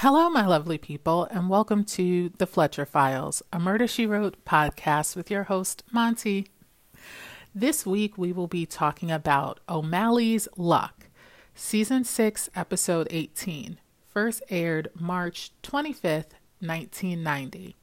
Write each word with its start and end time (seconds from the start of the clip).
Hello, 0.00 0.28
my 0.28 0.44
lovely 0.44 0.76
people, 0.76 1.24
and 1.30 1.48
welcome 1.48 1.82
to 1.82 2.28
the 2.36 2.46
Fletcher 2.46 2.84
Files, 2.84 3.42
a 3.50 3.58
Murder 3.58 3.86
She 3.86 4.04
Wrote 4.04 4.36
podcast 4.44 5.16
with 5.16 5.30
your 5.30 5.44
host, 5.44 5.84
Monty. 5.90 6.48
This 7.54 7.86
week, 7.86 8.18
we 8.18 8.30
will 8.30 8.46
be 8.46 8.66
talking 8.66 9.10
about 9.10 9.58
O'Malley's 9.70 10.48
Luck, 10.54 11.06
Season 11.54 12.04
6, 12.04 12.50
Episode 12.54 13.08
18, 13.10 13.78
first 14.06 14.42
aired 14.50 14.90
March 14.94 15.52
25th, 15.62 16.36
1990. 16.60 17.74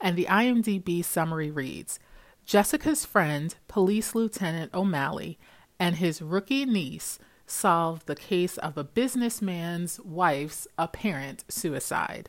And 0.00 0.16
the 0.16 0.26
IMDb 0.28 1.04
summary 1.04 1.52
reads 1.52 2.00
Jessica's 2.44 3.04
friend, 3.04 3.54
Police 3.68 4.16
Lieutenant 4.16 4.74
O'Malley, 4.74 5.38
and 5.78 5.94
his 5.94 6.20
rookie 6.20 6.64
niece 6.64 7.20
solve 7.46 8.04
the 8.06 8.16
case 8.16 8.58
of 8.58 8.76
a 8.76 8.84
businessman's 8.84 10.00
wife's 10.00 10.66
apparent 10.76 11.44
suicide. 11.48 12.28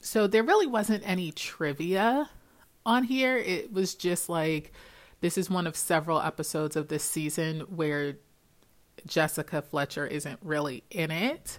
So 0.00 0.26
there 0.26 0.42
really 0.42 0.66
wasn't 0.66 1.08
any 1.08 1.32
trivia 1.32 2.30
on 2.84 3.04
here. 3.04 3.36
It 3.36 3.72
was 3.72 3.94
just 3.94 4.28
like 4.28 4.72
this 5.20 5.38
is 5.38 5.48
one 5.48 5.66
of 5.66 5.76
several 5.76 6.20
episodes 6.20 6.76
of 6.76 6.88
this 6.88 7.04
season 7.04 7.60
where 7.60 8.16
Jessica 9.06 9.62
Fletcher 9.62 10.06
isn't 10.06 10.38
really 10.42 10.82
in 10.90 11.10
it. 11.10 11.58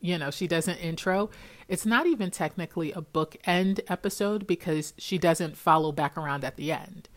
You 0.00 0.18
know, 0.18 0.30
she 0.30 0.48
doesn't 0.48 0.78
intro. 0.78 1.30
It's 1.68 1.86
not 1.86 2.06
even 2.06 2.30
technically 2.30 2.90
a 2.92 3.02
bookend 3.02 3.80
episode 3.88 4.46
because 4.46 4.94
she 4.98 5.18
doesn't 5.18 5.56
follow 5.56 5.92
back 5.92 6.16
around 6.16 6.42
at 6.44 6.56
the 6.56 6.72
end. 6.72 7.08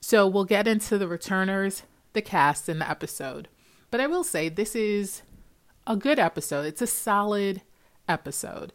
So 0.00 0.26
we'll 0.26 0.44
get 0.44 0.66
into 0.66 0.96
the 0.96 1.08
returners 1.08 1.82
the 2.12 2.22
cast 2.22 2.68
in 2.68 2.78
the 2.78 2.88
episode. 2.88 3.48
But 3.90 4.00
I 4.00 4.06
will 4.06 4.24
say 4.24 4.48
this 4.48 4.74
is 4.74 5.22
a 5.86 5.96
good 5.96 6.18
episode. 6.18 6.66
It's 6.66 6.82
a 6.82 6.86
solid 6.86 7.62
episode. 8.08 8.72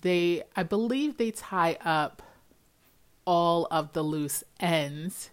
They 0.00 0.42
I 0.54 0.62
believe 0.62 1.16
they 1.16 1.30
tie 1.30 1.78
up 1.84 2.22
all 3.24 3.66
of 3.70 3.92
the 3.92 4.02
loose 4.02 4.44
ends 4.60 5.30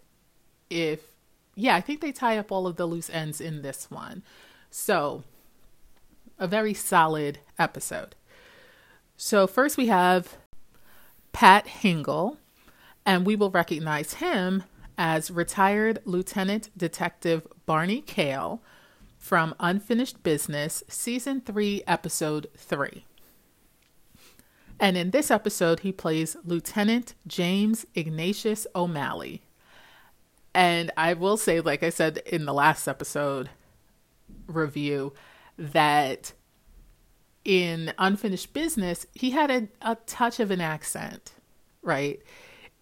if 0.70 1.14
yeah, 1.56 1.76
I 1.76 1.82
think 1.82 2.02
they 2.02 2.12
tie 2.12 2.38
up 2.38 2.52
all 2.52 2.66
of 2.66 2.78
the 2.78 2.86
loose 2.86 3.10
ends 3.10 3.40
in 3.40 3.62
this 3.62 3.90
one. 3.92 4.24
So, 4.72 5.24
a 6.40 6.48
very 6.48 6.74
solid 6.74 7.40
episode. 7.60 8.16
So, 9.18 9.46
first 9.46 9.78
we 9.78 9.88
have 9.88 10.38
Pat 11.32 11.68
Hingle, 11.68 12.38
and 13.06 13.26
we 13.26 13.36
will 13.36 13.52
recognize 13.52 14.16
him 14.16 14.64
as 14.98 15.32
retired 15.32 16.00
Lieutenant 16.06 16.70
Detective 16.78 17.48
Barney 17.66 18.02
Kale 18.02 18.62
from 19.18 19.56
Unfinished 19.60 20.22
Business, 20.24 20.84
Season 20.88 21.42
3, 21.42 21.84
Episode 21.88 22.48
3. 22.58 23.06
And 24.80 24.98
in 24.98 25.12
this 25.12 25.32
episode, 25.32 25.82
he 25.82 25.92
plays 25.92 26.36
Lieutenant 26.44 27.14
James 27.26 27.86
Ignatius 27.96 28.68
O'Malley. 28.76 29.44
And 30.54 30.92
I 30.98 31.14
will 31.14 31.38
say, 31.38 31.62
like 31.62 31.84
I 31.84 31.90
said 31.90 32.18
in 32.26 32.46
the 32.46 32.54
last 32.54 32.88
episode 32.88 33.50
review, 34.46 35.14
that 35.58 36.34
in 37.46 37.94
Unfinished 37.98 38.54
Business, 38.54 39.06
he 39.14 39.32
had 39.32 39.50
a, 39.50 39.68
a 39.82 39.96
touch 40.06 40.40
of 40.40 40.52
an 40.52 40.62
accent, 40.62 41.34
right? 41.82 42.22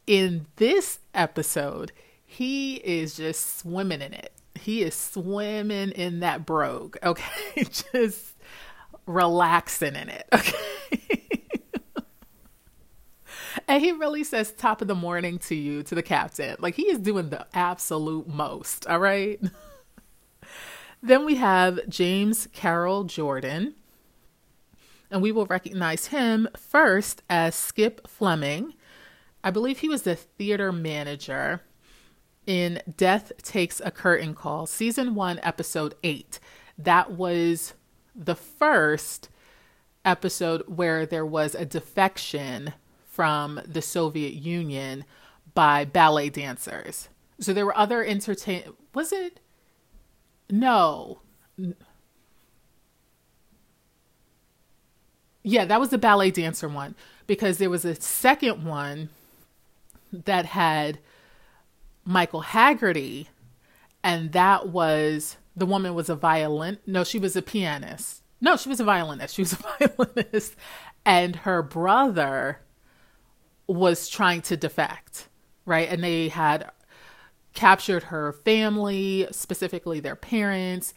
In 0.07 0.47
this 0.57 0.99
episode, 1.13 1.91
he 2.23 2.75
is 2.75 3.15
just 3.15 3.59
swimming 3.59 4.01
in 4.01 4.13
it. 4.13 4.31
He 4.55 4.83
is 4.83 4.95
swimming 4.95 5.91
in 5.91 6.19
that 6.21 6.45
brogue, 6.45 6.97
okay? 7.03 7.63
just 7.63 8.35
relaxing 9.05 9.95
in 9.95 10.09
it, 10.09 10.27
okay? 10.33 11.27
and 13.67 13.83
he 13.83 13.91
really 13.91 14.23
says 14.23 14.51
top 14.51 14.81
of 14.81 14.87
the 14.87 14.95
morning 14.95 15.37
to 15.39 15.55
you, 15.55 15.83
to 15.83 15.95
the 15.95 16.03
captain. 16.03 16.55
Like 16.59 16.75
he 16.75 16.83
is 16.83 16.99
doing 16.99 17.29
the 17.29 17.45
absolute 17.53 18.27
most, 18.27 18.87
all 18.87 18.99
right? 18.99 19.39
then 21.03 21.25
we 21.25 21.35
have 21.35 21.79
James 21.89 22.47
Carroll 22.53 23.03
Jordan. 23.03 23.75
And 25.09 25.21
we 25.21 25.33
will 25.33 25.45
recognize 25.47 26.07
him 26.07 26.47
first 26.55 27.21
as 27.29 27.53
Skip 27.53 28.07
Fleming 28.07 28.75
I 29.43 29.51
believe 29.51 29.79
he 29.79 29.89
was 29.89 30.03
the 30.03 30.15
theater 30.15 30.71
manager 30.71 31.61
in 32.45 32.81
Death 32.97 33.31
Takes 33.41 33.81
a 33.83 33.91
Curtain 33.91 34.33
Call, 34.33 34.65
season 34.67 35.15
one, 35.15 35.39
episode 35.43 35.95
eight. 36.03 36.39
That 36.77 37.11
was 37.11 37.73
the 38.15 38.35
first 38.35 39.29
episode 40.03 40.63
where 40.67 41.05
there 41.05 41.25
was 41.25 41.55
a 41.55 41.65
defection 41.65 42.73
from 43.05 43.61
the 43.65 43.81
Soviet 43.81 44.33
Union 44.33 45.05
by 45.53 45.85
ballet 45.85 46.29
dancers. 46.29 47.09
So 47.39 47.53
there 47.53 47.65
were 47.65 47.77
other 47.77 48.03
entertain. 48.03 48.63
Was 48.93 49.11
it? 49.11 49.39
No. 50.49 51.21
Yeah, 55.43 55.65
that 55.65 55.79
was 55.79 55.89
the 55.89 55.97
ballet 55.97 56.31
dancer 56.31 56.67
one 56.67 56.95
because 57.27 57.57
there 57.57 57.69
was 57.69 57.85
a 57.85 57.95
second 57.95 58.63
one 58.63 59.09
that 60.11 60.45
had 60.45 60.99
Michael 62.05 62.41
Haggerty, 62.41 63.29
and 64.03 64.31
that 64.31 64.69
was 64.69 65.37
the 65.55 65.65
woman 65.65 65.93
was 65.93 66.09
a 66.09 66.15
violin. 66.15 66.79
No, 66.85 67.03
she 67.03 67.19
was 67.19 67.35
a 67.35 67.41
pianist. 67.41 68.23
No, 68.39 68.57
she 68.57 68.69
was 68.69 68.79
a 68.79 68.83
violinist. 68.83 69.35
She 69.35 69.41
was 69.43 69.53
a 69.53 69.87
violinist, 69.87 70.55
and 71.05 71.35
her 71.37 71.61
brother 71.61 72.59
was 73.67 74.09
trying 74.09 74.41
to 74.41 74.57
defect, 74.57 75.27
right? 75.65 75.87
And 75.89 76.03
they 76.03 76.29
had 76.29 76.69
captured 77.53 78.03
her 78.03 78.33
family, 78.33 79.27
specifically 79.31 79.99
their 79.99 80.15
parents. 80.15 80.93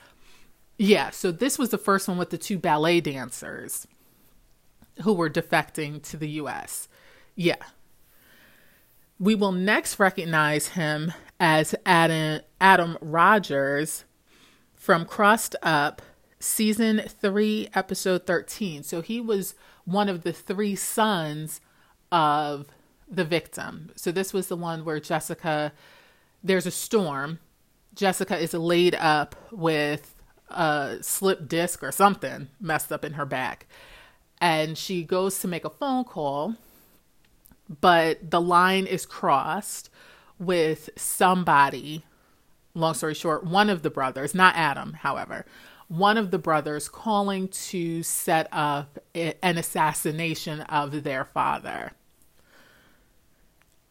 Yeah, 0.78 1.10
so 1.10 1.30
this 1.30 1.58
was 1.58 1.70
the 1.70 1.78
first 1.78 2.08
one 2.08 2.18
with 2.18 2.30
the 2.30 2.38
two 2.38 2.58
ballet 2.58 3.00
dancers 3.00 3.86
who 5.02 5.12
were 5.12 5.30
defecting 5.30 6.02
to 6.10 6.16
the 6.16 6.28
US. 6.30 6.88
Yeah. 7.34 7.56
We 9.24 9.34
will 9.34 9.52
next 9.52 9.98
recognize 9.98 10.68
him 10.68 11.10
as 11.40 11.74
Adam, 11.86 12.42
Adam 12.60 12.98
Rogers 13.00 14.04
from 14.74 15.06
Crossed 15.06 15.56
Up, 15.62 16.02
season 16.38 17.00
3, 17.08 17.70
episode 17.74 18.26
13. 18.26 18.82
So 18.82 19.00
he 19.00 19.22
was 19.22 19.54
one 19.86 20.10
of 20.10 20.24
the 20.24 20.32
three 20.34 20.76
sons 20.76 21.62
of 22.12 22.66
the 23.10 23.24
victim. 23.24 23.92
So 23.96 24.12
this 24.12 24.34
was 24.34 24.48
the 24.48 24.56
one 24.56 24.84
where 24.84 25.00
Jessica, 25.00 25.72
there's 26.42 26.66
a 26.66 26.70
storm. 26.70 27.38
Jessica 27.94 28.36
is 28.36 28.52
laid 28.52 28.94
up 28.94 29.36
with 29.50 30.16
a 30.50 30.98
slip 31.00 31.48
disc 31.48 31.82
or 31.82 31.92
something 31.92 32.48
messed 32.60 32.92
up 32.92 33.06
in 33.06 33.14
her 33.14 33.24
back. 33.24 33.66
And 34.38 34.76
she 34.76 35.02
goes 35.02 35.38
to 35.38 35.48
make 35.48 35.64
a 35.64 35.70
phone 35.70 36.04
call 36.04 36.56
but 37.68 38.30
the 38.30 38.40
line 38.40 38.86
is 38.86 39.06
crossed 39.06 39.90
with 40.38 40.90
somebody. 40.96 42.04
Long 42.74 42.94
story 42.94 43.14
short, 43.14 43.44
one 43.44 43.70
of 43.70 43.82
the 43.82 43.90
brothers, 43.90 44.34
not 44.34 44.56
Adam, 44.56 44.94
however, 44.94 45.46
one 45.88 46.16
of 46.18 46.30
the 46.30 46.38
brothers 46.38 46.88
calling 46.88 47.48
to 47.48 48.02
set 48.02 48.48
up 48.50 48.98
an 49.14 49.58
assassination 49.58 50.62
of 50.62 51.04
their 51.04 51.24
father. 51.24 51.92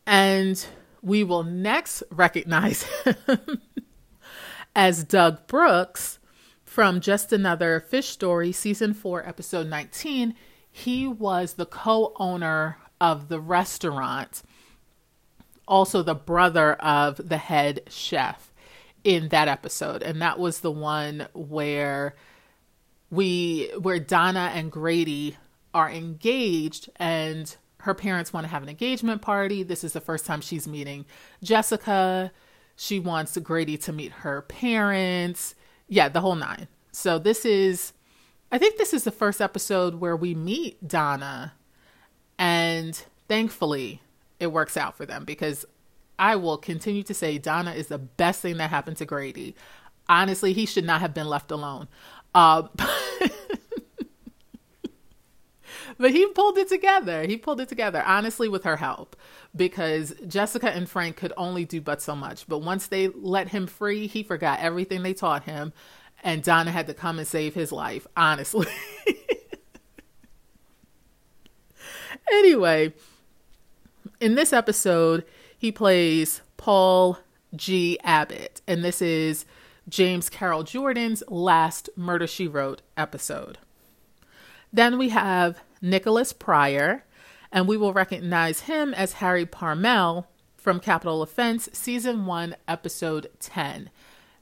And 0.06 0.66
we 1.02 1.24
will 1.24 1.44
next 1.44 2.04
recognize 2.12 2.84
him 2.84 3.62
as 4.76 5.04
Doug 5.04 5.48
Brooks 5.48 6.20
from 6.66 7.00
Just 7.00 7.32
Another 7.32 7.80
Fish 7.80 8.10
Story, 8.10 8.52
Season 8.52 8.94
4, 8.94 9.28
Episode 9.28 9.68
19. 9.68 10.34
He 10.72 11.08
was 11.08 11.54
the 11.54 11.68
co 11.68 12.14
owner 12.18 12.78
of 13.04 13.28
the 13.28 13.42
restaurant, 13.42 14.44
also 15.68 16.02
the 16.02 16.16
brother 16.16 16.76
of 16.76 17.18
the 17.18 17.36
head 17.36 17.82
chef 17.90 18.54
in 19.04 19.28
that 19.28 19.50
episode. 19.50 20.02
And 20.02 20.22
that 20.22 20.40
was 20.40 20.62
the 20.62 20.72
one 20.72 21.28
where 21.34 22.16
we 23.12 23.70
where 23.78 24.00
Donna 24.00 24.52
and 24.56 24.72
Grady 24.72 25.36
are 25.74 25.92
engaged 25.92 26.90
and 26.96 27.54
her 27.82 27.94
parents 27.94 28.32
want 28.32 28.46
to 28.46 28.50
have 28.50 28.64
an 28.64 28.70
engagement 28.70 29.22
party. 29.22 29.64
This 29.64 29.84
is 29.84 29.92
the 29.92 30.00
first 30.00 30.26
time 30.26 30.40
she's 30.40 30.66
meeting 30.66 31.06
Jessica. 31.44 32.32
She 32.78 33.02
wants 33.02 33.38
Grady 33.38 33.78
to 33.80 33.92
meet 33.92 34.14
her 34.14 34.44
parents. 34.44 35.56
Yeah, 35.90 36.08
the 36.08 36.22
whole 36.22 36.36
nine. 36.36 36.70
So 36.94 37.20
this 37.20 37.44
is 37.44 37.92
I 38.50 38.58
think 38.58 38.78
this 38.78 38.94
is 38.94 39.04
the 39.04 39.12
first 39.12 39.42
episode 39.42 39.96
where 39.96 40.16
we 40.16 40.34
meet 40.34 40.88
Donna 40.88 41.52
and 42.44 43.02
thankfully, 43.30 44.02
it 44.38 44.48
works 44.48 44.76
out 44.76 44.98
for 44.98 45.06
them 45.06 45.24
because 45.24 45.66
I 46.20 46.36
will 46.36 46.58
continue 46.58 47.04
to 47.04 47.14
say 47.14 47.38
Donna 47.38 47.72
is 47.72 47.88
the 47.88 47.98
best 47.98 48.42
thing 48.42 48.58
that 48.58 48.70
happened 48.70 48.98
to 48.98 49.06
Grady. 49.06 49.56
Honestly, 50.10 50.52
he 50.52 50.66
should 50.66 50.84
not 50.84 51.00
have 51.00 51.14
been 51.14 51.30
left 51.30 51.52
alone. 51.52 51.88
Uh, 52.36 52.64
but 55.98 56.12
he 56.12 56.28
pulled 56.28 56.58
it 56.58 56.68
together. 56.68 57.24
He 57.24 57.38
pulled 57.38 57.62
it 57.62 57.70
together, 57.70 58.04
honestly, 58.06 58.50
with 58.50 58.66
her 58.66 58.76
help, 58.76 59.16
because 59.56 60.14
Jessica 60.28 60.70
and 60.70 60.90
Frank 60.90 61.16
could 61.16 61.32
only 61.38 61.64
do 61.64 61.80
but 61.80 62.02
so 62.02 62.14
much. 62.14 62.46
But 62.50 62.58
once 62.58 62.88
they 62.88 63.08
let 63.08 63.48
him 63.48 63.68
free, 63.68 64.06
he 64.06 64.22
forgot 64.22 64.60
everything 64.60 65.02
they 65.04 65.14
taught 65.14 65.46
him, 65.46 65.72
and 66.22 66.44
Donna 66.44 66.72
had 66.72 66.88
to 66.88 66.94
come 66.94 67.20
and 67.20 67.28
save 67.28 67.54
his 67.54 67.72
life, 67.72 68.06
honestly. 68.18 68.68
anyway, 72.32 72.94
in 74.20 74.36
this 74.36 74.54
episode, 74.54 75.26
he 75.58 75.72
plays 75.72 76.42
Paul 76.58 77.20
G. 77.56 78.00
Abbott, 78.04 78.62
and 78.68 78.84
this 78.84 79.02
is 79.02 79.46
James 79.90 80.30
Carroll 80.30 80.64
Jordan's 80.64 81.24
last 81.28 81.90
Murder 81.96 82.28
She 82.28 82.48
Wrote 82.48 82.82
episode. 82.98 83.58
Then 84.72 84.98
we 84.98 85.10
have 85.10 85.60
Nicholas 85.82 86.34
Pryor, 86.34 87.04
and 87.52 87.68
we 87.68 87.78
will 87.78 87.94
recognize 87.94 88.62
him 88.62 88.94
as 88.94 89.14
Harry 89.14 89.46
Parmel 89.46 90.28
from 90.56 90.80
Capital 90.80 91.22
Offense, 91.22 91.70
Season 91.74 92.26
1, 92.26 92.56
Episode 92.68 93.30
10. 93.40 93.90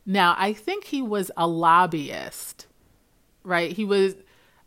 Now, 0.06 0.36
I 0.38 0.54
think 0.54 0.86
he 0.86 1.02
was 1.02 1.32
a 1.36 1.48
lobbyist, 1.48 2.68
right? 3.44 3.72
He 3.72 3.84
was, 3.84 4.16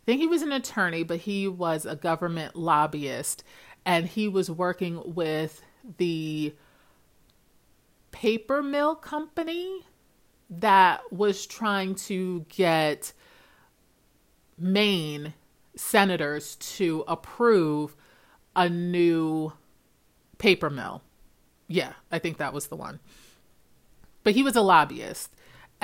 think 0.04 0.20
he 0.20 0.26
was 0.26 0.42
an 0.42 0.52
attorney, 0.52 1.02
but 1.02 1.20
he 1.20 1.48
was 1.48 1.86
a 1.86 1.96
government 1.96 2.56
lobbyist, 2.56 3.44
and 3.84 4.06
he 4.06 4.28
was 4.28 4.50
working 4.50 5.14
with 5.14 5.62
the 5.98 6.54
paper 8.10 8.62
mill 8.62 8.94
company 8.94 9.82
that 10.48 11.12
was 11.12 11.46
trying 11.46 11.94
to 11.94 12.46
get 12.48 13.12
Maine 14.58 15.34
senators 15.76 16.56
to 16.56 17.04
approve 17.08 17.96
a 18.54 18.68
new 18.68 19.52
paper 20.38 20.70
mill. 20.70 21.02
Yeah, 21.66 21.94
I 22.12 22.18
think 22.18 22.36
that 22.38 22.52
was 22.52 22.68
the 22.68 22.76
one. 22.76 23.00
But 24.22 24.34
he 24.34 24.42
was 24.42 24.56
a 24.56 24.62
lobbyist 24.62 25.33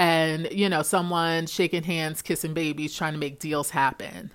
and, 0.01 0.49
you 0.51 0.67
know, 0.71 0.81
someone 0.81 1.45
shaking 1.47 1.83
hands, 1.83 2.23
kissing 2.23 2.55
babies, 2.55 2.97
trying 2.97 3.13
to 3.13 3.19
make 3.19 3.39
deals 3.39 3.69
happen. 3.69 4.33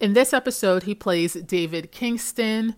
In 0.00 0.14
this 0.14 0.32
episode, 0.32 0.84
he 0.84 0.94
plays 0.94 1.34
David 1.34 1.92
Kingston, 1.92 2.74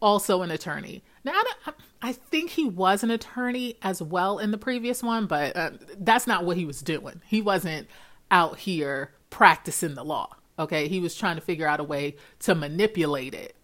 also 0.00 0.40
an 0.40 0.50
attorney. 0.50 1.04
Now, 1.22 1.32
I, 1.66 1.72
I, 2.00 2.12
think 2.14 2.52
he 2.52 2.64
was 2.64 3.02
an 3.02 3.10
attorney 3.10 3.76
as 3.82 4.00
well 4.00 4.38
in 4.38 4.52
the 4.52 4.58
previous 4.58 5.02
one, 5.02 5.26
but 5.26 5.54
uh, 5.54 5.72
that's 5.98 6.26
not 6.26 6.46
what 6.46 6.56
he 6.56 6.64
was 6.64 6.80
doing. 6.80 7.20
He 7.26 7.42
wasn't 7.42 7.88
out 8.30 8.60
here 8.60 9.12
practicing 9.28 9.94
the 9.94 10.04
law. 10.04 10.34
Okay, 10.58 10.88
he 10.88 10.98
was 10.98 11.14
trying 11.14 11.36
to 11.36 11.42
figure 11.42 11.68
out 11.68 11.78
a 11.78 11.84
way 11.84 12.16
to 12.38 12.54
manipulate 12.54 13.34
it 13.34 13.54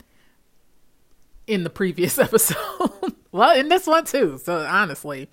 in 1.47 1.65
the 1.65 1.71
previous 1.71 2.19
episode. 2.19 3.15
well, 3.33 3.59
in 3.59 3.71
this 3.71 3.87
one 3.87 4.05
too. 4.05 4.37
So 4.37 4.67
honestly. 4.67 5.31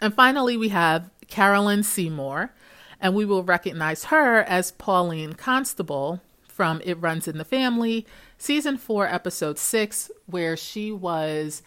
And 0.00 0.14
finally, 0.14 0.56
we 0.56 0.68
have 0.68 1.10
Carolyn 1.26 1.82
Seymour, 1.82 2.54
and 3.00 3.14
we 3.14 3.24
will 3.24 3.42
recognize 3.42 4.04
her 4.04 4.40
as 4.40 4.72
Pauline 4.72 5.34
Constable 5.34 6.20
from 6.46 6.80
It 6.84 6.94
Runs 7.00 7.28
in 7.28 7.38
the 7.38 7.44
Family, 7.44 8.06
season 8.36 8.76
four, 8.78 9.06
episode 9.06 9.58
six, 9.58 10.10
where 10.26 10.56
she 10.56 10.90
was 10.90 11.62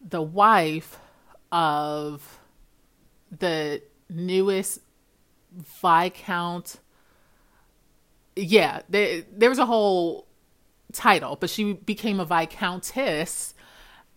the 0.00 0.22
wife 0.22 0.98
of 1.50 2.38
the 3.30 3.82
newest 4.08 4.80
Viscount. 5.54 6.80
Yeah, 8.34 8.82
there, 8.88 9.22
was 9.48 9.58
a 9.58 9.66
whole 9.66 10.26
title, 10.92 11.36
but 11.36 11.50
she 11.50 11.74
became 11.74 12.20
a 12.20 12.24
viscountess 12.24 13.54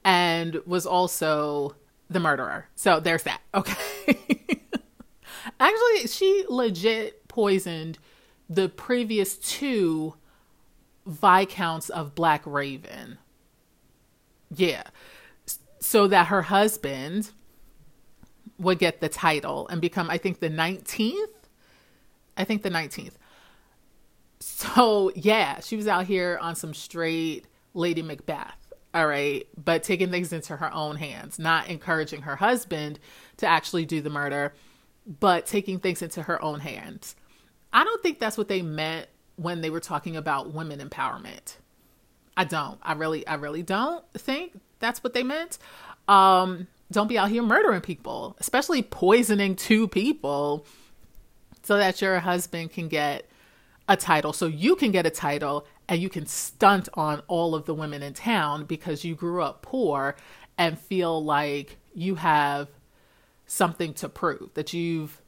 and 0.04 0.62
was 0.66 0.86
also 0.86 1.76
the 2.10 2.20
murderer. 2.20 2.68
So 2.76 3.00
there's 3.00 3.24
that. 3.24 3.42
Okay. 3.54 3.76
Actually, 5.60 6.08
she 6.08 6.46
legit 6.50 7.28
poisoned 7.28 7.98
the 8.50 8.70
previous 8.70 9.38
two 9.38 10.16
viscounts 11.06 11.90
of 11.90 12.16
Black 12.16 12.42
Raven. 12.46 13.18
Yeah. 14.54 14.84
So 15.80 16.08
that 16.08 16.28
her 16.28 16.44
husband 16.44 17.32
would 18.58 18.80
get 18.80 19.02
the 19.02 19.10
title 19.10 19.68
and 19.68 19.82
become, 19.82 20.10
I 20.10 20.18
think, 20.18 20.40
the 20.40 20.50
19th. 20.50 21.16
I 22.38 22.44
think 22.44 22.64
the 22.64 22.70
19th. 22.70 23.14
So, 24.40 25.12
yeah, 25.16 25.60
she 25.60 25.76
was 25.76 25.88
out 25.88 26.06
here 26.06 26.38
on 26.42 26.56
some 26.56 26.74
straight 26.74 27.46
Lady 27.74 28.02
Macbeth. 28.02 28.65
All 28.96 29.06
right. 29.06 29.46
But 29.62 29.84
taking 29.84 30.10
things 30.10 30.32
into 30.32 30.56
her 30.56 30.74
own 30.74 30.96
hands, 30.96 31.38
not 31.38 31.68
encouraging 31.68 32.22
her 32.22 32.38
husband 32.38 32.98
to 33.38 33.46
actually 33.46 33.86
do 33.86 34.00
the 34.00 34.10
murder, 34.10 34.54
but 35.06 35.46
taking 35.46 35.80
things 35.80 36.02
into 36.02 36.24
her 36.24 36.42
own 36.42 36.62
hands. 36.62 37.18
I 37.74 37.84
don't 37.84 38.02
think 38.02 38.20
that's 38.20 38.38
what 38.38 38.48
they 38.48 38.62
meant 38.62 39.08
when 39.36 39.60
they 39.60 39.70
were 39.70 39.82
talking 39.82 40.16
about 40.16 40.54
women 40.54 40.80
empowerment. 40.80 41.58
I 42.38 42.46
don't. 42.46 42.80
I 42.82 42.94
really, 42.94 43.28
I 43.28 43.36
really 43.36 43.64
don't 43.64 44.04
think 44.14 44.54
that's 44.80 45.04
what 45.04 45.14
they 45.14 45.24
meant. 45.24 45.58
Um, 46.08 46.68
don't 46.90 47.08
be 47.08 47.18
out 47.18 47.30
here 47.30 47.44
murdering 47.44 47.82
people, 47.82 48.38
especially 48.40 48.82
poisoning 48.82 49.58
two 49.58 49.90
people 49.90 50.66
so 51.64 51.78
that 51.78 52.02
your 52.02 52.20
husband 52.20 52.72
can 52.72 52.88
get 52.88 53.28
a 53.88 53.96
title 53.96 54.34
so 54.34 54.48
you 54.48 54.76
can 54.76 54.92
get 54.92 55.06
a 55.06 55.10
title 55.10 55.66
and 55.88 56.02
you 56.02 56.10
can 56.10 56.26
stunt 56.26 56.90
on 56.96 57.22
all 57.28 57.56
of 57.56 57.66
the 57.66 57.74
women 57.74 58.02
in 58.02 58.14
town 58.14 58.66
because 58.66 59.04
you 59.04 59.16
grew 59.16 59.42
up 59.42 59.62
poor 59.62 60.16
and 60.58 60.80
feel 60.80 61.24
like 61.24 61.78
you 61.94 62.16
have 62.16 62.70
something 63.46 63.94
to 63.94 64.10
prove 64.10 64.54
that 64.56 64.74
you've 64.74 65.22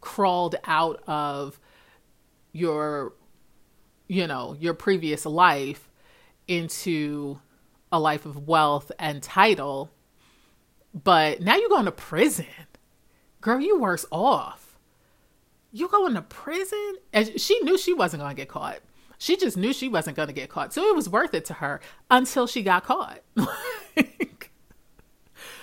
crawled 0.00 0.56
out 0.64 1.02
of 1.06 1.60
your 2.52 3.12
you 4.08 4.26
know 4.26 4.56
your 4.58 4.74
previous 4.74 5.26
life 5.26 5.90
into 6.48 7.38
a 7.92 8.00
life 8.00 8.24
of 8.24 8.48
wealth 8.48 8.90
and 8.98 9.22
title 9.22 9.90
but 10.94 11.40
now 11.40 11.54
you're 11.54 11.68
going 11.68 11.84
to 11.84 11.92
prison 11.92 12.46
girl 13.42 13.60
you 13.60 13.78
worse 13.78 14.06
off 14.10 14.70
you 15.72 15.88
going 15.88 16.14
to 16.14 16.22
prison? 16.22 16.96
And 17.12 17.40
she 17.40 17.60
knew 17.60 17.78
she 17.78 17.94
wasn't 17.94 18.22
going 18.22 18.34
to 18.34 18.40
get 18.40 18.48
caught. 18.48 18.80
She 19.20 19.36
just 19.36 19.58
knew 19.58 19.74
she 19.74 19.86
wasn't 19.86 20.16
going 20.16 20.28
to 20.28 20.32
get 20.32 20.48
caught. 20.48 20.72
So 20.72 20.88
it 20.88 20.96
was 20.96 21.06
worth 21.06 21.34
it 21.34 21.44
to 21.44 21.54
her 21.54 21.82
until 22.10 22.46
she 22.46 22.62
got 22.62 22.84
caught. 22.84 23.20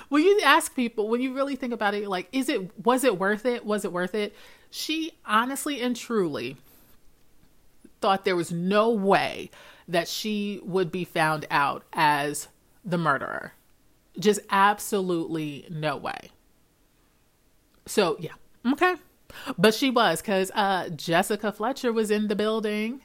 when 0.10 0.24
you 0.24 0.40
ask 0.46 0.76
people, 0.76 1.10
when 1.10 1.22
you 1.22 1.34
really 1.34 1.56
think 1.56 1.74
about 1.74 1.96
it, 1.96 2.08
like, 2.08 2.28
is 2.32 2.50
it, 2.50 2.86
was 2.86 3.04
it 3.04 3.18
worth 3.18 3.48
it? 3.48 3.66
Was 3.66 3.84
it 3.84 3.92
worth 3.92 4.14
it? 4.14 4.36
She 4.70 5.14
honestly 5.26 5.82
and 5.82 5.96
truly 5.96 6.58
thought 8.00 8.26
there 8.26 8.36
was 8.36 8.52
no 8.52 8.92
way 8.92 9.50
that 9.88 10.08
she 10.08 10.62
would 10.64 10.92
be 10.92 11.04
found 11.04 11.48
out 11.50 11.84
as 11.94 12.50
the 12.86 13.00
murderer. 13.00 13.54
Just 14.20 14.40
absolutely 14.52 15.66
no 15.72 15.98
way. 15.98 16.30
So, 17.88 18.18
yeah. 18.20 18.34
Okay. 18.72 18.98
But 19.58 19.74
she 19.74 19.90
was 19.90 20.22
because 20.22 20.52
uh, 20.54 20.90
Jessica 20.90 21.52
Fletcher 21.52 21.92
was 21.92 22.12
in 22.12 22.28
the 22.28 22.36
building. 22.36 23.02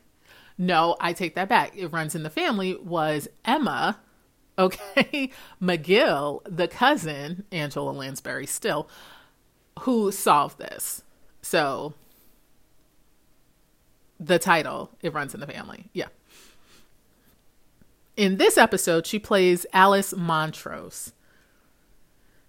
No, 0.58 0.96
I 1.00 1.12
take 1.12 1.34
that 1.34 1.48
back. 1.48 1.76
It 1.76 1.88
runs 1.88 2.14
in 2.14 2.22
the 2.22 2.30
family 2.30 2.76
was 2.76 3.28
Emma, 3.44 3.98
okay, 4.58 5.30
McGill, 5.60 6.42
the 6.44 6.68
cousin, 6.68 7.44
Angela 7.50 7.90
Lansbury, 7.90 8.46
still, 8.46 8.88
who 9.80 10.12
solved 10.12 10.58
this. 10.58 11.02
So 11.40 11.94
the 14.20 14.38
title, 14.38 14.90
It 15.02 15.12
Runs 15.12 15.34
in 15.34 15.40
the 15.40 15.46
Family. 15.46 15.88
Yeah. 15.92 16.08
In 18.16 18.36
this 18.36 18.58
episode, 18.58 19.06
she 19.06 19.18
plays 19.18 19.66
Alice 19.72 20.14
Montrose. 20.14 21.12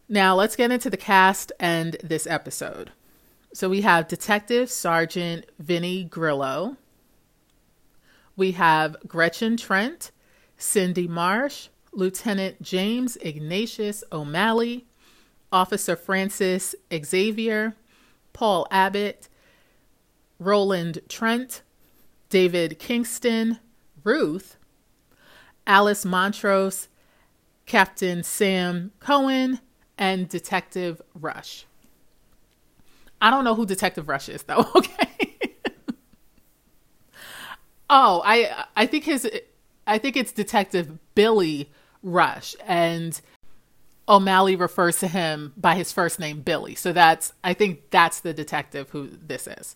Now, 0.10 0.36
let's 0.36 0.56
get 0.56 0.72
into 0.72 0.90
the 0.90 0.98
cast 0.98 1.52
and 1.60 1.96
this 2.04 2.28
episode. 2.28 2.92
So 3.54 3.70
we 3.70 3.82
have 3.82 4.08
Detective 4.08 4.70
Sergeant 4.70 5.46
Vinnie 5.58 6.04
Grillo. 6.04 6.78
We 8.36 8.54
have 8.54 8.98
Gretchen 9.08 9.58
Trent, 9.58 10.12
Cindy 10.58 11.08
Marsh, 11.08 11.70
Lieutenant 11.92 12.62
James 12.62 13.16
Ignatius 13.18 14.04
O'Malley, 14.12 14.86
Officer 15.52 15.96
Frances 15.96 16.74
Xavier, 16.94 17.76
Paul 18.34 18.68
Abbott, 18.72 19.30
Roland 20.40 21.00
Trent, 21.08 21.62
David 22.30 22.80
Kingston, 22.80 23.60
Ruth, 24.04 24.58
Alice 25.68 26.04
Montrose, 26.04 26.88
Captain 27.68 28.24
Sam 28.24 28.92
Cohen, 29.00 29.60
and 29.98 30.28
Detective 30.28 31.02
Rush. 31.14 31.66
I 33.22 33.30
don't 33.30 33.44
know 33.44 33.56
who 33.56 33.66
Detective 33.66 34.10
Rush 34.10 34.28
is 34.28 34.44
though, 34.44 34.66
okay? 34.76 35.13
Oh, 37.90 38.22
I 38.26 38.66
I 38.76 38.86
think 38.86 39.04
his 39.06 39.30
I 39.86 39.98
think 39.98 40.16
it's 40.16 40.32
Detective 40.32 40.98
Billy 41.16 41.72
Rush 42.02 42.56
and 42.66 43.20
O'Malley 44.08 44.56
refers 44.56 45.00
to 45.00 45.08
him 45.08 45.54
by 45.56 45.76
his 45.76 45.92
first 45.92 46.20
name 46.20 46.42
Billy. 46.42 46.76
So 46.76 46.94
that's 46.94 47.34
I 47.44 47.54
think 47.54 47.90
that's 47.90 48.20
the 48.20 48.34
detective 48.34 48.90
who 48.90 49.08
this 49.08 49.48
is. 49.48 49.76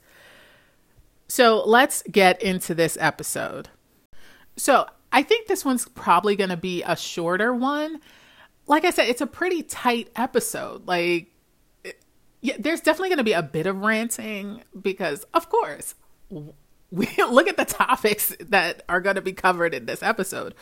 So 1.28 1.64
let's 1.66 2.04
get 2.04 2.42
into 2.42 2.74
this 2.74 2.98
episode. 3.00 3.70
So 4.56 4.88
I 5.12 5.24
think 5.24 5.48
this 5.48 5.64
one's 5.64 5.88
probably 5.88 6.36
going 6.36 6.50
to 6.50 6.58
be 6.58 6.84
a 6.84 6.96
shorter 6.96 7.54
one. 7.54 8.00
Like 8.66 8.86
I 8.86 8.90
said, 8.90 9.08
it's 9.08 9.22
a 9.22 9.28
pretty 9.28 9.64
tight 9.64 10.10
episode. 10.16 10.88
Like, 10.88 11.32
yeah, 12.42 12.56
there's 12.60 12.82
definitely 12.82 13.10
going 13.10 13.18
to 13.20 13.24
be 13.24 13.34
a 13.34 13.44
bit 13.44 13.68
of 13.68 13.78
ranting 13.78 14.64
because, 14.80 15.26
of 15.34 15.50
course, 15.50 15.96
we 16.92 17.10
look 17.18 17.48
at 17.48 17.58
the 17.58 17.66
topics 17.66 18.36
that 18.40 18.84
are 18.88 19.02
going 19.02 19.16
to 19.16 19.22
be 19.22 19.34
covered 19.34 19.74
in 19.74 19.86
this 19.86 20.02
episode. 20.02 20.56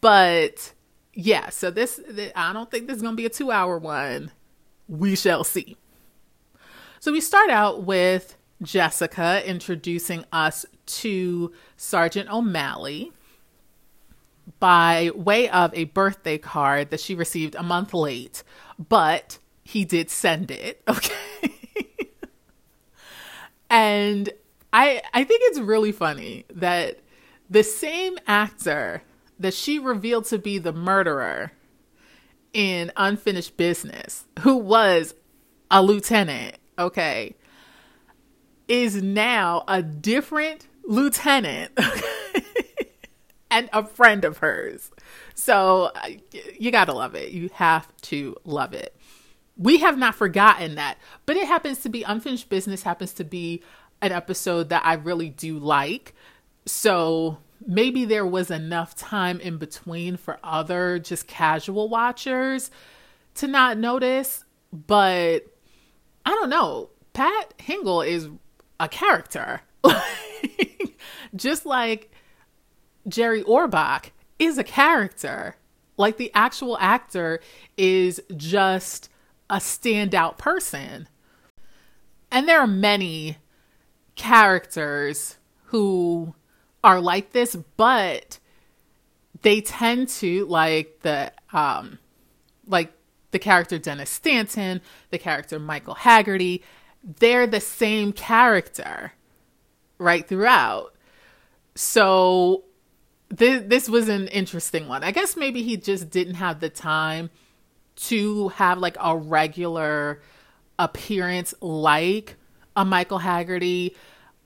But 0.00 0.72
yeah, 1.14 1.50
so 1.50 1.70
this, 1.70 2.00
I 2.34 2.52
don't 2.52 2.70
think 2.70 2.86
this 2.86 2.96
is 2.96 3.02
going 3.02 3.14
to 3.14 3.20
be 3.20 3.26
a 3.26 3.30
two 3.30 3.50
hour 3.50 3.78
one. 3.78 4.32
We 4.88 5.16
shall 5.16 5.44
see. 5.44 5.76
So 7.00 7.12
we 7.12 7.20
start 7.20 7.50
out 7.50 7.84
with 7.84 8.36
Jessica 8.62 9.42
introducing 9.48 10.24
us 10.32 10.66
to 10.86 11.52
Sergeant 11.76 12.30
O'Malley 12.30 13.12
by 14.60 15.10
way 15.14 15.48
of 15.48 15.74
a 15.74 15.84
birthday 15.84 16.38
card 16.38 16.90
that 16.90 17.00
she 17.00 17.14
received 17.14 17.54
a 17.54 17.62
month 17.62 17.92
late, 17.92 18.42
but 18.78 19.38
he 19.64 19.84
did 19.84 20.10
send 20.10 20.50
it. 20.50 20.82
Okay. 20.88 21.14
and 23.68 24.30
I 24.76 25.00
I 25.14 25.24
think 25.24 25.40
it's 25.44 25.58
really 25.58 25.90
funny 25.90 26.44
that 26.54 27.00
the 27.48 27.62
same 27.62 28.18
actor 28.26 29.02
that 29.38 29.54
she 29.54 29.78
revealed 29.78 30.26
to 30.26 30.38
be 30.38 30.58
the 30.58 30.72
murderer 30.72 31.52
in 32.52 32.92
Unfinished 32.94 33.56
Business, 33.56 34.26
who 34.40 34.58
was 34.58 35.14
a 35.70 35.82
lieutenant, 35.82 36.56
okay, 36.78 37.36
is 38.68 39.02
now 39.02 39.64
a 39.66 39.82
different 39.82 40.68
lieutenant 40.84 41.72
and 43.50 43.70
a 43.72 43.82
friend 43.82 44.26
of 44.26 44.38
hers. 44.38 44.90
So 45.34 45.90
uh, 45.94 46.08
you 46.58 46.70
got 46.70 46.84
to 46.86 46.92
love 46.92 47.14
it. 47.14 47.32
You 47.32 47.48
have 47.54 47.88
to 48.02 48.36
love 48.44 48.74
it. 48.74 48.94
We 49.56 49.78
have 49.78 49.96
not 49.96 50.14
forgotten 50.14 50.74
that, 50.74 50.98
but 51.24 51.36
it 51.36 51.46
happens 51.46 51.80
to 51.80 51.88
be 51.88 52.02
unfinished 52.02 52.50
business, 52.50 52.82
happens 52.82 53.14
to 53.14 53.24
be 53.24 53.62
an 54.02 54.12
episode 54.12 54.68
that 54.68 54.84
I 54.84 54.94
really 54.94 55.30
do 55.30 55.58
like. 55.58 56.14
So 56.66 57.38
maybe 57.66 58.04
there 58.04 58.26
was 58.26 58.50
enough 58.50 58.94
time 58.94 59.40
in 59.40 59.58
between 59.58 60.16
for 60.16 60.38
other 60.42 60.98
just 60.98 61.26
casual 61.26 61.88
watchers 61.88 62.70
to 63.36 63.46
not 63.46 63.78
notice, 63.78 64.44
but 64.72 65.46
I 66.24 66.30
don't 66.30 66.50
know. 66.50 66.90
Pat 67.12 67.54
Hingle 67.58 68.06
is 68.06 68.28
a 68.78 68.88
character. 68.88 69.62
just 71.36 71.66
like 71.66 72.10
Jerry 73.08 73.42
Orbach 73.44 74.10
is 74.38 74.58
a 74.58 74.64
character. 74.64 75.56
Like 75.96 76.18
the 76.18 76.30
actual 76.34 76.76
actor 76.78 77.40
is 77.76 78.20
just 78.36 79.08
a 79.48 79.56
standout 79.56 80.36
person. 80.38 81.08
And 82.30 82.48
there 82.48 82.60
are 82.60 82.66
many 82.66 83.38
characters 84.16 85.36
who 85.66 86.34
are 86.82 87.00
like 87.00 87.32
this, 87.32 87.56
but 87.76 88.38
they 89.42 89.60
tend 89.60 90.08
to 90.08 90.46
like 90.46 91.00
the 91.02 91.32
um 91.52 91.98
like 92.66 92.92
the 93.30 93.38
character 93.38 93.78
Dennis 93.78 94.10
Stanton, 94.10 94.80
the 95.10 95.18
character 95.18 95.58
Michael 95.58 95.94
Haggerty, 95.94 96.62
they're 97.20 97.46
the 97.46 97.60
same 97.60 98.12
character 98.12 99.12
right 99.98 100.26
throughout. 100.26 100.94
So 101.74 102.64
this 103.28 103.62
this 103.66 103.88
was 103.88 104.08
an 104.08 104.28
interesting 104.28 104.88
one. 104.88 105.04
I 105.04 105.10
guess 105.10 105.36
maybe 105.36 105.62
he 105.62 105.76
just 105.76 106.10
didn't 106.10 106.34
have 106.34 106.60
the 106.60 106.70
time 106.70 107.30
to 107.96 108.48
have 108.48 108.78
like 108.78 108.96
a 109.00 109.16
regular 109.16 110.22
appearance 110.78 111.54
like 111.60 112.36
a 112.76 112.84
Michael 112.84 113.18
Haggerty, 113.18 113.96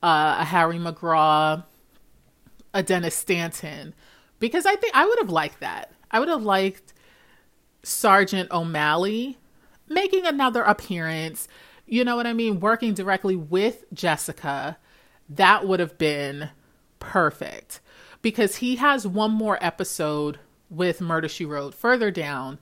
uh, 0.02 0.36
a 0.38 0.44
Harry 0.44 0.78
McGraw, 0.78 1.64
a 2.72 2.82
Dennis 2.82 3.16
Stanton, 3.16 3.94
because 4.38 4.64
I 4.64 4.76
think 4.76 4.94
I 4.96 5.04
would 5.04 5.18
have 5.18 5.30
liked 5.30 5.60
that. 5.60 5.92
I 6.10 6.20
would 6.20 6.28
have 6.28 6.42
liked 6.42 6.94
Sergeant 7.82 8.50
O'Malley 8.50 9.38
making 9.88 10.24
another 10.24 10.62
appearance, 10.62 11.48
you 11.86 12.04
know 12.04 12.16
what 12.16 12.26
I 12.26 12.32
mean? 12.32 12.60
Working 12.60 12.94
directly 12.94 13.34
with 13.34 13.84
Jessica, 13.92 14.78
that 15.28 15.66
would 15.66 15.80
have 15.80 15.98
been 15.98 16.50
perfect 17.00 17.80
because 18.22 18.56
he 18.56 18.76
has 18.76 19.06
one 19.06 19.32
more 19.32 19.58
episode 19.60 20.38
with 20.68 21.00
Murder 21.00 21.28
She 21.28 21.44
Wrote 21.44 21.74
further 21.74 22.10
down, 22.10 22.58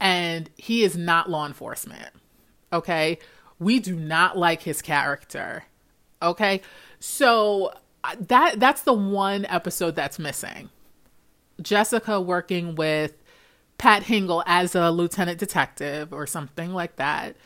and 0.00 0.48
he 0.56 0.84
is 0.84 0.96
not 0.96 1.28
law 1.28 1.46
enforcement. 1.46 2.10
Okay. 2.72 3.18
We 3.62 3.78
do 3.78 3.96
not 3.96 4.36
like 4.36 4.62
his 4.62 4.82
character. 4.82 5.64
Okay. 6.20 6.60
So 6.98 7.72
uh, 8.04 8.16
that 8.28 8.58
that's 8.60 8.82
the 8.82 8.92
one 8.92 9.44
episode 9.46 9.94
that's 9.94 10.18
missing. 10.18 10.70
Jessica 11.60 12.20
working 12.20 12.74
with 12.74 13.14
Pat 13.78 14.04
Hingle 14.04 14.42
as 14.46 14.74
a 14.74 14.90
lieutenant 14.90 15.38
detective 15.38 16.12
or 16.12 16.26
something 16.26 16.72
like 16.72 16.96
that 16.96 17.36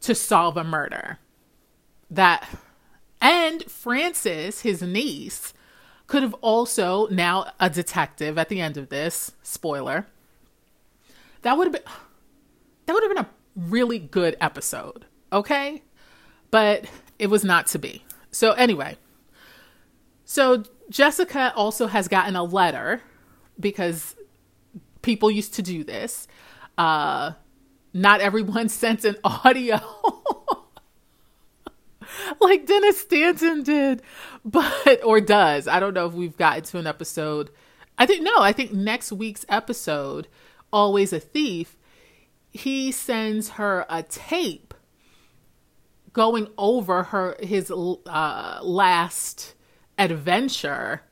to 0.00 0.14
solve 0.14 0.56
a 0.56 0.64
murder. 0.64 1.18
That 2.10 2.48
and 3.20 3.62
Frances, 3.64 4.62
his 4.62 4.82
niece, 4.82 5.54
could 6.08 6.22
have 6.22 6.34
also 6.34 7.06
now 7.08 7.52
a 7.58 7.70
detective 7.70 8.36
at 8.36 8.48
the 8.48 8.60
end 8.60 8.76
of 8.76 8.88
this. 8.88 9.32
Spoiler. 9.42 10.06
That 11.42 11.56
would 11.56 11.68
have 11.68 11.72
been 11.72 11.92
that 12.86 12.92
would 12.92 13.02
have 13.02 13.14
been 13.14 13.24
a 13.24 13.30
really 13.56 13.98
good 13.98 14.36
episode. 14.40 15.06
Okay? 15.32 15.82
But 16.50 16.86
it 17.18 17.28
was 17.28 17.44
not 17.44 17.66
to 17.68 17.78
be. 17.78 18.04
So 18.30 18.52
anyway, 18.52 18.96
so 20.24 20.64
Jessica 20.90 21.52
also 21.54 21.86
has 21.86 22.08
gotten 22.08 22.36
a 22.36 22.42
letter 22.42 23.02
because 23.58 24.16
people 25.02 25.30
used 25.30 25.54
to 25.54 25.62
do 25.62 25.84
this. 25.84 26.26
Uh 26.76 27.32
not 27.94 28.20
everyone 28.20 28.68
sent 28.68 29.04
an 29.04 29.16
audio 29.24 29.80
like 32.40 32.66
Dennis 32.66 33.00
Stanton 33.00 33.62
did, 33.62 34.02
but 34.44 35.04
or 35.04 35.20
does. 35.20 35.68
I 35.68 35.80
don't 35.80 35.94
know 35.94 36.06
if 36.06 36.12
we've 36.12 36.36
gotten 36.36 36.64
to 36.64 36.78
an 36.78 36.86
episode. 36.86 37.50
I 37.98 38.06
think 38.06 38.22
no, 38.22 38.38
I 38.38 38.52
think 38.52 38.72
next 38.72 39.12
week's 39.12 39.44
episode, 39.48 40.28
Always 40.72 41.12
a 41.12 41.20
Thief, 41.20 41.76
he 42.50 42.90
sends 42.90 43.50
her 43.50 43.86
a 43.88 44.02
tape 44.02 44.74
going 46.12 46.48
over 46.58 47.04
her 47.04 47.36
his 47.40 47.70
uh, 47.70 48.58
last 48.62 49.54
adventure 49.98 51.02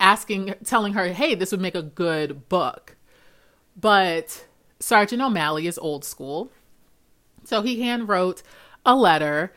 asking 0.00 0.54
telling 0.64 0.92
her 0.92 1.08
hey 1.08 1.34
this 1.34 1.50
would 1.50 1.60
make 1.60 1.74
a 1.74 1.82
good 1.82 2.48
book 2.48 2.96
but 3.80 4.44
Sergeant 4.80 5.22
O'Malley 5.22 5.66
is 5.66 5.78
old 5.78 6.04
school. 6.04 6.50
So 7.44 7.62
he 7.62 7.80
hand 7.80 8.08
wrote 8.08 8.42
a 8.84 8.94
letter 8.94 9.52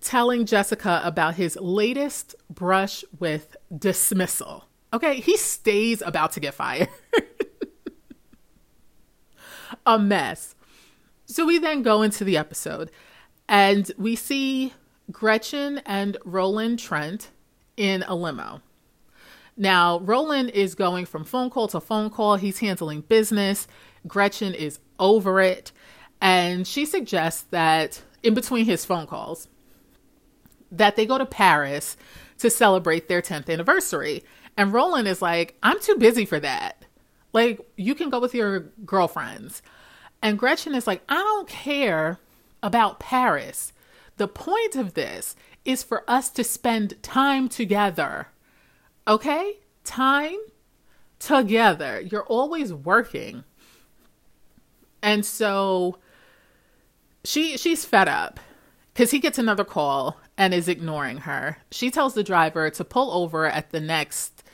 telling 0.00 0.46
Jessica 0.46 1.00
about 1.04 1.34
his 1.34 1.56
latest 1.60 2.34
brush 2.48 3.04
with 3.18 3.56
dismissal. 3.76 4.64
Okay, 4.92 5.20
he 5.20 5.36
stays 5.36 6.02
about 6.02 6.32
to 6.32 6.40
get 6.40 6.54
fired. 6.54 6.88
a 9.86 9.98
mess. 9.98 10.54
So 11.26 11.44
we 11.44 11.58
then 11.58 11.82
go 11.82 12.02
into 12.02 12.24
the 12.24 12.36
episode 12.36 12.90
and 13.48 13.90
we 13.96 14.16
see 14.16 14.72
Gretchen 15.10 15.78
and 15.86 16.16
Roland 16.24 16.78
Trent 16.78 17.30
in 17.76 18.04
a 18.06 18.14
limo. 18.14 18.60
Now, 19.56 19.98
Roland 20.00 20.50
is 20.50 20.74
going 20.74 21.06
from 21.06 21.24
phone 21.24 21.50
call 21.50 21.66
to 21.68 21.80
phone 21.80 22.10
call. 22.10 22.36
He's 22.36 22.60
handling 22.60 23.00
business. 23.02 23.66
Gretchen 24.06 24.54
is 24.54 24.78
over 24.98 25.40
it. 25.40 25.72
And 26.20 26.66
she 26.66 26.84
suggests 26.84 27.42
that 27.50 28.02
in 28.22 28.34
between 28.34 28.66
his 28.66 28.84
phone 28.84 29.06
calls, 29.06 29.48
that 30.70 30.96
they 30.96 31.06
go 31.06 31.18
to 31.18 31.26
Paris 31.26 31.96
to 32.38 32.50
celebrate 32.50 33.08
their 33.08 33.22
10th 33.22 33.50
anniversary. 33.50 34.22
And 34.56 34.72
Roland 34.72 35.08
is 35.08 35.22
like, 35.22 35.56
I'm 35.62 35.80
too 35.80 35.96
busy 35.96 36.24
for 36.24 36.38
that. 36.40 36.84
Like, 37.32 37.60
you 37.76 37.94
can 37.94 38.10
go 38.10 38.20
with 38.20 38.34
your 38.34 38.60
girlfriends. 38.84 39.62
And 40.22 40.38
Gretchen 40.38 40.74
is 40.74 40.86
like, 40.86 41.02
I 41.08 41.14
don't 41.14 41.48
care 41.48 42.18
about 42.62 43.00
Paris. 43.00 43.72
The 44.16 44.28
point 44.28 44.76
of 44.76 44.94
this 44.94 45.36
is 45.64 45.82
for 45.82 46.04
us 46.08 46.30
to 46.30 46.44
spend 46.44 47.02
time 47.02 47.48
together 47.48 48.28
Okay? 49.08 49.56
Time 49.84 50.36
together. 51.18 52.00
You're 52.00 52.26
always 52.26 52.72
working. 52.72 53.42
And 55.02 55.24
so 55.24 55.98
she 57.24 57.56
she's 57.56 57.84
fed 57.84 58.06
up 58.06 58.38
cuz 58.94 59.10
he 59.10 59.18
gets 59.18 59.38
another 59.38 59.64
call 59.64 60.20
and 60.36 60.52
is 60.52 60.68
ignoring 60.68 61.18
her. 61.18 61.58
She 61.70 61.90
tells 61.90 62.14
the 62.14 62.22
driver 62.22 62.68
to 62.70 62.84
pull 62.84 63.10
over 63.10 63.46
at 63.46 63.70
the 63.70 63.80
next 63.80 64.44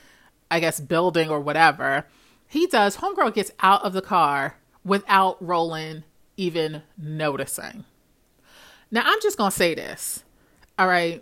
I 0.51 0.61
guess 0.61 0.79
building 0.79 1.29
or 1.29 1.41
whatever. 1.41 2.07
He 2.47 2.67
does. 2.69 2.99
Homegirl 2.99 3.35
gets 3.35 3.51
out 3.61 3.83
of 3.83 3.93
the 3.93 4.03
car 4.03 4.59
without 4.85 5.43
Roland 5.45 6.05
even 6.37 6.83
noticing. 6.97 7.85
Now, 8.95 9.03
I'm 9.05 9.21
just 9.21 9.37
going 9.37 9.51
to 9.51 9.57
say 9.57 9.75
this. 9.75 10.23
All 10.79 10.87
right. 10.87 11.21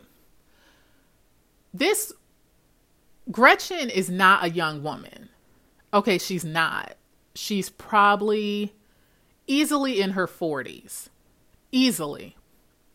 This 1.72 2.12
Gretchen 3.30 3.88
is 3.88 4.10
not 4.10 4.44
a 4.44 4.50
young 4.50 4.82
woman. 4.82 5.30
Okay, 5.94 6.18
she's 6.18 6.44
not. 6.44 6.96
She's 7.34 7.70
probably 7.70 8.74
easily 9.46 10.02
in 10.02 10.10
her 10.10 10.26
40s. 10.26 11.08
Easily. 11.72 12.36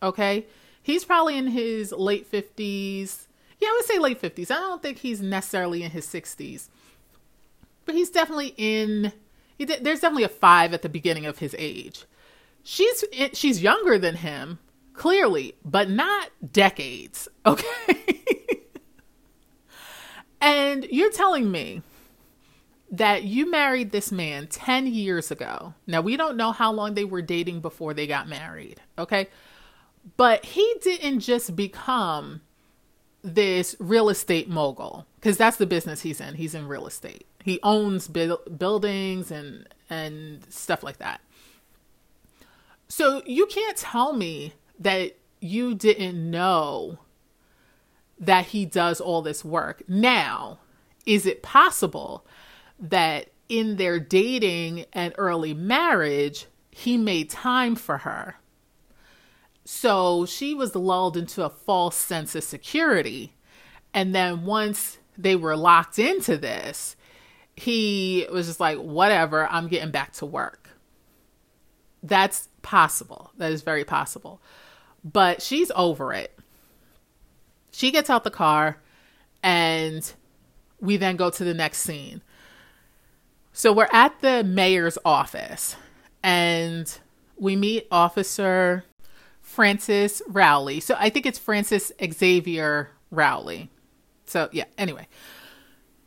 Okay? 0.00 0.46
He's 0.80 1.04
probably 1.04 1.36
in 1.36 1.48
his 1.48 1.90
late 1.90 2.30
50s. 2.30 3.26
Yeah, 3.58 3.68
I 3.70 3.76
would 3.76 3.84
say 3.84 3.98
late 3.98 4.22
50s. 4.22 4.48
I 4.52 4.60
don't 4.60 4.80
think 4.80 4.98
he's 4.98 5.20
necessarily 5.20 5.82
in 5.82 5.90
his 5.90 6.06
60s. 6.06 6.68
But 7.84 7.96
he's 7.96 8.10
definitely 8.10 8.54
in 8.56 9.12
he, 9.56 9.64
there's 9.64 10.00
definitely 10.00 10.22
a 10.22 10.28
5 10.28 10.72
at 10.72 10.82
the 10.82 10.88
beginning 10.88 11.26
of 11.26 11.38
his 11.38 11.56
age. 11.58 12.04
She's 12.62 13.04
eh, 13.12 13.30
she's 13.32 13.60
younger 13.60 13.98
than 13.98 14.14
him, 14.14 14.60
clearly, 14.98 15.54
but 15.64 15.88
not 15.88 16.30
decades, 16.52 17.28
okay? 17.46 18.20
and 20.40 20.84
you're 20.90 21.12
telling 21.12 21.50
me 21.50 21.82
that 22.90 23.22
you 23.22 23.50
married 23.50 23.92
this 23.92 24.10
man 24.10 24.46
10 24.48 24.86
years 24.86 25.30
ago. 25.30 25.74
Now, 25.86 26.00
we 26.00 26.16
don't 26.16 26.36
know 26.36 26.52
how 26.52 26.72
long 26.72 26.94
they 26.94 27.04
were 27.04 27.22
dating 27.22 27.60
before 27.60 27.94
they 27.94 28.06
got 28.06 28.28
married, 28.28 28.80
okay? 28.98 29.28
But 30.16 30.44
he 30.44 30.74
didn't 30.82 31.20
just 31.20 31.54
become 31.54 32.40
this 33.22 33.76
real 33.78 34.08
estate 34.08 34.48
mogul 34.48 35.06
because 35.16 35.36
that's 35.36 35.58
the 35.58 35.66
business 35.66 36.02
he's 36.02 36.20
in. 36.20 36.34
He's 36.34 36.54
in 36.54 36.66
real 36.66 36.86
estate. 36.86 37.26
He 37.44 37.60
owns 37.62 38.08
bu- 38.08 38.38
buildings 38.56 39.30
and 39.30 39.66
and 39.90 40.44
stuff 40.48 40.82
like 40.82 40.98
that. 40.98 41.20
So 42.88 43.22
you 43.26 43.46
can't 43.46 43.76
tell 43.76 44.12
me 44.12 44.54
that 44.78 45.16
you 45.40 45.74
didn't 45.74 46.30
know 46.30 46.98
that 48.18 48.46
he 48.46 48.64
does 48.64 49.00
all 49.00 49.22
this 49.22 49.44
work. 49.44 49.82
Now, 49.88 50.58
is 51.06 51.26
it 51.26 51.42
possible 51.42 52.26
that 52.78 53.30
in 53.48 53.76
their 53.76 53.98
dating 53.98 54.84
and 54.92 55.14
early 55.16 55.54
marriage, 55.54 56.46
he 56.70 56.96
made 56.96 57.30
time 57.30 57.76
for 57.76 57.98
her? 57.98 58.36
So 59.64 60.26
she 60.26 60.54
was 60.54 60.74
lulled 60.74 61.16
into 61.16 61.44
a 61.44 61.50
false 61.50 61.96
sense 61.96 62.34
of 62.34 62.42
security. 62.42 63.34
And 63.92 64.14
then 64.14 64.44
once 64.44 64.98
they 65.16 65.36
were 65.36 65.56
locked 65.56 65.98
into 65.98 66.36
this, 66.36 66.96
he 67.54 68.26
was 68.32 68.46
just 68.46 68.60
like, 68.60 68.78
whatever, 68.78 69.46
I'm 69.46 69.68
getting 69.68 69.90
back 69.90 70.12
to 70.14 70.26
work. 70.26 70.70
That's 72.02 72.48
possible. 72.62 73.32
That 73.36 73.52
is 73.52 73.62
very 73.62 73.84
possible. 73.84 74.40
But 75.12 75.42
she's 75.42 75.70
over 75.74 76.12
it. 76.12 76.36
She 77.72 77.90
gets 77.90 78.10
out 78.10 78.24
the 78.24 78.30
car 78.30 78.78
and 79.42 80.12
we 80.80 80.96
then 80.96 81.16
go 81.16 81.30
to 81.30 81.44
the 81.44 81.54
next 81.54 81.78
scene. 81.78 82.22
So 83.52 83.72
we're 83.72 83.88
at 83.92 84.20
the 84.20 84.44
mayor's 84.44 84.98
office 85.04 85.76
and 86.22 86.98
we 87.36 87.56
meet 87.56 87.86
Officer 87.90 88.84
Frances 89.40 90.22
Rowley. 90.28 90.80
So 90.80 90.96
I 90.98 91.10
think 91.10 91.26
it's 91.26 91.38
Frances 91.38 91.92
Xavier 92.12 92.90
Rowley. 93.10 93.70
So 94.26 94.48
yeah, 94.52 94.64
anyway. 94.76 95.08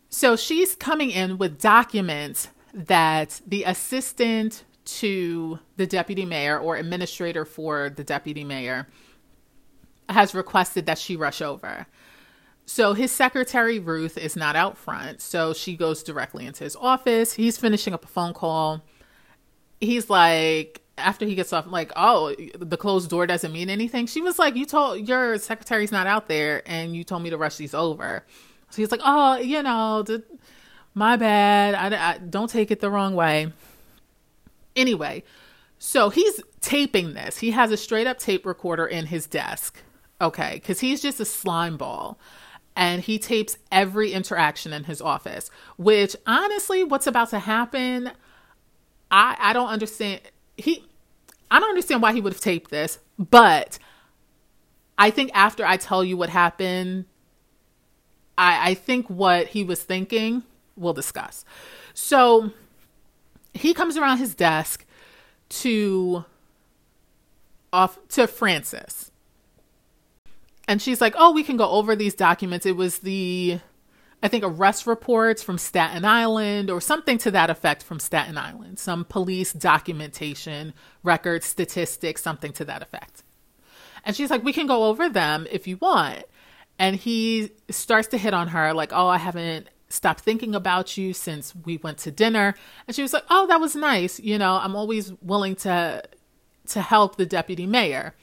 So 0.10 0.36
she's 0.36 0.76
coming 0.76 1.10
in 1.10 1.38
with 1.38 1.60
documents 1.60 2.50
that 2.74 3.42
the 3.48 3.64
assistant 3.64 4.64
to 4.84 5.60
the 5.78 5.86
deputy 5.86 6.26
mayor 6.26 6.60
or 6.60 6.76
administrator 6.76 7.46
for 7.46 7.90
the 7.90 8.04
deputy 8.04 8.44
mayor 8.44 8.88
has 10.10 10.34
requested 10.36 10.86
that 10.86 10.98
she 10.98 11.16
rush 11.16 11.42
over. 11.42 11.88
So 12.66 12.94
his 12.94 13.12
secretary, 13.12 13.80
Ruth, 13.80 14.18
is 14.18 14.36
not 14.36 14.56
out 14.56 14.78
front. 14.78 15.22
So 15.22 15.54
she 15.54 15.76
goes 15.76 16.04
directly 16.04 16.46
into 16.46 16.64
his 16.64 16.76
office. 16.76 17.34
He's 17.34 17.58
finishing 17.58 17.94
up 17.94 18.06
a 18.06 18.08
phone 18.08 18.34
call. 18.34 18.82
He's 19.80 20.10
like, 20.10 20.82
after 20.98 21.26
he 21.26 21.36
gets 21.36 21.52
off, 21.52 21.66
like, 21.68 21.92
oh, 21.96 22.36
the 22.58 22.78
closed 22.78 23.10
door 23.10 23.26
doesn't 23.26 23.52
mean 23.52 23.70
anything. 23.70 24.06
She 24.06 24.22
was 24.22 24.38
like, 24.38 24.56
you 24.56 24.66
told 24.66 25.08
your 25.08 25.38
secretary's 25.38 25.92
not 25.92 26.08
out 26.08 26.28
there 26.28 26.62
and 26.66 26.96
you 26.96 27.04
told 27.04 27.24
me 27.24 27.30
to 27.30 27.38
rush 27.38 27.58
these 27.58 27.74
over. 27.74 28.24
So 28.70 28.78
he's 28.78 28.92
like, 28.92 29.02
oh, 29.04 29.38
you 29.38 29.64
know, 29.64 30.06
my 30.94 31.18
bad. 31.18 31.76
I, 31.76 32.14
I 32.14 32.18
don't 32.20 32.50
take 32.50 32.72
it 32.72 32.80
the 32.80 32.90
wrong 32.90 33.16
way. 33.16 33.52
Anyway, 34.76 35.24
so 35.80 36.10
he's 36.10 36.40
taping 36.60 37.14
this. 37.14 37.40
He 37.40 37.52
has 37.52 37.72
a 37.72 37.78
straight 37.78 38.08
up 38.08 38.20
tape 38.20 38.46
recorder 38.46 38.86
in 38.86 39.08
his 39.08 39.28
desk. 39.28 39.82
Okay, 40.20 40.54
because 40.56 40.80
he's 40.80 41.02
just 41.02 41.20
a 41.20 41.26
slime 41.26 41.78
ball. 41.78 42.20
And 42.76 43.02
he 43.02 43.20
tapes 43.20 43.58
every 43.72 44.14
interaction 44.14 44.72
in 44.72 44.86
his 44.86 45.02
office, 45.02 45.50
which 45.78 46.16
honestly, 46.26 46.84
what's 46.84 47.08
about 47.08 47.30
to 47.32 47.40
happen, 47.40 48.12
I, 49.10 49.36
I 49.40 49.54
don't 49.54 49.68
understand. 49.68 50.22
He, 50.56 50.86
I 51.50 51.60
don't 51.60 51.70
understand 51.70 52.02
why 52.02 52.14
he 52.14 52.22
would 52.22 52.32
have 52.32 52.42
taped 52.42 52.72
this, 52.72 53.00
but 53.18 53.78
I 54.98 55.10
think 55.10 55.32
after 55.34 55.66
I 55.66 55.78
tell 55.78 56.04
you 56.04 56.16
what 56.16 56.30
happened, 56.30 57.06
I, 58.38 58.72
I 58.72 58.74
think 58.76 59.08
what 59.08 59.48
he 59.48 59.64
was 59.64 59.84
thinking, 59.84 60.44
we'll 60.78 60.94
discuss. 60.94 61.44
So 61.94 62.52
he 63.54 63.74
comes 63.74 63.98
around 63.98 64.18
his 64.18 64.36
desk 64.36 64.86
to 65.50 66.26
off 67.74 68.00
to 68.10 68.28
Frances. 68.28 69.12
And 70.68 70.82
she's 70.82 71.02
like, 71.02 71.16
"Oh, 71.18 71.32
we 71.32 71.44
can 71.44 71.58
go 71.58 71.70
over 71.70 71.96
these 71.96 72.14
documents. 72.14 72.66
It 72.66 72.76
was 72.76 73.00
the 73.00 73.60
I 74.24 74.28
think 74.28 74.44
arrest 74.44 74.86
reports 74.86 75.42
from 75.42 75.58
Staten 75.58 76.06
Island 76.06 76.70
or 76.70 76.80
something 76.80 77.18
to 77.20 77.32
that 77.32 77.50
effect 77.50 77.82
from 77.82 78.00
Staten 78.00 78.38
Island. 78.38 78.78
Some 78.78 79.04
police 79.04 79.52
documentation, 79.52 80.74
records, 81.04 81.48
statistics, 81.48 82.22
something 82.22 82.54
to 82.54 82.66
that 82.66 82.82
effect." 82.82 83.24
And 84.06 84.16
she's 84.16 84.30
like, 84.30 84.44
"We 84.44 84.54
can 84.54 84.68
go 84.68 84.86
over 84.86 85.10
them 85.10 85.48
if 85.52 85.68
you 85.68 85.78
want." 85.78 86.24
And 86.80 86.96
he 86.96 87.52
starts 87.70 88.08
to 88.10 88.18
hit 88.18 88.34
on 88.34 88.50
her 88.50 88.74
like, 88.74 88.92
"Oh, 88.94 89.08
I 89.08 89.18
haven't 89.18 89.68
stopped 89.92 90.22
thinking 90.22 90.56
about 90.56 90.98
you 90.98 91.14
since 91.14 91.54
we 91.66 91.78
went 91.78 91.98
to 92.00 92.12
dinner. 92.12 92.56
And 92.88 92.96
she 92.96 93.02
was 93.02 93.14
like, 93.14 93.26
Oh, 93.30 93.48
that 93.48 93.60
was 93.60 93.76
nice. 93.76 94.20
You 94.20 94.38
know, 94.38 94.56
I'm 94.56 94.76
always 94.76 95.14
willing 95.22 95.56
to 95.58 96.04
to 96.68 96.82
help 96.82 97.16
the 97.16 97.26
deputy 97.26 97.66
mayor. 97.66 98.16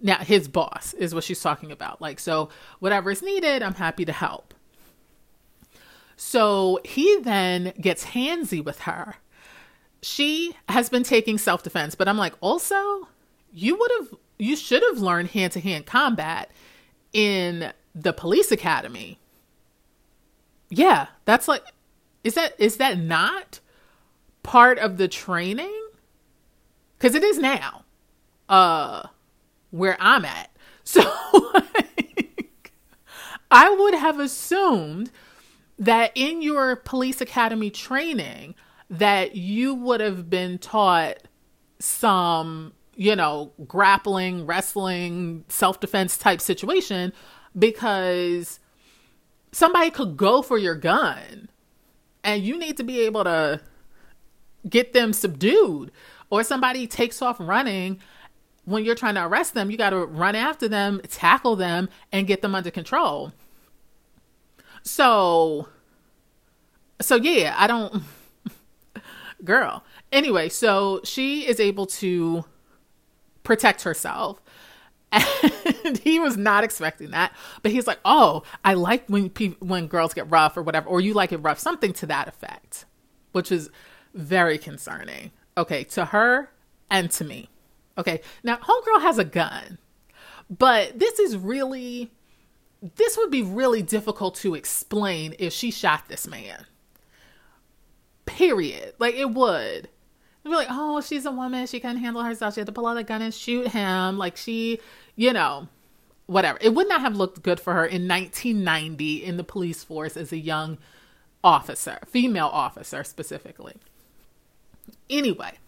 Now 0.00 0.18
his 0.18 0.48
boss 0.48 0.94
is 0.94 1.14
what 1.14 1.24
she's 1.24 1.40
talking 1.40 1.70
about. 1.70 2.00
Like, 2.00 2.18
so 2.18 2.48
whatever 2.78 3.10
is 3.10 3.22
needed, 3.22 3.62
I'm 3.62 3.74
happy 3.74 4.04
to 4.04 4.12
help. 4.12 4.54
So 6.16 6.80
he 6.84 7.18
then 7.20 7.72
gets 7.80 8.06
handsy 8.06 8.62
with 8.62 8.80
her. 8.80 9.16
She 10.02 10.56
has 10.68 10.88
been 10.88 11.02
taking 11.02 11.38
self 11.38 11.62
defense, 11.62 11.94
but 11.94 12.08
I'm 12.08 12.18
like, 12.18 12.34
also, 12.40 13.08
you 13.52 13.76
would 13.76 13.90
have, 13.98 14.14
you 14.38 14.56
should 14.56 14.82
have 14.82 14.98
learned 14.98 15.30
hand 15.30 15.52
to 15.52 15.60
hand 15.60 15.86
combat 15.86 16.50
in 17.12 17.72
the 17.94 18.12
police 18.12 18.50
academy 18.50 19.19
yeah, 20.70 21.08
that's 21.24 21.48
like 21.48 21.62
is 22.24 22.34
that 22.34 22.54
is 22.58 22.76
that 22.78 22.98
not 22.98 23.60
part 24.42 24.78
of 24.78 24.96
the 24.96 25.08
training? 25.08 25.76
Cuz 26.98 27.14
it 27.14 27.22
is 27.22 27.38
now. 27.38 27.84
Uh 28.48 29.02
where 29.70 29.96
I'm 30.00 30.24
at. 30.24 30.50
So 30.84 31.02
I 33.50 33.70
would 33.70 33.94
have 33.94 34.18
assumed 34.18 35.10
that 35.78 36.12
in 36.14 36.42
your 36.42 36.76
police 36.76 37.20
academy 37.20 37.70
training 37.70 38.54
that 38.88 39.36
you 39.36 39.74
would 39.74 40.00
have 40.00 40.28
been 40.28 40.58
taught 40.58 41.18
some, 41.78 42.72
you 42.94 43.16
know, 43.16 43.52
grappling, 43.66 44.46
wrestling, 44.46 45.44
self-defense 45.48 46.18
type 46.18 46.40
situation 46.40 47.12
because 47.58 48.60
somebody 49.52 49.90
could 49.90 50.16
go 50.16 50.42
for 50.42 50.58
your 50.58 50.74
gun 50.74 51.48
and 52.24 52.42
you 52.42 52.58
need 52.58 52.76
to 52.76 52.84
be 52.84 53.00
able 53.00 53.24
to 53.24 53.60
get 54.68 54.92
them 54.92 55.12
subdued 55.12 55.92
or 56.30 56.42
somebody 56.44 56.86
takes 56.86 57.22
off 57.22 57.36
running 57.40 57.98
when 58.64 58.84
you're 58.84 58.94
trying 58.94 59.14
to 59.14 59.26
arrest 59.26 59.54
them 59.54 59.70
you 59.70 59.76
got 59.78 59.90
to 59.90 59.98
run 60.06 60.34
after 60.36 60.68
them 60.68 61.00
tackle 61.08 61.56
them 61.56 61.88
and 62.12 62.26
get 62.26 62.42
them 62.42 62.54
under 62.54 62.70
control 62.70 63.32
So, 64.82 65.68
so 67.00 67.16
yeah, 67.16 67.54
I 67.58 67.66
don't, 67.66 68.02
girl. 69.44 69.84
Anyway, 70.12 70.48
so 70.48 71.00
she 71.04 71.46
is 71.46 71.60
able 71.60 71.86
to 71.86 72.44
protect 73.42 73.82
herself. 73.82 74.40
And 75.12 75.98
he 75.98 76.20
was 76.20 76.36
not 76.36 76.62
expecting 76.62 77.10
that, 77.10 77.32
but 77.62 77.72
he's 77.72 77.86
like, 77.86 77.98
"Oh, 78.04 78.42
I 78.64 78.74
like 78.74 79.06
when 79.08 79.30
people, 79.30 79.66
when 79.66 79.88
girls 79.88 80.14
get 80.14 80.30
rough 80.30 80.56
or 80.56 80.62
whatever, 80.62 80.88
or 80.88 81.00
you 81.00 81.14
like 81.14 81.32
it 81.32 81.38
rough, 81.38 81.58
something 81.58 81.92
to 81.94 82.06
that 82.06 82.28
effect," 82.28 82.84
which 83.32 83.50
is 83.50 83.70
very 84.14 84.58
concerning. 84.58 85.32
Okay, 85.56 85.84
to 85.84 86.06
her 86.06 86.50
and 86.90 87.10
to 87.12 87.24
me. 87.24 87.48
Okay, 87.98 88.20
now 88.44 88.56
homegirl 88.56 89.02
has 89.02 89.18
a 89.18 89.24
gun, 89.24 89.78
but 90.48 90.98
this 90.98 91.18
is 91.18 91.36
really, 91.36 92.12
this 92.96 93.16
would 93.16 93.30
be 93.30 93.42
really 93.42 93.82
difficult 93.82 94.36
to 94.36 94.54
explain 94.54 95.34
if 95.38 95.52
she 95.52 95.70
shot 95.70 96.08
this 96.08 96.26
man. 96.26 96.66
Period. 98.26 98.94
Like 98.98 99.14
it 99.16 99.30
would. 99.32 99.88
They'd 100.42 100.50
be 100.50 100.56
like, 100.56 100.68
oh, 100.70 101.00
she's 101.00 101.26
a 101.26 101.32
woman. 101.32 101.66
She 101.66 101.80
couldn't 101.80 101.98
handle 101.98 102.22
herself. 102.22 102.54
She 102.54 102.60
had 102.60 102.66
to 102.66 102.72
pull 102.72 102.86
out 102.86 102.96
a 102.96 103.02
gun 103.02 103.22
and 103.22 103.34
shoot 103.34 103.68
him. 103.68 104.16
Like 104.16 104.36
she, 104.36 104.80
you 105.16 105.32
know, 105.32 105.68
whatever. 106.26 106.58
It 106.60 106.74
would 106.74 106.88
not 106.88 107.00
have 107.00 107.16
looked 107.16 107.42
good 107.42 107.60
for 107.60 107.74
her 107.74 107.84
in 107.84 108.08
1990 108.08 109.24
in 109.24 109.36
the 109.36 109.44
police 109.44 109.84
force 109.84 110.16
as 110.16 110.32
a 110.32 110.38
young 110.38 110.78
officer, 111.42 111.98
female 112.06 112.48
officer 112.52 113.04
specifically. 113.04 113.74
Anyway, 115.08 115.58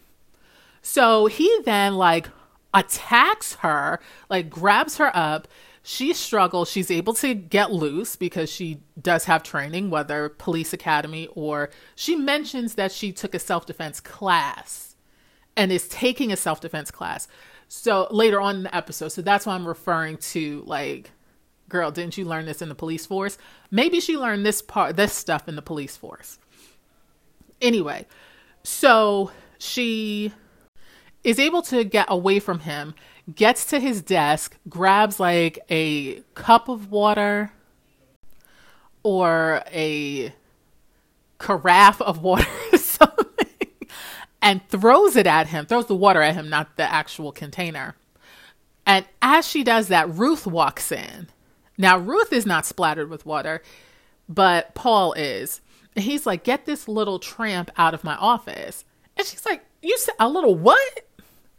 so 0.81 1.27
he 1.27 1.61
then 1.65 1.97
like 1.97 2.29
attacks 2.73 3.57
her, 3.57 4.01
like 4.31 4.49
grabs 4.49 4.97
her 4.97 5.15
up. 5.15 5.49
She 5.83 6.13
struggles. 6.13 6.71
She's 6.71 6.91
able 6.91 7.15
to 7.15 7.35
get 7.35 7.73
loose 7.73 8.15
because 8.15 8.51
she 8.51 8.81
does 9.01 9.25
have 9.25 9.43
training, 9.43 9.91
whether 9.91 10.29
police 10.29 10.73
academy 10.73 11.29
or 11.35 11.71
she 11.97 12.15
mentions 12.15 12.75
that 12.75 12.93
she 12.93 13.13
took 13.13 13.35
a 13.35 13.39
self 13.39 13.67
defense 13.67 13.99
class 14.01 14.95
and 15.57 15.73
is 15.73 15.89
taking 15.89 16.33
a 16.33 16.37
self 16.37 16.61
defense 16.61 16.91
class. 16.91 17.27
So 17.69 18.07
later 18.11 18.41
on 18.41 18.57
in 18.57 18.63
the 18.65 18.77
episode. 18.77 19.09
So 19.09 19.23
that's 19.23 19.47
why 19.47 19.55
I'm 19.55 19.67
referring 19.67 20.19
to 20.19 20.63
like, 20.67 21.11
girl, 21.69 21.91
didn't 21.91 22.17
you 22.17 22.27
learn 22.27 22.47
this 22.47 22.63
in 22.63 22.69
the 22.69 22.75
police 22.75 23.07
force? 23.07 23.39
Maybe 23.71 23.99
she 23.99 24.17
learned 24.17 24.47
this 24.47 24.63
part, 24.63 24.97
this 24.97 25.13
stuff 25.13 25.49
in 25.49 25.57
the 25.57 25.63
police 25.63 25.97
force. 25.97 26.39
Anyway, 27.61 28.07
so 28.63 29.31
she 29.59 30.33
is 31.25 31.39
able 31.39 31.63
to 31.63 31.85
get 31.85 32.07
away 32.09 32.41
from 32.41 32.61
him, 32.61 32.95
gets 33.35 33.65
to 33.67 33.81
his 33.81 34.03
desk, 34.03 34.57
grabs 34.69 35.21
like 35.21 35.59
a 35.71 36.21
cup 36.35 36.69
of 36.69 36.91
water 36.91 37.53
or 39.03 39.63
a 39.73 40.33
carafe 41.39 42.01
of 42.01 42.23
water 42.23 42.47
or 42.73 42.79
something 42.79 43.49
and 44.41 44.67
throws 44.69 45.17
it 45.17 45.27
at 45.27 45.47
him, 45.47 45.67
throws 45.67 45.87
the 45.87 45.95
water 45.95 46.21
at 46.21 46.35
him, 46.35 46.49
not 46.49 46.77
the 46.77 46.91
actual 46.91 47.33
container. 47.33 47.95
And 48.85 49.07
as 49.23 49.47
she 49.47 49.63
does 49.63 49.89
that, 49.89 50.13
Ruth 50.13 50.47
walks 50.47 50.91
in. 50.91 51.29
Now, 51.79 51.97
Ruth 51.97 52.33
is 52.33 52.45
not 52.45 52.67
splattered 52.67 53.09
with 53.09 53.25
water, 53.25 53.63
but 54.29 54.75
Paul 54.75 55.13
is. 55.13 55.61
And 55.95 56.05
he's 56.05 56.27
like, 56.27 56.43
Get 56.43 56.67
this 56.67 56.89
little 56.89 57.19
tramp 57.19 57.71
out 57.77 57.95
of 57.95 58.05
my 58.05 58.17
office. 58.17 58.85
And 59.17 59.27
she's 59.27 59.47
like, 59.47 59.65
You 59.81 59.97
said 59.97 60.15
a 60.19 60.29
little 60.29 60.57
what? 60.57 61.07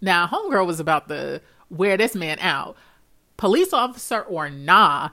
Now, 0.01 0.27
Homegirl 0.27 0.67
was 0.67 0.81
about 0.81 1.07
to 1.07 1.41
wear 1.73 1.97
this 1.97 2.15
man 2.15 2.37
out. 2.39 2.75
Police 3.37 3.73
officer 3.73 4.21
or 4.21 4.49
nah, 4.49 5.09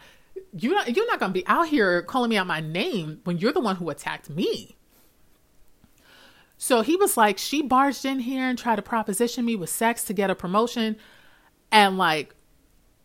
you're 0.52 0.74
not, 0.74 0.94
you're 0.94 1.06
not 1.06 1.18
going 1.18 1.32
to 1.32 1.38
be 1.38 1.46
out 1.46 1.68
here 1.68 2.02
calling 2.02 2.30
me 2.30 2.36
out 2.36 2.46
my 2.46 2.60
name 2.60 3.20
when 3.24 3.38
you're 3.38 3.52
the 3.52 3.60
one 3.60 3.76
who 3.76 3.90
attacked 3.90 4.30
me. 4.30 4.76
So 6.58 6.82
he 6.82 6.96
was 6.96 7.16
like, 7.16 7.38
she 7.38 7.62
barged 7.62 8.04
in 8.04 8.18
here 8.18 8.44
and 8.44 8.58
tried 8.58 8.76
to 8.76 8.82
proposition 8.82 9.44
me 9.44 9.56
with 9.56 9.70
sex 9.70 10.04
to 10.04 10.12
get 10.12 10.30
a 10.30 10.34
promotion. 10.34 10.96
And 11.72 11.96
like, 11.96 12.34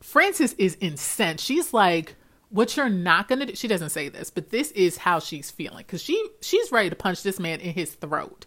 Frances 0.01 0.53
is 0.53 0.77
incensed. 0.81 1.43
She's 1.43 1.73
like, 1.73 2.15
what 2.49 2.75
you're 2.77 2.89
not 2.89 3.27
going 3.27 3.39
to 3.39 3.45
do. 3.47 3.55
She 3.55 3.67
doesn't 3.67 3.89
say 3.89 4.09
this, 4.09 4.29
but 4.29 4.49
this 4.49 4.71
is 4.71 4.97
how 4.97 5.19
she's 5.19 5.51
feeling 5.51 5.79
because 5.79 6.01
she 6.01 6.29
she's 6.41 6.71
ready 6.71 6.89
to 6.89 6.95
punch 6.95 7.23
this 7.23 7.39
man 7.39 7.59
in 7.59 7.73
his 7.73 7.93
throat 7.93 8.45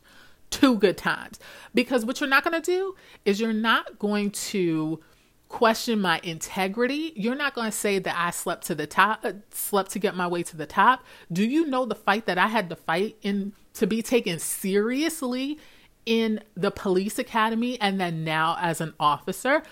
two 0.50 0.78
good 0.78 0.96
times. 0.96 1.38
Because 1.74 2.04
what 2.04 2.20
you're 2.20 2.28
not 2.28 2.44
going 2.44 2.61
to 2.61 2.64
do 2.64 2.94
is 3.24 3.40
you're 3.40 3.52
not 3.52 3.98
going 3.98 4.30
to 4.30 5.00
question 5.48 6.00
my 6.00 6.20
integrity. 6.22 7.12
You're 7.16 7.34
not 7.34 7.54
going 7.54 7.70
to 7.70 7.76
say 7.76 7.98
that 7.98 8.14
I 8.16 8.30
slept 8.30 8.66
to 8.66 8.74
the 8.74 8.87
top, 8.87 9.20
uh, 9.24 9.32
slept 9.50 9.92
to 9.92 9.98
get 9.98 10.14
my 10.14 10.26
way 10.26 10.42
to 10.42 10.56
the 10.56 10.66
top. 10.66 11.04
Do 11.32 11.44
you 11.44 11.66
know 11.66 11.87
the 11.87 11.94
fight 11.94 12.26
that 12.26 12.38
I 12.38 12.48
had 12.48 12.68
to 12.70 12.76
fight 12.76 13.16
in 13.22 13.52
to 13.74 13.87
be 13.87 14.02
taken 14.02 14.38
seriously 14.38 15.58
in 16.04 16.40
the 16.54 16.70
police 16.70 17.18
academy 17.18 17.80
and 17.80 18.00
then 18.00 18.24
now 18.24 18.56
as 18.61 18.80
an 18.80 18.94
officer? 19.00 19.62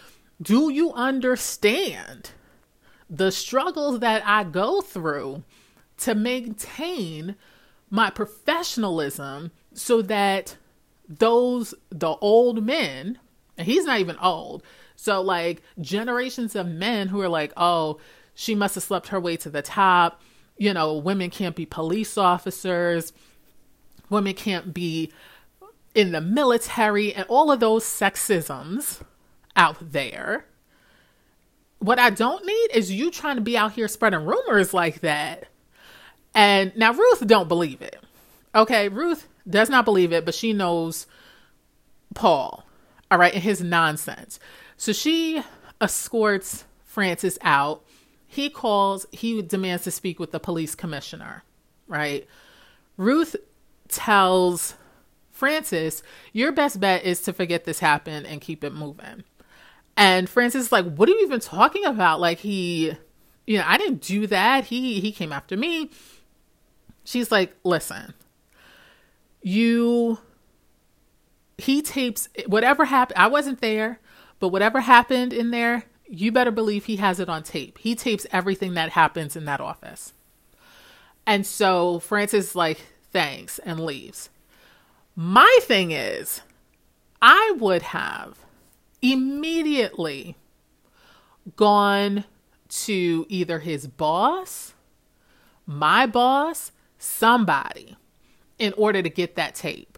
Do 0.41 0.71
you 0.71 0.93
understand 0.93 2.31
the 3.09 3.31
struggles 3.31 4.01
that 4.01 4.27
I 4.27 4.45
go 4.45 4.81
through 4.81 5.45
to 5.99 6.15
maintain 6.15 7.37
my 7.89 8.11
professionalism 8.11 9.53
so 9.73 10.03
that 10.03 10.57
those 11.09 11.75
the 11.91 12.15
old 12.21 12.65
men 12.65 13.19
and 13.59 13.67
he's 13.67 13.85
not 13.85 14.01
even 14.01 14.17
old. 14.19 14.63
So 14.97 15.21
like 15.21 15.63
generations 15.81 16.55
of 16.55 16.67
men 16.67 17.09
who 17.09 17.21
are 17.21 17.29
like 17.29 17.53
oh 17.57 17.99
she 18.35 18.55
must 18.55 18.75
have 18.75 18.85
slept 18.85 19.09
her 19.09 19.21
way 19.21 19.37
to 19.39 19.51
the 19.51 19.63
top. 19.63 20.21
You 20.57 20.73
know 20.73 20.97
women 20.97 21.31
can't 21.31 21.57
be 21.57 21.67
police 21.67 22.19
officers. 22.19 23.13
Women 24.09 24.35
can't 24.35 24.73
be 24.73 25.13
in 25.95 26.13
the 26.13 26.21
military 26.21 27.13
and 27.15 27.25
all 27.29 27.51
of 27.51 27.61
those 27.61 27.85
sexisms 27.85 29.01
out 29.57 29.77
there. 29.81 30.45
What 31.79 31.99
i 31.99 32.11
don't 32.11 32.45
need 32.45 32.71
is 32.75 32.93
you 32.93 33.11
trying 33.11 33.37
to 33.37 33.43
be 33.43 33.57
out 33.57 33.73
here 33.73 33.89
spreading 33.89 34.25
rumors 34.25 34.75
like 34.75 35.01
that. 35.01 35.47
And 36.35 36.77
now 36.77 36.93
ruth 36.93 37.27
don't 37.27 37.49
believe 37.49 37.81
it. 37.81 37.97
Okay 38.55 38.89
ruth 38.89 39.27
does 39.49 39.71
not 39.71 39.85
believe 39.85 40.13
it, 40.13 40.25
but 40.25 40.35
she 40.35 40.53
knows 40.53 41.07
Paul, 42.15 42.67
all 43.11 43.19
right, 43.19 43.35
and 43.35 43.43
his 43.43 43.61
nonsense. 43.61 44.41
So 44.77 44.93
she 44.93 45.43
escorts 45.81 46.65
Frances 46.85 47.39
out. 47.43 47.85
He 48.27 48.51
calls, 48.51 49.07
he 49.13 49.41
demands 49.43 49.85
to 49.85 49.91
speak 49.91 50.19
with 50.19 50.33
the 50.33 50.41
police 50.41 50.75
commissioner, 50.75 51.45
right? 51.87 52.27
Ruth 52.97 53.37
tells 53.89 54.75
Frances, 55.31 56.03
Your 56.33 56.53
best 56.53 56.81
bet 56.81 57.05
is 57.05 57.21
to 57.23 57.33
forget 57.33 57.65
this 57.65 57.79
happened 57.79 58.27
and 58.27 58.41
keep 58.41 58.65
it 58.65 58.73
moving. 58.73 59.25
And 59.97 60.29
Frances 60.29 60.67
is 60.67 60.73
like, 60.73 60.87
What 60.95 61.09
are 61.09 61.13
you 61.13 61.23
even 61.23 61.41
talking 61.41 61.85
about? 61.85 62.21
Like, 62.21 62.39
he, 62.39 62.93
you 63.47 63.59
know, 63.59 63.65
I 63.67 63.77
didn't 63.77 64.01
do 64.01 64.27
that. 64.29 64.65
He, 64.65 65.01
he 65.01 65.13
came 65.13 65.33
after 65.33 65.57
me. 65.57 65.91
She's 67.05 67.31
like, 67.31 67.55
Listen, 67.65 68.15
you 69.47 70.19
he 71.57 71.81
tapes 71.81 72.29
whatever 72.47 72.85
happened 72.87 73.19
i 73.19 73.27
wasn't 73.27 73.61
there 73.61 74.01
but 74.41 74.49
whatever 74.49 74.81
happened 74.81 75.33
in 75.33 75.51
there 75.51 75.85
you 76.09 76.33
better 76.33 76.51
believe 76.51 76.85
he 76.85 76.97
has 76.97 77.21
it 77.21 77.29
on 77.29 77.43
tape. 77.43 77.79
He 77.79 77.95
tapes 77.95 78.27
everything 78.31 78.75
that 78.75 78.91
happens 78.91 79.37
in 79.37 79.45
that 79.47 79.61
office. 79.61 80.13
And 81.27 81.47
so 81.47 81.99
Frances 81.99 82.55
like 82.55 82.79
thanks 83.11 83.59
and 83.61 83.81
leaves. 83.81 84.31
My 85.15 85.59
thing 85.63 85.91
is 85.91 86.43
i 87.23 87.55
would 87.59 87.81
have 87.81 88.37
immediately 89.01 90.37
gone 91.57 92.25
to 92.69 93.25
either 93.31 93.61
his 93.61 93.87
boss 93.87 94.75
my 95.65 96.05
boss 96.05 96.73
somebody 96.99 97.97
in 98.59 98.73
order 98.75 99.03
to 99.03 99.11
get 99.11 99.37
that 99.37 99.55
tape 99.55 99.97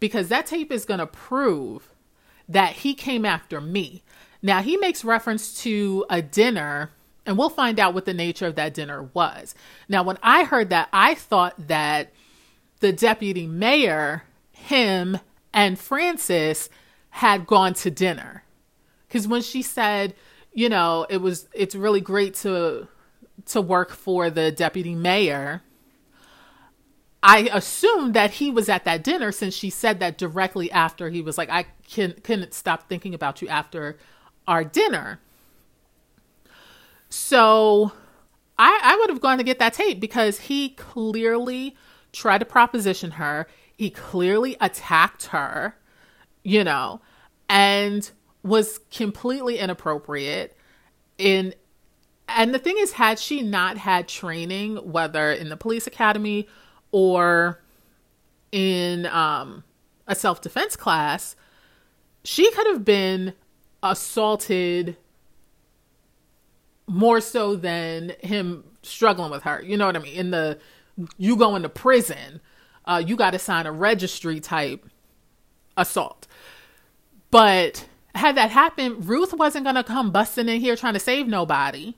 because 0.00 0.28
that 0.28 0.46
tape 0.46 0.72
is 0.72 0.84
going 0.84 0.98
to 0.98 1.06
prove 1.06 1.92
that 2.48 2.72
he 2.72 2.94
came 2.94 3.24
after 3.24 3.60
me. 3.60 4.02
Now, 4.42 4.62
he 4.62 4.76
makes 4.78 5.04
reference 5.04 5.62
to 5.62 6.04
a 6.10 6.22
dinner, 6.22 6.90
and 7.26 7.38
we'll 7.38 7.50
find 7.50 7.78
out 7.78 7.94
what 7.94 8.06
the 8.06 8.14
nature 8.14 8.46
of 8.46 8.56
that 8.56 8.74
dinner 8.74 9.10
was. 9.14 9.54
Now, 9.88 10.02
when 10.02 10.18
I 10.22 10.44
heard 10.44 10.70
that, 10.70 10.88
I 10.92 11.14
thought 11.14 11.68
that 11.68 12.12
the 12.80 12.92
deputy 12.92 13.46
mayor, 13.46 14.24
him, 14.52 15.18
and 15.52 15.78
Frances 15.78 16.70
had 17.10 17.46
gone 17.46 17.74
to 17.74 17.90
dinner. 17.90 18.44
Because 19.06 19.28
when 19.28 19.42
she 19.42 19.62
said, 19.62 20.14
you 20.52 20.68
know, 20.68 21.06
it 21.10 21.18
was, 21.18 21.48
it's 21.52 21.74
really 21.74 22.00
great 22.00 22.34
to, 22.36 22.88
to 23.46 23.60
work 23.60 23.90
for 23.90 24.30
the 24.30 24.50
deputy 24.50 24.94
mayor 24.94 25.62
I 27.22 27.50
assumed 27.52 28.14
that 28.14 28.32
he 28.32 28.50
was 28.50 28.68
at 28.68 28.84
that 28.84 29.04
dinner 29.04 29.30
since 29.30 29.54
she 29.54 29.68
said 29.68 30.00
that 30.00 30.16
directly 30.16 30.70
after 30.70 31.10
he 31.10 31.20
was 31.20 31.36
like, 31.36 31.50
I 31.50 31.66
can, 31.88 32.14
couldn't 32.22 32.54
stop 32.54 32.88
thinking 32.88 33.14
about 33.14 33.42
you 33.42 33.48
after 33.48 33.98
our 34.48 34.64
dinner. 34.64 35.20
So 37.10 37.92
I, 38.58 38.80
I 38.82 38.96
would 38.96 39.10
have 39.10 39.20
gone 39.20 39.38
to 39.38 39.44
get 39.44 39.58
that 39.58 39.74
tape 39.74 40.00
because 40.00 40.40
he 40.40 40.70
clearly 40.70 41.76
tried 42.12 42.38
to 42.38 42.44
proposition 42.46 43.12
her. 43.12 43.46
He 43.76 43.90
clearly 43.90 44.56
attacked 44.60 45.26
her, 45.26 45.76
you 46.42 46.64
know, 46.64 47.00
and 47.48 48.10
was 48.42 48.78
completely 48.90 49.58
inappropriate 49.58 50.56
in 51.18 51.54
and 52.26 52.54
the 52.54 52.58
thing 52.58 52.76
is 52.78 52.92
had 52.92 53.18
she 53.18 53.42
not 53.42 53.76
had 53.76 54.06
training 54.08 54.76
whether 54.76 55.32
in 55.32 55.48
the 55.48 55.56
police 55.56 55.86
academy 55.86 56.48
or 56.92 57.60
in 58.52 59.06
um, 59.06 59.64
a 60.06 60.14
self-defense 60.14 60.76
class 60.76 61.36
she 62.24 62.50
could 62.50 62.66
have 62.66 62.84
been 62.84 63.32
assaulted 63.82 64.96
more 66.86 67.20
so 67.20 67.56
than 67.56 68.12
him 68.20 68.64
struggling 68.82 69.30
with 69.30 69.44
her. 69.44 69.62
You 69.62 69.76
know 69.76 69.86
what 69.86 69.96
i 69.96 70.00
mean? 70.00 70.14
In 70.14 70.30
the 70.30 70.58
you 71.16 71.36
go 71.36 71.56
into 71.56 71.68
prison 71.68 72.40
uh, 72.84 73.02
you 73.04 73.16
got 73.16 73.30
to 73.30 73.38
sign 73.38 73.66
a 73.66 73.72
registry 73.72 74.40
type 74.40 74.84
assault. 75.76 76.26
But 77.30 77.86
had 78.14 78.36
that 78.36 78.50
happened, 78.50 79.08
Ruth 79.08 79.32
wasn't 79.32 79.64
going 79.64 79.76
to 79.76 79.84
come 79.84 80.10
busting 80.10 80.48
in 80.48 80.60
here 80.60 80.76
trying 80.76 80.94
to 80.94 81.00
save 81.00 81.28
nobody. 81.28 81.94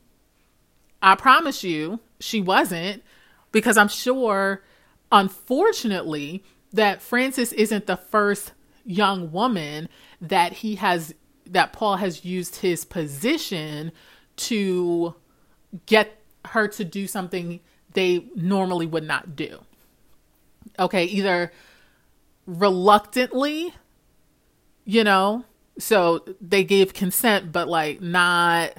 I 1.01 1.15
promise 1.15 1.65
you, 1.65 2.01
she 2.21 2.41
wasn't, 2.41 3.03
because 3.51 3.77
I'm 3.77 3.89
sure, 3.89 4.63
unfortunately, 5.13 6.43
that 6.73 7.03
Frances 7.03 7.53
isn't 7.53 7.87
the 7.87 7.97
first 7.97 8.53
young 8.85 9.31
woman 9.31 9.89
that 10.21 10.55
he 10.55 10.77
has, 10.77 11.15
that 11.47 11.73
Paul 11.73 11.97
has 11.97 12.25
used 12.25 12.57
his 12.57 12.85
position 12.85 13.93
to 14.37 15.15
get 15.87 16.19
her 16.47 16.67
to 16.67 16.85
do 16.85 17.07
something 17.07 17.61
they 17.93 18.27
normally 18.35 18.87
would 18.87 19.05
not 19.05 19.37
do. 19.37 19.61
Okay, 20.79 21.05
either 21.05 21.53
reluctantly, 22.47 23.75
you 24.85 25.05
know, 25.05 25.45
so 25.79 26.25
they 26.41 26.65
gave 26.65 26.95
consent, 26.95 27.53
but 27.53 27.69
like 27.69 28.01
not 28.01 28.73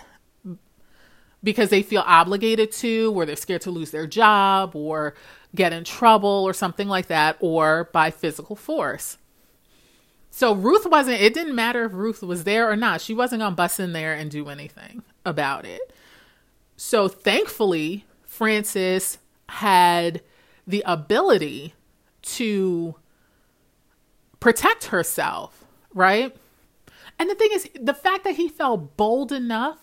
because 1.43 1.69
they 1.69 1.83
feel 1.83 2.03
obligated 2.05 2.71
to, 2.71 3.11
or 3.15 3.25
they're 3.25 3.35
scared 3.35 3.61
to 3.61 3.71
lose 3.71 3.91
their 3.91 4.07
job, 4.07 4.75
or 4.75 5.13
get 5.53 5.73
in 5.73 5.83
trouble, 5.83 6.29
or 6.29 6.53
something 6.53 6.87
like 6.87 7.07
that, 7.07 7.37
or 7.39 7.89
by 7.91 8.09
physical 8.09 8.55
force. 8.55 9.17
So 10.31 10.53
Ruth 10.53 10.87
wasn't, 10.87 11.21
it 11.21 11.33
didn't 11.33 11.53
matter 11.53 11.85
if 11.85 11.93
Ruth 11.93 12.23
was 12.23 12.43
there 12.43 12.69
or 12.69 12.75
not. 12.75 13.01
She 13.01 13.13
wasn't 13.13 13.41
going 13.41 13.51
to 13.51 13.55
bust 13.55 13.79
in 13.79 13.93
there 13.93 14.13
and 14.13 14.31
do 14.31 14.49
anything 14.49 15.03
about 15.25 15.65
it. 15.65 15.93
So 16.75 17.07
thankfully, 17.07 18.05
Frances 18.23 19.19
had 19.49 20.21
the 20.65 20.81
ability 20.87 21.75
to 22.23 22.95
protect 24.39 24.85
herself, 24.85 25.65
right? 25.93 26.35
And 27.19 27.29
the 27.29 27.35
thing 27.35 27.49
is, 27.53 27.69
the 27.79 27.93
fact 27.93 28.23
that 28.23 28.35
he 28.35 28.49
felt 28.49 28.97
bold 28.97 29.31
enough 29.31 29.82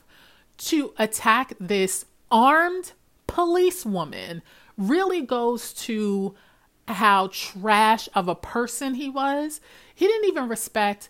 to 0.61 0.93
attack 0.99 1.55
this 1.59 2.05
armed 2.31 2.93
policewoman 3.27 4.43
really 4.77 5.23
goes 5.23 5.73
to 5.73 6.35
how 6.89 7.29
trash 7.33 8.09
of 8.15 8.29
a 8.29 8.35
person 8.35 8.95
he 8.95 9.09
was. 9.09 9.61
He 9.95 10.07
didn't 10.07 10.29
even 10.29 10.49
respect 10.49 11.09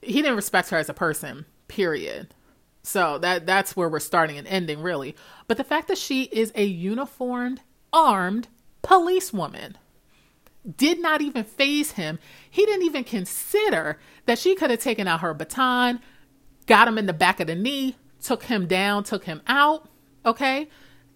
he 0.00 0.20
didn't 0.20 0.36
respect 0.36 0.68
her 0.68 0.76
as 0.76 0.90
a 0.90 0.94
person, 0.94 1.46
period. 1.66 2.34
So 2.82 3.16
that 3.18 3.46
that's 3.46 3.74
where 3.74 3.88
we're 3.88 4.00
starting 4.00 4.36
and 4.36 4.46
ending 4.46 4.80
really. 4.80 5.16
But 5.48 5.56
the 5.56 5.64
fact 5.64 5.88
that 5.88 5.98
she 5.98 6.24
is 6.24 6.52
a 6.54 6.64
uniformed, 6.64 7.62
armed 7.92 8.48
policewoman 8.82 9.78
did 10.76 11.00
not 11.00 11.22
even 11.22 11.44
faze 11.44 11.92
him. 11.92 12.18
He 12.50 12.66
didn't 12.66 12.84
even 12.84 13.04
consider 13.04 13.98
that 14.26 14.38
she 14.38 14.54
could 14.54 14.70
have 14.70 14.80
taken 14.80 15.08
out 15.08 15.20
her 15.20 15.34
baton, 15.34 16.00
got 16.66 16.88
him 16.88 16.98
in 16.98 17.06
the 17.06 17.12
back 17.12 17.40
of 17.40 17.46
the 17.46 17.54
knee, 17.54 17.96
took 18.24 18.44
him 18.44 18.66
down, 18.66 19.04
took 19.04 19.24
him 19.24 19.42
out, 19.46 19.88
okay, 20.24 20.68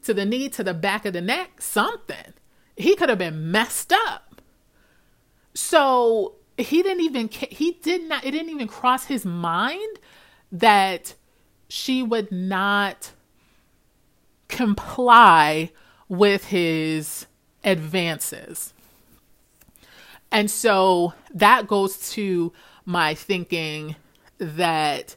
to 0.03 0.15
the 0.15 0.25
knee, 0.25 0.49
to 0.51 0.63
the 0.63 0.75
back 0.75 1.05
of 1.05 1.15
the 1.15 1.21
neck, 1.21 1.61
something. 1.61 2.35
He 2.77 2.95
could 2.95 3.09
have 3.09 3.19
been 3.19 3.51
messed 3.51 3.93
up. 3.93 4.43
So 5.55 6.35
he 6.57 6.83
didn't 6.83 7.03
even, 7.03 7.29
he 7.29 7.73
did 7.83 8.09
not, 8.09 8.25
it 8.25 8.33
didn't 8.33 8.51
even 8.51 8.69
cross 8.69 9.07
his 9.07 9.25
mind 9.25 9.99
that 10.53 11.15
she 11.69 12.03
would 12.03 12.31
not 12.31 13.13
comply 14.49 15.71
with 16.09 16.47
his 16.47 17.27
advances. 17.65 18.73
And 20.31 20.51
so 20.51 21.15
that 21.35 21.67
goes 21.67 22.11
to 22.13 22.53
my 22.85 23.15
thinking 23.15 23.97
that 24.39 25.17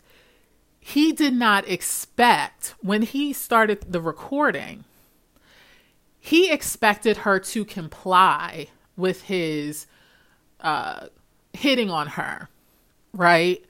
he 0.82 1.14
did 1.14 1.34
not 1.34 1.70
expect 1.70 2.74
when 2.82 3.04
he 3.04 3.32
started 3.32 3.94
the 3.94 4.02
recording, 4.02 4.84
he 6.20 6.52
expected 6.52 7.18
her 7.18 7.40
to 7.40 7.64
comply 7.64 8.68
with 8.98 9.24
his 9.24 9.86
uh, 10.60 11.08
hitting 11.54 11.90
on 11.90 12.08
her, 12.08 12.50
right? 13.14 13.64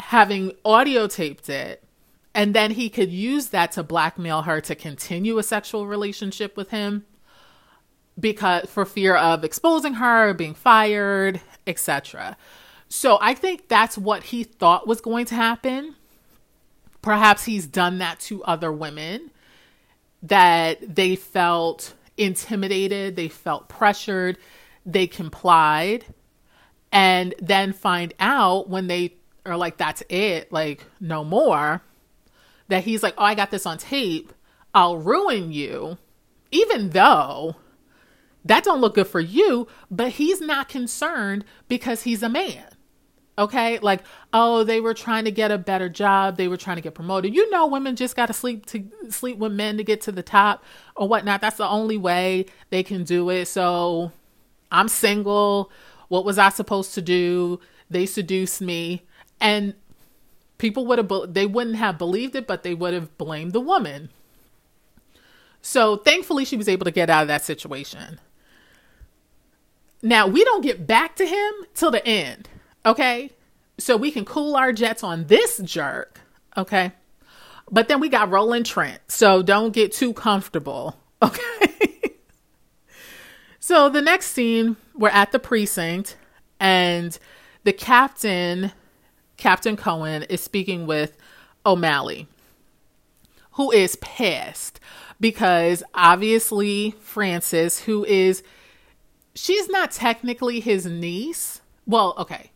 Having 0.00 0.52
audio 0.64 1.06
taped 1.06 1.48
it, 1.48 1.82
and 2.34 2.54
then 2.54 2.72
he 2.72 2.90
could 2.90 3.10
use 3.10 3.48
that 3.48 3.72
to 3.72 3.82
blackmail 3.82 4.42
her 4.42 4.60
to 4.60 4.74
continue 4.74 5.38
a 5.38 5.42
sexual 5.42 5.86
relationship 5.86 6.56
with 6.56 6.70
him 6.70 7.06
because 8.18 8.68
for 8.68 8.84
fear 8.84 9.16
of 9.16 9.44
exposing 9.44 9.94
her, 9.94 10.34
being 10.34 10.54
fired, 10.54 11.40
etc. 11.66 12.36
So 12.88 13.18
I 13.20 13.34
think 13.34 13.68
that's 13.68 13.96
what 13.96 14.24
he 14.24 14.44
thought 14.44 14.86
was 14.86 15.00
going 15.00 15.26
to 15.26 15.34
happen. 15.34 15.94
Perhaps 17.08 17.46
he's 17.46 17.66
done 17.66 17.96
that 18.00 18.20
to 18.20 18.44
other 18.44 18.70
women 18.70 19.30
that 20.22 20.94
they 20.94 21.16
felt 21.16 21.94
intimidated, 22.18 23.16
they 23.16 23.28
felt 23.28 23.66
pressured, 23.66 24.36
they 24.84 25.06
complied, 25.06 26.04
and 26.92 27.34
then 27.40 27.72
find 27.72 28.12
out 28.20 28.68
when 28.68 28.88
they 28.88 29.14
are 29.46 29.56
like, 29.56 29.78
that's 29.78 30.02
it, 30.10 30.52
like, 30.52 30.84
no 31.00 31.24
more, 31.24 31.80
that 32.68 32.84
he's 32.84 33.02
like, 33.02 33.14
oh, 33.16 33.24
I 33.24 33.34
got 33.34 33.50
this 33.50 33.64
on 33.64 33.78
tape, 33.78 34.30
I'll 34.74 34.98
ruin 34.98 35.50
you, 35.50 35.96
even 36.50 36.90
though 36.90 37.56
that 38.44 38.64
don't 38.64 38.82
look 38.82 38.96
good 38.96 39.06
for 39.06 39.20
you, 39.20 39.66
but 39.90 40.10
he's 40.10 40.42
not 40.42 40.68
concerned 40.68 41.46
because 41.68 42.02
he's 42.02 42.22
a 42.22 42.28
man. 42.28 42.66
Okay? 43.38 43.78
Like, 43.78 44.02
oh, 44.32 44.64
they 44.64 44.80
were 44.80 44.94
trying 44.94 45.24
to 45.24 45.30
get 45.30 45.50
a 45.50 45.58
better 45.58 45.88
job, 45.88 46.36
they 46.36 46.48
were 46.48 46.56
trying 46.56 46.76
to 46.76 46.82
get 46.82 46.94
promoted. 46.94 47.34
You 47.34 47.48
know 47.50 47.66
women 47.66 47.96
just 47.96 48.16
got 48.16 48.26
to 48.26 48.32
sleep 48.32 48.66
to 48.66 48.84
sleep 49.08 49.38
with 49.38 49.52
men 49.52 49.76
to 49.76 49.84
get 49.84 50.00
to 50.02 50.12
the 50.12 50.22
top 50.22 50.64
or 50.96 51.08
whatnot. 51.08 51.40
That's 51.40 51.56
the 51.56 51.68
only 51.68 51.96
way 51.96 52.46
they 52.70 52.82
can 52.82 53.04
do 53.04 53.30
it. 53.30 53.46
So, 53.46 54.12
I'm 54.70 54.88
single. 54.88 55.70
What 56.08 56.24
was 56.24 56.38
I 56.38 56.48
supposed 56.48 56.94
to 56.94 57.02
do? 57.02 57.60
They 57.88 58.06
seduced 58.06 58.60
me. 58.60 59.02
And 59.40 59.74
people 60.58 60.84
would 60.86 60.98
have 60.98 61.32
they 61.32 61.46
wouldn't 61.46 61.76
have 61.76 61.96
believed 61.96 62.34
it, 62.34 62.46
but 62.46 62.62
they 62.62 62.74
would 62.74 62.92
have 62.92 63.16
blamed 63.16 63.52
the 63.52 63.60
woman. 63.60 64.10
So, 65.62 65.96
thankfully 65.96 66.44
she 66.44 66.56
was 66.56 66.68
able 66.68 66.84
to 66.84 66.90
get 66.90 67.10
out 67.10 67.22
of 67.22 67.28
that 67.28 67.44
situation. 67.44 68.20
Now, 70.02 70.26
we 70.26 70.44
don't 70.44 70.62
get 70.62 70.86
back 70.86 71.16
to 71.16 71.26
him 71.26 71.52
till 71.74 71.90
the 71.90 72.06
end, 72.06 72.48
okay? 72.90 73.30
So 73.78 73.96
we 73.96 74.10
can 74.10 74.24
cool 74.24 74.56
our 74.56 74.72
jets 74.72 75.02
on 75.02 75.26
this 75.26 75.58
jerk, 75.58 76.20
okay? 76.56 76.92
But 77.70 77.88
then 77.88 78.00
we 78.00 78.08
got 78.08 78.30
Roland 78.30 78.66
Trent, 78.66 79.00
so 79.08 79.42
don't 79.42 79.72
get 79.72 79.92
too 79.92 80.12
comfortable, 80.12 80.98
okay? 81.22 82.14
so 83.60 83.88
the 83.88 84.02
next 84.02 84.30
scene, 84.30 84.76
we're 84.94 85.08
at 85.10 85.32
the 85.32 85.38
precinct, 85.38 86.16
and 86.58 87.18
the 87.64 87.72
captain, 87.72 88.72
Captain 89.36 89.76
Cohen, 89.76 90.24
is 90.24 90.40
speaking 90.40 90.86
with 90.86 91.16
O'Malley, 91.64 92.26
who 93.52 93.70
is 93.70 93.96
pissed 93.96 94.80
because 95.20 95.82
obviously 95.94 96.94
Frances, 97.00 97.80
who 97.80 98.04
is 98.04 98.42
she's 99.34 99.68
not 99.68 99.90
technically 99.90 100.60
his 100.60 100.86
niece. 100.86 101.60
Well, 101.86 102.14
okay. 102.18 102.50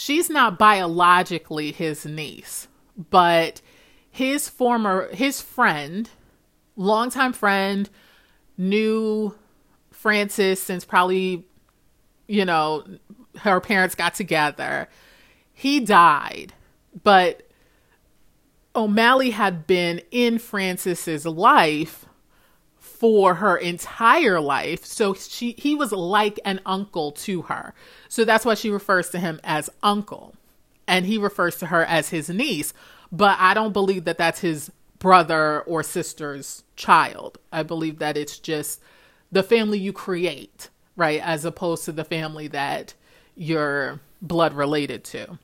She's 0.00 0.30
not 0.30 0.58
biologically 0.58 1.72
his 1.72 2.06
niece, 2.06 2.68
but 3.10 3.60
his 4.10 4.48
former 4.48 5.14
his 5.14 5.42
friend, 5.42 6.08
longtime 6.74 7.34
friend, 7.34 7.90
knew 8.56 9.34
Frances 9.90 10.62
since 10.62 10.86
probably 10.86 11.44
you 12.26 12.46
know 12.46 12.82
her 13.40 13.60
parents 13.60 13.94
got 13.94 14.14
together. 14.14 14.88
He 15.52 15.80
died, 15.80 16.54
but 17.04 17.46
O'Malley 18.74 19.32
had 19.32 19.66
been 19.66 20.00
in 20.10 20.38
Frances's 20.38 21.26
life 21.26 22.06
for 23.00 23.36
her 23.36 23.56
entire 23.56 24.38
life. 24.40 24.84
So 24.84 25.14
she 25.14 25.54
he 25.56 25.74
was 25.74 25.90
like 25.90 26.38
an 26.44 26.60
uncle 26.66 27.12
to 27.12 27.42
her. 27.42 27.72
So 28.10 28.26
that's 28.26 28.44
why 28.44 28.54
she 28.54 28.68
refers 28.68 29.08
to 29.10 29.18
him 29.18 29.40
as 29.42 29.70
uncle. 29.82 30.34
And 30.86 31.06
he 31.06 31.16
refers 31.16 31.56
to 31.58 31.66
her 31.66 31.82
as 31.84 32.10
his 32.10 32.28
niece, 32.28 32.74
but 33.10 33.38
I 33.38 33.54
don't 33.54 33.72
believe 33.72 34.04
that 34.04 34.18
that's 34.18 34.40
his 34.40 34.70
brother 34.98 35.62
or 35.62 35.82
sister's 35.82 36.62
child. 36.76 37.38
I 37.50 37.62
believe 37.62 38.00
that 38.00 38.18
it's 38.18 38.38
just 38.38 38.82
the 39.32 39.42
family 39.42 39.78
you 39.78 39.94
create, 39.94 40.68
right, 40.94 41.22
as 41.24 41.46
opposed 41.46 41.86
to 41.86 41.92
the 41.92 42.04
family 42.04 42.48
that 42.48 42.92
you're 43.34 44.00
blood 44.20 44.52
related 44.52 45.04
to. 45.04 45.38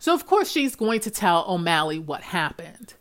So, 0.00 0.14
of 0.14 0.26
course, 0.26 0.50
she's 0.50 0.74
going 0.74 1.00
to 1.00 1.10
tell 1.10 1.44
O'Malley 1.46 1.98
what 1.98 2.22
happened. 2.22 2.94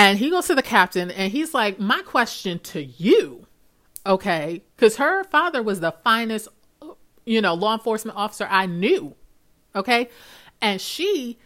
And 0.00 0.18
he 0.18 0.30
goes 0.30 0.46
to 0.46 0.54
the 0.54 0.62
captain 0.62 1.10
and 1.10 1.30
he's 1.30 1.52
like, 1.52 1.78
My 1.78 2.00
question 2.00 2.58
to 2.60 2.82
you, 2.82 3.46
okay, 4.06 4.62
because 4.74 4.96
her 4.96 5.24
father 5.24 5.62
was 5.62 5.80
the 5.80 5.92
finest, 5.92 6.48
you 7.26 7.42
know, 7.42 7.52
law 7.52 7.74
enforcement 7.74 8.16
officer 8.16 8.48
I 8.48 8.64
knew, 8.64 9.14
okay, 9.76 10.08
and 10.62 10.80
she 10.80 11.38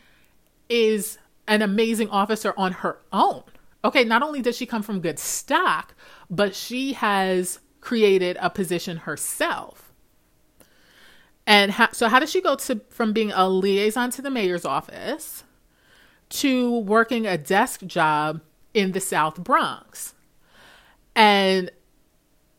is 0.68 1.18
an 1.48 1.62
amazing 1.62 2.10
officer 2.10 2.54
on 2.56 2.70
her 2.70 3.00
own. 3.12 3.42
Okay, 3.84 4.04
not 4.04 4.22
only 4.22 4.40
does 4.40 4.56
she 4.56 4.66
come 4.66 4.84
from 4.84 5.00
good 5.00 5.18
stock, 5.18 5.96
but 6.30 6.54
she 6.54 6.92
has 6.92 7.58
created 7.80 8.38
a 8.40 8.50
position 8.50 8.98
herself. 8.98 9.92
And 11.44 11.72
ha- 11.72 11.90
so, 11.90 12.08
how 12.08 12.20
does 12.20 12.30
she 12.30 12.40
go 12.40 12.54
to 12.54 12.80
from 12.88 13.12
being 13.12 13.32
a 13.32 13.48
liaison 13.48 14.12
to 14.12 14.22
the 14.22 14.30
mayor's 14.30 14.64
office 14.64 15.42
to 16.34 16.78
working 16.78 17.26
a 17.26 17.38
desk 17.38 17.84
job 17.86 18.40
in 18.72 18.92
the 18.92 19.00
South 19.00 19.42
Bronx? 19.42 20.14
And 21.14 21.70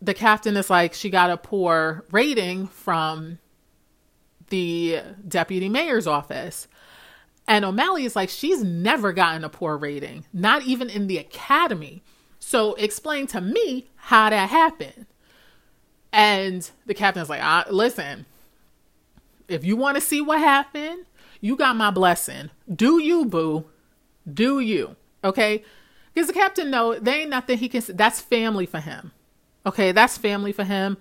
the 0.01 0.13
captain 0.13 0.55
is 0.55 0.69
like, 0.69 0.93
she 0.93 1.09
got 1.09 1.29
a 1.29 1.38
poor 1.38 2.05
rating 2.11 2.67
from 2.67 3.39
the 4.49 5.01
deputy 5.27 5.69
mayor's 5.69 6.07
office. 6.07 6.67
And 7.47 7.65
O'Malley 7.65 8.05
is 8.05 8.15
like, 8.15 8.29
she's 8.29 8.63
never 8.63 9.13
gotten 9.13 9.43
a 9.43 9.49
poor 9.49 9.77
rating, 9.77 10.25
not 10.33 10.63
even 10.63 10.89
in 10.89 11.07
the 11.07 11.17
academy. 11.17 12.03
So 12.39 12.73
explain 12.75 13.27
to 13.27 13.41
me 13.41 13.88
how 13.95 14.29
that 14.29 14.49
happened. 14.49 15.05
And 16.11 16.69
the 16.85 16.93
captain's 16.93 17.29
like, 17.29 17.43
ah, 17.43 17.65
listen, 17.69 18.25
if 19.47 19.65
you 19.65 19.75
want 19.75 19.95
to 19.95 20.01
see 20.01 20.21
what 20.21 20.39
happened, 20.39 21.05
you 21.45 21.55
got 21.55 21.75
my 21.75 21.91
blessing. 21.91 22.49
Do 22.73 22.99
you, 22.99 23.23
boo? 23.23 23.65
Do 24.27 24.60
you? 24.60 24.95
Okay? 25.23 25.63
Because 26.12 26.25
the 26.25 26.34
captain 26.34 26.71
know 26.71 26.97
there 26.97 27.19
ain't 27.19 27.29
nothing 27.29 27.60
he 27.60 27.69
can. 27.69 27.81
Say. 27.81 27.93
That's 27.93 28.19
family 28.19 28.65
for 28.65 28.79
him. 28.79 29.12
Okay, 29.63 29.91
that's 29.91 30.17
family 30.17 30.51
for 30.51 30.63
him. 30.63 30.97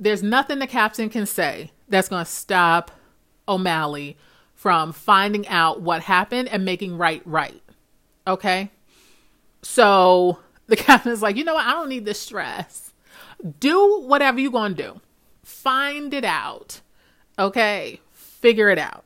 There's 0.00 0.22
nothing 0.22 0.60
the 0.60 0.66
captain 0.66 1.10
can 1.10 1.26
say 1.26 1.72
that's 1.90 2.08
to 2.08 2.24
stop 2.24 2.90
O'Malley 3.46 4.16
from 4.54 4.94
finding 4.94 5.46
out 5.48 5.82
what 5.82 6.00
happened 6.00 6.48
and 6.48 6.64
making 6.64 6.96
right 6.96 7.20
right. 7.26 7.60
Okay? 8.26 8.70
So 9.60 10.38
the 10.68 10.76
captain 10.86 11.12
is 11.12 11.20
like, 11.20 11.36
you 11.36 11.44
know 11.44 11.56
what? 11.56 11.66
I 11.66 11.72
don't 11.72 11.90
need 11.90 12.06
this 12.06 12.18
stress. 12.18 12.94
Do 13.60 14.04
whatever 14.06 14.40
you're 14.40 14.50
going 14.50 14.74
to 14.74 14.82
do. 14.82 15.00
Find 15.42 16.14
it 16.14 16.24
out. 16.24 16.80
Okay? 17.38 18.00
Figure 18.14 18.70
it 18.70 18.78
out. 18.78 19.04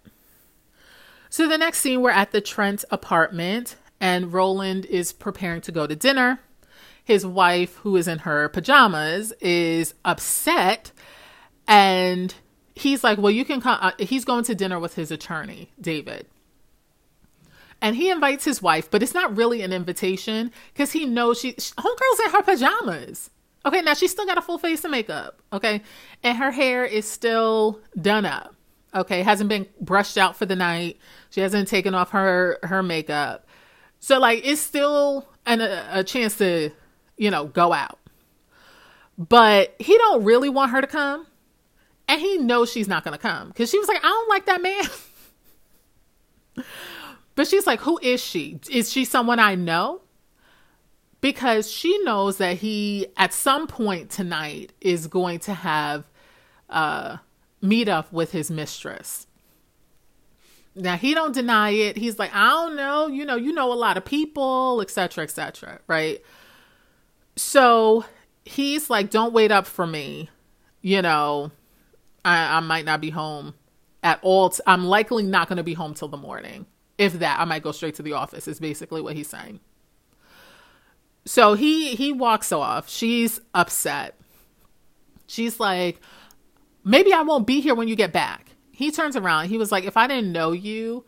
So 1.30 1.48
the 1.48 1.58
next 1.58 1.80
scene, 1.80 2.00
we're 2.00 2.10
at 2.10 2.32
the 2.32 2.40
Trent 2.40 2.84
apartment, 2.90 3.76
and 4.00 4.32
Roland 4.32 4.86
is 4.86 5.12
preparing 5.12 5.60
to 5.62 5.72
go 5.72 5.86
to 5.86 5.96
dinner. 5.96 6.40
His 7.04 7.26
wife, 7.26 7.76
who 7.76 7.96
is 7.96 8.08
in 8.08 8.20
her 8.20 8.48
pajamas, 8.48 9.32
is 9.40 9.94
upset, 10.04 10.92
and 11.66 12.34
he's 12.74 13.02
like, 13.02 13.18
"Well, 13.18 13.30
you 13.30 13.44
can 13.44 13.60
come." 13.60 13.78
Uh, 13.80 13.92
he's 13.98 14.24
going 14.24 14.44
to 14.44 14.54
dinner 14.54 14.78
with 14.78 14.94
his 14.94 15.10
attorney, 15.10 15.70
David, 15.80 16.26
and 17.80 17.96
he 17.96 18.10
invites 18.10 18.44
his 18.44 18.60
wife, 18.60 18.90
but 18.90 19.02
it's 19.02 19.14
not 19.14 19.36
really 19.36 19.62
an 19.62 19.72
invitation 19.72 20.52
because 20.72 20.92
he 20.92 21.06
knows 21.06 21.40
she, 21.40 21.54
she 21.58 21.72
homegirl's 21.78 22.20
in 22.26 22.30
her 22.32 22.42
pajamas. 22.42 23.30
Okay, 23.64 23.82
now 23.82 23.94
she's 23.94 24.10
still 24.10 24.26
got 24.26 24.38
a 24.38 24.42
full 24.42 24.58
face 24.58 24.84
of 24.84 24.90
makeup. 24.90 25.40
Okay, 25.52 25.82
and 26.22 26.38
her 26.38 26.50
hair 26.50 26.84
is 26.84 27.08
still 27.08 27.80
done 28.00 28.24
up. 28.24 28.54
Okay, 28.94 29.22
hasn't 29.22 29.48
been 29.48 29.66
brushed 29.80 30.16
out 30.16 30.36
for 30.36 30.46
the 30.46 30.56
night. 30.56 30.98
She 31.30 31.40
hasn't 31.40 31.68
taken 31.68 31.94
off 31.94 32.10
her 32.10 32.58
her 32.62 32.82
makeup. 32.82 33.46
So 34.00 34.18
like, 34.18 34.46
it's 34.46 34.60
still 34.60 35.28
an, 35.46 35.60
a, 35.60 35.88
a 35.92 36.04
chance 36.04 36.36
to, 36.38 36.70
you 37.16 37.30
know, 37.30 37.46
go 37.46 37.72
out. 37.72 37.98
But 39.18 39.74
he 39.78 39.96
don't 39.98 40.24
really 40.24 40.48
want 40.48 40.70
her 40.70 40.80
to 40.80 40.86
come 40.86 41.26
and 42.08 42.20
he 42.20 42.38
knows 42.38 42.72
she's 42.72 42.88
not 42.88 43.04
going 43.04 43.12
to 43.12 43.18
come 43.18 43.48
because 43.48 43.70
she 43.70 43.78
was 43.78 43.86
like, 43.86 44.02
I 44.02 44.08
don't 44.08 44.28
like 44.28 44.46
that 44.46 44.62
man. 44.62 44.84
but 47.34 47.46
she's 47.46 47.66
like, 47.66 47.80
Who 47.80 47.98
is 48.02 48.22
she? 48.22 48.58
Is 48.70 48.90
she 48.90 49.04
someone 49.04 49.38
I 49.38 49.54
know? 49.54 50.00
Because 51.20 51.70
she 51.70 51.98
knows 52.04 52.38
that 52.38 52.58
he, 52.58 53.08
at 53.16 53.34
some 53.34 53.66
point 53.66 54.08
tonight, 54.08 54.72
is 54.80 55.08
going 55.08 55.40
to 55.40 55.52
have 55.52 56.08
a 56.68 57.18
meet 57.60 57.88
up 57.88 58.12
with 58.12 58.30
his 58.30 58.52
mistress. 58.52 59.26
Now 60.78 60.96
he 60.96 61.14
don't 61.14 61.34
deny 61.34 61.70
it. 61.70 61.96
He's 61.96 62.18
like, 62.18 62.34
I 62.34 62.48
don't 62.48 62.76
know, 62.76 63.08
you 63.08 63.24
know, 63.24 63.36
you 63.36 63.52
know 63.52 63.72
a 63.72 63.74
lot 63.74 63.96
of 63.96 64.04
people, 64.04 64.80
etc., 64.80 65.24
etc., 65.24 65.80
right? 65.86 66.20
So 67.36 68.04
he's 68.44 68.88
like, 68.88 69.10
Don't 69.10 69.32
wait 69.32 69.50
up 69.50 69.66
for 69.66 69.86
me, 69.86 70.30
you 70.80 71.02
know, 71.02 71.50
I, 72.24 72.56
I 72.56 72.60
might 72.60 72.84
not 72.84 73.00
be 73.00 73.10
home 73.10 73.54
at 74.02 74.20
all. 74.22 74.52
I'm 74.66 74.84
likely 74.84 75.24
not 75.24 75.48
going 75.48 75.56
to 75.56 75.62
be 75.62 75.74
home 75.74 75.94
till 75.94 76.08
the 76.08 76.16
morning. 76.16 76.66
If 76.96 77.14
that, 77.14 77.38
I 77.40 77.44
might 77.44 77.62
go 77.62 77.72
straight 77.72 77.94
to 77.96 78.02
the 78.02 78.14
office. 78.14 78.48
Is 78.48 78.60
basically 78.60 79.00
what 79.00 79.14
he's 79.14 79.28
saying. 79.28 79.60
So 81.24 81.54
he 81.54 81.94
he 81.94 82.12
walks 82.12 82.52
off. 82.52 82.88
She's 82.88 83.40
upset. 83.54 84.18
She's 85.26 85.60
like, 85.60 86.00
maybe 86.84 87.12
I 87.12 87.22
won't 87.22 87.46
be 87.46 87.60
here 87.60 87.74
when 87.74 87.86
you 87.86 87.96
get 87.96 88.12
back. 88.12 88.47
He 88.78 88.92
turns 88.92 89.16
around. 89.16 89.48
He 89.48 89.58
was 89.58 89.72
like, 89.72 89.82
if 89.82 89.96
I 89.96 90.06
didn't 90.06 90.30
know 90.30 90.52
you, 90.52 91.04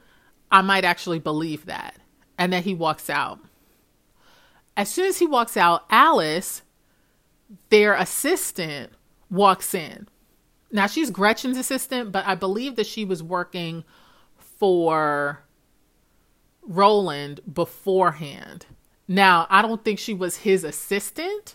I 0.50 0.60
might 0.60 0.84
actually 0.84 1.20
believe 1.20 1.66
that. 1.66 1.94
And 2.36 2.52
then 2.52 2.64
he 2.64 2.74
walks 2.74 3.08
out. 3.08 3.38
As 4.76 4.88
soon 4.88 5.06
as 5.06 5.20
he 5.20 5.26
walks 5.28 5.56
out, 5.56 5.84
Alice, 5.88 6.62
their 7.68 7.94
assistant, 7.94 8.90
walks 9.30 9.72
in. 9.72 10.08
Now 10.72 10.88
she's 10.88 11.12
Gretchen's 11.12 11.56
assistant, 11.56 12.10
but 12.10 12.26
I 12.26 12.34
believe 12.34 12.74
that 12.74 12.88
she 12.88 13.04
was 13.04 13.22
working 13.22 13.84
for 14.36 15.44
Roland 16.62 17.38
beforehand. 17.52 18.66
Now, 19.06 19.46
I 19.48 19.62
don't 19.62 19.84
think 19.84 20.00
she 20.00 20.12
was 20.12 20.38
his 20.38 20.64
assistant, 20.64 21.54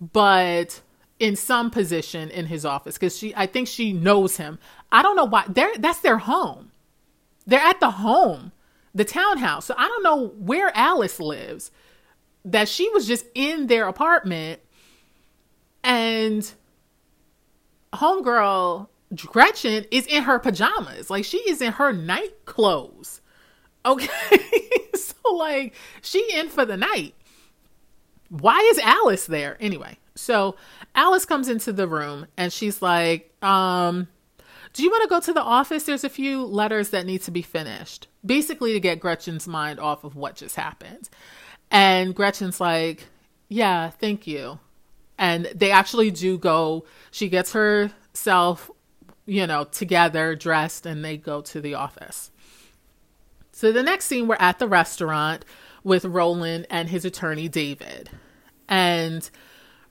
but 0.00 0.80
in 1.18 1.36
some 1.36 1.70
position 1.70 2.30
in 2.30 2.46
his 2.46 2.64
office 2.64 2.96
because 2.96 3.16
she 3.16 3.34
I 3.34 3.46
think 3.46 3.68
she 3.68 3.92
knows 3.92 4.36
him. 4.36 4.58
I 4.92 5.02
don't 5.02 5.16
know 5.16 5.24
why. 5.24 5.44
They're 5.48 5.76
that's 5.78 6.00
their 6.00 6.18
home. 6.18 6.72
They're 7.46 7.60
at 7.60 7.80
the 7.80 7.90
home, 7.90 8.52
the 8.94 9.04
townhouse. 9.04 9.66
So 9.66 9.74
I 9.76 9.86
don't 9.88 10.02
know 10.02 10.28
where 10.38 10.76
Alice 10.76 11.20
lives. 11.20 11.70
That 12.44 12.68
she 12.68 12.88
was 12.90 13.08
just 13.08 13.26
in 13.34 13.66
their 13.66 13.88
apartment 13.88 14.60
and 15.82 16.48
homegirl 17.92 18.88
Gretchen 19.14 19.84
is 19.90 20.06
in 20.06 20.24
her 20.24 20.38
pajamas. 20.38 21.10
Like 21.10 21.24
she 21.24 21.38
is 21.38 21.62
in 21.62 21.72
her 21.72 21.92
night 21.92 22.44
clothes. 22.44 23.20
Okay. 23.84 24.08
so 24.94 25.34
like 25.34 25.74
she 26.02 26.28
in 26.34 26.48
for 26.48 26.64
the 26.64 26.76
night. 26.76 27.14
Why 28.28 28.58
is 28.72 28.78
Alice 28.80 29.26
there? 29.26 29.56
Anyway, 29.60 29.98
so 30.16 30.56
Alice 30.94 31.24
comes 31.24 31.48
into 31.48 31.72
the 31.72 31.86
room 31.86 32.26
and 32.36 32.52
she's 32.52 32.82
like, 32.82 33.32
um, 33.42 34.08
do 34.76 34.82
you 34.82 34.90
want 34.90 35.02
to 35.02 35.08
go 35.08 35.20
to 35.20 35.32
the 35.32 35.42
office? 35.42 35.84
There's 35.84 36.04
a 36.04 36.08
few 36.08 36.44
letters 36.44 36.90
that 36.90 37.06
need 37.06 37.22
to 37.22 37.30
be 37.30 37.42
finished. 37.42 38.08
Basically 38.24 38.72
to 38.72 38.80
get 38.80 39.00
Gretchen's 39.00 39.48
mind 39.48 39.80
off 39.80 40.04
of 40.04 40.16
what 40.16 40.36
just 40.36 40.56
happened. 40.56 41.08
And 41.70 42.14
Gretchen's 42.14 42.60
like, 42.60 43.06
yeah, 43.48 43.90
thank 43.90 44.26
you 44.26 44.58
and 45.18 45.46
they 45.54 45.70
actually 45.70 46.10
do 46.10 46.38
go 46.38 46.84
she 47.10 47.28
gets 47.28 47.52
herself 47.52 48.70
you 49.24 49.46
know 49.46 49.64
together 49.64 50.34
dressed 50.34 50.86
and 50.86 51.04
they 51.04 51.16
go 51.16 51.40
to 51.40 51.60
the 51.60 51.74
office 51.74 52.30
so 53.52 53.72
the 53.72 53.82
next 53.82 54.06
scene 54.06 54.28
we're 54.28 54.36
at 54.38 54.58
the 54.58 54.68
restaurant 54.68 55.44
with 55.84 56.04
roland 56.04 56.66
and 56.70 56.88
his 56.88 57.04
attorney 57.04 57.48
david 57.48 58.10
and 58.68 59.30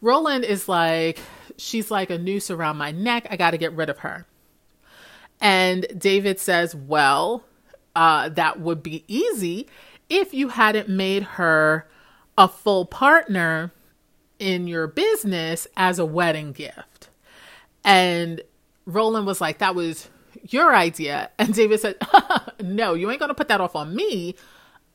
roland 0.01 0.43
is 0.43 0.69
like 0.69 1.19
she's 1.57 1.89
like 1.89 2.09
a 2.09 2.17
noose 2.17 2.51
around 2.51 2.77
my 2.77 2.91
neck 2.91 3.25
i 3.29 3.35
gotta 3.35 3.57
get 3.57 3.73
rid 3.73 3.89
of 3.89 3.99
her 3.99 4.25
and 5.45 5.85
david 5.97 6.39
says 6.39 6.75
well 6.75 7.43
uh, 7.95 8.29
that 8.29 8.59
would 8.59 8.83
be 8.83 9.03
easy 9.07 9.67
if 10.09 10.33
you 10.33 10.49
hadn't 10.49 10.89
made 10.89 11.23
her 11.23 11.87
a 12.37 12.47
full 12.47 12.85
partner 12.85 13.71
in 14.39 14.67
your 14.67 14.87
business 14.87 15.67
as 15.77 15.99
a 15.99 16.05
wedding 16.05 16.51
gift. 16.51 17.09
And 17.83 18.41
Roland 18.85 19.25
was 19.25 19.39
like, 19.39 19.59
that 19.59 19.75
was 19.75 20.09
your 20.49 20.75
idea. 20.75 21.31
And 21.39 21.53
David 21.53 21.79
said, 21.79 21.95
no, 22.61 22.93
you 22.93 23.09
ain't 23.09 23.19
going 23.19 23.29
to 23.29 23.35
put 23.35 23.47
that 23.47 23.61
off 23.61 23.75
on 23.75 23.95
me. 23.95 24.35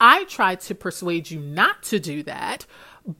I 0.00 0.24
tried 0.24 0.60
to 0.62 0.74
persuade 0.74 1.30
you 1.30 1.40
not 1.40 1.82
to 1.84 1.98
do 1.98 2.22
that, 2.24 2.66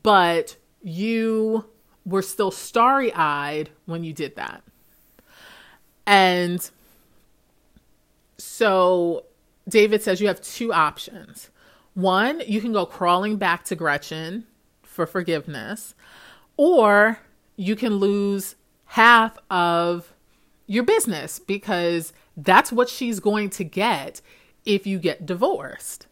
but 0.02 0.56
you 0.82 1.66
were 2.04 2.22
still 2.22 2.50
starry 2.50 3.12
eyed 3.14 3.70
when 3.86 4.04
you 4.04 4.12
did 4.12 4.36
that. 4.36 4.62
And 6.06 6.68
so 8.60 9.24
David 9.66 10.02
says 10.02 10.20
you 10.20 10.26
have 10.26 10.42
two 10.42 10.70
options. 10.70 11.48
One, 11.94 12.42
you 12.46 12.60
can 12.60 12.74
go 12.74 12.84
crawling 12.84 13.38
back 13.38 13.64
to 13.64 13.74
Gretchen 13.74 14.44
for 14.82 15.06
forgiveness, 15.06 15.94
or 16.58 17.20
you 17.56 17.74
can 17.74 17.94
lose 17.94 18.56
half 18.84 19.38
of 19.50 20.12
your 20.66 20.84
business 20.84 21.38
because 21.38 22.12
that's 22.36 22.70
what 22.70 22.90
she's 22.90 23.18
going 23.18 23.48
to 23.48 23.64
get 23.64 24.20
if 24.66 24.86
you 24.86 24.98
get 24.98 25.24
divorced. 25.24 26.06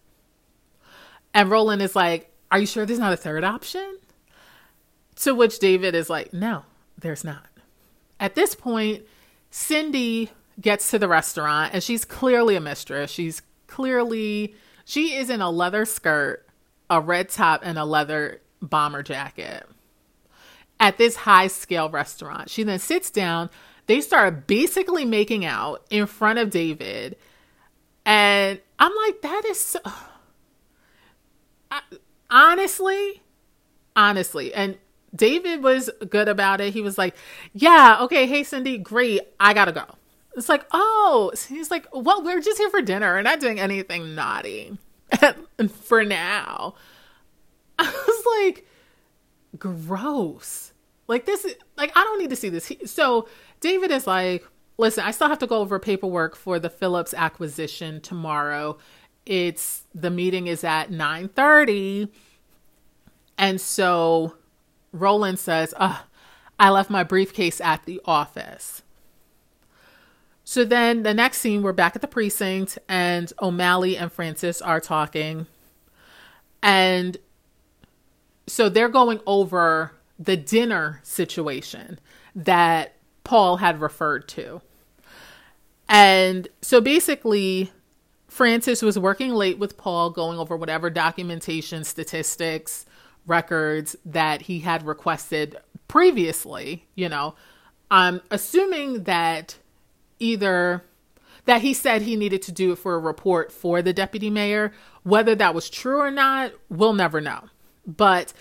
And 1.35 1.51
Roland 1.51 1.83
is 1.83 1.95
like, 1.95 2.33
Are 2.51 2.61
you 2.61 2.67
sure 2.67 2.87
there's 2.87 2.99
not 2.99 3.13
a 3.13 3.19
third 3.19 3.45
option? 3.45 3.99
To 5.17 5.35
which 5.35 5.59
David 5.59 5.95
is 5.95 6.09
like, 6.09 6.33
No, 6.33 6.63
there's 6.97 7.25
not. 7.25 7.45
At 8.19 8.37
this 8.37 8.55
point, 8.55 9.03
Cindy 9.51 10.31
gets 10.61 10.91
to 10.91 10.99
the 10.99 11.09
restaurant 11.09 11.75
and 11.75 11.83
she's 11.83 12.05
clearly 12.05 12.57
a 12.57 12.61
mistress. 12.61 13.11
She's 13.11 13.43
clearly, 13.67 14.55
she 14.85 15.15
is 15.15 15.31
in 15.31 15.41
a 15.41 15.51
leather 15.51 15.85
skirt, 15.85 16.47
a 16.91 17.01
red 17.01 17.29
top, 17.29 17.61
and 17.65 17.79
a 17.79 17.85
leather 17.85 18.41
bomber 18.61 19.03
jacket 19.03 19.67
at 20.81 20.99
this 20.99 21.17
high 21.17 21.47
scale 21.47 21.89
restaurant. 21.89 22.51
She 22.51 22.63
then 22.63 22.79
sits 22.79 23.11
down. 23.11 23.51
They 23.87 24.01
start 24.01 24.47
basically 24.47 25.05
making 25.05 25.45
out 25.45 25.85
in 25.91 26.07
front 26.07 26.39
of 26.39 26.51
David. 26.51 27.17
And 28.05 28.61
I'm 28.79 28.93
like, 29.07 29.23
that 29.23 29.45
is 29.47 29.61
so. 29.61 29.81
I, 31.71 31.81
honestly, 32.31 33.23
honestly. 33.97 34.55
And 34.55 34.79
David 35.15 35.63
was 35.63 35.91
good 36.09 36.29
about 36.29 36.61
it. 36.61 36.73
He 36.73 36.81
was 36.81 36.99
like, 36.99 37.17
yeah, 37.53 37.99
okay, 38.03 38.27
hey, 38.27 38.45
Cindy, 38.45 38.79
great. 38.79 39.21
I 39.41 39.55
gotta 39.55 39.73
go. 39.73 39.87
It's 40.39 40.49
like, 40.49 40.65
oh, 40.73 41.33
he's 41.49 41.71
like, 41.71 41.87
well, 41.93 42.23
we're 42.23 42.41
just 42.41 42.59
here 42.59 42.71
for 42.71 42.81
dinner. 42.81 43.15
We're 43.15 43.23
not 43.23 43.41
doing 43.41 43.59
anything 43.59 44.15
naughty 44.15 44.79
for 45.83 46.05
now. 46.05 46.75
I 47.79 48.05
was 48.07 48.25
like, 48.43 48.67
gross. 49.59 50.73
Like 51.09 51.27
this, 51.27 51.47
like 51.77 51.91
I 51.97 52.05
don't 52.05 52.19
need 52.19 52.31
to 52.31 52.37
see 52.37 52.51
this. 52.51 52.71
So 52.87 53.29
David 53.61 53.91
is 53.91 54.07
like, 54.07 54.47
listen, 54.77 55.05
I 55.05 55.11
still 55.11 55.29
have 55.29 55.39
to 55.41 55.47
go 55.47 55.59
over 55.61 55.79
paperwork 55.79 56.37
for 56.37 56.59
the 56.59 56.71
Phillips 56.71 57.15
acquisition 57.15 58.01
tomorrow. 58.01 58.79
It's 59.27 59.85
the 59.95 60.11
meeting 60.11 60.47
is 60.47 60.65
at 60.65 60.91
nine 60.91 61.29
thirty, 61.29 62.09
and 63.37 63.61
so 63.61 64.37
Roland 64.93 65.39
says, 65.39 65.75
I 65.79 66.71
left 66.71 66.91
my 66.91 67.05
briefcase 67.05 67.61
at 67.61 67.85
the 67.85 68.01
office. 68.05 68.83
So 70.51 70.65
then 70.65 71.03
the 71.03 71.13
next 71.13 71.41
scene, 71.41 71.63
we're 71.63 71.75
back 71.75 71.95
at 71.95 72.01
the 72.01 72.09
precinct, 72.09 72.79
and 72.89 73.31
O'Malley 73.43 73.99
and 73.99 74.11
Frances 74.11 74.63
are 74.63 74.81
talking. 74.81 75.47
And 76.63 77.19
so 78.47 78.71
they're 78.71 78.89
going 78.89 79.21
over 79.27 79.93
the 80.19 80.39
dinner 80.39 81.01
situation 81.03 81.99
that 82.35 82.95
Paul 83.25 83.59
had 83.59 83.83
referred 83.83 84.27
to. 84.29 84.63
And 85.87 86.49
so 86.63 86.81
basically, 86.81 87.71
Frances 88.27 88.83
was 88.83 88.99
working 88.99 89.35
late 89.35 89.59
with 89.59 89.77
Paul, 89.77 90.09
going 90.09 90.39
over 90.39 90.57
whatever 90.57 90.89
documentation, 90.89 91.85
statistics, 91.85 92.87
records 93.27 93.97
that 94.07 94.41
he 94.41 94.61
had 94.61 94.87
requested 94.87 95.59
previously. 95.89 96.87
You 96.95 97.11
know, 97.11 97.35
I'm 97.91 98.23
assuming 98.31 99.03
that 99.03 99.59
either 100.19 100.85
that 101.45 101.63
he 101.63 101.73
said 101.73 102.03
he 102.03 102.17
needed 102.17 102.43
to 102.43 102.53
do 102.53 102.73
it 102.73 102.79
for 102.79 102.95
a 102.95 102.99
report 102.99 103.51
for 103.51 103.81
the 103.81 103.93
deputy 103.93 104.29
mayor. 104.29 104.73
Whether 105.03 105.35
that 105.37 105.55
was 105.55 105.71
true 105.71 105.99
or 105.99 106.11
not, 106.11 106.53
we'll 106.69 106.93
never 106.93 107.21
know. 107.21 107.45
But 107.87 108.33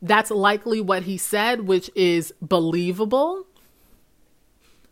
that's 0.00 0.30
likely 0.30 0.80
what 0.80 1.02
he 1.02 1.18
said, 1.18 1.66
which 1.66 1.90
is 1.94 2.32
believable. 2.40 3.46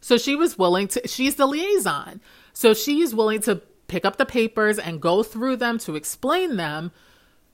So 0.00 0.18
she 0.18 0.36
was 0.36 0.58
willing 0.58 0.88
to, 0.88 1.08
she's 1.08 1.36
the 1.36 1.46
liaison. 1.46 2.20
So 2.52 2.74
she's 2.74 3.14
willing 3.14 3.40
to 3.42 3.62
pick 3.88 4.04
up 4.04 4.16
the 4.16 4.26
papers 4.26 4.78
and 4.78 5.00
go 5.00 5.22
through 5.22 5.56
them 5.56 5.78
to 5.78 5.96
explain 5.96 6.56
them 6.56 6.92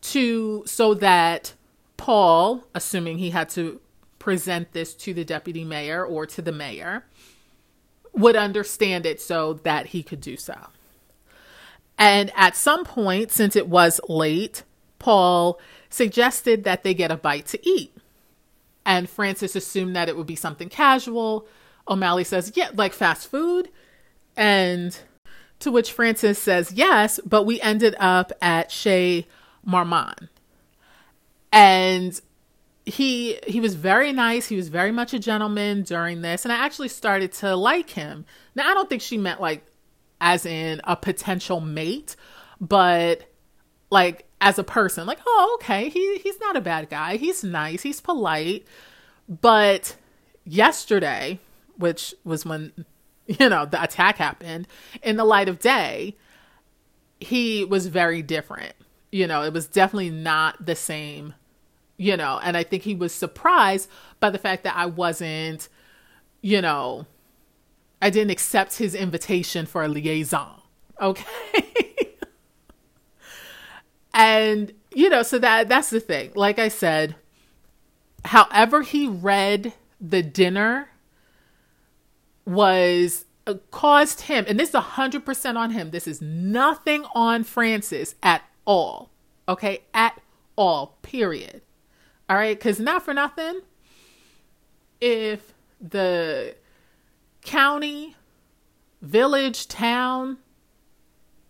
to, 0.01 0.63
so 0.67 0.95
that 0.95 1.55
Paul, 1.97 2.65
assuming 2.75 3.19
he 3.19 3.31
had 3.31 3.49
to 3.51 3.81
present 4.19 4.73
this 4.73 4.95
to 4.95 5.13
the 5.13 5.25
deputy 5.25 5.65
mayor 5.65 6.05
or 6.05 6.27
to 6.27 6.43
the 6.43 6.53
mayor, 6.53 7.05
would 8.19 8.37
understand 8.37 9.07
it 9.07 9.21
so 9.21 9.55
that 9.55 9.87
he 9.87 10.03
could 10.03 10.21
do 10.21 10.37
so. 10.37 10.57
And 11.99 12.31
at 12.37 12.57
some 12.57 12.85
point, 12.85 13.33
since 13.33 13.57
it 13.57 13.69
was 13.69 14.01
late, 14.09 14.63
Paul 14.99 15.59
suggested 15.91 16.65
that 16.65 16.85
they 16.85 16.95
get 16.95 17.11
a 17.11 17.17
bite 17.17 17.47
to 17.47 17.69
eat. 17.69 17.95
And 18.87 19.11
Frances 19.11 19.57
assumed 19.57 19.97
that 19.97 20.09
it 20.09 20.17
would 20.17 20.27
be 20.27 20.37
something 20.37 20.69
casual. 20.69 21.47
O'Malley 21.89 22.25
says, 22.25 22.53
Yeah, 22.55 22.71
like 22.75 22.93
fast 22.93 23.31
food. 23.31 23.69
And 24.37 24.99
to 25.59 25.71
which 25.71 25.93
Frances 25.93 26.39
says, 26.39 26.73
Yes, 26.73 27.19
but 27.27 27.45
we 27.45 27.61
ended 27.61 27.97
up 27.99 28.33
at 28.41 28.71
Chez 28.71 29.27
Marmont. 29.65 30.29
And 31.53 32.21
he 32.89 33.39
he 33.47 33.61
was 33.61 33.75
very 33.75 34.13
nice. 34.13 34.49
He 34.49 34.57
was 34.57 34.69
very 34.69 34.93
much 34.93 35.13
a 35.13 35.19
gentleman 35.19 35.83
during 35.83 36.23
this, 36.23 36.45
and 36.45 36.53
I 36.53 36.57
actually 36.57 36.89
started 36.89 37.33
to 37.35 37.55
like 37.55 37.91
him. 37.91 38.25
Now 38.55 38.69
I 38.71 38.75
don't 38.75 38.89
think 38.89 39.03
she 39.03 39.19
meant 39.19 39.41
like 39.41 39.65
as 40.21 40.47
in 40.47 40.81
a 40.85 40.97
potential 40.97 41.61
mate, 41.61 42.17
but 42.61 43.31
like 43.91 44.27
as 44.41 44.59
a 44.59 44.65
person. 44.65 45.07
Like, 45.07 45.21
oh, 45.27 45.59
okay, 45.61 45.89
he 45.91 46.19
he's 46.19 46.41
not 46.41 46.57
a 46.57 46.61
bad 46.61 46.89
guy. 46.89 47.17
He's 47.17 47.45
nice. 47.45 47.83
He's 47.83 48.01
polite. 48.01 48.67
But 49.29 49.97
yesterday, 50.45 51.41
which 51.77 52.15
was 52.25 52.47
when 52.47 52.73
you 53.27 53.49
know 53.49 53.67
the 53.67 53.83
attack 53.83 54.17
happened, 54.17 54.67
in 55.03 55.17
the 55.17 55.25
light 55.25 55.49
of 55.49 55.59
day, 55.59 56.17
he 57.21 57.65
was 57.65 57.87
very 57.87 58.23
different. 58.23 58.73
You 59.13 59.27
know, 59.27 59.43
it 59.43 59.53
was 59.53 59.67
definitely 59.67 60.11
not 60.11 60.65
the 60.65 60.75
same 60.75 61.35
you 61.99 62.17
know, 62.17 62.41
and 62.43 62.57
I 62.57 62.63
think 62.63 62.85
he 62.85 62.95
was 62.95 63.13
surprised 63.13 63.91
by 64.21 64.31
the 64.31 64.39
fact 64.39 64.65
that 64.65 64.77
I 64.77 64.87
wasn't, 64.87 65.69
you 66.41 66.63
know, 66.63 67.07
I 68.01 68.09
didn't 68.09 68.31
accept 68.31 68.79
his 68.79 68.95
invitation 68.95 69.67
for 69.67 69.83
a 69.83 69.89
liaison. 69.89 70.63
Okay. 71.01 71.25
and, 74.15 74.73
you 74.95 75.09
know, 75.11 75.23
so 75.25 75.39
that 75.41 75.69
that's 75.69 75.91
the 75.91 76.01
thing. 76.01 76.31
Like 76.37 76.61
I 76.61 76.69
said, 76.69 77.17
however 78.25 78.83
he 78.83 79.09
read 79.09 79.75
the 80.01 80.23
dinner 80.23 80.91
was 82.47 83.25
uh, 83.49 83.55
caused 83.73 84.23
him, 84.23 84.45
and 84.47 84.59
this 84.59 84.69
is 84.71 84.77
100% 84.77 85.57
on 85.57 85.73
him. 85.73 85.91
This 85.91 86.07
is 86.07 86.23
nothing 86.23 87.05
on 87.13 87.43
Frances 87.43 88.15
at 88.23 88.43
all. 88.65 89.11
Okay? 89.49 89.83
At 89.93 90.21
all, 90.57 90.99
period. 91.03 91.63
All 92.29 92.37
right, 92.37 92.59
because 92.59 92.79
not 92.79 93.05
for 93.05 93.15
nothing, 93.15 93.61
if 95.01 95.55
the 95.81 96.55
county, 97.43 98.17
village, 99.01 99.69
town, 99.69 100.39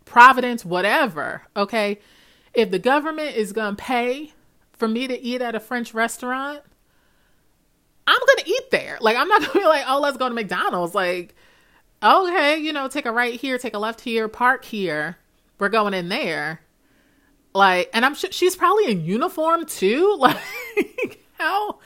Providence, 0.04 0.64
whatever, 0.64 1.42
okay, 1.54 1.98
if 2.54 2.70
the 2.70 2.78
government 2.78 3.36
is 3.36 3.52
going 3.52 3.76
to 3.76 3.82
pay 3.82 4.32
for 4.72 4.88
me 4.88 5.06
to 5.06 5.20
eat 5.20 5.42
at 5.42 5.54
a 5.54 5.60
French 5.60 5.92
restaurant, 5.92 6.62
I'm 8.06 8.18
going 8.18 8.44
to 8.44 8.50
eat 8.50 8.70
there. 8.70 8.98
Like, 9.00 9.16
I'm 9.16 9.28
not 9.28 9.40
going 9.42 9.52
to 9.52 9.58
be 9.58 9.66
like, 9.66 9.84
oh, 9.86 10.00
let's 10.00 10.16
go 10.16 10.28
to 10.28 10.34
McDonald's. 10.34 10.94
Like, 10.94 11.34
okay, 12.02 12.56
you 12.56 12.72
know, 12.72 12.88
take 12.88 13.04
a 13.04 13.12
right 13.12 13.38
here, 13.38 13.58
take 13.58 13.74
a 13.74 13.78
left 13.78 14.00
here, 14.00 14.28
park 14.28 14.64
here. 14.64 15.18
We're 15.58 15.68
going 15.68 15.92
in 15.92 16.08
there. 16.08 16.60
Like, 17.54 17.90
and 17.92 18.04
I'm 18.04 18.14
sure 18.14 18.30
she's 18.30 18.56
probably 18.56 18.90
in 18.90 19.04
uniform 19.04 19.66
too. 19.66 20.16
Like, 20.18 20.36
how 21.38 21.78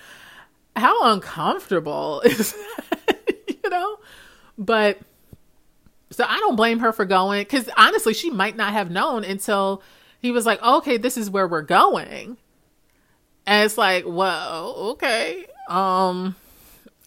how 0.76 1.12
uncomfortable 1.12 2.20
is 2.24 2.52
that? 2.52 3.34
you 3.48 3.70
know? 3.70 3.98
But 4.58 4.98
So 6.10 6.24
I 6.24 6.38
don't 6.38 6.56
blame 6.56 6.80
her 6.80 6.92
for 6.92 7.04
going 7.04 7.42
because 7.42 7.68
honestly, 7.76 8.14
she 8.14 8.30
might 8.30 8.56
not 8.56 8.72
have 8.72 8.90
known 8.90 9.24
until 9.24 9.82
he 10.20 10.30
was 10.30 10.46
like, 10.46 10.62
okay, 10.62 10.96
this 10.96 11.16
is 11.16 11.30
where 11.30 11.48
we're 11.48 11.62
going. 11.62 12.36
And 13.46 13.64
it's 13.64 13.76
like, 13.76 14.04
well, 14.06 14.74
okay. 14.92 15.46
Um, 15.68 16.36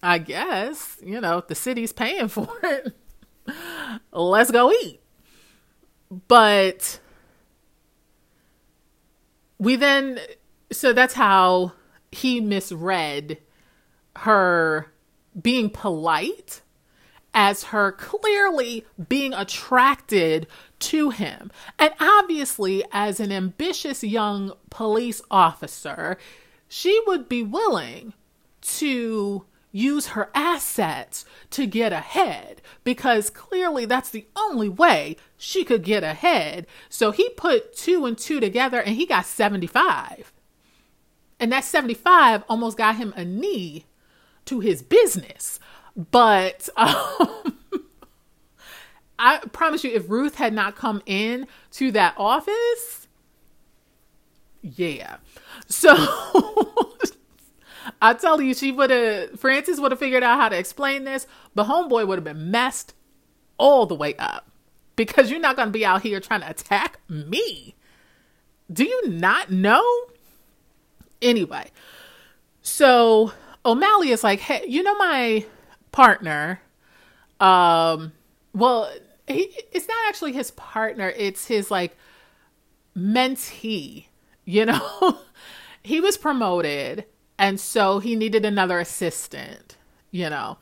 I 0.04 0.18
guess, 0.18 0.98
you 1.04 1.22
know, 1.22 1.42
the 1.48 1.56
city's 1.56 1.94
paying 1.94 2.28
for 2.30 2.50
it. 2.64 2.94
Let's 4.12 4.52
go 4.52 4.72
eat. 4.72 5.00
But 6.28 7.00
we 9.58 9.76
then, 9.76 10.20
so 10.72 10.94
that's 10.94 11.14
how 11.14 11.74
he 12.12 12.40
misread 12.40 13.38
her 14.18 14.92
being 15.40 15.70
polite 15.70 16.62
as 17.34 17.66
her 17.66 17.92
clearly 17.92 18.86
being 19.10 19.34
attracted 19.34 20.48
to 20.80 21.10
him. 21.10 21.52
And 21.78 21.94
obviously, 22.00 22.84
as 22.94 23.20
an 23.20 23.32
ambitious 23.32 24.04
young 24.04 24.54
police 24.70 25.22
officer, 25.30 26.18
she 26.70 27.02
would 27.06 27.28
be 27.28 27.44
willing 27.44 28.14
to 28.62 29.46
use 29.72 30.08
her 30.08 30.32
assets 30.34 31.26
to 31.50 31.68
get 31.68 31.92
ahead 31.92 32.62
because 32.86 33.30
clearly 33.30 33.84
that's 33.84 34.10
the 34.10 34.26
only 34.38 34.70
way 34.70 35.18
she 35.38 35.66
could 35.66 35.84
get 35.84 36.02
ahead. 36.02 36.66
So 36.88 37.12
he 37.12 37.30
put 37.32 37.76
two 37.76 38.06
and 38.06 38.18
two 38.18 38.40
together 38.40 38.80
and 38.80 38.96
he 38.96 39.06
got 39.06 39.26
75. 39.26 40.32
And 41.40 41.52
that 41.52 41.64
75 41.64 42.44
almost 42.48 42.78
got 42.78 42.96
him 42.96 43.14
a 43.16 43.26
knee 43.26 43.86
to 44.46 44.60
his 44.60 44.82
business. 44.82 45.60
But 45.96 46.70
um, 46.78 47.58
I 49.20 49.40
promise 49.52 49.84
you, 49.84 49.92
if 49.92 50.10
Ruth 50.10 50.36
had 50.36 50.54
not 50.54 50.76
come 50.76 51.02
in 51.06 51.48
to 51.72 51.92
that 51.92 52.16
office, 52.18 53.08
yeah. 54.62 55.18
So 55.68 55.94
I 58.02 58.14
tell 58.14 58.42
you, 58.42 58.54
she 58.54 58.72
would 58.72 58.90
have, 58.90 59.40
Frances 59.40 59.80
would 59.80 59.92
have 59.92 60.00
figured 60.00 60.24
out 60.24 60.40
how 60.40 60.50
to 60.50 60.58
explain 60.58 61.04
this, 61.04 61.28
but 61.54 61.68
Homeboy 61.68 62.08
would 62.08 62.18
have 62.18 62.24
been 62.24 62.52
messed 62.52 62.94
all 63.58 63.86
the 63.86 63.96
way 63.96 64.16
up 64.16 64.50
because 64.96 65.30
you're 65.30 65.40
not 65.40 65.56
going 65.56 65.68
to 65.68 65.74
be 65.74 65.86
out 65.86 66.02
here 66.02 66.20
trying 66.20 66.42
to 66.42 66.50
attack 66.50 67.00
me. 67.10 67.76
Do 68.72 68.84
you 68.84 69.10
not 69.10 69.52
know? 69.52 69.84
Anyway, 71.22 71.72
so 72.62 73.32
O'Malley 73.66 74.10
is 74.10 74.24
like, 74.24 74.40
hey, 74.40 74.64
you 74.68 74.84
know 74.84 74.96
my 74.96 75.46
partner. 75.92 76.62
Um, 77.40 78.12
well, 78.54 78.92
he, 79.28 79.56
it's 79.72 79.88
not 79.88 79.98
actually 80.08 80.34
his 80.34 80.52
partner; 80.52 81.12
it's 81.16 81.48
his 81.48 81.72
like 81.72 81.98
mentee. 82.96 84.06
You 84.46 84.66
know, 84.66 85.20
he 85.84 86.00
was 86.00 86.18
promoted, 86.18 87.06
and 87.40 87.60
so 87.60 88.00
he 88.00 88.16
needed 88.16 88.46
another 88.46 88.80
assistant. 88.80 89.78
You 90.12 90.30
know, 90.30 90.58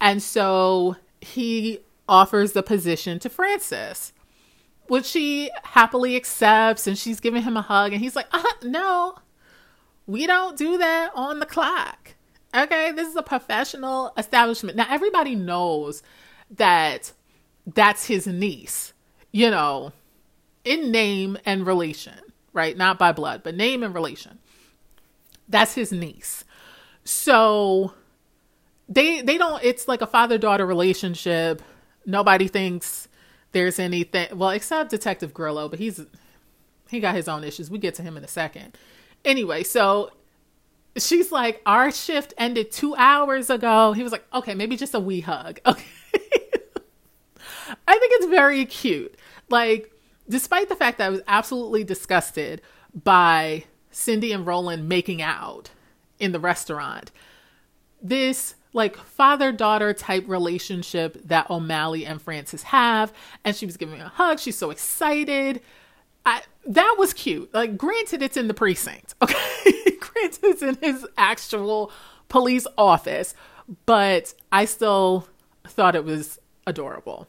and 0.00 0.22
so 0.22 0.96
he 1.20 1.80
offers 2.08 2.52
the 2.52 2.62
position 2.62 3.18
to 3.20 3.30
Frances, 3.30 4.12
which 4.88 5.06
she 5.06 5.50
happily 5.62 6.14
accepts, 6.16 6.86
and 6.86 6.98
she's 6.98 7.20
giving 7.20 7.42
him 7.42 7.56
a 7.56 7.62
hug, 7.62 7.92
and 7.92 8.02
he's 8.02 8.14
like, 8.14 8.26
uh, 8.32 8.42
"No, 8.62 9.16
we 10.06 10.26
don't 10.26 10.56
do 10.56 10.78
that 10.78 11.12
on 11.14 11.38
the 11.38 11.46
clock." 11.46 12.14
Okay, 12.54 12.92
this 12.92 13.08
is 13.08 13.16
a 13.16 13.22
professional 13.22 14.12
establishment. 14.16 14.76
Now 14.76 14.86
everybody 14.88 15.34
knows 15.34 16.02
that 16.50 17.12
that's 17.66 18.06
his 18.06 18.26
niece, 18.26 18.92
you 19.32 19.50
know, 19.50 19.92
in 20.64 20.90
name 20.90 21.36
and 21.44 21.66
relation, 21.66 22.18
right? 22.52 22.76
Not 22.76 22.98
by 22.98 23.12
blood, 23.12 23.42
but 23.42 23.56
name 23.56 23.82
and 23.82 23.94
relation. 23.94 24.38
That's 25.48 25.74
his 25.74 25.92
niece. 25.92 26.44
So 27.04 27.92
they 28.88 29.22
they 29.22 29.38
don't 29.38 29.62
it's 29.64 29.88
like 29.88 30.02
a 30.02 30.06
father-daughter 30.06 30.64
relationship. 30.64 31.62
Nobody 32.06 32.48
thinks 32.48 33.08
there's 33.52 33.78
anything 33.78 34.36
well 34.36 34.50
except 34.50 34.90
Detective 34.90 35.34
Grillo, 35.34 35.68
but 35.68 35.78
he's 35.78 36.00
he 36.88 37.00
got 37.00 37.14
his 37.14 37.28
own 37.28 37.44
issues. 37.44 37.70
We 37.70 37.78
get 37.78 37.94
to 37.96 38.02
him 38.02 38.16
in 38.16 38.24
a 38.24 38.28
second. 38.28 38.76
Anyway, 39.24 39.62
so 39.62 40.10
she's 40.96 41.32
like, 41.32 41.60
Our 41.66 41.90
shift 41.90 42.34
ended 42.38 42.70
two 42.70 42.94
hours 42.96 43.50
ago. 43.50 43.92
He 43.92 44.02
was 44.02 44.12
like, 44.12 44.24
Okay, 44.34 44.54
maybe 44.54 44.76
just 44.76 44.94
a 44.94 45.00
wee 45.00 45.20
hug. 45.20 45.60
Okay. 45.66 45.84
I 47.88 47.98
think 47.98 48.12
it's 48.16 48.26
very 48.26 48.66
cute. 48.66 49.16
Like, 49.48 49.90
despite 50.28 50.68
the 50.68 50.76
fact 50.76 50.98
that 50.98 51.06
I 51.06 51.08
was 51.08 51.22
absolutely 51.26 51.82
disgusted 51.82 52.60
by 53.02 53.64
Cindy 53.90 54.32
and 54.32 54.46
Roland 54.46 54.88
making 54.88 55.22
out 55.22 55.70
in 56.18 56.32
the 56.32 56.38
restaurant, 56.38 57.10
this 58.02 58.54
like 58.72 58.96
father 58.96 59.52
daughter 59.52 59.94
type 59.94 60.24
relationship 60.26 61.16
that 61.24 61.48
O'Malley 61.48 62.04
and 62.04 62.20
Frances 62.20 62.64
have, 62.64 63.12
and 63.44 63.56
she 63.56 63.66
was 63.66 63.76
giving 63.76 64.00
a 64.00 64.08
hug. 64.08 64.38
She's 64.38 64.58
so 64.58 64.70
excited. 64.70 65.60
I, 66.26 66.42
that 66.66 66.96
was 66.98 67.12
cute. 67.12 67.52
Like, 67.52 67.76
granted, 67.76 68.22
it's 68.22 68.36
in 68.36 68.48
the 68.48 68.54
precinct. 68.54 69.14
Okay. 69.22 69.96
granted, 69.98 70.44
it's 70.44 70.62
in 70.62 70.76
his 70.80 71.06
actual 71.16 71.90
police 72.28 72.66
office, 72.76 73.34
but 73.86 74.34
I 74.52 74.64
still 74.66 75.26
thought 75.66 75.96
it 75.96 76.04
was 76.04 76.38
adorable. 76.66 77.26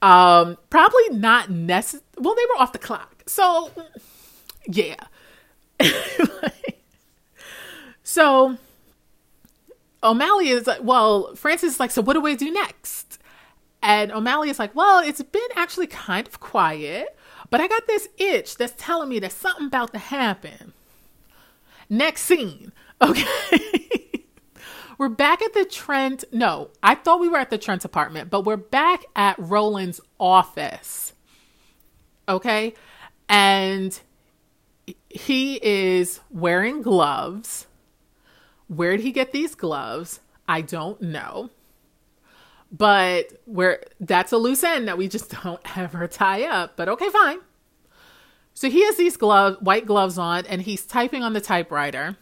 Um, 0.00 0.58
probably 0.70 1.10
not 1.10 1.50
necessary. 1.50 2.04
Well, 2.18 2.34
they 2.34 2.42
were 2.54 2.60
off 2.62 2.72
the 2.72 2.78
clock. 2.78 3.22
So, 3.26 3.70
yeah. 4.66 4.96
so, 8.02 8.56
O'Malley 10.02 10.48
is 10.48 10.66
like, 10.66 10.82
well, 10.82 11.34
Frances 11.36 11.74
is 11.74 11.80
like, 11.80 11.90
so 11.90 12.02
what 12.02 12.14
do 12.14 12.20
we 12.20 12.34
do 12.36 12.50
next? 12.50 13.18
And 13.82 14.12
O'Malley 14.12 14.50
is 14.50 14.58
like, 14.58 14.74
well, 14.74 15.00
it's 15.00 15.22
been 15.22 15.42
actually 15.56 15.86
kind 15.86 16.26
of 16.26 16.40
quiet. 16.40 17.16
But 17.52 17.60
I 17.60 17.68
got 17.68 17.86
this 17.86 18.08
itch 18.16 18.56
that's 18.56 18.72
telling 18.78 19.10
me 19.10 19.18
that 19.18 19.30
something 19.30 19.66
about 19.66 19.92
to 19.92 19.98
happen. 19.98 20.72
Next 21.88 22.22
scene. 22.22 22.72
Okay. 23.02 23.24
we're 24.96 25.08
back 25.08 25.42
at 25.42 25.54
the 25.54 25.64
Trent. 25.64 26.22
No, 26.32 26.70
I 26.84 26.94
thought 26.94 27.18
we 27.18 27.28
were 27.28 27.38
at 27.38 27.50
the 27.50 27.58
Trent 27.58 27.84
apartment, 27.84 28.30
but 28.30 28.44
we're 28.44 28.56
back 28.56 29.04
at 29.16 29.36
Roland's 29.40 30.00
office. 30.20 31.12
Okay. 32.28 32.74
And 33.28 33.98
he 35.10 35.58
is 35.62 36.20
wearing 36.30 36.80
gloves. 36.80 37.66
Where 38.68 38.96
did 38.96 39.02
he 39.02 39.10
get 39.10 39.32
these 39.32 39.56
gloves? 39.56 40.20
I 40.46 40.60
don't 40.60 41.02
know. 41.02 41.50
But 42.72 43.26
where 43.44 43.82
that's 44.00 44.32
a 44.32 44.38
loose 44.38 44.64
end 44.64 44.88
that 44.88 44.96
we 44.96 45.08
just 45.08 45.30
don't 45.42 45.60
ever 45.76 46.08
tie 46.08 46.44
up. 46.44 46.76
But 46.76 46.88
okay, 46.88 47.10
fine. 47.10 47.38
So 48.54 48.68
he 48.68 48.84
has 48.84 48.96
these 48.96 49.16
gloves, 49.16 49.60
white 49.60 49.86
gloves 49.86 50.18
on, 50.18 50.46
and 50.46 50.62
he's 50.62 50.84
typing 50.84 51.22
on 51.22 51.32
the 51.32 51.40
typewriter 51.40 52.16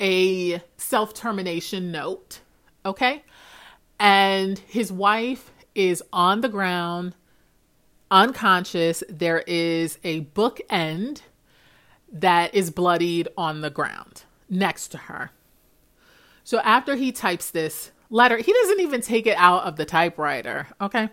a 0.00 0.62
self 0.76 1.14
termination 1.14 1.90
note. 1.90 2.40
Okay. 2.84 3.24
And 3.98 4.58
his 4.58 4.92
wife 4.92 5.50
is 5.74 6.02
on 6.12 6.40
the 6.40 6.48
ground, 6.48 7.14
unconscious. 8.10 9.02
There 9.08 9.42
is 9.46 9.98
a 10.04 10.22
bookend 10.22 11.22
that 12.10 12.54
is 12.54 12.70
bloodied 12.70 13.28
on 13.36 13.60
the 13.60 13.70
ground 13.70 14.22
next 14.48 14.88
to 14.88 14.98
her. 14.98 15.30
So 16.44 16.60
after 16.60 16.94
he 16.94 17.12
types 17.12 17.50
this 17.50 17.90
letter. 18.10 18.38
He 18.38 18.52
doesn't 18.52 18.80
even 18.80 19.00
take 19.00 19.26
it 19.26 19.36
out 19.36 19.64
of 19.64 19.76
the 19.76 19.84
typewriter. 19.84 20.68
Okay. 20.80 21.08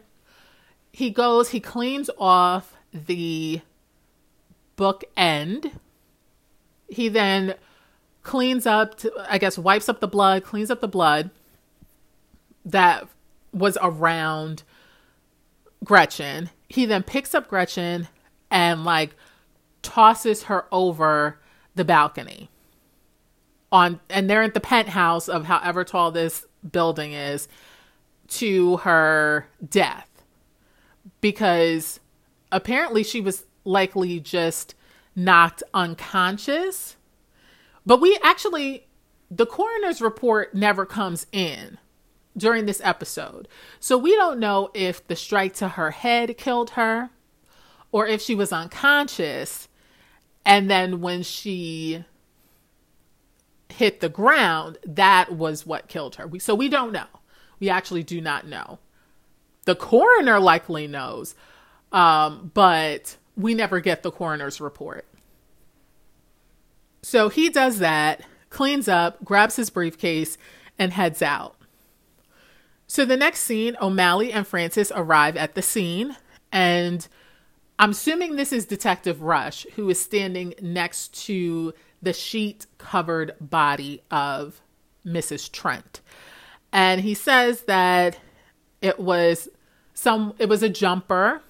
He 0.91 1.09
goes, 1.09 1.49
he 1.49 1.59
cleans 1.59 2.09
off 2.17 2.75
the 2.93 3.61
book 4.75 5.03
end. 5.17 5.71
He 6.87 7.09
then 7.09 7.55
cleans 8.23 8.65
up, 8.65 8.97
to, 8.99 9.11
I 9.29 9.37
guess, 9.37 9.57
wipes 9.57 9.89
up 9.89 9.99
the 9.99 10.07
blood, 10.07 10.43
cleans 10.43 10.71
up 10.71 10.81
the 10.81 10.87
blood 10.87 11.31
that 12.63 13.07
was 13.51 13.77
around 13.81 14.63
Gretchen. 15.83 16.49
He 16.69 16.85
then 16.85 17.03
picks 17.03 17.35
up 17.35 17.47
Gretchen 17.47 18.07
and 18.49 18.83
like 18.85 19.15
tosses 19.81 20.43
her 20.43 20.65
over 20.71 21.39
the 21.75 21.85
balcony 21.85 22.49
on 23.71 23.99
and 24.09 24.29
they're 24.29 24.43
at 24.43 24.53
the 24.53 24.59
penthouse 24.59 25.27
of 25.27 25.45
however 25.45 25.83
tall 25.83 26.09
this 26.09 26.45
building 26.71 27.13
is 27.13 27.47
to 28.27 28.77
her 28.77 29.47
death 29.67 30.09
because 31.21 31.99
apparently 32.51 33.03
she 33.03 33.21
was 33.21 33.45
likely 33.63 34.19
just 34.19 34.75
knocked 35.15 35.63
unconscious. 35.73 36.95
But 37.85 38.01
we 38.01 38.17
actually, 38.23 38.87
the 39.29 39.45
coroner's 39.45 40.01
report 40.01 40.53
never 40.53 40.85
comes 40.85 41.27
in 41.31 41.77
during 42.37 42.65
this 42.65 42.81
episode. 42.83 43.47
So 43.79 43.97
we 43.97 44.15
don't 44.15 44.39
know 44.39 44.69
if 44.73 45.05
the 45.07 45.15
strike 45.15 45.53
to 45.55 45.69
her 45.69 45.91
head 45.91 46.37
killed 46.37 46.71
her 46.71 47.09
or 47.91 48.07
if 48.07 48.21
she 48.21 48.35
was 48.35 48.51
unconscious 48.51 49.67
and 50.45 50.69
then 50.69 51.01
when 51.01 51.23
she 51.23 52.03
hit 53.69 53.99
the 53.99 54.09
ground, 54.09 54.77
that 54.85 55.33
was 55.33 55.65
what 55.65 55.87
killed 55.87 56.15
her. 56.15 56.27
We, 56.27 56.39
so 56.39 56.55
we 56.55 56.69
don't 56.69 56.91
know. 56.91 57.07
We 57.59 57.69
actually 57.69 58.03
do 58.03 58.21
not 58.21 58.47
know. 58.47 58.79
The 59.65 59.75
coroner 59.75 60.39
likely 60.39 60.87
knows, 60.87 61.35
um, 61.91 62.51
but 62.53 63.17
we 63.35 63.53
never 63.53 63.79
get 63.79 64.03
the 64.03 64.11
coroner's 64.11 64.61
report. 64.61 65.05
So 67.01 67.29
he 67.29 67.49
does 67.49 67.79
that, 67.79 68.21
cleans 68.49 68.87
up, 68.87 69.23
grabs 69.23 69.55
his 69.55 69.69
briefcase, 69.69 70.37
and 70.77 70.93
heads 70.93 71.21
out. 71.21 71.55
So 72.87 73.05
the 73.05 73.17
next 73.17 73.41
scene, 73.41 73.75
O'Malley 73.81 74.31
and 74.31 74.45
Frances 74.45 74.91
arrive 74.95 75.35
at 75.35 75.55
the 75.55 75.61
scene, 75.61 76.15
and 76.51 77.07
I'm 77.77 77.91
assuming 77.91 78.35
this 78.35 78.53
is 78.53 78.65
Detective 78.65 79.21
Rush, 79.21 79.65
who 79.75 79.89
is 79.89 79.99
standing 79.99 80.53
next 80.61 81.13
to 81.25 81.73
the 82.05 82.13
sheet 82.13 82.65
covered 82.77 83.35
body 83.41 84.01
of 84.09 84.61
Mrs. 85.05 85.51
Trent. 85.51 86.01
And 86.71 87.01
he 87.01 87.13
says 87.13 87.63
that 87.63 88.17
it 88.81 88.99
was 88.99 89.49
some 89.93 90.33
it 90.39 90.47
was 90.47 90.63
a 90.63 90.69
jumper 90.69 91.41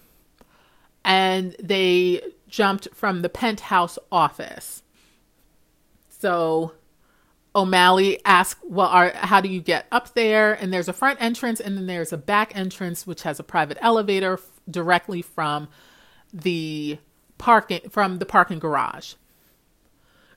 and 1.04 1.56
they 1.62 2.22
jumped 2.48 2.88
from 2.94 3.22
the 3.22 3.30
penthouse 3.30 4.00
office. 4.12 4.82
So 6.10 6.74
O'Malley 7.56 8.20
asks, 8.26 8.60
Well, 8.64 8.88
are, 8.88 9.12
how 9.16 9.42
do 9.42 9.50
you 9.50 9.62
get 9.62 9.86
up 9.92 10.14
there? 10.14 10.54
And 10.54 10.74
there's 10.74 10.88
a 10.88 10.94
front 10.94 11.22
entrance, 11.22 11.60
and 11.60 11.78
then 11.78 11.86
there's 11.86 12.12
a 12.12 12.18
back 12.18 12.56
entrance, 12.56 13.06
which 13.06 13.24
has 13.24 13.40
a 13.40 13.44
private 13.44 13.78
elevator 13.82 14.34
f- 14.34 14.62
directly 14.70 15.22
from 15.22 15.70
the 16.34 16.98
parking 17.38 17.90
from 17.90 18.18
the 18.20 18.26
parking 18.26 18.60
garage. 18.60 19.14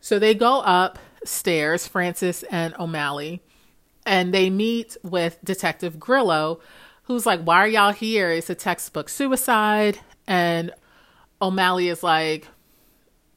So 0.01 0.19
they 0.19 0.35
go 0.35 0.63
upstairs, 0.65 1.87
Frances 1.87 2.45
and 2.45 2.75
O'Malley, 2.79 3.43
and 4.07 4.33
they 4.33 4.49
meet 4.49 4.97
with 5.03 5.39
Detective 5.45 6.01
Grillo, 6.01 6.61
who's 7.05 7.27
like, 7.27 7.43
Why 7.43 7.57
are 7.57 7.69
y'all 7.69 7.93
here? 7.93 8.31
It's 8.31 8.51
a 8.51 8.55
textbook 8.55 9.09
suicide. 9.09 9.99
And 10.27 10.73
O'Malley 11.43 11.89
is 11.89 12.03
like, 12.03 12.47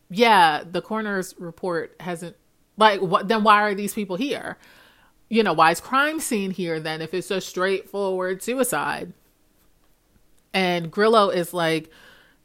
Yeah, 0.09 0.64
the 0.70 0.82
coroner's 0.82 1.36
report 1.39 1.95
hasn't, 1.99 2.36
like, 2.78 3.01
what, 3.01 3.28
then 3.28 3.43
why 3.43 3.62
are 3.62 3.76
these 3.76 3.93
people 3.93 4.16
here? 4.16 4.57
You 5.30 5.43
know, 5.43 5.53
why 5.53 5.72
is 5.72 5.82
crime 5.82 6.20
scene 6.20 6.51
here 6.51 6.80
then 6.80 7.01
if 7.01 7.14
it's 7.14 7.32
a 7.32 7.41
straightforward 7.41 8.43
suicide? 8.43 9.14
And 10.53 10.91
Grillo 10.91 11.30
is 11.30 11.53
like, 11.53 11.89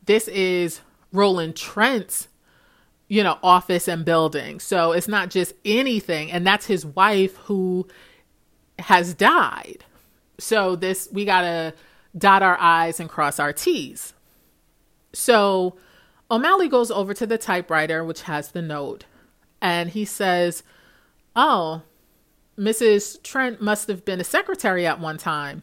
This 0.04 0.28
is 0.28 0.80
Roland 1.12 1.56
Trent's 1.56 2.28
you 3.08 3.22
know, 3.22 3.38
office 3.42 3.88
and 3.88 4.04
building. 4.04 4.60
So 4.60 4.92
it's 4.92 5.08
not 5.08 5.30
just 5.30 5.54
anything. 5.64 6.30
And 6.30 6.46
that's 6.46 6.66
his 6.66 6.84
wife 6.84 7.36
who 7.36 7.86
has 8.78 9.14
died. 9.14 9.84
So 10.38 10.76
this, 10.76 11.08
we 11.12 11.24
got 11.24 11.42
to 11.42 11.74
dot 12.16 12.42
our 12.42 12.58
I's 12.58 13.00
and 13.00 13.08
cross 13.08 13.38
our 13.38 13.52
T's. 13.52 14.12
So 15.12 15.76
O'Malley 16.30 16.68
goes 16.68 16.90
over 16.90 17.14
to 17.14 17.26
the 17.26 17.38
typewriter, 17.38 18.04
which 18.04 18.22
has 18.22 18.50
the 18.50 18.62
note, 18.62 19.04
and 19.60 19.90
he 19.90 20.04
says, 20.04 20.62
Oh, 21.34 21.82
Mrs. 22.58 23.22
Trent 23.22 23.60
must 23.60 23.88
have 23.88 24.04
been 24.04 24.20
a 24.20 24.24
secretary 24.24 24.86
at 24.86 25.00
one 25.00 25.18
time. 25.18 25.62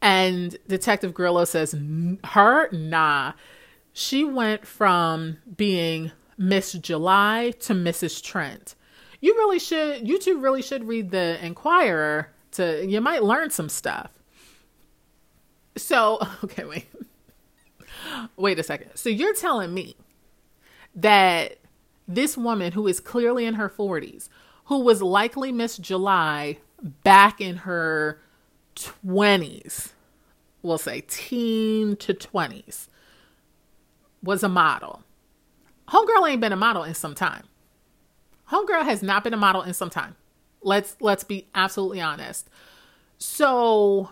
And 0.00 0.56
Detective 0.66 1.14
Grillo 1.14 1.44
says, 1.44 1.74
Her? 2.24 2.70
Nah. 2.72 3.32
She 3.92 4.24
went 4.24 4.66
from 4.66 5.38
being 5.56 6.12
Miss 6.42 6.72
July 6.72 7.52
to 7.60 7.72
Mrs. 7.72 8.20
Trent. 8.20 8.74
You 9.20 9.32
really 9.34 9.60
should, 9.60 10.08
you 10.08 10.18
two 10.18 10.40
really 10.40 10.60
should 10.60 10.88
read 10.88 11.12
the 11.12 11.38
Enquirer 11.44 12.30
to, 12.52 12.84
you 12.84 13.00
might 13.00 13.22
learn 13.22 13.50
some 13.50 13.68
stuff. 13.68 14.10
So, 15.76 16.18
okay, 16.44 16.64
wait. 16.64 16.88
wait 18.36 18.58
a 18.58 18.64
second. 18.64 18.90
So 18.96 19.08
you're 19.08 19.34
telling 19.34 19.72
me 19.72 19.94
that 20.96 21.58
this 22.08 22.36
woman 22.36 22.72
who 22.72 22.88
is 22.88 22.98
clearly 22.98 23.46
in 23.46 23.54
her 23.54 23.70
40s, 23.70 24.28
who 24.64 24.80
was 24.80 25.00
likely 25.00 25.52
Miss 25.52 25.76
July 25.78 26.58
back 27.04 27.40
in 27.40 27.58
her 27.58 28.20
20s, 28.74 29.92
we'll 30.60 30.76
say 30.76 31.02
teen 31.06 31.94
to 31.96 32.12
20s, 32.12 32.88
was 34.24 34.42
a 34.42 34.48
model. 34.48 35.04
Homegirl 35.92 36.30
ain't 36.30 36.40
been 36.40 36.52
a 36.52 36.56
model 36.56 36.84
in 36.84 36.94
some 36.94 37.14
time. 37.14 37.44
Homegirl 38.50 38.84
has 38.84 39.02
not 39.02 39.22
been 39.24 39.34
a 39.34 39.38
model 39.38 39.62
in 39.62 39.74
some 39.74 39.90
time. 39.90 40.16
Let's 40.62 40.96
let's 41.00 41.22
be 41.22 41.48
absolutely 41.54 42.00
honest. 42.00 42.48
So 43.18 44.10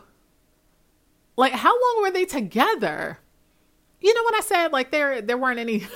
like 1.37 1.53
how 1.53 1.73
long 1.73 2.03
were 2.03 2.11
they 2.11 2.27
together? 2.27 3.19
You 4.01 4.15
know 4.15 4.23
what 4.23 4.35
I 4.35 4.41
said 4.41 4.73
like 4.73 4.91
there 4.91 5.23
there 5.23 5.39
weren't 5.39 5.59
any 5.59 5.87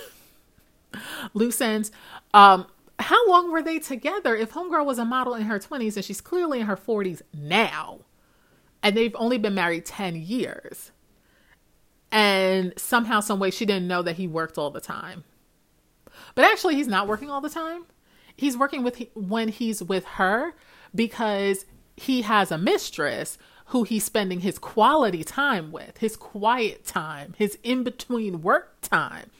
loose 1.34 1.60
ends. 1.60 1.92
Um 2.32 2.66
how 2.98 3.28
long 3.28 3.50
were 3.50 3.62
they 3.62 3.78
together 3.78 4.34
if 4.34 4.52
homegirl 4.52 4.86
was 4.86 4.98
a 4.98 5.04
model 5.04 5.34
in 5.34 5.42
her 5.42 5.58
20s 5.58 5.96
and 5.96 6.04
she's 6.04 6.20
clearly 6.20 6.60
in 6.60 6.66
her 6.66 6.76
40s 6.76 7.20
now? 7.34 8.00
And 8.82 8.96
they've 8.96 9.16
only 9.16 9.36
been 9.36 9.54
married 9.54 9.84
10 9.84 10.16
years. 10.16 10.92
And 12.10 12.72
somehow 12.76 13.20
some 13.20 13.38
way 13.38 13.50
she 13.50 13.66
didn't 13.66 13.88
know 13.88 14.02
that 14.02 14.16
he 14.16 14.26
worked 14.28 14.56
all 14.56 14.70
the 14.70 14.80
time. 14.80 15.24
But 16.34 16.44
actually, 16.44 16.76
he's 16.76 16.88
not 16.88 17.08
working 17.08 17.30
all 17.30 17.40
the 17.40 17.50
time. 17.50 17.86
He's 18.36 18.56
working 18.56 18.82
with 18.82 19.02
when 19.14 19.48
he's 19.48 19.82
with 19.82 20.04
her 20.04 20.54
because 20.94 21.66
he 21.96 22.22
has 22.22 22.50
a 22.50 22.58
mistress 22.58 23.38
who 23.66 23.84
he's 23.84 24.04
spending 24.04 24.40
his 24.40 24.58
quality 24.58 25.24
time 25.24 25.72
with, 25.72 25.98
his 25.98 26.16
quiet 26.16 26.84
time, 26.84 27.34
his 27.38 27.58
in 27.62 27.82
between 27.82 28.42
work 28.42 28.80
time, 28.82 29.30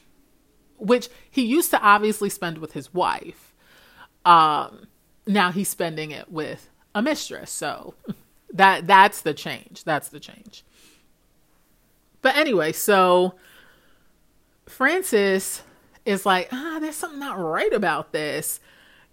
which 0.77 1.09
he 1.29 1.43
used 1.43 1.69
to 1.71 1.81
obviously 1.81 2.29
spend 2.29 2.57
with 2.57 2.73
his 2.73 2.93
wife. 2.93 3.53
Um, 4.23 4.87
now 5.27 5.51
he's 5.51 5.69
spending 5.69 6.11
it 6.11 6.31
with 6.31 6.69
a 6.95 7.01
mistress. 7.01 7.51
So 7.51 7.93
that 8.53 8.87
that's 8.87 9.21
the 9.21 9.33
change. 9.33 9.83
That's 9.83 10.09
the 10.09 10.19
change. 10.19 10.63
But 12.21 12.35
anyway, 12.35 12.71
so 12.71 13.35
Frances 14.65 15.61
is 16.05 16.25
like, 16.25 16.49
ah, 16.51 16.77
there's 16.79 16.95
something 16.95 17.19
not 17.19 17.39
right 17.39 17.73
about 17.73 18.11
this. 18.11 18.59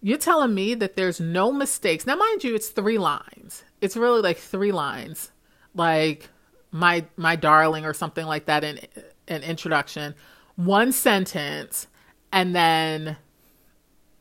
You're 0.01 0.18
telling 0.18 0.55
me 0.55 0.74
that 0.74 0.97
there's 0.97 1.20
no 1.20 1.53
mistakes. 1.53 2.07
Now, 2.07 2.16
mind 2.16 2.45
you, 2.45 2.55
it's 2.55 2.68
three 2.68 2.99
lines. 2.99 3.64
It's 3.80 3.97
really 3.97 4.20
like 4.20 4.38
three 4.38 4.72
lines, 4.72 5.30
like 5.74 6.28
my 6.70 7.05
my 7.16 7.36
darling 7.36 7.84
or 7.84 7.95
something 7.95 8.26
like 8.26 8.47
that 8.47 8.64
in 8.64 8.80
an 9.28 9.43
introduction, 9.43 10.14
one 10.57 10.93
sentence, 10.93 11.86
and 12.32 12.55
then 12.55 13.16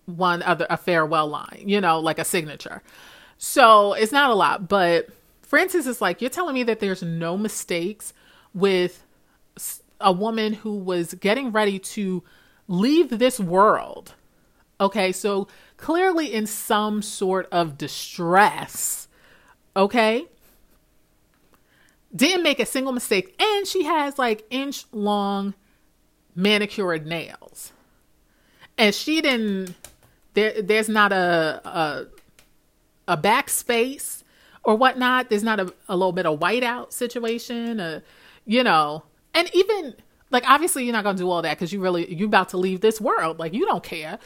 one 0.06 0.44
other 0.44 0.68
a 0.70 0.78
farewell 0.78 1.28
line. 1.28 1.64
You 1.66 1.82
know, 1.82 2.00
like 2.00 2.20
a 2.20 2.26
signature. 2.26 2.82
So 3.38 3.94
it's 3.94 4.12
not 4.12 4.30
a 4.30 4.36
lot, 4.36 4.70
but 4.70 5.08
Frances 5.42 5.88
is 5.88 6.00
like, 6.00 6.22
you're 6.22 6.30
telling 6.30 6.54
me 6.54 6.64
that 6.64 6.80
there's 6.80 7.02
no 7.02 7.38
mistakes 7.38 8.14
with 8.54 9.04
a 10.00 10.12
woman 10.12 10.54
who 10.54 10.78
was 10.78 11.14
getting 11.16 11.52
ready 11.52 11.80
to 11.80 12.24
leave 12.72 13.20
this 13.20 13.40
world. 13.40 14.16
Okay, 14.80 15.12
so 15.12 15.48
clearly 15.78 16.34
in 16.34 16.48
some 16.48 17.02
sort 17.02 17.48
of 17.52 17.78
distress. 17.78 19.08
Okay? 19.76 20.26
Didn't 22.16 22.44
make 22.44 22.60
a 22.60 22.66
single 22.66 22.94
mistake. 22.94 23.40
And 23.40 23.68
she 23.68 23.84
has 23.84 24.18
like 24.18 24.46
inch 24.50 24.86
long 24.92 25.54
manicured 26.36 27.06
nails. 27.06 27.74
And 28.78 28.96
she 28.96 29.22
didn't 29.22 29.76
there 30.34 30.62
there's 30.62 30.90
not 30.90 31.12
a 31.12 31.62
a, 31.64 32.06
a 33.14 33.18
backspace 33.18 34.24
or 34.64 34.76
whatnot. 34.76 35.30
There's 35.30 35.44
not 35.44 35.60
a, 35.60 35.74
a 35.88 35.96
little 35.96 36.12
bit 36.12 36.26
of 36.26 36.40
whiteout 36.40 36.92
situation. 36.94 37.80
Uh, 37.80 38.00
you 38.46 38.64
know, 38.64 39.04
and 39.34 39.50
even 39.54 39.96
like 40.32 40.50
obviously 40.50 40.84
you're 40.84 40.94
not 40.94 41.04
gonna 41.04 41.18
do 41.18 41.30
all 41.30 41.42
that 41.42 41.58
because 41.58 41.72
you 41.72 41.80
really 41.82 42.14
you're 42.14 42.28
about 42.28 42.50
to 42.50 42.58
leave 42.58 42.82
this 42.82 43.00
world. 43.00 43.40
Like 43.40 43.54
you 43.54 43.66
don't 43.66 43.84
care. 43.84 44.20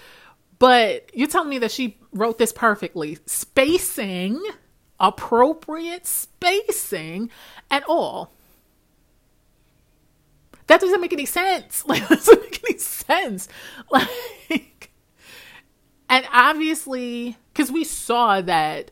But 0.57 1.11
you're 1.13 1.27
telling 1.27 1.49
me 1.49 1.57
that 1.59 1.71
she 1.71 1.97
wrote 2.13 2.37
this 2.37 2.53
perfectly. 2.53 3.17
Spacing 3.25 4.41
appropriate 4.99 6.07
spacing 6.07 7.29
at 7.69 7.83
all. 7.87 8.31
That 10.67 10.79
doesn't 10.79 11.01
make 11.01 11.13
any 11.13 11.25
sense. 11.25 11.83
Like 11.87 12.07
that 12.07 12.19
doesn't 12.19 12.41
make 12.41 12.63
any 12.69 12.77
sense. 12.79 13.47
Like 13.91 14.91
and 16.07 16.25
obviously 16.31 17.35
because 17.51 17.71
we 17.71 17.83
saw 17.83 18.41
that 18.41 18.91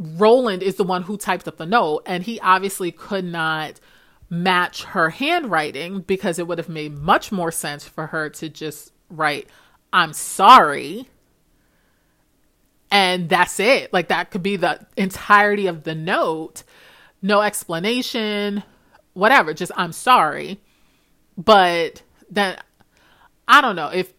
Roland 0.00 0.62
is 0.62 0.76
the 0.76 0.84
one 0.84 1.02
who 1.02 1.16
typed 1.18 1.46
up 1.46 1.58
the 1.58 1.66
note, 1.66 2.02
and 2.06 2.22
he 2.22 2.40
obviously 2.40 2.90
could 2.90 3.24
not 3.24 3.78
match 4.30 4.84
her 4.84 5.10
handwriting 5.10 6.00
because 6.02 6.38
it 6.38 6.46
would 6.46 6.58
have 6.58 6.68
made 6.68 6.96
much 6.96 7.32
more 7.32 7.50
sense 7.50 7.84
for 7.84 8.06
her 8.06 8.30
to 8.30 8.48
just 8.48 8.92
write, 9.10 9.48
I'm 9.92 10.12
sorry. 10.12 11.08
And 12.92 13.28
that's 13.28 13.58
it. 13.58 13.92
Like 13.92 14.08
that 14.08 14.30
could 14.30 14.42
be 14.42 14.56
the 14.56 14.86
entirety 14.96 15.66
of 15.66 15.82
the 15.82 15.96
note. 15.96 16.62
No 17.20 17.42
explanation, 17.42 18.62
whatever, 19.12 19.52
just 19.52 19.72
I'm 19.76 19.92
sorry. 19.92 20.60
But 21.36 22.02
then 22.30 22.56
I 23.48 23.60
don't 23.60 23.76
know 23.76 23.90
if 23.92 24.12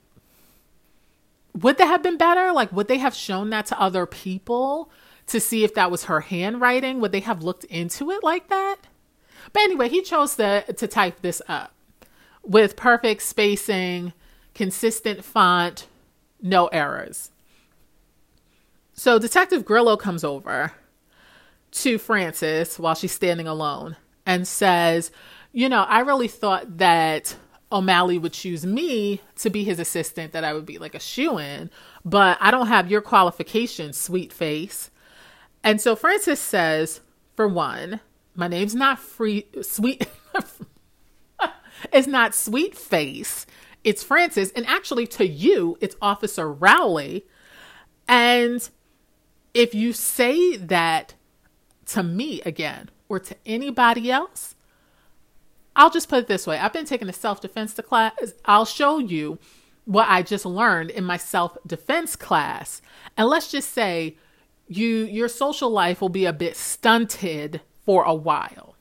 would 1.53 1.77
that 1.77 1.87
have 1.87 2.03
been 2.03 2.17
better? 2.17 2.51
Like 2.51 2.71
would 2.73 2.87
they 2.89 2.97
have 2.97 3.15
shown 3.15 3.49
that 3.51 3.65
to 3.67 3.79
other 3.79 4.05
people 4.05 4.91
to 5.27 5.39
see 5.39 5.63
if 5.63 5.73
that 5.75 5.89
was 5.89 6.05
her 6.05 6.19
handwriting? 6.19 6.99
Would 6.99 7.13
they 7.13 7.19
have 7.21 7.43
looked 7.43 7.63
into 7.65 8.11
it 8.11 8.23
like 8.23 8.49
that? 8.49 8.87
But 9.53 9.63
anyway, 9.63 9.89
he 9.89 10.01
chose 10.01 10.35
to, 10.35 10.63
to 10.73 10.87
type 10.87 11.21
this 11.21 11.41
up 11.47 11.73
with 12.43 12.75
perfect 12.75 13.21
spacing, 13.21 14.13
consistent 14.53 15.23
font, 15.23 15.87
no 16.41 16.67
errors. 16.67 17.31
So 18.93 19.19
Detective 19.19 19.65
Grillo 19.65 19.97
comes 19.97 20.23
over 20.23 20.73
to 21.71 21.97
Frances 21.97 22.77
while 22.77 22.95
she's 22.95 23.11
standing 23.11 23.47
alone 23.47 23.95
and 24.25 24.47
says, 24.47 25.11
You 25.51 25.69
know, 25.69 25.83
I 25.83 25.99
really 26.01 26.27
thought 26.27 26.77
that 26.77 27.35
O'Malley 27.71 28.17
would 28.17 28.33
choose 28.33 28.65
me 28.65 29.21
to 29.37 29.49
be 29.49 29.63
his 29.63 29.79
assistant, 29.79 30.33
that 30.33 30.43
I 30.43 30.53
would 30.53 30.65
be 30.65 30.77
like 30.77 30.95
a 30.95 30.99
shoe 30.99 31.37
in, 31.37 31.69
but 32.03 32.37
I 32.41 32.51
don't 32.51 32.67
have 32.67 32.91
your 32.91 33.01
qualifications, 33.01 33.97
sweet 33.97 34.33
face. 34.33 34.91
And 35.63 35.79
so 35.79 35.95
Frances 35.95 36.39
says, 36.39 37.01
For 37.35 37.47
one, 37.47 38.01
my 38.35 38.47
name's 38.47 38.75
not 38.75 38.99
free 38.99 39.47
sweet 39.61 40.07
it's 41.93 42.07
not 42.07 42.33
sweet 42.33 42.75
face 42.75 43.45
it's 43.83 44.03
Frances, 44.03 44.51
and 44.51 44.65
actually 44.67 45.07
to 45.07 45.27
you 45.27 45.77
it's 45.81 45.95
officer 46.01 46.51
rowley. 46.51 47.25
And 48.07 48.67
if 49.53 49.73
you 49.73 49.93
say 49.93 50.55
that 50.57 51.15
to 51.87 52.03
me 52.03 52.41
again 52.41 52.89
or 53.09 53.19
to 53.19 53.35
anybody 53.45 54.09
else 54.11 54.55
i'll 55.75 55.89
just 55.89 56.09
put 56.09 56.19
it 56.19 56.27
this 56.27 56.45
way. 56.45 56.57
I've 56.57 56.73
been 56.73 56.85
taking 56.85 57.09
a 57.09 57.13
self-defense 57.13 57.73
class. 57.85 58.13
I'll 58.45 58.65
show 58.65 58.99
you 58.99 59.39
what 59.85 60.07
i 60.09 60.21
just 60.21 60.45
learned 60.45 60.91
in 60.91 61.03
my 61.03 61.17
self-defense 61.17 62.15
class. 62.15 62.81
And 63.17 63.27
let's 63.27 63.49
just 63.51 63.71
say 63.71 64.17
you 64.67 65.05
your 65.05 65.27
social 65.27 65.69
life 65.69 66.01
will 66.01 66.09
be 66.09 66.25
a 66.25 66.33
bit 66.33 66.55
stunted 66.55 67.61
for 67.85 68.03
a 68.03 68.13
while. 68.13 68.75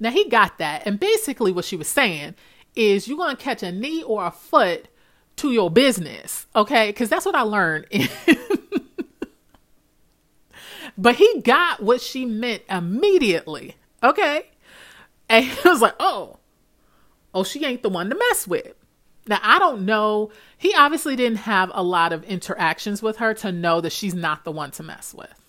Now 0.00 0.10
he 0.10 0.28
got 0.28 0.58
that. 0.58 0.86
And 0.86 0.98
basically, 0.98 1.52
what 1.52 1.64
she 1.64 1.76
was 1.76 1.88
saying 1.88 2.34
is 2.74 3.06
you're 3.08 3.18
going 3.18 3.36
to 3.36 3.42
catch 3.42 3.62
a 3.62 3.72
knee 3.72 4.02
or 4.02 4.26
a 4.26 4.30
foot 4.30 4.88
to 5.36 5.52
your 5.52 5.70
business. 5.70 6.46
Okay. 6.54 6.88
Because 6.88 7.08
that's 7.08 7.26
what 7.26 7.34
I 7.34 7.42
learned. 7.42 7.86
but 10.98 11.16
he 11.16 11.40
got 11.42 11.82
what 11.82 12.00
she 12.00 12.24
meant 12.24 12.62
immediately. 12.68 13.76
Okay. 14.02 14.48
And 15.28 15.44
he 15.44 15.68
was 15.68 15.80
like, 15.80 15.94
oh, 15.98 16.38
oh, 17.32 17.44
she 17.44 17.64
ain't 17.64 17.82
the 17.82 17.88
one 17.88 18.10
to 18.10 18.16
mess 18.16 18.46
with. 18.46 18.74
Now, 19.26 19.38
I 19.42 19.58
don't 19.58 19.86
know. 19.86 20.30
He 20.58 20.74
obviously 20.74 21.16
didn't 21.16 21.38
have 21.38 21.70
a 21.72 21.82
lot 21.82 22.12
of 22.12 22.24
interactions 22.24 23.02
with 23.02 23.16
her 23.18 23.32
to 23.34 23.50
know 23.52 23.80
that 23.80 23.92
she's 23.92 24.14
not 24.14 24.44
the 24.44 24.52
one 24.52 24.70
to 24.72 24.82
mess 24.82 25.14
with. 25.14 25.43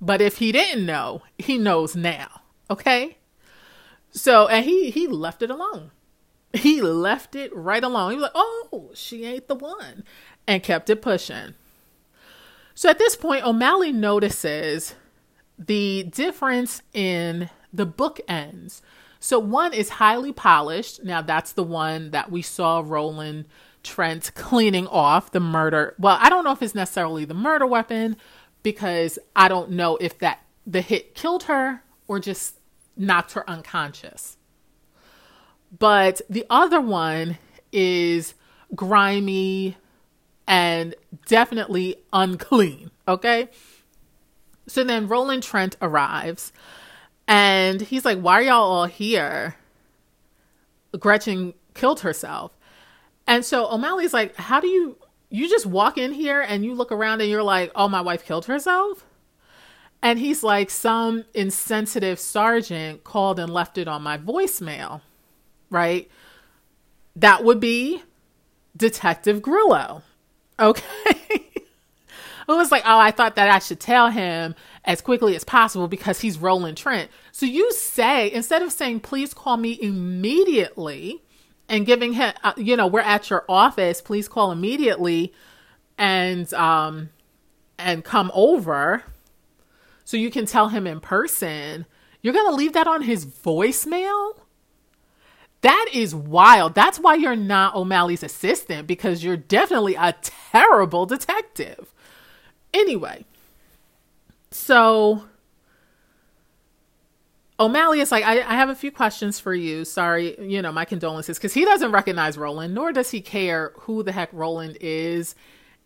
But 0.00 0.20
if 0.20 0.38
he 0.38 0.52
didn't 0.52 0.86
know, 0.86 1.22
he 1.38 1.58
knows 1.58 1.96
now. 1.96 2.42
Okay? 2.70 3.18
So, 4.10 4.48
and 4.48 4.64
he 4.64 4.90
he 4.90 5.06
left 5.06 5.42
it 5.42 5.50
alone. 5.50 5.90
He 6.52 6.80
left 6.80 7.34
it 7.34 7.54
right 7.54 7.84
alone. 7.84 8.10
He 8.10 8.16
was 8.16 8.22
like, 8.22 8.32
"Oh, 8.34 8.90
she 8.94 9.24
ain't 9.24 9.48
the 9.48 9.54
one." 9.54 10.04
And 10.46 10.62
kept 10.62 10.88
it 10.88 11.02
pushing. 11.02 11.54
So 12.74 12.88
at 12.88 12.98
this 12.98 13.16
point, 13.16 13.44
O'Malley 13.44 13.92
notices 13.92 14.94
the 15.58 16.04
difference 16.04 16.82
in 16.92 17.50
the 17.72 17.86
bookends. 17.86 18.80
So 19.18 19.38
one 19.38 19.72
is 19.72 19.88
highly 19.88 20.32
polished. 20.32 21.02
Now 21.02 21.22
that's 21.22 21.52
the 21.52 21.64
one 21.64 22.10
that 22.10 22.30
we 22.30 22.42
saw 22.42 22.82
Roland 22.84 23.46
Trent 23.82 24.32
cleaning 24.34 24.86
off 24.88 25.30
the 25.30 25.40
murder. 25.40 25.94
Well, 25.98 26.18
I 26.20 26.28
don't 26.28 26.44
know 26.44 26.52
if 26.52 26.62
it's 26.62 26.74
necessarily 26.74 27.24
the 27.24 27.34
murder 27.34 27.66
weapon, 27.66 28.16
because 28.66 29.16
I 29.36 29.46
don't 29.46 29.70
know 29.70 29.96
if 30.00 30.18
that 30.18 30.40
the 30.66 30.80
hit 30.80 31.14
killed 31.14 31.44
her 31.44 31.84
or 32.08 32.18
just 32.18 32.58
knocked 32.96 33.34
her 33.34 33.48
unconscious. 33.48 34.38
But 35.78 36.20
the 36.28 36.44
other 36.50 36.80
one 36.80 37.38
is 37.70 38.34
grimy 38.74 39.76
and 40.48 40.96
definitely 41.26 41.98
unclean, 42.12 42.90
okay? 43.06 43.50
So 44.66 44.82
then 44.82 45.06
Roland 45.06 45.44
Trent 45.44 45.76
arrives 45.80 46.52
and 47.28 47.80
he's 47.80 48.04
like, 48.04 48.18
Why 48.18 48.40
are 48.40 48.42
y'all 48.42 48.72
all 48.72 48.86
here? 48.86 49.54
Gretchen 50.98 51.54
killed 51.74 52.00
herself. 52.00 52.50
And 53.28 53.44
so 53.44 53.70
O'Malley's 53.70 54.12
like, 54.12 54.34
How 54.34 54.58
do 54.58 54.66
you 54.66 54.98
you 55.36 55.48
just 55.48 55.66
walk 55.66 55.98
in 55.98 56.12
here 56.12 56.40
and 56.40 56.64
you 56.64 56.74
look 56.74 56.92
around 56.92 57.20
and 57.20 57.30
you're 57.30 57.42
like, 57.42 57.70
oh, 57.74 57.88
my 57.88 58.00
wife 58.00 58.24
killed 58.24 58.46
herself? 58.46 59.04
And 60.02 60.18
he's 60.18 60.42
like, 60.42 60.70
some 60.70 61.24
insensitive 61.34 62.18
sergeant 62.20 63.04
called 63.04 63.38
and 63.38 63.52
left 63.52 63.78
it 63.78 63.88
on 63.88 64.02
my 64.02 64.18
voicemail, 64.18 65.00
right? 65.70 66.08
That 67.16 67.44
would 67.44 67.60
be 67.60 68.02
Detective 68.76 69.42
Grillo. 69.42 70.02
Okay. 70.58 70.84
it 71.28 71.66
was 72.46 72.70
like, 72.70 72.82
oh, 72.86 72.98
I 72.98 73.10
thought 73.10 73.36
that 73.36 73.50
I 73.50 73.58
should 73.58 73.80
tell 73.80 74.10
him 74.10 74.54
as 74.84 75.00
quickly 75.00 75.34
as 75.34 75.44
possible 75.44 75.88
because 75.88 76.20
he's 76.20 76.38
Roland 76.38 76.76
Trent. 76.76 77.10
So 77.32 77.44
you 77.46 77.72
say, 77.72 78.30
instead 78.32 78.62
of 78.62 78.72
saying, 78.72 79.00
please 79.00 79.34
call 79.34 79.56
me 79.56 79.78
immediately, 79.80 81.24
and 81.68 81.86
giving 81.86 82.12
him, 82.12 82.32
uh, 82.44 82.52
you 82.56 82.76
know, 82.76 82.86
we're 82.86 83.00
at 83.00 83.30
your 83.30 83.44
office. 83.48 84.00
Please 84.00 84.28
call 84.28 84.52
immediately, 84.52 85.32
and 85.98 86.52
um, 86.54 87.10
and 87.78 88.04
come 88.04 88.30
over, 88.34 89.04
so 90.04 90.16
you 90.16 90.30
can 90.30 90.46
tell 90.46 90.68
him 90.68 90.86
in 90.86 91.00
person. 91.00 91.86
You're 92.22 92.34
gonna 92.34 92.56
leave 92.56 92.72
that 92.72 92.86
on 92.86 93.02
his 93.02 93.26
voicemail. 93.26 94.38
That 95.62 95.86
is 95.92 96.14
wild. 96.14 96.74
That's 96.74 96.98
why 96.98 97.14
you're 97.14 97.34
not 97.34 97.74
O'Malley's 97.74 98.22
assistant 98.22 98.86
because 98.86 99.24
you're 99.24 99.36
definitely 99.36 99.94
a 99.94 100.14
terrible 100.22 101.06
detective. 101.06 101.92
Anyway, 102.72 103.24
so 104.50 105.24
O'Malley 107.58 108.00
is 108.00 108.12
like, 108.12 108.24
I, 108.24 108.40
I, 108.40 108.54
have 108.54 108.68
a 108.68 108.74
few 108.74 108.90
questions 108.90 109.40
for 109.40 109.54
you. 109.54 109.86
Sorry, 109.86 110.38
you 110.40 110.60
know, 110.60 110.72
my 110.72 110.84
condolences. 110.84 111.38
Because 111.38 111.54
he 111.54 111.64
doesn't 111.64 111.90
recognize 111.90 112.36
Roland, 112.36 112.74
nor 112.74 112.92
does 112.92 113.10
he 113.10 113.22
care 113.22 113.72
who 113.80 114.02
the 114.02 114.12
heck 114.12 114.28
Roland 114.32 114.76
is 114.80 115.34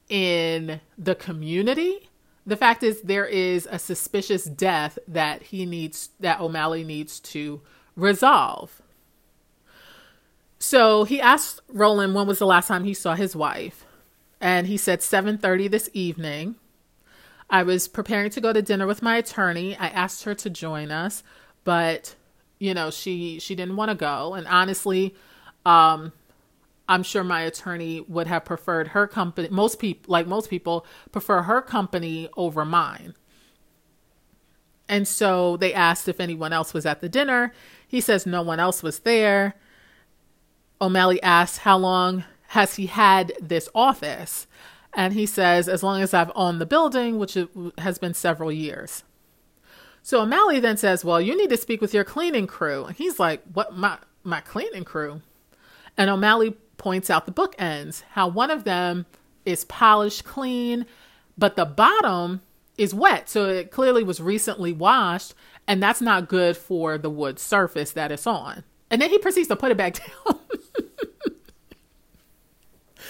in 0.08 0.80
the 0.98 1.14
community. 1.14 2.08
The 2.44 2.56
fact 2.56 2.82
is, 2.82 3.02
there 3.02 3.26
is 3.26 3.68
a 3.70 3.78
suspicious 3.78 4.44
death 4.44 4.98
that 5.06 5.44
he 5.44 5.64
needs, 5.64 6.10
that 6.18 6.40
O'Malley 6.40 6.82
needs 6.82 7.20
to 7.20 7.60
resolve. 7.94 8.82
So 10.58 11.04
he 11.04 11.20
asked 11.20 11.60
Roland 11.68 12.14
when 12.14 12.26
was 12.26 12.40
the 12.40 12.46
last 12.46 12.66
time 12.66 12.84
he 12.84 12.94
saw 12.94 13.14
his 13.14 13.36
wife. 13.36 13.84
And 14.40 14.66
he 14.66 14.76
said 14.76 15.00
7:30 15.00 15.68
this 15.68 15.88
evening. 15.92 16.56
I 17.48 17.62
was 17.62 17.88
preparing 17.88 18.30
to 18.30 18.40
go 18.40 18.52
to 18.52 18.62
dinner 18.62 18.86
with 18.86 19.02
my 19.02 19.16
attorney. 19.16 19.76
I 19.76 19.88
asked 19.88 20.24
her 20.24 20.34
to 20.36 20.50
join 20.50 20.90
us 20.90 21.22
but 21.64 22.14
you 22.58 22.74
know 22.74 22.90
she 22.90 23.38
she 23.40 23.54
didn't 23.54 23.76
want 23.76 23.90
to 23.90 23.94
go. 23.94 24.34
And 24.34 24.46
honestly 24.46 25.14
um 25.66 26.12
i'm 26.88 27.02
sure 27.02 27.22
my 27.22 27.42
attorney 27.42 28.00
would 28.08 28.26
have 28.26 28.46
preferred 28.46 28.88
her 28.88 29.06
company 29.06 29.46
most 29.50 29.78
people 29.78 30.10
like 30.10 30.26
most 30.26 30.48
people 30.48 30.86
prefer 31.12 31.42
her 31.42 31.60
company 31.60 32.28
over 32.36 32.64
mine. 32.64 33.14
And 34.88 35.06
so 35.06 35.56
they 35.56 35.72
asked 35.72 36.08
if 36.08 36.18
anyone 36.18 36.52
else 36.52 36.74
was 36.74 36.84
at 36.84 37.00
the 37.00 37.08
dinner. 37.08 37.52
He 37.86 38.00
says 38.00 38.26
no 38.26 38.42
one 38.42 38.58
else 38.58 38.82
was 38.82 39.00
there. 39.00 39.54
O'malley 40.80 41.22
asks 41.22 41.58
how 41.58 41.78
long 41.78 42.24
has 42.48 42.74
he 42.74 42.86
had 42.86 43.32
this 43.40 43.68
office? 43.72 44.48
And 44.92 45.14
he 45.14 45.26
says 45.26 45.68
as 45.68 45.84
long 45.84 46.02
as 46.02 46.12
i've 46.12 46.32
owned 46.34 46.60
the 46.60 46.66
building 46.66 47.18
which 47.18 47.38
has 47.78 47.98
been 47.98 48.14
several 48.14 48.50
years 48.50 49.04
so 50.02 50.22
O'Malley 50.22 50.60
then 50.60 50.76
says, 50.76 51.04
Well, 51.04 51.20
you 51.20 51.36
need 51.36 51.50
to 51.50 51.56
speak 51.56 51.80
with 51.80 51.94
your 51.94 52.04
cleaning 52.04 52.46
crew. 52.46 52.84
And 52.84 52.96
he's 52.96 53.18
like, 53.18 53.42
What, 53.52 53.76
my, 53.76 53.98
my 54.24 54.40
cleaning 54.40 54.84
crew? 54.84 55.22
And 55.96 56.08
O'Malley 56.08 56.56
points 56.76 57.10
out 57.10 57.26
the 57.26 57.32
bookends, 57.32 58.02
how 58.12 58.28
one 58.28 58.50
of 58.50 58.64
them 58.64 59.06
is 59.44 59.64
polished 59.64 60.24
clean, 60.24 60.86
but 61.36 61.56
the 61.56 61.64
bottom 61.64 62.40
is 62.78 62.94
wet. 62.94 63.28
So 63.28 63.46
it 63.46 63.70
clearly 63.70 64.02
was 64.02 64.20
recently 64.20 64.72
washed, 64.72 65.34
and 65.66 65.82
that's 65.82 66.00
not 66.00 66.28
good 66.28 66.56
for 66.56 66.96
the 66.96 67.10
wood 67.10 67.38
surface 67.38 67.92
that 67.92 68.10
it's 68.10 68.26
on. 68.26 68.64
And 68.90 69.00
then 69.00 69.10
he 69.10 69.18
proceeds 69.18 69.48
to 69.48 69.56
put 69.56 69.70
it 69.70 69.76
back 69.76 69.94
down. 70.26 70.38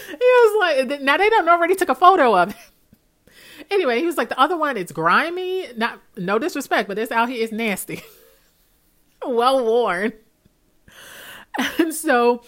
he 0.09 0.17
was 0.17 0.89
like, 0.89 1.01
now 1.01 1.17
they 1.17 1.31
don't 1.31 1.49
already 1.49 1.75
took 1.77 1.89
a 1.89 1.95
photo 1.95 2.37
of 2.37 2.51
it. 2.51 2.57
Anyway, 3.71 4.01
he 4.01 4.07
was 4.07 4.17
like, 4.17 4.29
the 4.29 4.41
other 4.41 4.57
one, 4.57 4.77
it's 4.77 4.93
grimy. 4.93 5.67
Not 5.77 6.01
no 6.17 6.39
disrespect, 6.39 6.89
but 6.89 6.97
this 6.97 7.13
out 7.13 7.29
here 7.29 7.43
is 7.43 7.53
nasty. 7.53 8.03
well 9.27 9.65
worn. 9.65 10.13
And 11.79 11.95
so 11.95 12.43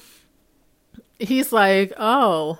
he's 1.19 1.53
like, 1.53 1.93
oh, 1.97 2.59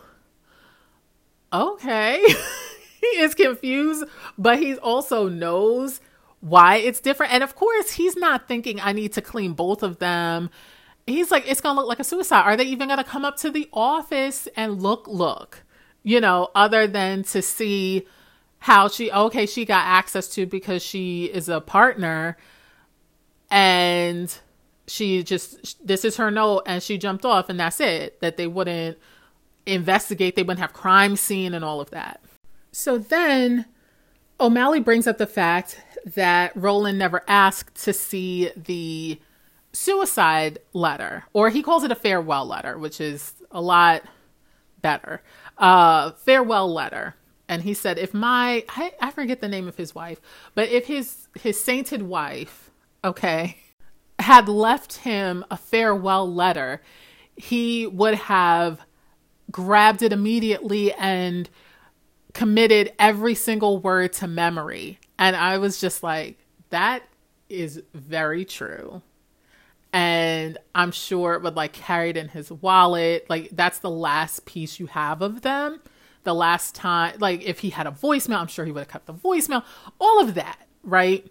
okay. 1.53 2.25
he 3.01 3.07
is 3.07 3.35
confused, 3.35 4.05
but 4.39 4.59
he 4.59 4.77
also 4.77 5.29
knows 5.29 6.01
why 6.41 6.77
it's 6.77 7.01
different. 7.01 7.33
And 7.33 7.43
of 7.43 7.55
course, 7.55 7.93
he's 7.93 8.17
not 8.17 8.49
thinking 8.49 8.81
I 8.81 8.93
need 8.93 9.13
to 9.15 9.23
clean 9.23 9.53
both 9.53 9.83
of 9.83 9.99
them. 9.99 10.51
He's 11.07 11.31
like, 11.31 11.49
it's 11.49 11.61
going 11.61 11.75
to 11.75 11.81
look 11.81 11.89
like 11.89 12.01
a 12.01 12.05
suicide. 12.05 12.43
Are 12.43 12.57
they 12.57 12.65
even 12.65 12.89
going 12.89 12.99
to 12.99 13.05
come 13.05 13.25
up 13.25 13.37
to 13.39 13.51
the 13.51 13.69
office 13.73 14.47
and 14.57 14.83
look, 14.83 15.07
look, 15.09 15.63
you 16.03 16.21
know, 16.21 16.49
other 16.55 16.87
than 16.87 17.25
to 17.25 17.43
see 17.43 18.07
how 18.63 18.87
she, 18.87 19.11
okay, 19.11 19.45
she 19.45 19.65
got 19.65 19.85
access 19.85 20.29
to 20.29 20.47
because 20.47 20.83
she 20.83 21.25
is 21.25 21.49
a 21.49 21.61
partner 21.61 22.37
and 23.51 24.39
she 24.87 25.25
just, 25.25 25.85
this 25.85 26.05
is 26.05 26.17
her 26.17 26.31
note 26.31 26.63
and 26.65 26.81
she 26.81 26.97
jumped 26.97 27.25
off 27.25 27.49
and 27.49 27.59
that's 27.59 27.81
it. 27.81 28.21
That 28.21 28.37
they 28.37 28.47
wouldn't 28.47 28.99
investigate, 29.67 30.37
they 30.37 30.45
wouldn't 30.45 30.61
have 30.61 30.73
crime 30.73 31.17
scene 31.17 31.55
and 31.55 31.65
all 31.65 31.81
of 31.81 31.91
that. 31.91 32.21
So 32.71 32.99
then 32.99 33.67
O'Malley 34.39 34.79
brings 34.79 35.09
up 35.09 35.19
the 35.19 35.27
fact 35.27 35.81
that 36.15 36.53
Roland 36.55 37.01
never 37.01 37.23
asked 37.27 37.83
to 37.83 37.93
see 37.93 38.51
the 38.57 39.21
suicide 39.73 40.61
letter, 40.73 41.25
or 41.33 41.51
he 41.51 41.63
calls 41.65 41.83
it 41.83 41.91
a 41.91 41.97
farewell 41.97 42.47
letter, 42.47 42.79
which 42.79 43.01
is 43.01 43.35
a 43.51 43.61
lot 43.61 44.03
better. 44.83 45.21
Uh, 45.59 46.13
farewell 46.13 46.73
letter. 46.73 47.17
And 47.49 47.63
he 47.63 47.75
said, 47.75 47.99
if 47.99 48.15
my, 48.15 48.65
I, 48.71 48.93
I 49.01 49.11
forget 49.11 49.41
the 49.41 49.49
name 49.49 49.69
of 49.69 49.77
his 49.77 49.95
wife, 49.95 50.21
but 50.55 50.69
if 50.69 50.87
his, 50.87 51.29
his 51.39 51.61
sainted 51.61 52.03
wife, 52.03 52.71
okay, 53.05 53.57
had 54.19 54.49
left 54.49 54.99
him 54.99 55.45
a 55.51 55.57
farewell 55.57 56.33
letter, 56.33 56.81
he 57.37 57.87
would 57.87 58.15
have 58.15 58.81
grabbed 59.51 60.03
it 60.03 60.13
immediately 60.13 60.93
and 60.95 61.51
committed 62.33 62.93
every 62.99 63.35
single 63.35 63.79
word 63.79 64.13
to 64.15 64.27
memory. 64.27 64.99
And 65.19 65.37
I 65.37 65.59
was 65.59 65.81
just 65.81 66.03
like, 66.03 66.39
that 66.71 67.03
is 67.49 67.83
very 67.93 68.45
true. 68.45 69.03
And 69.93 70.57
I'm 70.75 70.91
sure 70.91 71.35
it 71.35 71.43
would 71.43 71.57
like 71.57 71.75
carried 71.75 72.17
in 72.17 72.29
his 72.29 72.51
wallet. 72.51 73.27
Like 73.29 73.51
that's 73.53 73.81
the 73.81 73.91
last 73.91 74.47
piece 74.47 74.81
you 74.81 74.87
have 74.87 75.21
of 75.21 75.43
them. 75.43 75.81
The 76.25 76.35
last 76.35 76.75
time, 76.75 77.17
like 77.19 77.43
if 77.43 77.61
he 77.61 77.71
had 77.71 77.87
a 77.87 77.91
voicemail, 77.91 78.39
I'm 78.39 78.47
sure 78.47 78.65
he 78.65 78.73
would 78.73 78.81
have 78.81 78.89
kept 78.89 79.07
the 79.07 79.15
voicemail. 79.15 79.65
All 80.01 80.21
of 80.21 80.35
that, 80.35 80.59
right? 80.85 81.27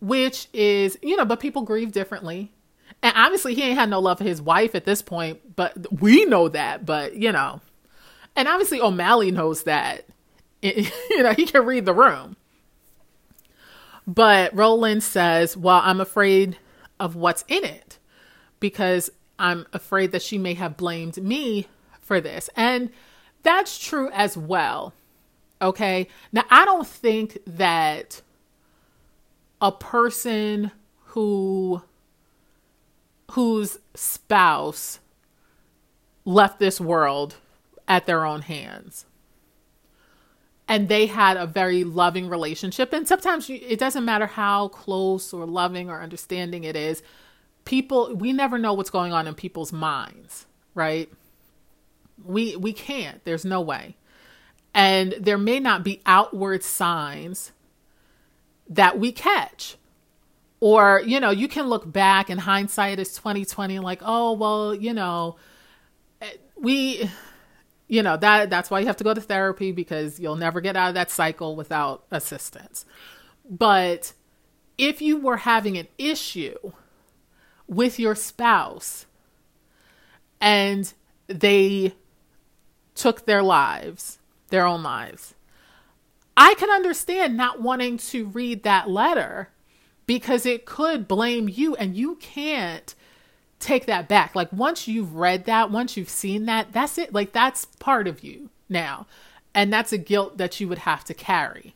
Which 0.00 0.48
is, 0.52 0.98
you 1.02 1.16
know, 1.16 1.24
but 1.24 1.40
people 1.40 1.62
grieve 1.62 1.92
differently. 1.92 2.52
And 3.02 3.12
obviously 3.16 3.54
he 3.54 3.62
ain't 3.62 3.78
had 3.78 3.90
no 3.90 4.00
love 4.00 4.18
for 4.18 4.24
his 4.24 4.42
wife 4.42 4.74
at 4.74 4.84
this 4.84 5.02
point, 5.02 5.56
but 5.56 6.00
we 6.00 6.24
know 6.24 6.48
that, 6.48 6.84
but 6.84 7.14
you 7.14 7.32
know. 7.32 7.60
And 8.36 8.48
obviously 8.48 8.80
O'Malley 8.80 9.30
knows 9.30 9.64
that 9.64 10.04
you 10.62 11.22
know, 11.22 11.32
he 11.32 11.46
can 11.46 11.64
read 11.64 11.84
the 11.84 11.94
room. 11.94 12.36
But 14.06 14.54
Roland 14.56 15.02
says, 15.02 15.56
Well, 15.56 15.80
I'm 15.84 16.00
afraid 16.00 16.56
of 16.98 17.14
what's 17.14 17.44
in 17.46 17.64
it 17.64 17.98
because 18.58 19.10
I'm 19.38 19.66
afraid 19.72 20.12
that 20.12 20.22
she 20.22 20.38
may 20.38 20.54
have 20.54 20.76
blamed 20.76 21.22
me 21.22 21.68
for 22.00 22.20
this. 22.20 22.50
And 22.56 22.90
that's 23.42 23.78
true 23.78 24.10
as 24.12 24.36
well. 24.36 24.92
Okay. 25.60 26.08
Now, 26.32 26.44
I 26.50 26.64
don't 26.64 26.86
think 26.86 27.38
that 27.46 28.22
a 29.60 29.72
person 29.72 30.70
who 31.06 31.82
whose 33.32 33.78
spouse 33.94 35.00
left 36.24 36.58
this 36.58 36.80
world 36.80 37.36
at 37.86 38.06
their 38.06 38.24
own 38.24 38.42
hands 38.42 39.04
and 40.66 40.88
they 40.88 41.06
had 41.06 41.36
a 41.36 41.46
very 41.46 41.84
loving 41.84 42.28
relationship 42.28 42.92
and 42.92 43.08
sometimes 43.08 43.48
you, 43.48 43.58
it 43.66 43.78
doesn't 43.78 44.04
matter 44.04 44.26
how 44.26 44.68
close 44.68 45.32
or 45.32 45.46
loving 45.46 45.90
or 45.90 46.00
understanding 46.00 46.64
it 46.64 46.76
is 46.76 47.02
people 47.64 48.14
we 48.14 48.32
never 48.32 48.58
know 48.58 48.72
what's 48.72 48.90
going 48.90 49.12
on 49.12 49.26
in 49.26 49.34
people's 49.34 49.72
minds 49.72 50.46
right 50.74 51.10
we 52.24 52.56
we 52.56 52.72
can't. 52.72 53.24
There's 53.24 53.44
no 53.44 53.60
way. 53.60 53.96
And 54.74 55.14
there 55.18 55.38
may 55.38 55.60
not 55.60 55.82
be 55.82 56.02
outward 56.06 56.62
signs 56.62 57.52
that 58.68 58.98
we 58.98 59.12
catch. 59.12 59.76
Or 60.60 61.00
you 61.04 61.20
know 61.20 61.30
you 61.30 61.48
can 61.48 61.66
look 61.68 61.90
back 61.90 62.30
in 62.30 62.38
hindsight 62.38 62.98
as 62.98 63.14
2020 63.14 63.78
like 63.78 64.00
oh 64.04 64.32
well 64.32 64.74
you 64.74 64.92
know 64.92 65.36
we 66.56 67.08
you 67.86 68.02
know 68.02 68.16
that 68.16 68.50
that's 68.50 68.70
why 68.70 68.80
you 68.80 68.86
have 68.86 68.96
to 68.96 69.04
go 69.04 69.14
to 69.14 69.20
therapy 69.20 69.70
because 69.70 70.18
you'll 70.18 70.36
never 70.36 70.60
get 70.60 70.74
out 70.76 70.88
of 70.88 70.94
that 70.94 71.10
cycle 71.10 71.54
without 71.54 72.04
assistance. 72.10 72.84
But 73.48 74.12
if 74.76 75.00
you 75.00 75.16
were 75.16 75.38
having 75.38 75.78
an 75.78 75.88
issue 75.96 76.56
with 77.68 77.98
your 77.98 78.14
spouse 78.14 79.06
and 80.40 80.92
they 81.26 81.94
took 82.98 83.26
their 83.26 83.42
lives 83.42 84.18
their 84.48 84.66
own 84.66 84.82
lives 84.82 85.34
i 86.36 86.54
can 86.54 86.70
understand 86.70 87.36
not 87.36 87.60
wanting 87.60 87.96
to 87.96 88.26
read 88.26 88.62
that 88.62 88.88
letter 88.88 89.48
because 90.06 90.46
it 90.46 90.64
could 90.64 91.06
blame 91.06 91.48
you 91.48 91.76
and 91.76 91.94
you 91.94 92.16
can't 92.16 92.94
take 93.60 93.86
that 93.86 94.08
back. 94.08 94.34
Like 94.34 94.52
once 94.52 94.88
you've 94.88 95.14
read 95.14 95.44
that, 95.44 95.70
once 95.70 95.96
you've 95.96 96.08
seen 96.08 96.46
that, 96.46 96.72
that's 96.72 96.98
it. 96.98 97.12
Like 97.12 97.32
that's 97.32 97.64
part 97.64 98.06
of 98.06 98.22
you 98.22 98.50
now. 98.68 99.06
And 99.54 99.72
that's 99.72 99.92
a 99.92 99.98
guilt 99.98 100.38
that 100.38 100.60
you 100.60 100.68
would 100.68 100.78
have 100.78 101.04
to 101.04 101.14
carry. 101.14 101.74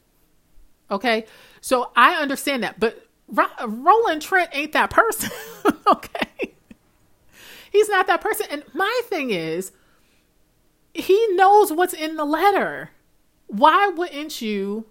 Okay? 0.91 1.27
So 1.61 1.91
I 1.97 2.14
understand 2.14 2.62
that, 2.62 2.79
but 2.79 3.07
Roland 3.29 4.23
Trent 4.23 4.51
ain't 4.53 4.73
that 4.73 4.91
person. 4.91 5.31
okay? 5.87 6.55
He's 7.70 7.89
not 7.89 8.07
that 8.07 8.20
person. 8.20 8.47
And 8.51 8.62
my 8.75 9.01
thing 9.05 9.31
is, 9.31 9.73
he 10.95 11.26
knows 11.34 11.72
what's 11.72 11.95
in 11.95 12.16
the 12.16 12.24
letter. 12.24 12.90
Why 13.47 13.88
wouldn't 13.88 14.40
you? 14.40 14.86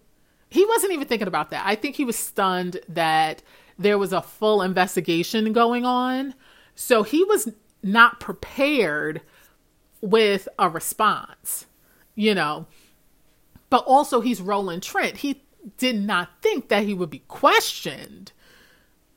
He 0.50 0.66
wasn't 0.66 0.94
even 0.94 1.08
thinking 1.08 1.28
about 1.28 1.50
that. 1.52 1.64
I 1.66 1.76
think 1.76 1.96
he 1.96 2.06
was 2.06 2.18
stunned 2.18 2.80
that 2.90 3.42
there 3.80 3.98
was 3.98 4.14
a 4.14 4.22
full 4.22 4.62
investigation 4.62 5.54
going 5.54 5.86
on 5.86 6.36
so 6.76 7.04
he 7.04 7.24
was 7.24 7.50
not 7.84 8.20
prepared 8.20 9.22
with 10.02 10.48
a 10.58 10.70
response, 10.70 11.68
you 12.16 12.34
know. 12.34 12.66
But 13.70 13.84
also, 13.86 14.22
he's 14.22 14.42
Roland 14.42 14.84
Trent. 14.84 15.18
He 15.18 15.44
did 15.78 15.96
not 15.96 16.30
think 16.42 16.70
that 16.70 16.84
he 16.84 16.94
would 16.94 17.10
be 17.10 17.24
questioned 17.28 18.32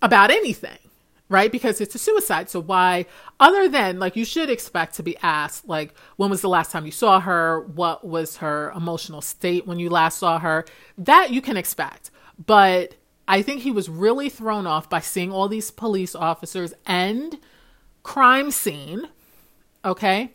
about 0.02 0.30
anything, 0.30 0.83
right? 1.28 1.50
Because 1.50 1.80
it's 1.80 1.94
a 1.94 1.98
suicide. 1.98 2.50
So, 2.50 2.60
why, 2.60 3.06
other 3.40 3.68
than 3.68 3.98
like, 3.98 4.16
you 4.16 4.24
should 4.24 4.50
expect 4.50 4.94
to 4.96 5.02
be 5.02 5.16
asked, 5.18 5.68
like, 5.68 5.94
when 6.16 6.30
was 6.30 6.40
the 6.40 6.48
last 6.48 6.70
time 6.70 6.86
you 6.86 6.92
saw 6.92 7.20
her? 7.20 7.60
What 7.60 8.06
was 8.06 8.38
her 8.38 8.72
emotional 8.76 9.20
state 9.20 9.66
when 9.66 9.78
you 9.78 9.90
last 9.90 10.18
saw 10.18 10.38
her? 10.38 10.64
That 10.98 11.30
you 11.30 11.40
can 11.40 11.56
expect. 11.56 12.10
But 12.44 12.96
I 13.26 13.42
think 13.42 13.62
he 13.62 13.70
was 13.70 13.88
really 13.88 14.28
thrown 14.28 14.66
off 14.66 14.90
by 14.90 15.00
seeing 15.00 15.32
all 15.32 15.48
these 15.48 15.70
police 15.70 16.14
officers 16.14 16.74
and 16.86 17.38
crime 18.02 18.50
scene. 18.50 19.08
Okay. 19.84 20.32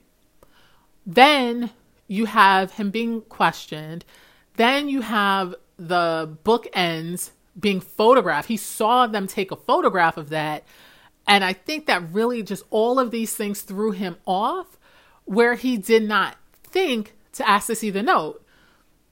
Then 1.06 1.72
you 2.08 2.26
have 2.26 2.74
him 2.74 2.90
being 2.90 3.22
questioned. 3.22 4.06
Then 4.56 4.90
you 4.90 5.02
have 5.02 5.56
the 5.78 6.38
bookends 6.44 7.32
being 7.60 7.82
photographed. 7.82 8.47
He 8.47 8.57
saw 8.57 9.07
them 9.07 9.28
take 9.28 9.51
a 9.51 9.55
photograph 9.55 10.18
of 10.18 10.30
that. 10.30 10.64
And 11.28 11.43
I 11.43 11.53
think 11.53 11.86
that 11.86 12.12
really 12.12 12.43
just 12.43 12.64
all 12.70 12.99
of 12.99 13.12
these 13.12 13.36
things 13.36 13.62
threw 13.62 13.91
him 13.91 14.18
off 14.26 14.78
where 15.26 15.55
he 15.55 15.78
did 15.78 16.07
not 16.07 16.38
think 16.64 17.14
to 17.34 17.47
ask 17.47 17.68
to 17.68 17.76
see 17.76 17.89
the 17.89 18.01
note 18.01 18.43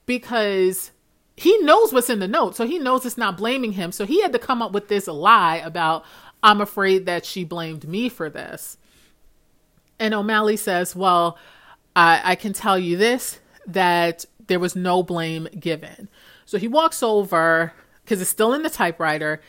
because 0.05 0.91
he 1.35 1.55
knows 1.59 1.93
what's 1.93 2.09
in 2.09 2.19
the 2.19 2.27
note. 2.27 2.55
So 2.55 2.65
he 2.65 2.79
knows 2.79 3.05
it's 3.05 3.17
not 3.17 3.37
blaming 3.37 3.73
him. 3.73 3.91
So 3.91 4.05
he 4.05 4.21
had 4.21 4.33
to 4.33 4.39
come 4.39 4.61
up 4.61 4.71
with 4.71 4.87
this 4.87 5.07
lie 5.07 5.57
about, 5.57 6.03
I'm 6.41 6.61
afraid 6.61 7.05
that 7.05 7.25
she 7.25 7.43
blamed 7.43 7.87
me 7.87 8.09
for 8.09 8.29
this. 8.29 8.77
And 9.99 10.13
O'Malley 10.13 10.57
says, 10.57 10.95
Well, 10.95 11.37
I, 11.95 12.21
I 12.23 12.35
can 12.35 12.53
tell 12.53 12.77
you 12.77 12.97
this 12.97 13.39
that 13.67 14.25
there 14.47 14.59
was 14.59 14.75
no 14.75 15.03
blame 15.03 15.47
given. 15.59 16.09
So 16.45 16.57
he 16.57 16.67
walks 16.67 17.03
over 17.03 17.73
because 18.07 18.21
it's 18.21 18.29
still 18.29 18.53
in 18.53 18.63
the 18.63 18.69
typewriter. 18.69 19.41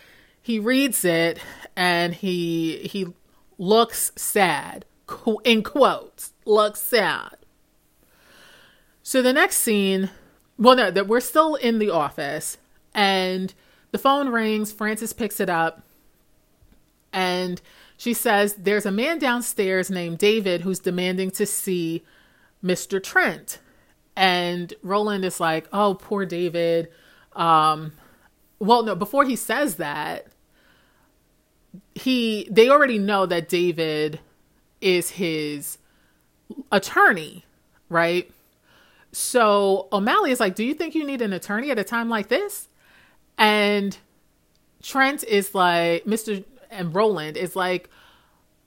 He 0.42 0.58
reads 0.58 1.04
it 1.04 1.38
and 1.76 2.12
he 2.12 2.78
he 2.90 3.06
looks 3.56 4.10
sad 4.16 4.84
in 5.44 5.62
quotes 5.62 6.32
looks 6.44 6.80
sad. 6.80 7.36
So 9.04 9.22
the 9.22 9.32
next 9.32 9.58
scene, 9.58 10.10
well, 10.58 10.74
no, 10.74 10.90
that 10.90 11.06
we're 11.06 11.20
still 11.20 11.54
in 11.54 11.78
the 11.78 11.90
office 11.90 12.58
and 12.92 13.54
the 13.92 13.98
phone 13.98 14.28
rings. 14.30 14.72
Frances 14.72 15.12
picks 15.12 15.38
it 15.38 15.48
up 15.48 15.82
and 17.12 17.62
she 17.96 18.12
says, 18.12 18.54
There's 18.54 18.86
a 18.86 18.90
man 18.90 19.20
downstairs 19.20 19.88
named 19.88 20.18
David 20.18 20.62
who's 20.62 20.80
demanding 20.80 21.30
to 21.32 21.46
see 21.46 22.02
Mr. 22.62 23.00
Trent. 23.00 23.60
And 24.16 24.74
Roland 24.82 25.24
is 25.24 25.38
like, 25.38 25.68
Oh, 25.72 25.94
poor 25.94 26.26
David. 26.26 26.88
Um, 27.34 27.92
well, 28.58 28.82
no, 28.82 28.94
before 28.94 29.24
he 29.24 29.36
says 29.36 29.76
that, 29.76 30.26
he 31.94 32.48
they 32.50 32.68
already 32.68 32.98
know 32.98 33.26
that 33.26 33.48
David 33.48 34.20
is 34.80 35.10
his 35.10 35.78
attorney, 36.72 37.44
right? 37.88 38.30
So 39.12 39.88
O'Malley 39.92 40.30
is 40.30 40.40
like, 40.40 40.54
Do 40.54 40.64
you 40.64 40.74
think 40.74 40.94
you 40.94 41.06
need 41.06 41.22
an 41.22 41.32
attorney 41.32 41.70
at 41.70 41.78
a 41.78 41.84
time 41.84 42.08
like 42.08 42.28
this? 42.28 42.68
And 43.36 43.96
Trent 44.82 45.24
is 45.24 45.54
like, 45.54 46.04
Mr. 46.04 46.44
and 46.70 46.94
Roland 46.94 47.36
is 47.36 47.56
like, 47.56 47.90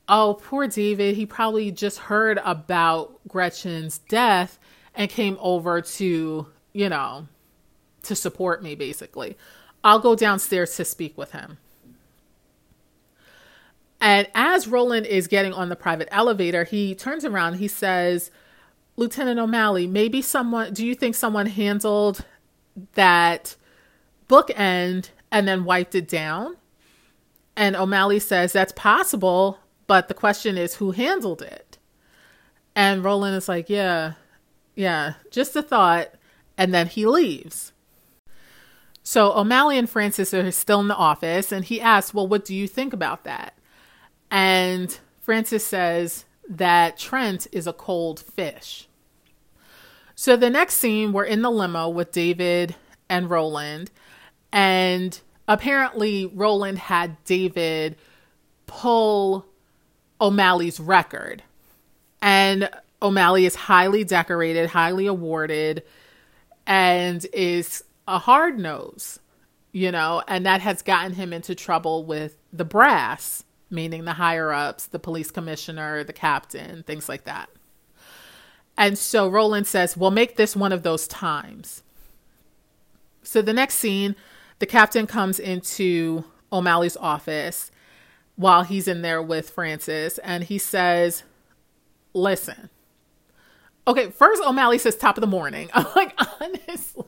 Oh, 0.07 0.39
poor 0.41 0.67
David. 0.67 1.15
He 1.15 1.25
probably 1.25 1.71
just 1.71 1.99
heard 1.99 2.39
about 2.43 3.19
Gretchen's 3.27 3.99
death 3.99 4.59
and 4.93 5.09
came 5.09 5.37
over 5.39 5.81
to, 5.81 6.47
you 6.73 6.89
know, 6.89 7.27
to 8.03 8.15
support 8.15 8.61
me, 8.61 8.75
basically. 8.75 9.37
I'll 9.83 9.99
go 9.99 10.15
downstairs 10.15 10.75
to 10.75 10.85
speak 10.85 11.17
with 11.17 11.31
him. 11.31 11.57
And 13.99 14.27
as 14.33 14.67
Roland 14.67 15.05
is 15.05 15.27
getting 15.27 15.53
on 15.53 15.69
the 15.69 15.75
private 15.75 16.07
elevator, 16.11 16.63
he 16.63 16.95
turns 16.95 17.23
around. 17.23 17.55
He 17.55 17.67
says, 17.67 18.31
Lieutenant 18.97 19.39
O'Malley, 19.39 19.85
maybe 19.85 20.21
someone, 20.21 20.73
do 20.73 20.85
you 20.85 20.95
think 20.95 21.15
someone 21.15 21.45
handled 21.45 22.25
that 22.93 23.55
bookend 24.27 25.09
and 25.31 25.47
then 25.47 25.65
wiped 25.65 25.93
it 25.93 26.07
down? 26.07 26.57
And 27.55 27.75
O'Malley 27.75 28.19
says, 28.19 28.53
That's 28.53 28.71
possible, 28.71 29.59
but 29.85 30.07
the 30.07 30.13
question 30.13 30.57
is 30.57 30.75
who 30.75 30.91
handled 30.91 31.41
it? 31.41 31.77
And 32.75 33.03
Roland 33.03 33.35
is 33.35 33.47
like, 33.47 33.69
Yeah, 33.69 34.13
yeah, 34.75 35.13
just 35.29 35.55
a 35.55 35.61
thought. 35.61 36.15
And 36.57 36.73
then 36.73 36.87
he 36.87 37.05
leaves. 37.05 37.71
So 39.03 39.33
O'Malley 39.33 39.77
and 39.77 39.89
Frances 39.89 40.33
are 40.33 40.51
still 40.51 40.79
in 40.79 40.87
the 40.87 40.95
office, 40.95 41.51
and 41.51 41.65
he 41.65 41.81
asks, 41.81 42.13
Well, 42.13 42.27
what 42.27 42.45
do 42.45 42.55
you 42.55 42.67
think 42.67 42.93
about 42.93 43.23
that? 43.23 43.53
And 44.29 44.97
Frances 45.19 45.65
says 45.65 46.25
that 46.47 46.97
Trent 46.97 47.47
is 47.51 47.67
a 47.67 47.73
cold 47.73 48.19
fish. 48.19 48.87
So 50.15 50.35
the 50.35 50.49
next 50.49 50.75
scene, 50.75 51.13
we're 51.13 51.25
in 51.25 51.41
the 51.41 51.49
limo 51.49 51.89
with 51.89 52.11
David 52.11 52.75
and 53.09 53.29
Roland. 53.29 53.89
And 54.51 55.19
apparently, 55.47 56.27
Roland 56.27 56.77
had 56.77 57.23
David 57.23 57.95
pull 58.67 59.45
O'Malley's 60.19 60.79
record. 60.79 61.41
And 62.21 62.69
O'Malley 63.01 63.45
is 63.45 63.55
highly 63.55 64.03
decorated, 64.03 64.69
highly 64.69 65.07
awarded, 65.07 65.83
and 66.67 67.25
is 67.33 67.83
a 68.11 68.19
hard 68.19 68.59
nose, 68.59 69.19
you 69.71 69.91
know, 69.91 70.23
and 70.27 70.45
that 70.45 70.61
has 70.61 70.81
gotten 70.81 71.13
him 71.13 71.33
into 71.33 71.55
trouble 71.55 72.05
with 72.05 72.37
the 72.51 72.65
brass 72.65 73.43
meaning 73.71 74.03
the 74.03 74.13
higher 74.13 74.51
ups, 74.51 74.85
the 74.87 74.99
police 74.99 75.31
commissioner, 75.31 76.03
the 76.03 76.13
captain, 76.13 76.83
things 76.83 77.07
like 77.07 77.23
that. 77.23 77.49
And 78.77 78.97
so 78.97 79.27
Roland 79.27 79.65
says, 79.65 79.97
We'll 79.97 80.11
make 80.11 80.35
this 80.35 80.55
one 80.55 80.73
of 80.73 80.83
those 80.83 81.07
times. 81.07 81.81
So 83.23 83.41
the 83.41 83.53
next 83.53 83.75
scene, 83.75 84.15
the 84.59 84.65
captain 84.65 85.07
comes 85.07 85.39
into 85.39 86.25
O'Malley's 86.51 86.97
office 86.97 87.71
while 88.35 88.63
he's 88.63 88.87
in 88.87 89.01
there 89.01 89.21
with 89.21 89.49
Frances 89.49 90.17
and 90.19 90.43
he 90.43 90.57
says, 90.57 91.23
Listen. 92.13 92.69
Okay, 93.87 94.11
first 94.11 94.43
O'Malley 94.43 94.77
says 94.77 94.95
top 94.95 95.17
of 95.17 95.21
the 95.21 95.27
morning. 95.27 95.69
I'm 95.73 95.87
like, 95.95 96.13
honestly. 96.39 97.05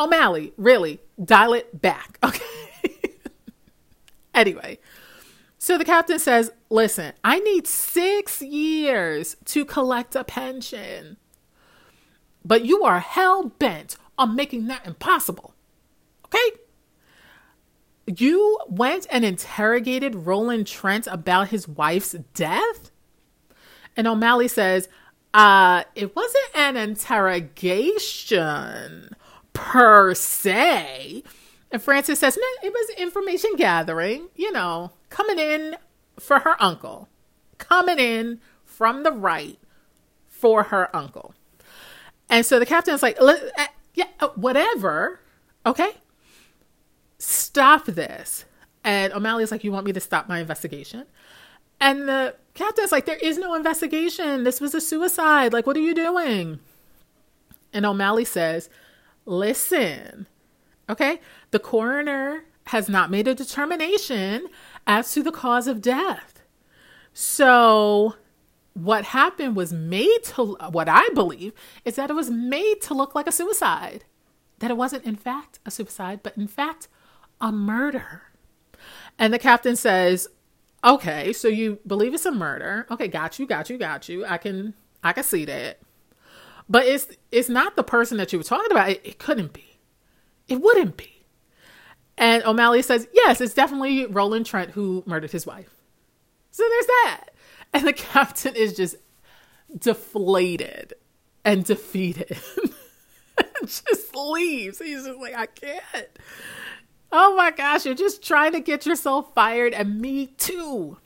O'Malley, 0.00 0.52
really, 0.56 0.98
dial 1.22 1.52
it 1.52 1.80
back. 1.80 2.18
Okay. 2.24 2.40
Anyway, 4.32 4.78
so 5.58 5.76
the 5.76 5.84
captain 5.84 6.18
says, 6.18 6.50
Listen, 6.70 7.12
I 7.24 7.40
need 7.40 7.66
six 7.66 8.40
years 8.40 9.36
to 9.46 9.64
collect 9.64 10.14
a 10.14 10.24
pension. 10.24 11.16
But 12.44 12.64
you 12.64 12.84
are 12.84 13.00
hell 13.00 13.48
bent 13.58 13.96
on 14.16 14.36
making 14.36 14.68
that 14.68 14.86
impossible. 14.86 15.54
Okay? 16.26 16.58
You 18.06 18.58
went 18.68 19.08
and 19.10 19.24
interrogated 19.24 20.14
Roland 20.14 20.66
Trent 20.66 21.06
about 21.08 21.48
his 21.48 21.68
wife's 21.68 22.12
death? 22.34 22.90
And 23.96 24.06
O'Malley 24.06 24.48
says, 24.48 24.88
uh, 25.34 25.84
it 25.94 26.16
wasn't 26.16 26.48
an 26.54 26.76
interrogation 26.76 29.14
per 29.52 30.14
se. 30.14 31.22
And 31.70 31.82
Frances 31.82 32.18
says, 32.18 32.36
no, 32.36 32.68
it 32.68 32.72
was 32.72 32.90
information 32.96 33.56
gathering, 33.56 34.28
you 34.34 34.50
know, 34.52 34.92
coming 35.08 35.38
in 35.38 35.76
for 36.18 36.40
her 36.40 36.60
uncle, 36.60 37.08
coming 37.58 37.98
in 37.98 38.40
from 38.64 39.02
the 39.02 39.12
right 39.12 39.58
for 40.28 40.64
her 40.64 40.94
uncle. 40.94 41.34
And 42.28 42.44
so 42.44 42.58
the 42.58 42.66
captain's 42.66 43.02
like, 43.02 43.20
uh, 43.20 43.36
yeah, 43.94 44.06
uh, 44.20 44.28
whatever. 44.34 45.20
Okay. 45.66 45.90
Stop 47.18 47.86
this. 47.86 48.44
And 48.82 49.12
O'Malley's 49.12 49.50
like, 49.50 49.62
you 49.62 49.72
want 49.72 49.86
me 49.86 49.92
to 49.92 50.00
stop 50.00 50.28
my 50.28 50.38
investigation? 50.38 51.06
And 51.80 52.08
the 52.08 52.34
captain's 52.54 52.92
like, 52.92 53.06
there 53.06 53.16
is 53.16 53.38
no 53.38 53.54
investigation. 53.54 54.44
This 54.44 54.60
was 54.60 54.74
a 54.74 54.80
suicide. 54.80 55.52
Like, 55.52 55.66
what 55.66 55.76
are 55.76 55.80
you 55.80 55.94
doing? 55.94 56.60
And 57.72 57.86
O'Malley 57.86 58.24
says, 58.24 58.70
listen, 59.24 60.26
okay, 60.88 61.20
the 61.50 61.58
coroner 61.58 62.44
has 62.66 62.88
not 62.88 63.10
made 63.10 63.28
a 63.28 63.34
determination 63.34 64.46
as 64.86 65.12
to 65.12 65.22
the 65.22 65.32
cause 65.32 65.66
of 65.66 65.80
death. 65.80 66.42
So, 67.12 68.14
what 68.74 69.06
happened 69.06 69.56
was 69.56 69.72
made 69.72 70.22
to, 70.24 70.56
what 70.70 70.88
I 70.88 71.08
believe 71.10 71.52
is 71.84 71.96
that 71.96 72.10
it 72.10 72.14
was 72.14 72.30
made 72.30 72.80
to 72.82 72.94
look 72.94 73.14
like 73.14 73.26
a 73.26 73.32
suicide. 73.32 74.04
That 74.60 74.70
it 74.70 74.76
wasn't, 74.76 75.04
in 75.04 75.16
fact, 75.16 75.58
a 75.66 75.70
suicide, 75.70 76.20
but 76.22 76.36
in 76.36 76.46
fact, 76.46 76.88
a 77.40 77.50
murder. 77.50 78.22
And 79.18 79.32
the 79.32 79.38
captain 79.38 79.74
says, 79.74 80.28
Okay, 80.82 81.32
so 81.32 81.48
you 81.48 81.78
believe 81.86 82.14
it's 82.14 82.24
a 82.24 82.30
murder. 82.30 82.86
Okay, 82.90 83.08
got 83.08 83.38
you, 83.38 83.46
got 83.46 83.68
you, 83.68 83.76
got 83.76 84.08
you. 84.08 84.24
I 84.24 84.38
can 84.38 84.74
I 85.02 85.12
can 85.12 85.24
see 85.24 85.44
that. 85.44 85.78
But 86.70 86.86
it's 86.86 87.08
it's 87.32 87.48
not 87.48 87.76
the 87.76 87.82
person 87.82 88.16
that 88.18 88.32
you 88.32 88.38
were 88.38 88.44
talking 88.44 88.70
about. 88.70 88.90
It, 88.90 89.00
it 89.04 89.18
couldn't 89.18 89.52
be. 89.52 89.78
It 90.48 90.62
wouldn't 90.62 90.96
be. 90.96 91.20
And 92.16 92.44
O'Malley 92.44 92.82
says, 92.82 93.08
yes, 93.12 93.40
it's 93.40 93.54
definitely 93.54 94.06
Roland 94.06 94.46
Trent 94.46 94.70
who 94.72 95.02
murdered 95.06 95.32
his 95.32 95.46
wife. 95.46 95.70
So 96.50 96.62
there's 96.68 96.86
that. 96.86 97.24
And 97.72 97.86
the 97.86 97.92
captain 97.94 98.54
is 98.54 98.74
just 98.74 98.96
deflated 99.76 100.94
and 101.44 101.64
defeated. 101.64 102.38
just 103.62 104.14
leaves. 104.14 104.78
He's 104.78 105.04
just 105.04 105.18
like, 105.18 105.34
I 105.34 105.46
can't. 105.46 106.08
Oh 107.12 107.34
my 107.36 107.50
gosh, 107.50 107.86
you're 107.86 107.94
just 107.94 108.22
trying 108.22 108.52
to 108.52 108.60
get 108.60 108.86
yourself 108.86 109.34
fired, 109.34 109.74
and 109.74 110.00
me 110.00 110.26
too. 110.26 110.98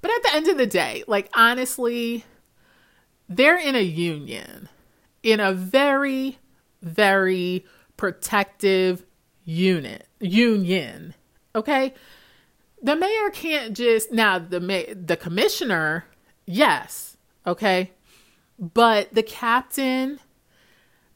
But 0.00 0.10
at 0.10 0.22
the 0.22 0.34
end 0.34 0.48
of 0.48 0.58
the 0.58 0.66
day, 0.66 1.02
like 1.06 1.28
honestly, 1.34 2.24
they're 3.28 3.58
in 3.58 3.76
a 3.76 3.82
union, 3.82 4.68
in 5.22 5.40
a 5.40 5.52
very, 5.52 6.38
very 6.82 7.64
protective 7.96 9.04
unit 9.44 10.06
union. 10.20 11.14
Okay? 11.54 11.94
The 12.82 12.96
mayor 12.96 13.30
can't 13.30 13.76
just 13.76 14.12
now 14.12 14.38
the 14.38 14.60
ma- 14.60 14.94
the 14.94 15.16
commissioner, 15.16 16.06
yes, 16.46 17.16
okay? 17.46 17.92
But 18.58 19.14
the 19.14 19.22
captain 19.22 20.18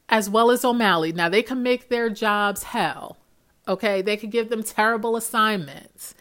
as 0.09 0.29
well 0.29 0.51
as 0.51 0.63
O'Malley, 0.63 1.11
now 1.11 1.29
they 1.29 1.43
can 1.43 1.61
make 1.61 1.89
their 1.89 2.09
jobs 2.09 2.63
hell. 2.63 3.17
Okay? 3.67 4.01
They 4.01 4.15
can 4.15 4.29
give 4.29 4.49
them 4.49 4.63
terrible 4.63 5.17
assignments. 5.17 6.15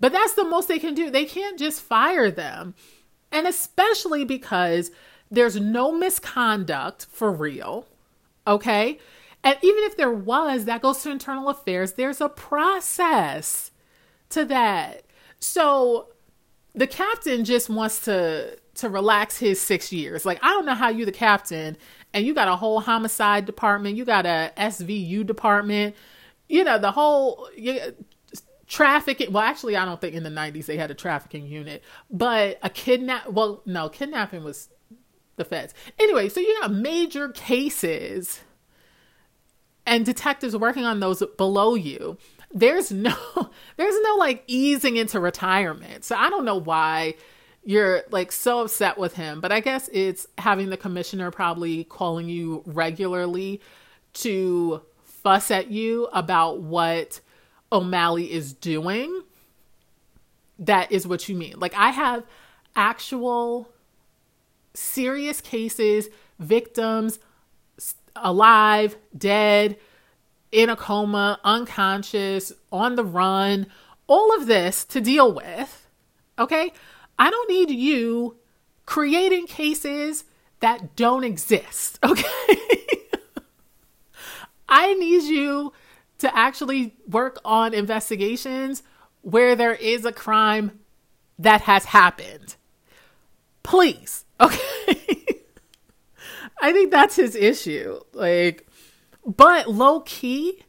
But 0.00 0.12
that's 0.12 0.34
the 0.34 0.44
most 0.44 0.68
they 0.68 0.78
can 0.78 0.94
do. 0.94 1.10
They 1.10 1.26
can't 1.26 1.58
just 1.58 1.82
fire 1.82 2.30
them. 2.30 2.74
And 3.32 3.46
especially 3.46 4.24
because 4.24 4.90
There's 5.32 5.58
no 5.58 5.90
misconduct 5.90 7.06
for 7.10 7.32
real. 7.32 7.86
Okay. 8.46 8.98
And 9.42 9.56
even 9.62 9.84
if 9.84 9.96
there 9.96 10.12
was, 10.12 10.66
that 10.66 10.82
goes 10.82 11.02
to 11.02 11.10
internal 11.10 11.48
affairs. 11.48 11.92
There's 11.92 12.20
a 12.20 12.28
process 12.28 13.70
to 14.28 14.44
that. 14.44 15.04
So 15.40 16.08
the 16.74 16.86
captain 16.86 17.44
just 17.46 17.70
wants 17.70 18.04
to 18.04 18.58
to 18.74 18.88
relax 18.88 19.38
his 19.38 19.60
six 19.60 19.90
years. 19.90 20.26
Like 20.26 20.38
I 20.42 20.48
don't 20.48 20.66
know 20.66 20.74
how 20.74 20.90
you 20.90 21.06
the 21.06 21.12
captain 21.12 21.78
and 22.12 22.26
you 22.26 22.34
got 22.34 22.48
a 22.48 22.56
whole 22.56 22.80
homicide 22.80 23.46
department, 23.46 23.96
you 23.96 24.04
got 24.04 24.26
a 24.26 24.52
SVU 24.58 25.26
department, 25.26 25.96
you 26.48 26.62
know 26.62 26.78
the 26.78 26.90
whole 26.92 27.48
trafficking. 28.72 29.32
Well, 29.32 29.42
actually, 29.42 29.76
I 29.76 29.84
don't 29.84 30.00
think 30.00 30.14
in 30.14 30.22
the 30.22 30.30
'90s 30.30 30.66
they 30.66 30.76
had 30.76 30.90
a 30.90 30.94
trafficking 30.94 31.46
unit, 31.46 31.82
but 32.10 32.58
a 32.62 32.70
kidnap. 32.70 33.30
Well, 33.30 33.62
no, 33.66 33.88
kidnapping 33.88 34.42
was 34.42 34.68
the 35.36 35.44
feds. 35.44 35.74
Anyway, 35.98 36.28
so 36.28 36.40
you 36.40 36.58
got 36.60 36.72
major 36.72 37.28
cases 37.28 38.40
and 39.84 40.06
detectives 40.06 40.56
working 40.56 40.84
on 40.84 41.00
those 41.00 41.22
below 41.36 41.74
you 41.74 42.16
there's 42.54 42.92
no 42.92 43.14
there's 43.76 44.00
no 44.02 44.16
like 44.16 44.44
easing 44.46 44.96
into 44.96 45.20
retirement. 45.20 46.04
So 46.04 46.16
I 46.16 46.30
don't 46.30 46.44
know 46.44 46.60
why 46.60 47.14
you're 47.64 48.02
like 48.10 48.32
so 48.32 48.60
upset 48.60 48.98
with 48.98 49.14
him, 49.14 49.40
but 49.40 49.52
I 49.52 49.60
guess 49.60 49.88
it's 49.92 50.26
having 50.38 50.70
the 50.70 50.76
commissioner 50.76 51.30
probably 51.30 51.84
calling 51.84 52.28
you 52.28 52.62
regularly 52.66 53.60
to 54.14 54.82
fuss 55.04 55.50
at 55.50 55.70
you 55.70 56.06
about 56.12 56.60
what 56.60 57.20
O'Malley 57.72 58.30
is 58.30 58.52
doing. 58.52 59.22
That 60.58 60.92
is 60.92 61.06
what 61.06 61.28
you 61.28 61.34
mean. 61.34 61.58
Like 61.58 61.74
I 61.74 61.90
have 61.90 62.24
actual 62.76 63.68
serious 64.74 65.40
cases, 65.40 66.08
victims 66.38 67.18
alive, 68.16 68.96
dead, 69.16 69.78
in 70.50 70.68
a 70.68 70.76
coma, 70.76 71.40
unconscious, 71.44 72.52
on 72.70 72.94
the 72.94 73.04
run, 73.04 73.66
all 74.06 74.36
of 74.36 74.46
this 74.46 74.84
to 74.84 75.00
deal 75.00 75.32
with. 75.32 75.88
Okay? 76.38 76.72
I 77.18 77.30
don't 77.30 77.48
need 77.48 77.70
you 77.70 78.36
creating 78.84 79.46
cases 79.46 80.24
that 80.60 80.94
don't 80.96 81.24
exist. 81.24 81.98
Okay? 82.12 82.24
I 84.74 84.94
need 84.94 85.24
you 85.24 85.74
to 86.22 86.36
actually 86.36 86.96
work 87.06 87.38
on 87.44 87.74
investigations 87.74 88.82
where 89.20 89.54
there 89.54 89.74
is 89.74 90.04
a 90.04 90.12
crime 90.12 90.80
that 91.38 91.62
has 91.62 91.84
happened. 91.86 92.56
Please. 93.62 94.24
Okay? 94.40 94.58
I 96.62 96.72
think 96.72 96.90
that's 96.90 97.16
his 97.16 97.34
issue. 97.34 98.00
Like, 98.12 98.66
but 99.24 99.68
low 99.68 100.00
key, 100.00 100.62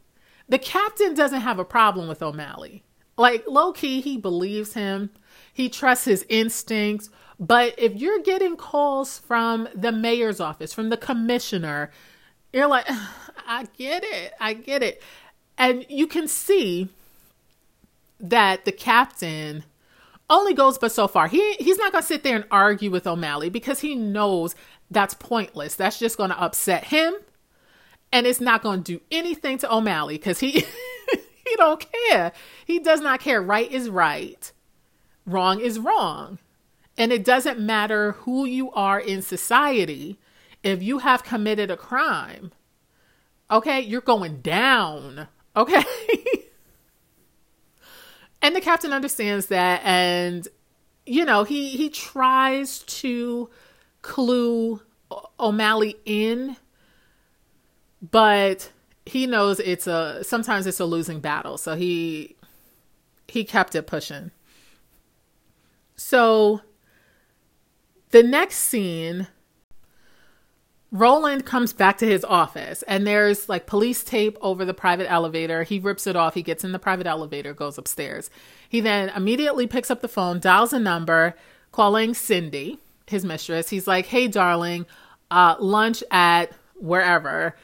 the 0.48 0.58
captain 0.58 1.14
doesn't 1.14 1.40
have 1.40 1.58
a 1.58 1.64
problem 1.64 2.08
with 2.08 2.22
O'Malley. 2.22 2.84
Like 3.16 3.44
low 3.48 3.72
key, 3.72 4.00
he 4.00 4.16
believes 4.16 4.74
him. 4.74 5.10
He 5.52 5.68
trusts 5.68 6.04
his 6.04 6.26
instincts. 6.28 7.10
But 7.38 7.74
if 7.78 7.94
you're 7.94 8.20
getting 8.20 8.56
calls 8.56 9.18
from 9.18 9.68
the 9.74 9.92
mayor's 9.92 10.40
office, 10.40 10.72
from 10.72 10.88
the 10.88 10.96
commissioner, 10.96 11.90
you're 12.52 12.68
like, 12.68 12.86
I 13.46 13.66
get 13.76 14.04
it. 14.04 14.32
I 14.40 14.54
get 14.54 14.82
it. 14.82 15.02
And 15.56 15.86
you 15.88 16.06
can 16.06 16.28
see 16.28 16.88
that 18.20 18.64
the 18.64 18.72
captain 18.72 19.64
only 20.30 20.54
goes 20.54 20.78
but 20.78 20.92
so 20.92 21.06
far. 21.06 21.28
He 21.28 21.54
he's 21.54 21.78
not 21.78 21.92
going 21.92 22.02
to 22.02 22.08
sit 22.08 22.22
there 22.22 22.36
and 22.36 22.46
argue 22.50 22.90
with 22.90 23.06
O'Malley 23.06 23.50
because 23.50 23.80
he 23.80 23.94
knows 23.94 24.54
that's 24.90 25.14
pointless. 25.14 25.74
That's 25.74 25.98
just 25.98 26.16
going 26.16 26.30
to 26.30 26.40
upset 26.40 26.84
him 26.84 27.14
and 28.14 28.28
it's 28.28 28.40
not 28.40 28.62
going 28.62 28.84
to 28.84 28.98
do 28.98 29.04
anything 29.10 29.58
to 29.58 29.74
O'Malley 29.74 30.16
because 30.16 30.38
he 30.38 30.52
he 31.12 31.56
don't 31.56 31.84
care. 32.08 32.32
He 32.64 32.78
does 32.78 33.00
not 33.00 33.20
care. 33.20 33.42
Right 33.42 33.70
is 33.70 33.90
right, 33.90 34.52
wrong 35.26 35.60
is 35.60 35.80
wrong, 35.80 36.38
and 36.96 37.12
it 37.12 37.24
doesn't 37.24 37.58
matter 37.58 38.12
who 38.12 38.46
you 38.46 38.70
are 38.70 39.00
in 39.00 39.20
society. 39.20 40.16
If 40.62 40.80
you 40.80 40.98
have 40.98 41.24
committed 41.24 41.72
a 41.72 41.76
crime, 41.76 42.52
okay, 43.50 43.80
you're 43.80 44.00
going 44.00 44.40
down. 44.40 45.26
Okay. 45.56 45.82
and 48.42 48.54
the 48.54 48.60
captain 48.60 48.92
understands 48.92 49.46
that 49.46 49.80
and 49.84 50.46
you 51.06 51.24
know 51.24 51.44
he 51.44 51.70
he 51.70 51.88
tries 51.88 52.80
to 52.80 53.48
clue 54.02 54.80
O'Malley 55.40 55.96
in 56.04 56.56
but 58.02 58.70
he 59.06 59.26
knows 59.26 59.60
it's 59.60 59.86
a 59.86 60.22
sometimes 60.22 60.66
it's 60.66 60.80
a 60.80 60.84
losing 60.84 61.20
battle 61.20 61.56
so 61.56 61.74
he 61.74 62.36
he 63.28 63.44
kept 63.44 63.74
it 63.74 63.86
pushing 63.86 64.30
so 65.96 66.60
the 68.10 68.22
next 68.22 68.56
scene 68.56 69.28
Roland 70.94 71.44
comes 71.44 71.72
back 71.72 71.98
to 71.98 72.06
his 72.06 72.24
office 72.24 72.82
and 72.84 73.06
there's 73.06 73.48
like 73.48 73.66
police 73.66 74.04
tape 74.04 74.38
over 74.40 74.64
the 74.64 74.72
private 74.72 75.10
elevator. 75.10 75.64
He 75.64 75.80
rips 75.80 76.06
it 76.06 76.14
off. 76.14 76.34
He 76.34 76.42
gets 76.42 76.62
in 76.62 76.72
the 76.72 76.78
private 76.78 77.06
elevator, 77.06 77.52
goes 77.52 77.76
upstairs. 77.76 78.30
He 78.68 78.80
then 78.80 79.08
immediately 79.10 79.66
picks 79.66 79.90
up 79.90 80.00
the 80.02 80.08
phone, 80.08 80.38
dials 80.38 80.72
a 80.72 80.78
number, 80.78 81.34
calling 81.72 82.14
Cindy, 82.14 82.78
his 83.08 83.24
mistress. 83.24 83.68
He's 83.70 83.88
like, 83.88 84.06
"Hey, 84.06 84.28
darling, 84.28 84.86
uh, 85.30 85.56
lunch 85.58 86.02
at 86.10 86.52
wherever." 86.76 87.56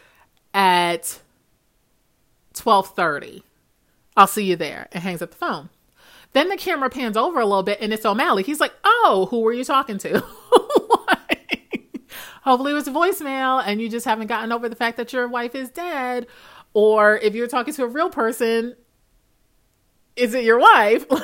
at 0.53 1.21
12:30. 2.55 3.43
I'll 4.17 4.27
see 4.27 4.45
you 4.45 4.57
there. 4.57 4.89
And 4.93 5.03
hangs 5.03 5.23
up 5.23 5.31
the 5.31 5.37
phone. 5.37 5.69
Then 6.33 6.49
the 6.49 6.57
camera 6.57 6.91
pans 6.91 7.17
over 7.17 7.41
a 7.41 7.47
little 7.47 7.63
bit 7.63 7.79
and 7.81 7.93
it's 7.93 8.05
O'Malley. 8.05 8.43
He's 8.43 8.61
like, 8.61 8.75
"Oh, 8.85 9.29
who 9.31 9.41
were 9.41 9.53
you 9.53 9.65
talking 9.65 9.99
to?" 9.99 10.25
Hopefully 12.43 12.73
it 12.73 12.75
was 12.75 12.89
a 12.89 12.93
voicemail 12.93 13.63
and 13.65 13.81
you 13.81 13.89
just 13.89 14.07
haven't 14.07 14.29
gotten 14.29 14.53
over 14.53 14.69
the 14.69 14.77
fact 14.77 14.97
that 14.97 15.13
your 15.13 15.29
wife 15.29 15.55
is 15.55 15.71
dead. 15.71 16.27
Or 16.73 17.19
if 17.19 17.35
you're 17.35 17.49
talking 17.49 17.75
to 17.75 17.85
a 17.85 17.89
real 17.89 18.11
person, 18.11 18.77
is 20.17 20.35
it 20.35 20.45
your 20.45 20.59
wife? 20.59 21.07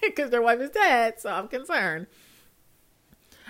Because 0.00 0.30
their 0.30 0.42
wife 0.42 0.60
is 0.60 0.70
dead, 0.70 1.20
so 1.20 1.28
I'm 1.28 1.48
concerned. 1.48 2.06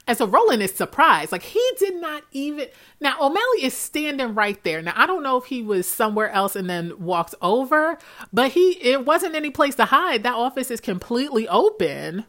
And 0.06 0.16
so 0.16 0.26
Roland 0.26 0.62
is 0.62 0.74
surprised. 0.74 1.30
Like 1.30 1.42
he 1.42 1.62
did 1.78 1.96
not 1.96 2.22
even 2.32 2.68
now 2.98 3.16
O'Malley 3.20 3.62
is 3.64 3.74
standing 3.74 4.34
right 4.34 4.62
there. 4.64 4.80
Now 4.80 4.94
I 4.96 5.06
don't 5.06 5.22
know 5.22 5.36
if 5.36 5.44
he 5.44 5.62
was 5.62 5.86
somewhere 5.86 6.30
else 6.30 6.56
and 6.56 6.68
then 6.68 6.94
walked 6.98 7.34
over, 7.42 7.98
but 8.32 8.52
he 8.52 8.78
it 8.80 9.04
wasn't 9.04 9.34
any 9.34 9.50
place 9.50 9.74
to 9.74 9.84
hide. 9.84 10.22
That 10.22 10.34
office 10.34 10.70
is 10.70 10.80
completely 10.80 11.46
open. 11.46 12.24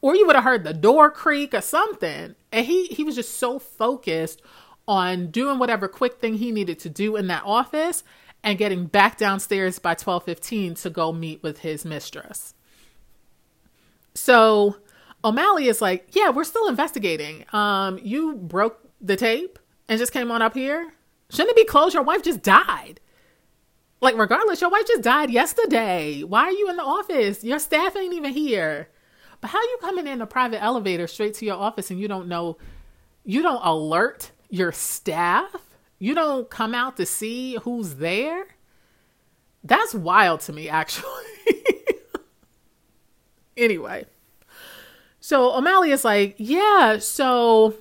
Or 0.00 0.14
you 0.14 0.26
would 0.26 0.36
have 0.36 0.44
heard 0.44 0.64
the 0.64 0.74
door 0.74 1.10
creak 1.10 1.54
or 1.54 1.60
something. 1.60 2.34
And 2.52 2.66
he 2.66 2.86
he 2.86 3.04
was 3.04 3.16
just 3.16 3.38
so 3.38 3.58
focused 3.58 4.42
on 4.86 5.30
doing 5.30 5.58
whatever 5.58 5.88
quick 5.88 6.20
thing 6.20 6.34
he 6.34 6.50
needed 6.50 6.78
to 6.80 6.88
do 6.88 7.16
in 7.16 7.26
that 7.26 7.42
office 7.44 8.04
and 8.42 8.58
getting 8.58 8.86
back 8.86 9.18
downstairs 9.18 9.78
by 9.78 9.94
12:15 9.94 10.74
to 10.82 10.90
go 10.90 11.12
meet 11.12 11.42
with 11.42 11.60
his 11.60 11.84
mistress. 11.84 12.54
So 14.14 14.76
O'Malley 15.24 15.66
is 15.68 15.80
like, 15.80 16.08
yeah, 16.12 16.30
we're 16.30 16.44
still 16.44 16.68
investigating. 16.68 17.44
Um, 17.52 17.98
you 18.02 18.36
broke 18.36 18.80
the 19.00 19.16
tape 19.16 19.58
and 19.88 19.98
just 19.98 20.12
came 20.12 20.30
on 20.30 20.42
up 20.42 20.54
here. 20.54 20.92
Shouldn't 21.30 21.50
it 21.50 21.56
be 21.56 21.64
closed? 21.64 21.94
Your 21.94 22.02
wife 22.02 22.22
just 22.22 22.42
died. 22.42 23.00
Like, 24.00 24.16
regardless, 24.16 24.60
your 24.60 24.70
wife 24.70 24.86
just 24.86 25.02
died 25.02 25.30
yesterday. 25.30 26.22
Why 26.22 26.44
are 26.44 26.52
you 26.52 26.70
in 26.70 26.76
the 26.76 26.84
office? 26.84 27.42
Your 27.42 27.58
staff 27.58 27.96
ain't 27.96 28.14
even 28.14 28.32
here. 28.32 28.88
But 29.40 29.50
how 29.50 29.60
you 29.60 29.78
coming 29.80 30.06
in 30.06 30.20
a 30.20 30.26
private 30.26 30.62
elevator 30.62 31.06
straight 31.06 31.34
to 31.34 31.46
your 31.46 31.56
office 31.56 31.90
and 31.90 32.00
you 32.00 32.08
don't 32.08 32.28
know, 32.28 32.58
you 33.24 33.42
don't 33.42 33.64
alert 33.64 34.32
your 34.48 34.72
staff? 34.72 35.54
You 35.98 36.14
don't 36.14 36.48
come 36.48 36.74
out 36.74 36.96
to 36.96 37.06
see 37.06 37.56
who's 37.62 37.96
there? 37.96 38.46
That's 39.64 39.94
wild 39.94 40.40
to 40.40 40.52
me, 40.52 40.68
actually. 40.68 41.04
anyway. 43.56 44.06
So 45.20 45.56
O'Malley 45.56 45.90
is 45.90 46.04
like, 46.04 46.36
yeah, 46.38 46.98
so 46.98 47.74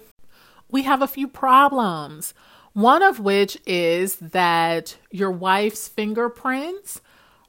we 0.69 0.83
have 0.83 1.01
a 1.01 1.07
few 1.07 1.27
problems. 1.27 2.33
One 2.73 3.01
of 3.01 3.19
which 3.19 3.57
is 3.65 4.17
that 4.17 4.97
your 5.11 5.31
wife's 5.31 5.87
fingerprints 5.87 7.01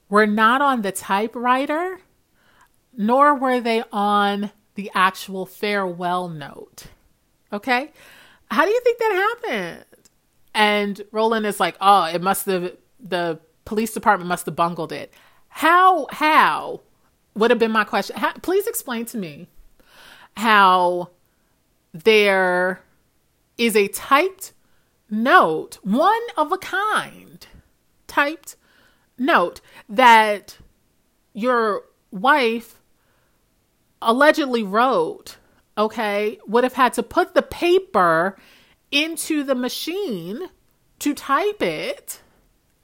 were 0.09 0.27
not 0.27 0.63
on 0.63 0.83
the 0.83 0.93
typewriter, 0.93 2.01
nor 2.99 3.35
were 3.35 3.61
they 3.61 3.83
on 3.91 4.51
the 4.75 4.91
actual 4.95 5.47
farewell 5.47 6.29
note. 6.29 6.89
Okay? 7.51 7.91
How 8.51 8.67
do 8.67 8.71
you 8.71 8.81
think 8.83 8.99
that 8.99 9.39
happened? 9.43 9.85
And 10.55 11.03
Roland 11.13 11.47
is 11.47 11.59
like, 11.59 11.77
oh, 11.81 12.05
it 12.05 12.21
must 12.21 12.45
have, 12.45 12.73
the 13.01 13.41
police 13.65 13.95
department 13.95 14.29
must 14.29 14.45
have 14.45 14.57
bungled 14.57 14.93
it. 14.93 15.15
How, 15.49 16.07
how 16.11 16.81
would 17.39 17.51
have 17.51 17.59
been 17.59 17.73
my 17.73 17.85
question. 17.85 18.17
How, 18.17 18.33
please 18.33 18.67
explain 18.67 19.07
to 19.07 19.19
me 19.19 19.47
how 20.37 21.11
their 21.93 22.83
is 23.57 23.77
a 23.77 23.89
typed 23.89 24.53
note, 25.09 25.79
one 25.83 26.21
of 26.37 26.53
a 26.53 26.59
kind, 26.59 27.47
typed 28.07 28.57
note 29.17 29.61
that 29.89 30.59
your 31.33 31.85
wife 32.11 32.78
allegedly 34.01 34.63
wrote, 34.63 35.37
okay, 35.77 36.39
would 36.47 36.65
have 36.65 36.75
had 36.75 36.93
to 36.95 37.03
put 37.03 37.35
the 37.35 37.43
paper 37.43 38.39
into 38.91 39.43
the 39.43 39.55
machine 39.55 40.49
to 40.99 41.15
type 41.15 41.63
it, 41.63 42.21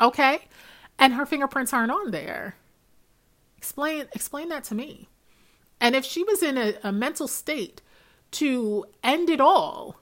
okay, 0.01 0.41
and 0.99 1.15
her 1.15 1.27
fingerprints 1.27 1.73
aren't 1.73 1.93
on 1.93 2.11
there. 2.11 2.57
Explain 3.57 4.07
explain 4.13 4.49
that 4.51 4.65
to 4.65 4.75
me. 4.75 5.09
And 5.81 5.97
if 5.97 6.05
she 6.05 6.23
was 6.23 6.43
in 6.43 6.57
a, 6.57 6.75
a 6.83 6.93
mental 6.93 7.27
state 7.27 7.83
to 8.33 8.85
end 9.03 9.31
it 9.31 9.41
all, 9.41 9.97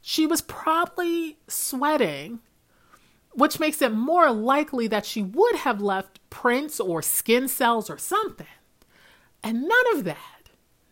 she 0.00 0.26
was 0.26 0.40
probably 0.40 1.38
sweating, 1.48 2.40
which 3.32 3.60
makes 3.60 3.82
it 3.82 3.92
more 3.92 4.30
likely 4.30 4.86
that 4.88 5.06
she 5.06 5.22
would 5.22 5.56
have 5.56 5.80
left 5.80 6.18
prints 6.30 6.80
or 6.80 7.02
skin 7.02 7.48
cells 7.48 7.90
or 7.90 7.98
something. 7.98 8.46
And 9.42 9.62
none 9.68 9.96
of 9.96 10.04
that, 10.04 10.31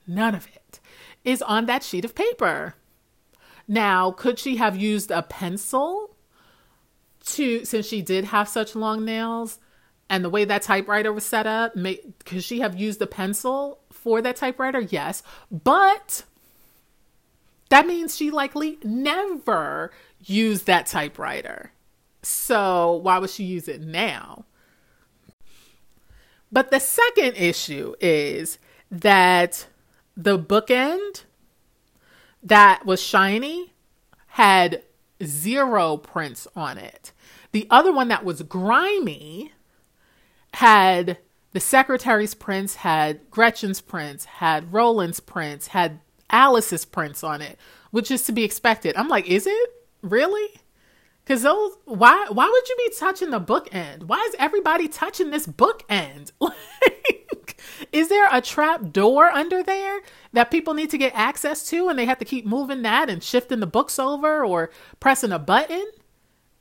none 0.06 0.34
of 0.34 0.46
it, 0.54 0.80
is 1.24 1.42
on 1.42 1.66
that 1.66 1.82
sheet 1.82 2.04
of 2.04 2.14
paper. 2.14 2.74
Now, 3.68 4.10
could 4.10 4.38
she 4.38 4.56
have 4.56 4.76
used 4.76 5.10
a 5.10 5.22
pencil 5.22 6.16
to, 7.26 7.64
since 7.64 7.86
she 7.86 8.02
did 8.02 8.26
have 8.26 8.48
such 8.48 8.74
long 8.74 9.04
nails 9.04 9.58
and 10.08 10.24
the 10.24 10.30
way 10.30 10.44
that 10.44 10.62
typewriter 10.62 11.12
was 11.12 11.24
set 11.24 11.46
up, 11.46 11.76
may, 11.76 12.00
could 12.24 12.42
she 12.42 12.60
have 12.60 12.78
used 12.78 13.00
a 13.00 13.06
pencil 13.06 13.78
for 13.92 14.20
that 14.22 14.36
typewriter? 14.36 14.80
Yes. 14.80 15.22
But 15.50 16.24
that 17.68 17.86
means 17.86 18.16
she 18.16 18.32
likely 18.32 18.78
never 18.82 19.92
used 20.24 20.66
that 20.66 20.86
typewriter. 20.86 21.72
So 22.22 22.94
why 23.04 23.18
would 23.18 23.30
she 23.30 23.44
use 23.44 23.68
it 23.68 23.80
now? 23.80 24.44
But 26.50 26.72
the 26.72 26.80
second 26.80 27.36
issue 27.36 27.94
is 28.00 28.58
that 28.90 29.68
the 30.22 30.38
bookend 30.38 31.24
that 32.42 32.84
was 32.84 33.02
shiny 33.02 33.72
had 34.28 34.82
zero 35.24 35.96
prints 35.96 36.46
on 36.54 36.78
it. 36.78 37.12
The 37.52 37.66
other 37.70 37.92
one 37.92 38.08
that 38.08 38.24
was 38.24 38.42
grimy 38.42 39.52
had 40.54 41.18
the 41.52 41.60
secretary's 41.60 42.34
prints, 42.34 42.76
had 42.76 43.30
Gretchen's 43.30 43.80
prints, 43.80 44.24
had 44.24 44.72
Roland's 44.72 45.20
prints, 45.20 45.68
had 45.68 46.00
Alice's 46.30 46.84
prints 46.84 47.24
on 47.24 47.42
it, 47.42 47.58
which 47.90 48.10
is 48.10 48.22
to 48.24 48.32
be 48.32 48.44
expected. 48.44 48.96
I'm 48.96 49.08
like, 49.08 49.26
is 49.26 49.46
it 49.46 49.70
really? 50.02 50.60
Because 51.24 51.42
those, 51.42 51.72
why, 51.84 52.26
why 52.30 52.46
would 52.48 52.68
you 52.68 52.76
be 52.76 52.94
touching 52.96 53.30
the 53.30 53.40
bookend? 53.40 54.04
Why 54.04 54.24
is 54.28 54.36
everybody 54.38 54.86
touching 54.86 55.30
this 55.30 55.46
bookend? 55.46 56.32
Like, 56.40 57.19
is 57.92 58.08
there 58.08 58.28
a 58.30 58.40
trap 58.40 58.92
door 58.92 59.26
under 59.26 59.62
there 59.62 60.00
that 60.32 60.50
people 60.50 60.74
need 60.74 60.90
to 60.90 60.98
get 60.98 61.14
access 61.14 61.68
to, 61.70 61.88
and 61.88 61.98
they 61.98 62.06
have 62.06 62.18
to 62.18 62.24
keep 62.24 62.46
moving 62.46 62.82
that 62.82 63.08
and 63.08 63.22
shifting 63.22 63.60
the 63.60 63.66
books 63.66 63.98
over 63.98 64.44
or 64.44 64.70
pressing 64.98 65.32
a 65.32 65.38
button? 65.38 65.84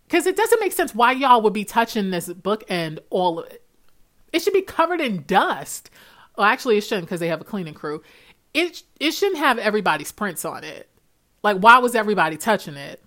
Because 0.08 0.26
it 0.26 0.36
doesn't 0.36 0.60
make 0.60 0.72
sense 0.72 0.96
why 0.96 1.12
y'all 1.12 1.42
would 1.42 1.54
be 1.54 1.66
touching 1.66 2.10
this 2.10 2.30
bookend 2.30 3.00
all 3.10 3.40
of 3.40 3.48
it. 3.48 3.64
It 4.34 4.42
should 4.42 4.54
be 4.54 4.62
covered 4.62 5.02
in 5.02 5.24
dust. 5.26 5.90
Well, 6.38 6.48
actually, 6.48 6.78
it 6.78 6.82
shouldn't 6.82 7.08
because 7.08 7.20
they 7.20 7.28
have 7.28 7.42
a 7.42 7.46
cleaning 7.46 7.74
crew. 7.74 8.02
It 8.54 8.84
it 9.00 9.12
shouldn't 9.12 9.40
have 9.40 9.60
everybody's 9.60 10.12
prints 10.12 10.46
on 10.46 10.64
it. 10.64 10.90
Like, 11.44 11.58
why 11.58 11.78
was 11.80 11.96
everybody 11.96 12.38
touching 12.38 12.76
it? 12.76 13.02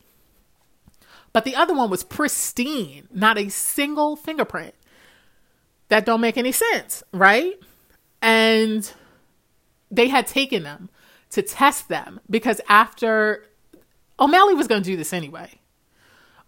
But 1.33 1.45
the 1.45 1.57
other 1.57 1.75
one 1.75 1.91
was 1.91 2.05
pristine, 2.05 3.09
not 3.13 3.39
a 3.39 3.49
single 3.49 4.17
fingerprint. 4.17 4.75
That 5.89 6.07
don't 6.07 6.21
make 6.21 6.37
any 6.39 6.53
sense, 6.53 7.03
right? 7.13 7.59
And 8.23 8.91
they 9.91 10.09
had 10.09 10.27
taken 10.27 10.63
them 10.63 10.89
to 11.31 11.43
test 11.43 11.89
them 11.89 12.21
because 12.31 12.61
after 12.69 13.45
O'Malley 14.19 14.55
was 14.55 14.69
going 14.69 14.83
to 14.83 14.91
do 14.91 14.97
this 14.97 15.13
anyway. 15.13 15.51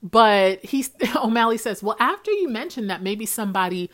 But 0.02 0.64
he 0.64 0.86
O'Malley 1.16 1.58
says, 1.58 1.82
"Well, 1.82 1.96
after 1.98 2.30
you 2.30 2.48
mentioned 2.48 2.88
that 2.90 3.02
maybe 3.02 3.26
somebody 3.26 3.90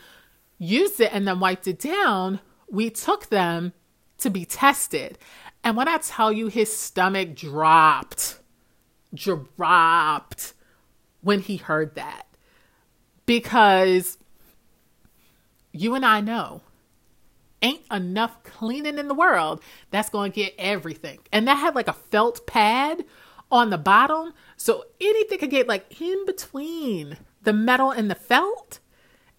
used 0.59 1.01
it 1.01 1.13
and 1.13 1.27
then 1.27 1.41
wiped 1.41 1.67
it 1.67 1.79
down, 1.79 2.41
we 2.69 2.91
took 2.91 3.29
them 3.31 3.73
to 4.19 4.31
be 4.31 4.45
tested. 4.45 5.19
And 5.65 5.77
when 5.77 5.89
I 5.89 5.99
tell 5.99 6.33
you 6.33 6.49
his 6.49 6.75
stomach 6.75 7.35
dropped, 7.35 8.39
dropped 9.13 10.55
when 11.23 11.41
he 11.41 11.57
heard 11.57 11.95
that. 11.97 12.27
Because 13.27 14.19
you 15.73 15.95
and 15.95 16.05
I 16.05 16.21
know 16.21 16.63
ain't 17.63 17.83
enough 17.91 18.43
cleaning 18.43 18.99
in 18.99 19.09
the 19.09 19.15
world 19.15 19.63
that's 19.91 20.11
going 20.11 20.33
to 20.33 20.37
get 20.37 20.55
everything. 20.59 21.19
And 21.33 21.47
that 21.49 21.57
had 21.57 21.75
like 21.75 21.89
a 21.89 21.93
felt 21.93 22.47
pad 22.47 23.05
on 23.51 23.71
the 23.71 23.79
bottom. 23.79 24.33
So 24.57 24.85
anything 25.01 25.39
could 25.39 25.51
get 25.51 25.69
like 25.69 26.01
in 26.01 26.25
between 26.27 27.17
the 27.43 27.53
metal 27.53 27.91
and 27.91 28.11
the 28.11 28.15
felt 28.15 28.81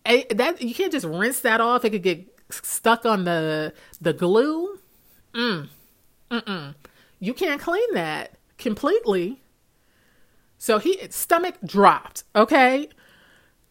that 0.04 0.62
you 0.62 0.74
can't 0.74 0.92
just 0.92 1.06
rinse 1.06 1.42
that 1.42 1.62
off. 1.62 1.86
It 1.86 1.92
could 1.92 2.04
get 2.04 2.28
stuck 2.50 3.06
on 3.06 3.24
the 3.24 3.74
the 4.00 4.14
glue. 4.14 4.80
Mm. 5.34 5.70
Mm-mm. 6.30 6.76
You 7.20 7.34
can't 7.34 7.62
clean 7.62 7.94
that 7.94 8.38
completely. 8.58 9.42
So 10.58 10.78
he 10.80 11.00
stomach 11.10 11.56
dropped. 11.66 12.24
Okay. 12.36 12.90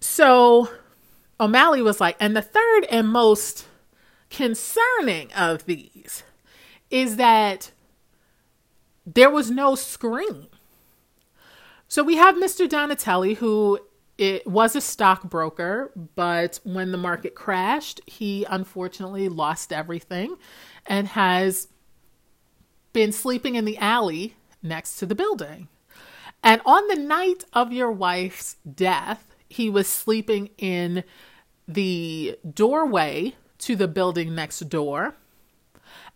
So 0.01 0.71
O'Malley 1.39 1.83
was 1.83 2.01
like, 2.01 2.17
and 2.21 2.37
the 2.37 2.43
third 2.43 2.85
and 2.91 3.09
most 3.09 3.67
concerning 4.31 5.33
of 5.33 5.67
these 5.67 6.23
is 6.91 7.17
that 7.17 7.73
there 9.05 9.31
was 9.31 9.51
no 9.51 9.75
screen. 9.75 10.47
So 11.89 12.03
we 12.03 12.17
have 12.17 12.37
Mr. 12.37 12.69
Donatelli, 12.69 13.35
who 13.35 13.81
it 14.17 14.47
was 14.47 14.77
a 14.77 14.81
stockbroker, 14.81 15.91
but 16.15 16.61
when 16.63 16.93
the 16.93 16.99
market 16.99 17.35
crashed, 17.35 18.01
he 18.07 18.45
unfortunately 18.49 19.29
lost 19.29 19.73
everything 19.73 20.37
and 20.87 21.09
has 21.09 21.69
been 22.93 23.13
sleeping 23.13 23.55
in 23.55 23.65
the 23.65 23.79
alley 23.79 24.37
next 24.63 24.99
to 24.99 25.07
the 25.07 25.15
building. 25.15 25.69
And 26.43 26.61
on 26.65 26.87
the 26.89 26.97
night 26.97 27.45
of 27.53 27.73
your 27.73 27.91
wife's 27.91 28.57
death, 28.73 29.35
he 29.49 29.69
was 29.69 29.89
sleeping 29.89 30.51
in 30.59 31.03
the 31.67 32.39
doorway 32.55 33.35
to 33.61 33.77
the 33.77 33.89
building 33.89 34.35
next 34.35 34.61
door, 34.69 35.17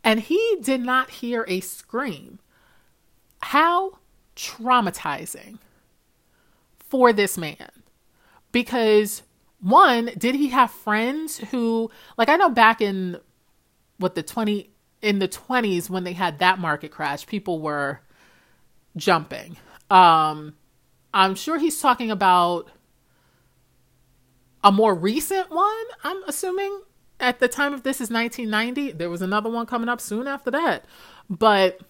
and 0.03 0.21
he 0.21 0.59
did 0.61 0.81
not 0.81 1.11
hear 1.11 1.45
a 1.49 1.61
scream. 1.61 2.39
How 3.41 3.99
traumatizing 4.37 5.59
for 6.79 7.13
this 7.13 7.39
man 7.39 7.71
because 8.55 9.23
one, 9.61 10.11
did 10.17 10.37
he 10.37 10.49
have 10.51 10.71
friends 10.71 11.39
who 11.39 11.91
like 12.17 12.29
I 12.29 12.37
know 12.37 12.49
back 12.49 12.81
in 12.81 13.19
what 13.99 14.15
the 14.15 14.23
20 14.23 14.71
in 15.03 15.19
the 15.19 15.29
20s 15.29 15.91
when 15.91 16.05
they 16.05 16.13
had 16.13 16.39
that 16.39 16.59
market 16.59 16.91
crash, 16.91 17.27
people 17.27 17.61
were 17.61 18.01
jumping. 18.97 19.57
Um 19.91 20.55
I'm 21.13 21.35
sure 21.35 21.59
he's 21.59 21.81
talking 21.81 22.11
about 22.11 22.71
a 24.63 24.71
more 24.71 24.95
recent 24.95 25.51
one, 25.51 25.85
I'm 26.05 26.23
assuming 26.25 26.81
at 27.21 27.39
the 27.39 27.49
time 27.49 27.73
of 27.73 27.83
this 27.83 28.01
is 28.01 28.11
1990. 28.11 28.93
There 28.93 29.11
was 29.11 29.23
another 29.23 29.51
one 29.51 29.67
coming 29.67 29.89
up 29.89 30.01
soon 30.01 30.27
after 30.27 30.51
that. 30.51 30.85
But 31.29 31.81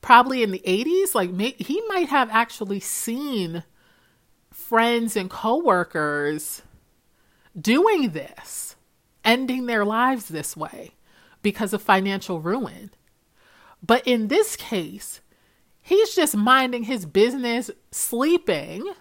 probably 0.00 0.42
in 0.42 0.50
the 0.50 0.62
80s, 0.66 1.14
like 1.14 1.30
may, 1.30 1.52
he 1.58 1.82
might 1.88 2.08
have 2.08 2.30
actually 2.30 2.80
seen 2.80 3.64
friends 4.50 5.16
and 5.16 5.30
coworkers 5.30 6.62
doing 7.58 8.10
this, 8.10 8.76
ending 9.24 9.66
their 9.66 9.84
lives 9.84 10.28
this 10.28 10.56
way 10.56 10.92
because 11.42 11.72
of 11.72 11.82
financial 11.82 12.40
ruin. 12.40 12.90
But 13.82 14.06
in 14.06 14.28
this 14.28 14.56
case, 14.56 15.20
he's 15.80 16.14
just 16.14 16.36
minding 16.36 16.84
his 16.84 17.04
business, 17.04 17.70
sleeping. 17.90 18.92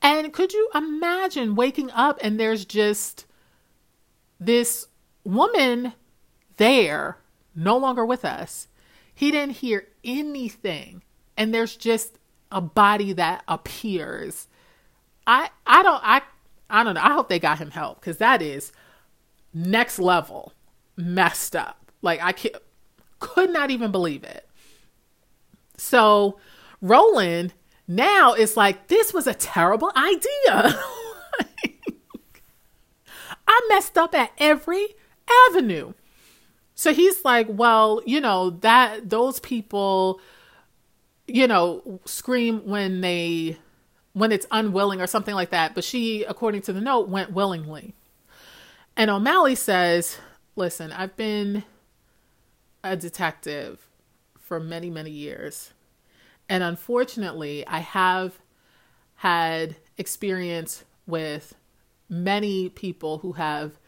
And 0.00 0.32
could 0.32 0.52
you 0.52 0.70
imagine 0.74 1.54
waking 1.54 1.90
up 1.90 2.18
and 2.22 2.40
there's 2.40 2.64
just 2.64 3.25
this 4.38 4.88
woman 5.24 5.92
there, 6.56 7.18
no 7.54 7.76
longer 7.76 8.04
with 8.04 8.24
us? 8.24 8.68
He 9.14 9.30
didn't 9.30 9.56
hear 9.56 9.88
anything. 10.04 11.02
And 11.36 11.54
there's 11.54 11.76
just 11.76 12.18
a 12.50 12.60
body 12.60 13.12
that 13.14 13.42
appears. 13.48 14.48
I 15.26 15.50
I 15.66 15.82
don't 15.82 16.00
I 16.02 16.22
I 16.68 16.84
don't 16.84 16.94
know. 16.94 17.02
I 17.02 17.12
hope 17.12 17.28
they 17.28 17.38
got 17.38 17.58
him 17.58 17.70
help 17.70 18.00
because 18.00 18.18
that 18.18 18.42
is 18.42 18.72
next 19.52 19.98
level 19.98 20.52
messed 20.96 21.56
up. 21.56 21.92
Like 22.02 22.22
I 22.22 22.32
can't, 22.32 22.56
could 23.18 23.52
not 23.52 23.70
even 23.70 23.90
believe 23.90 24.24
it. 24.24 24.48
So 25.76 26.38
Roland 26.80 27.54
now 27.88 28.34
is 28.34 28.56
like, 28.56 28.88
this 28.88 29.12
was 29.12 29.26
a 29.26 29.34
terrible 29.34 29.92
idea. 29.96 30.78
I 33.56 33.66
messed 33.70 33.96
up 33.96 34.14
at 34.14 34.32
every 34.36 34.88
avenue. 35.48 35.94
So 36.74 36.92
he's 36.92 37.24
like, 37.24 37.46
well, 37.48 38.02
you 38.04 38.20
know, 38.20 38.50
that 38.50 39.08
those 39.08 39.40
people, 39.40 40.20
you 41.26 41.46
know, 41.46 42.00
scream 42.04 42.66
when 42.66 43.00
they 43.00 43.56
when 44.12 44.30
it's 44.30 44.46
unwilling 44.50 45.00
or 45.00 45.06
something 45.06 45.34
like 45.34 45.50
that. 45.50 45.74
But 45.74 45.84
she, 45.84 46.24
according 46.24 46.62
to 46.62 46.72
the 46.72 46.80
note, 46.80 47.08
went 47.08 47.32
willingly. 47.32 47.94
And 48.96 49.10
O'Malley 49.10 49.54
says, 49.54 50.18
listen, 50.54 50.92
I've 50.92 51.16
been 51.16 51.64
a 52.84 52.96
detective 52.96 53.88
for 54.38 54.60
many, 54.60 54.90
many 54.90 55.10
years. 55.10 55.72
And 56.48 56.62
unfortunately, 56.62 57.66
I 57.66 57.78
have 57.78 58.38
had 59.16 59.76
experience 59.96 60.84
with 61.06 61.54
many 62.08 62.68
people 62.68 63.18
who 63.18 63.32
have 63.32 63.78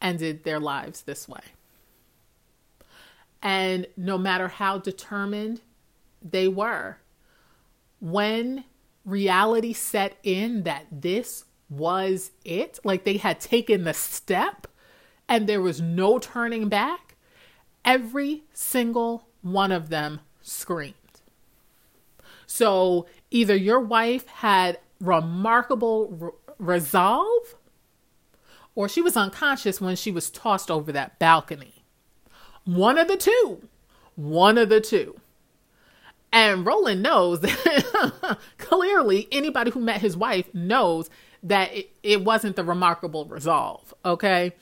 ended 0.00 0.44
their 0.44 0.60
lives 0.60 1.02
this 1.02 1.28
way. 1.28 1.40
And 3.42 3.86
no 3.96 4.18
matter 4.18 4.48
how 4.48 4.78
determined 4.78 5.60
they 6.22 6.48
were, 6.48 6.98
when 8.00 8.64
reality 9.04 9.72
set 9.72 10.16
in 10.22 10.62
that 10.62 10.86
this 10.90 11.44
was 11.68 12.30
it, 12.44 12.78
like 12.84 13.04
they 13.04 13.16
had 13.16 13.40
taken 13.40 13.84
the 13.84 13.94
step 13.94 14.66
and 15.28 15.48
there 15.48 15.60
was 15.60 15.80
no 15.80 16.18
turning 16.18 16.68
back, 16.68 17.16
every 17.84 18.42
single 18.52 19.26
one 19.40 19.72
of 19.72 19.88
them 19.88 20.20
screamed. 20.42 20.94
So 22.46 23.06
either 23.30 23.56
your 23.56 23.80
wife 23.80 24.26
had 24.26 24.78
remarkable 25.00 26.08
re- 26.08 26.30
resolve 26.62 27.54
or 28.74 28.88
she 28.88 29.02
was 29.02 29.16
unconscious 29.16 29.80
when 29.80 29.96
she 29.96 30.10
was 30.10 30.30
tossed 30.30 30.70
over 30.70 30.92
that 30.92 31.18
balcony. 31.18 31.84
One 32.64 32.96
of 32.96 33.08
the 33.08 33.16
two. 33.16 33.68
One 34.14 34.56
of 34.56 34.68
the 34.68 34.80
two. 34.80 35.20
And 36.32 36.64
Roland 36.64 37.02
knows 37.02 37.40
that 37.40 38.38
clearly 38.58 39.28
anybody 39.30 39.70
who 39.70 39.80
met 39.80 40.00
his 40.00 40.16
wife 40.16 40.52
knows 40.54 41.10
that 41.42 41.74
it, 41.74 41.90
it 42.02 42.24
wasn't 42.24 42.56
the 42.56 42.64
remarkable 42.64 43.26
resolve. 43.26 43.92
Okay. 44.04 44.52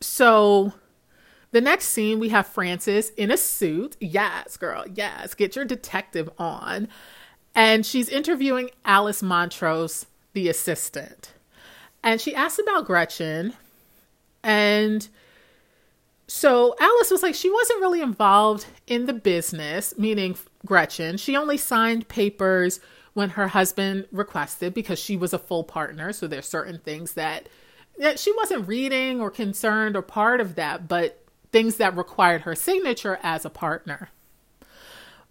So 0.00 0.74
the 1.52 1.60
next 1.60 1.86
scene, 1.86 2.18
we 2.18 2.28
have 2.28 2.46
Frances 2.46 3.10
in 3.10 3.30
a 3.30 3.36
suit. 3.36 3.96
Yes, 4.00 4.56
girl. 4.56 4.84
Yes. 4.92 5.34
Get 5.34 5.56
your 5.56 5.64
detective 5.64 6.28
on. 6.38 6.88
And 7.54 7.84
she's 7.84 8.08
interviewing 8.08 8.70
Alice 8.84 9.22
Montrose, 9.22 10.06
the 10.32 10.48
assistant. 10.48 11.32
And 12.02 12.20
she 12.20 12.34
asked 12.34 12.58
about 12.58 12.86
Gretchen. 12.86 13.54
And 14.42 15.06
so 16.26 16.74
Alice 16.80 17.10
was 17.10 17.22
like, 17.22 17.34
she 17.34 17.50
wasn't 17.50 17.80
really 17.80 18.00
involved 18.00 18.66
in 18.86 19.06
the 19.06 19.12
business, 19.12 19.94
meaning 19.98 20.36
Gretchen. 20.64 21.16
She 21.16 21.36
only 21.36 21.56
signed 21.56 22.08
papers 22.08 22.80
when 23.14 23.30
her 23.30 23.48
husband 23.48 24.06
requested 24.12 24.72
because 24.72 24.98
she 24.98 25.16
was 25.16 25.32
a 25.32 25.38
full 25.38 25.64
partner. 25.64 26.12
So 26.12 26.26
there's 26.26 26.46
certain 26.46 26.78
things 26.78 27.14
that, 27.14 27.48
that 27.98 28.18
she 28.18 28.32
wasn't 28.36 28.68
reading 28.68 29.20
or 29.20 29.30
concerned 29.30 29.96
or 29.96 30.02
part 30.02 30.40
of 30.40 30.54
that, 30.54 30.86
but 30.88 31.24
things 31.52 31.76
that 31.76 31.96
required 31.96 32.42
her 32.42 32.54
signature 32.54 33.18
as 33.22 33.44
a 33.44 33.50
partner. 33.50 34.10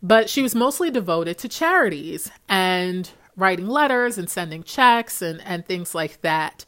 But 0.03 0.29
she 0.29 0.41
was 0.41 0.55
mostly 0.55 0.91
devoted 0.91 1.37
to 1.39 1.49
charities 1.49 2.29
and 2.47 3.09
writing 3.39 3.67
letters 3.67 4.17
and 4.17 4.29
sending 4.29 4.63
checks 4.63 5.21
and, 5.21 5.41
and 5.41 5.65
things 5.65 5.95
like 5.95 6.21
that. 6.21 6.65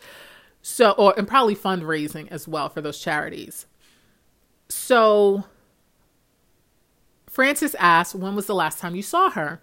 So, 0.61 0.91
or 0.91 1.14
and 1.18 1.27
probably 1.27 1.56
fundraising 1.56 2.31
as 2.31 2.48
well 2.48 2.69
for 2.69 2.81
those 2.81 2.99
charities. 2.99 3.65
So 4.69 5.45
Frances 7.27 7.76
asks, 7.76 8.15
When 8.15 8.35
was 8.35 8.45
the 8.45 8.56
last 8.56 8.80
time 8.80 8.95
you 8.95 9.02
saw 9.02 9.30
her? 9.31 9.61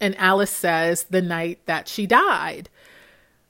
And 0.00 0.16
Alice 0.16 0.50
says, 0.50 1.04
The 1.04 1.22
night 1.22 1.60
that 1.66 1.86
she 1.86 2.06
died. 2.06 2.68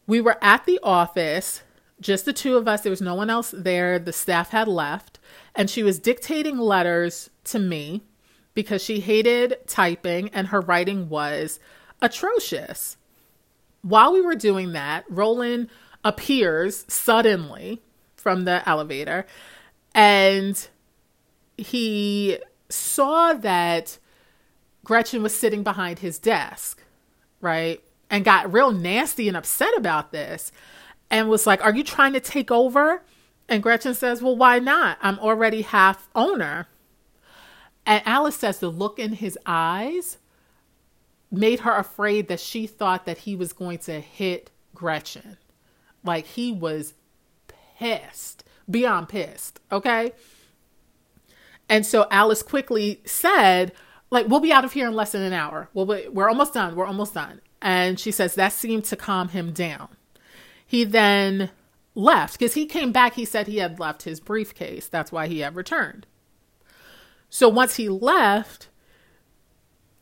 We 0.07 0.21
were 0.21 0.37
at 0.43 0.67
the 0.67 0.81
office, 0.83 1.63
just 2.01 2.25
the 2.25 2.33
two 2.33 2.57
of 2.57 2.67
us. 2.67 2.83
There 2.83 2.91
was 2.91 3.01
no 3.01 3.15
one 3.15 3.31
else 3.31 3.55
there. 3.57 3.99
The 3.99 4.13
staff 4.13 4.51
had 4.51 4.69
left. 4.69 5.19
And 5.55 5.71
she 5.71 5.83
was 5.83 5.99
dictating 5.99 6.59
letters 6.59 7.31
to 7.45 7.59
me 7.59 8.03
because 8.55 8.83
she 8.83 9.01
hated 9.01 9.57
typing 9.67 10.29
and 10.31 10.49
her 10.49 10.61
writing 10.61 11.09
was 11.09 11.61
atrocious. 12.03 12.97
While 13.83 14.13
we 14.13 14.21
were 14.21 14.35
doing 14.35 14.73
that, 14.73 15.05
Roland 15.09 15.69
appears 16.05 16.85
suddenly 16.89 17.83
from 18.17 18.45
the 18.45 18.67
elevator 18.69 19.27
and 19.95 20.69
he 21.57 22.39
saw 22.69 23.33
that 23.35 23.99
Gretchen 24.85 25.23
was 25.23 25.37
sitting 25.37 25.63
behind 25.63 25.99
his 25.99 26.19
desk, 26.19 26.83
right? 27.41 27.83
And 28.09 28.25
got 28.25 28.53
real 28.53 28.73
nasty 28.73 29.29
and 29.29 29.37
upset 29.37 29.77
about 29.77 30.11
this 30.11 30.53
and 31.11 31.29
was 31.29 31.47
like, 31.47 31.63
Are 31.65 31.75
you 31.75 31.85
trying 31.85 32.13
to 32.15 32.21
take 32.21 32.51
over? 32.51 33.03
And 33.49 33.63
Gretchen 33.63 33.95
says, 33.95 34.23
Well, 34.23 34.37
why 34.37 34.59
not? 34.59 34.99
I'm 35.03 35.19
already 35.19 35.63
half 35.63 36.09
owner. 36.15 36.67
And 37.87 38.03
Alice 38.07 38.37
says 38.37 38.59
the 38.59 38.69
look 38.69 38.99
in 38.99 39.15
his 39.15 39.39
eyes 39.47 40.19
made 41.31 41.61
her 41.61 41.77
afraid 41.77 42.29
that 42.29 42.41
she 42.41 42.67
thought 42.67 43.07
that 43.07 43.19
he 43.19 43.37
was 43.37 43.53
going 43.53 43.79
to 43.79 44.01
hit 44.01 44.51
Gretchen. 44.75 45.37
Like 46.05 46.27
he 46.27 46.53
was 46.53 46.95
pissed 47.79 48.45
beyond 48.69 49.09
pissed. 49.09 49.61
Okay. 49.71 50.13
And 51.69 51.87
so 51.87 52.07
Alice 52.11 52.43
quickly 52.43 53.01
said, 53.05 53.73
like, 54.11 54.27
we'll 54.27 54.41
be 54.41 54.53
out 54.53 54.65
of 54.65 54.73
here 54.73 54.89
in 54.89 54.95
less 54.95 55.13
than 55.13 55.23
an 55.23 55.33
hour. 55.33 55.69
Well, 55.73 55.87
we're 56.11 56.29
almost 56.29 56.55
done. 56.55 56.75
We're 56.75 56.87
almost 56.87 57.15
done. 57.15 57.41
And 57.63 58.01
she 58.01 58.11
says 58.11 58.35
that 58.35 58.53
seemed 58.53 58.85
to 58.87 58.97
calm 58.97 59.29
him 59.29 59.53
down. 59.53 59.89
He 60.67 60.85
then 60.85 61.51
left 61.95 62.39
because 62.39 62.55
he 62.55 62.67
came 62.67 62.91
back. 62.91 63.15
He 63.15 63.25
said 63.25 63.47
he 63.47 63.59
had 63.59 63.79
left 63.79 64.03
his 64.03 64.19
briefcase. 64.19 64.89
That's 64.89 65.13
why 65.13 65.29
he 65.29 65.41
had 65.41 65.55
returned. 65.55 66.07
So 67.29 67.49
once 67.49 67.77
he 67.77 67.89
left, 67.89 68.69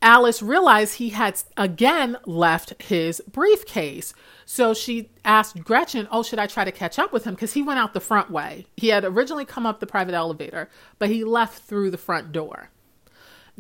Alice 0.01 0.43
realized 0.43 0.95
he 0.95 1.11
had 1.11 1.43
again 1.57 2.17
left 2.25 2.81
his 2.83 3.21
briefcase. 3.31 4.15
So 4.45 4.73
she 4.73 5.11
asked 5.25 5.65
Gretchen, 5.65 6.07
Oh, 6.11 6.23
should 6.23 6.39
I 6.39 6.47
try 6.47 6.65
to 6.65 6.73
catch 6.73 6.99
up 6.99 7.13
with 7.13 7.25
him? 7.25 7.35
Because 7.35 7.55
he 7.55 7.63
went 7.63 7.81
out 7.81 7.95
the 7.95 8.01
front 8.01 8.31
way. 8.31 8.67
He 8.77 8.89
had 8.89 9.05
originally 9.05 9.45
come 9.45 9.67
up 9.67 9.81
the 9.81 9.87
private 9.87 10.15
elevator, 10.15 10.69
but 10.99 11.11
he 11.11 11.25
left 11.25 11.65
through 11.65 11.91
the 11.91 11.99
front 11.99 12.33
door. 12.33 12.71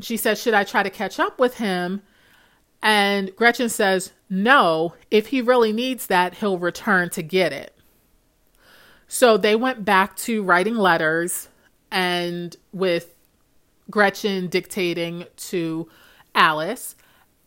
She 0.00 0.16
said, 0.16 0.38
Should 0.38 0.54
I 0.54 0.64
try 0.64 0.82
to 0.82 0.90
catch 0.90 1.18
up 1.18 1.40
with 1.40 1.58
him? 1.58 2.02
And 2.80 3.34
Gretchen 3.34 3.68
says, 3.68 4.12
No, 4.30 4.94
if 5.10 5.28
he 5.28 5.42
really 5.42 5.72
needs 5.72 6.06
that, 6.06 6.34
he'll 6.34 6.58
return 6.58 7.10
to 7.10 7.22
get 7.22 7.52
it. 7.52 7.74
So 9.08 9.36
they 9.36 9.56
went 9.56 9.84
back 9.84 10.16
to 10.18 10.42
writing 10.42 10.76
letters 10.76 11.48
and 11.90 12.54
with 12.72 13.14
Gretchen 13.90 14.48
dictating 14.48 15.24
to 15.36 15.88
Alice. 16.38 16.94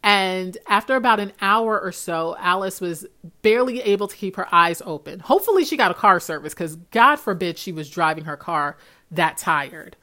And 0.04 0.58
after 0.68 0.96
about 0.96 1.20
an 1.20 1.32
hour 1.42 1.80
or 1.80 1.92
so, 1.92 2.36
Alice 2.40 2.82
was 2.82 3.06
barely 3.42 3.82
able 3.82 4.08
to 4.08 4.16
keep 4.16 4.36
her 4.36 4.54
eyes 4.54 4.82
open. 4.86 5.20
Hopefully, 5.20 5.64
she 5.64 5.78
got 5.78 5.92
a 5.92 5.96
car 5.96 6.20
service 6.20 6.54
because 6.54 6.76
God 6.76 7.16
forbid 7.18 7.58
she 7.58 7.72
was 7.72 7.90
driving 7.90 8.26
her 8.26 8.38
car 8.38 8.78
that 9.12 9.38
tired. 9.38 9.96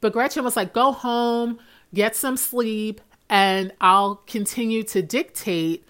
But 0.00 0.12
Gretchen 0.12 0.42
was 0.42 0.56
like, 0.56 0.72
go 0.72 0.92
home, 0.92 1.60
get 1.94 2.16
some 2.16 2.36
sleep, 2.36 3.00
and 3.30 3.72
I'll 3.80 4.16
continue 4.26 4.82
to 4.84 5.02
dictate 5.02 5.84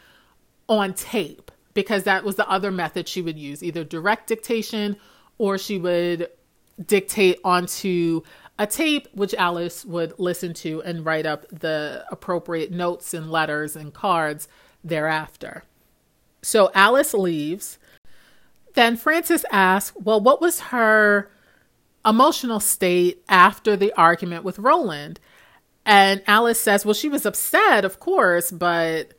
on 0.68 0.94
tape 0.94 1.50
because 1.74 2.02
that 2.02 2.24
was 2.24 2.36
the 2.36 2.48
other 2.48 2.70
method 2.70 3.08
she 3.08 3.22
would 3.22 3.38
use 3.38 3.62
either 3.62 3.84
direct 3.84 4.26
dictation 4.26 4.96
or 5.38 5.56
she 5.56 5.78
would 5.78 6.28
dictate 6.84 7.38
onto 7.44 8.22
a 8.58 8.66
tape 8.66 9.08
which 9.12 9.34
Alice 9.34 9.84
would 9.84 10.18
listen 10.18 10.54
to 10.54 10.82
and 10.82 11.04
write 11.04 11.26
up 11.26 11.46
the 11.48 12.04
appropriate 12.10 12.70
notes 12.70 13.14
and 13.14 13.30
letters 13.30 13.76
and 13.76 13.92
cards 13.92 14.48
thereafter. 14.84 15.64
So 16.42 16.70
Alice 16.74 17.14
leaves. 17.14 17.78
Then 18.74 18.96
Frances 18.96 19.44
asks, 19.50 19.96
Well, 19.96 20.20
what 20.20 20.40
was 20.40 20.60
her 20.60 21.30
emotional 22.04 22.60
state 22.60 23.22
after 23.28 23.76
the 23.76 23.92
argument 23.96 24.44
with 24.44 24.58
Roland? 24.58 25.20
And 25.84 26.22
Alice 26.26 26.60
says, 26.60 26.84
Well, 26.84 26.94
she 26.94 27.08
was 27.08 27.26
upset, 27.26 27.84
of 27.84 28.00
course, 28.00 28.50
but 28.50 29.14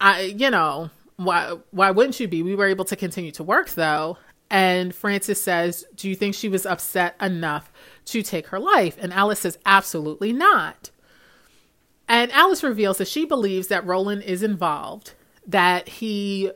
I, 0.00 0.22
you 0.22 0.50
know, 0.50 0.90
why 1.16 1.56
why 1.70 1.90
wouldn't 1.90 2.18
you 2.18 2.28
be? 2.28 2.42
We 2.42 2.54
were 2.54 2.66
able 2.66 2.86
to 2.86 2.96
continue 2.96 3.32
to 3.32 3.44
work 3.44 3.70
though. 3.70 4.16
And 4.50 4.94
Frances 4.94 5.40
says, 5.42 5.84
Do 5.94 6.08
you 6.08 6.16
think 6.16 6.34
she 6.34 6.48
was 6.48 6.66
upset 6.66 7.14
enough 7.20 7.69
to 8.10 8.22
take 8.22 8.48
her 8.48 8.58
life? 8.58 8.96
And 9.00 9.12
Alice 9.12 9.40
says, 9.40 9.58
Absolutely 9.66 10.32
not. 10.32 10.90
And 12.08 12.32
Alice 12.32 12.62
reveals 12.62 12.98
that 12.98 13.08
she 13.08 13.24
believes 13.24 13.68
that 13.68 13.86
Roland 13.86 14.22
is 14.24 14.42
involved, 14.42 15.14
that 15.46 15.88
he 15.88 16.50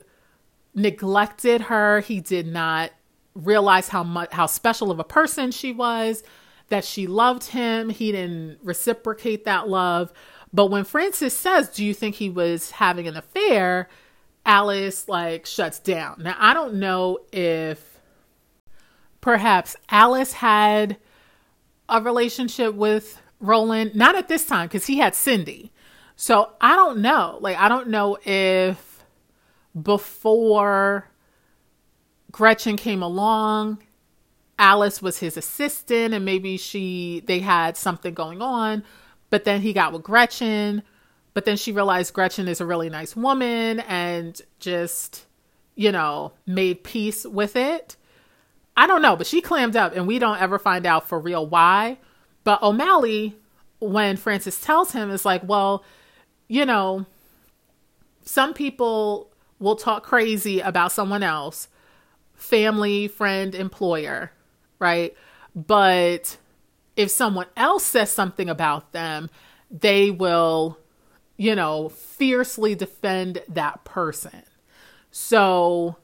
neglected 0.74 1.62
her, 1.62 2.00
he 2.00 2.20
did 2.20 2.46
not 2.46 2.90
realize 3.34 3.88
how 3.88 4.02
much 4.02 4.32
how 4.32 4.46
special 4.46 4.90
of 4.90 4.98
a 4.98 5.04
person 5.04 5.50
she 5.50 5.72
was, 5.72 6.22
that 6.68 6.84
she 6.84 7.06
loved 7.06 7.44
him, 7.44 7.88
he 7.88 8.12
didn't 8.12 8.58
reciprocate 8.62 9.44
that 9.44 9.68
love. 9.68 10.12
But 10.52 10.66
when 10.66 10.84
Frances 10.84 11.36
says, 11.36 11.68
"Do 11.68 11.84
you 11.84 11.94
think 11.94 12.16
he 12.16 12.30
was 12.30 12.72
having 12.72 13.06
an 13.06 13.16
affair?" 13.16 13.88
Alice 14.46 15.08
like 15.08 15.46
shuts 15.46 15.78
down. 15.78 16.16
Now, 16.22 16.36
I 16.38 16.52
don't 16.52 16.74
know 16.74 17.18
if 17.32 18.00
perhaps 19.20 19.74
Alice 19.88 20.34
had 20.34 20.98
a 21.88 22.00
relationship 22.00 22.74
with 22.74 23.20
Roland, 23.40 23.94
not 23.94 24.16
at 24.16 24.28
this 24.28 24.46
time 24.46 24.68
because 24.68 24.86
he 24.86 24.98
had 24.98 25.14
Cindy. 25.14 25.72
So 26.16 26.50
I 26.60 26.76
don't 26.76 26.98
know. 26.98 27.38
Like, 27.40 27.58
I 27.58 27.68
don't 27.68 27.88
know 27.88 28.18
if 28.24 29.04
before 29.80 31.08
Gretchen 32.30 32.76
came 32.76 33.02
along, 33.02 33.78
Alice 34.58 35.02
was 35.02 35.18
his 35.18 35.36
assistant 35.36 36.14
and 36.14 36.24
maybe 36.24 36.56
she 36.56 37.22
they 37.26 37.40
had 37.40 37.76
something 37.76 38.14
going 38.14 38.40
on, 38.40 38.84
but 39.30 39.44
then 39.44 39.60
he 39.60 39.72
got 39.72 39.92
with 39.92 40.02
Gretchen, 40.02 40.82
but 41.32 41.44
then 41.44 41.56
she 41.56 41.72
realized 41.72 42.14
Gretchen 42.14 42.46
is 42.46 42.60
a 42.60 42.66
really 42.66 42.88
nice 42.88 43.16
woman 43.16 43.80
and 43.80 44.40
just, 44.60 45.26
you 45.74 45.90
know, 45.90 46.32
made 46.46 46.84
peace 46.84 47.26
with 47.26 47.56
it. 47.56 47.96
I 48.76 48.86
don't 48.86 49.02
know, 49.02 49.16
but 49.16 49.26
she 49.26 49.40
clammed 49.40 49.76
up 49.76 49.94
and 49.94 50.06
we 50.06 50.18
don't 50.18 50.40
ever 50.40 50.58
find 50.58 50.86
out 50.86 51.08
for 51.08 51.18
real 51.18 51.46
why. 51.46 51.98
But 52.42 52.62
O'Malley, 52.62 53.36
when 53.78 54.16
Frances 54.16 54.60
tells 54.60 54.92
him, 54.92 55.10
is 55.10 55.24
like, 55.24 55.42
well, 55.44 55.84
you 56.48 56.66
know, 56.66 57.06
some 58.24 58.52
people 58.52 59.30
will 59.58 59.76
talk 59.76 60.02
crazy 60.02 60.60
about 60.60 60.92
someone 60.92 61.22
else, 61.22 61.68
family, 62.34 63.08
friend, 63.08 63.54
employer, 63.54 64.32
right? 64.78 65.14
But 65.54 66.36
if 66.96 67.10
someone 67.10 67.46
else 67.56 67.84
says 67.84 68.10
something 68.10 68.48
about 68.48 68.92
them, 68.92 69.30
they 69.70 70.10
will, 70.10 70.78
you 71.36 71.54
know, 71.54 71.88
fiercely 71.88 72.74
defend 72.74 73.42
that 73.48 73.84
person. 73.84 74.42
So 75.10 75.96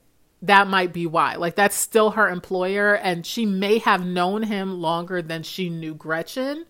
that 0.42 0.68
might 0.68 0.92
be 0.92 1.06
why. 1.06 1.34
Like, 1.36 1.54
that's 1.54 1.76
still 1.76 2.10
her 2.10 2.28
employer, 2.28 2.94
and 2.94 3.26
she 3.26 3.44
may 3.44 3.78
have 3.78 4.04
known 4.04 4.42
him 4.42 4.80
longer 4.80 5.20
than 5.22 5.42
she 5.42 5.68
knew 5.68 5.94
Gretchen. 5.94 6.66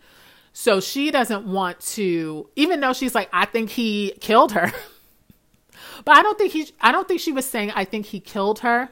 So 0.52 0.80
she 0.80 1.10
doesn't 1.10 1.46
want 1.46 1.80
to, 1.80 2.50
even 2.56 2.80
though 2.80 2.92
she's 2.92 3.14
like, 3.14 3.28
I 3.32 3.46
think 3.46 3.70
he 3.70 4.12
killed 4.20 4.52
her. 4.52 4.72
but 6.04 6.16
I 6.16 6.22
don't 6.22 6.36
think 6.36 6.52
he, 6.52 6.70
I 6.80 6.90
don't 6.90 7.06
think 7.06 7.20
she 7.20 7.32
was 7.32 7.46
saying, 7.46 7.70
I 7.74 7.84
think 7.84 8.06
he 8.06 8.18
killed 8.18 8.60
her. 8.60 8.90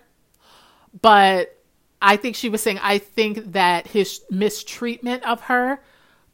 But 1.01 1.59
I 2.01 2.17
think 2.17 2.37
she 2.37 2.49
was 2.49 2.63
saying, 2.63 2.79
I 2.83 2.99
think 2.99 3.53
that 3.53 3.89
his 3.89 4.23
mistreatment 4.31 5.25
of 5.25 5.43
her 5.43 5.81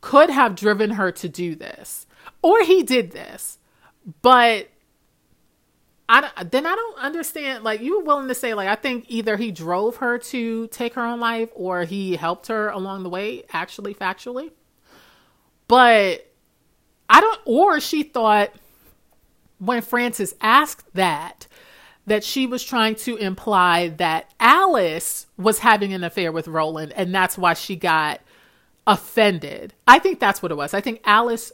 could 0.01 0.29
have 0.29 0.55
driven 0.55 0.91
her 0.91 1.11
to 1.11 1.29
do 1.29 1.55
this, 1.55 2.07
or 2.43 2.63
he 2.63 2.83
did 2.83 3.13
this. 3.13 3.59
But 4.21 4.69
I 6.09 6.45
then 6.45 6.67
I 6.67 6.75
don't 6.75 6.99
understand. 6.99 7.65
Like 7.65 7.81
you 7.81 7.99
were 7.99 8.05
willing 8.05 8.29
to 8.29 8.35
say, 8.35 8.55
like 8.55 8.69
I 8.69 8.75
think 8.75 9.07
either 9.09 9.37
he 9.37 9.51
drove 9.51 9.97
her 9.97 10.19
to 10.19 10.67
take 10.69 10.95
her 10.95 11.03
own 11.03 11.21
life, 11.21 11.49
or 11.55 11.85
he 11.85 12.17
helped 12.17 12.49
her 12.49 12.69
along 12.69 13.03
the 13.03 13.09
way. 13.09 13.45
Actually, 13.53 13.95
factually, 13.95 14.51
but 15.67 16.31
I 17.09 17.21
don't. 17.21 17.41
Or 17.47 17.81
she 17.81 18.03
thought 18.03 18.51
when 19.59 19.81
Frances 19.81 20.35
asked 20.41 20.93
that 20.95 21.47
that 22.07 22.23
she 22.23 22.47
was 22.47 22.63
trying 22.63 22.95
to 22.95 23.17
imply 23.17 23.89
that 23.89 24.31
Alice 24.39 25.27
was 25.39 25.61
having 25.61 25.95
an 25.95 26.05
affair 26.05 26.31
with 26.31 26.49
Roland, 26.49 26.93
and 26.93 27.15
that's 27.15 27.39
why 27.39 27.55
she 27.55 27.77
got 27.77 28.21
offended. 28.87 29.73
I 29.89 29.99
think 29.99 30.21
that's 30.21 30.43
what 30.43 30.53
it 30.53 30.57
was. 30.57 30.75
I 30.75 30.83
think 30.83 31.01
Alice 31.05 31.51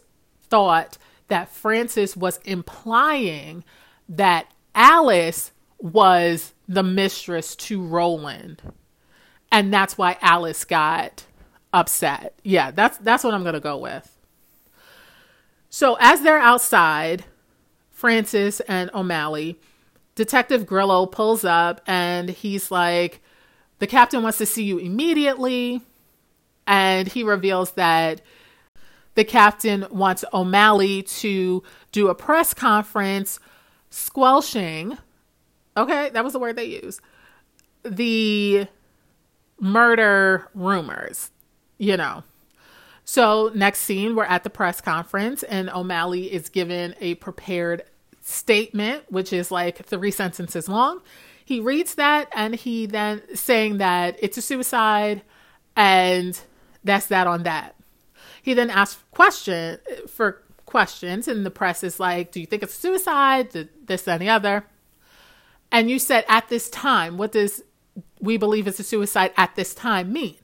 thought 0.49 0.99
that 1.29 1.49
Frances 1.49 2.17
was 2.17 2.39
implying 2.45 3.63
that 4.11 4.53
Alice 4.75 5.53
was 5.79 6.53
the 6.69 6.83
mistress 6.83 7.57
to 7.57 7.83
Roland. 7.83 8.61
And 9.51 9.73
that's 9.73 9.97
why 9.97 10.19
Alice 10.21 10.65
got 10.65 11.25
upset. 11.73 12.39
Yeah, 12.45 12.71
that's 12.71 12.99
that's 12.99 13.25
what 13.25 13.35
I'm 13.35 13.43
going 13.43 13.55
to 13.55 13.61
go 13.61 13.79
with. 13.79 14.19
So 15.71 15.97
as 16.01 16.23
they're 16.23 16.39
outside, 16.39 17.25
Frances 17.91 18.61
and 18.61 18.91
O'Malley, 18.93 19.59
Detective 20.15 20.67
Grillo 20.67 21.07
pulls 21.07 21.45
up 21.45 21.81
and 21.87 22.29
he's 22.29 22.71
like, 22.71 23.21
"The 23.79 23.87
captain 23.87 24.23
wants 24.23 24.39
to 24.39 24.47
see 24.47 24.65
you 24.65 24.79
immediately." 24.79 25.83
And 26.67 27.09
he 27.09 27.25
reveals 27.25 27.73
that 27.73 28.21
the 29.15 29.25
captain 29.25 29.87
wants 29.91 30.25
O'Malley 30.33 31.03
to 31.03 31.63
do 31.91 32.09
a 32.09 32.15
press 32.15 32.55
conference 32.55 33.41
squelching, 33.91 34.97
okay, 35.77 36.11
that 36.11 36.25
was 36.25 36.33
the 36.33 36.39
word 36.39 36.57
they 36.57 36.81
used, 36.83 37.01
the 37.83 38.67
murder 39.59 40.49
rumors, 40.55 41.31
you 41.79 41.97
know. 41.97 42.25
So, 43.05 43.51
next 43.55 43.81
scene, 43.81 44.15
we're 44.15 44.25
at 44.25 44.45
the 44.45 44.51
press 44.51 44.81
conference, 44.81 45.43
and 45.43 45.69
O'Malley 45.71 46.33
is 46.33 46.49
given 46.49 46.95
a 47.01 47.17
prepared 47.17 47.83
statement, 48.21 49.11
which 49.11 49.33
is 49.33 49.51
like 49.51 49.85
three 49.85 50.13
sentences 50.13 50.69
long. 50.69 51.01
He 51.45 51.59
reads 51.59 51.97
that, 51.97 52.29
and 52.33 52.55
he 52.55 52.87
then 52.87 53.23
saying 53.35 53.79
that 53.79 54.17
it's 54.21 54.39
a 54.39 54.43
suicide, 54.43 55.23
and 55.75 56.41
that's 56.85 57.07
that 57.07 57.27
on 57.27 57.43
that. 57.43 57.75
He 58.43 58.55
then 58.55 58.71
asks 58.71 59.03
question 59.11 59.79
uh, 59.91 60.07
for 60.07 60.43
questions, 60.71 61.29
and 61.29 61.45
the 61.45 61.51
press 61.51 61.83
is 61.83 62.01
like, 62.01 62.33
Do 62.33 62.41
you 62.41 62.47
think 62.47 62.63
it's 62.63 62.75
suicide? 62.75 63.51
This, 63.85 64.09
and 64.09 64.23
the 64.23 64.29
other. 64.29 64.65
And 65.73 65.91
you 65.91 65.99
said, 65.99 66.25
At 66.29 66.49
this 66.49 66.71
time, 66.71 67.19
what 67.19 67.33
does 67.33 67.63
we 68.21 68.37
believe 68.37 68.67
is 68.67 68.81
a 68.81 68.85
suicide 68.85 69.33
at 69.37 69.57
this 69.57 69.75
time 69.75 70.13
mean? 70.13 70.37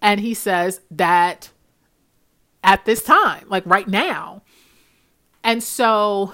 And 0.00 0.20
he 0.20 0.34
says 0.34 0.80
that 0.90 1.50
at 2.64 2.84
this 2.84 3.02
time, 3.02 3.44
like 3.48 3.64
right 3.66 3.88
now. 3.88 4.42
And 5.44 5.62
so 5.62 6.32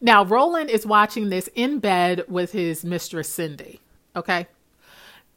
now 0.00 0.24
Roland 0.24 0.70
is 0.70 0.86
watching 0.86 1.28
this 1.28 1.48
in 1.54 1.78
bed 1.78 2.24
with 2.28 2.52
his 2.52 2.84
mistress 2.84 3.28
Cindy, 3.28 3.80
okay? 4.16 4.46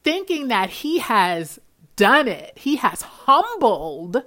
Thinking 0.04 0.48
that 0.48 0.70
he 0.70 1.00
has 1.00 1.60
done 1.96 2.28
it, 2.28 2.58
he 2.58 2.78
has 2.78 3.02
humbled 3.02 4.24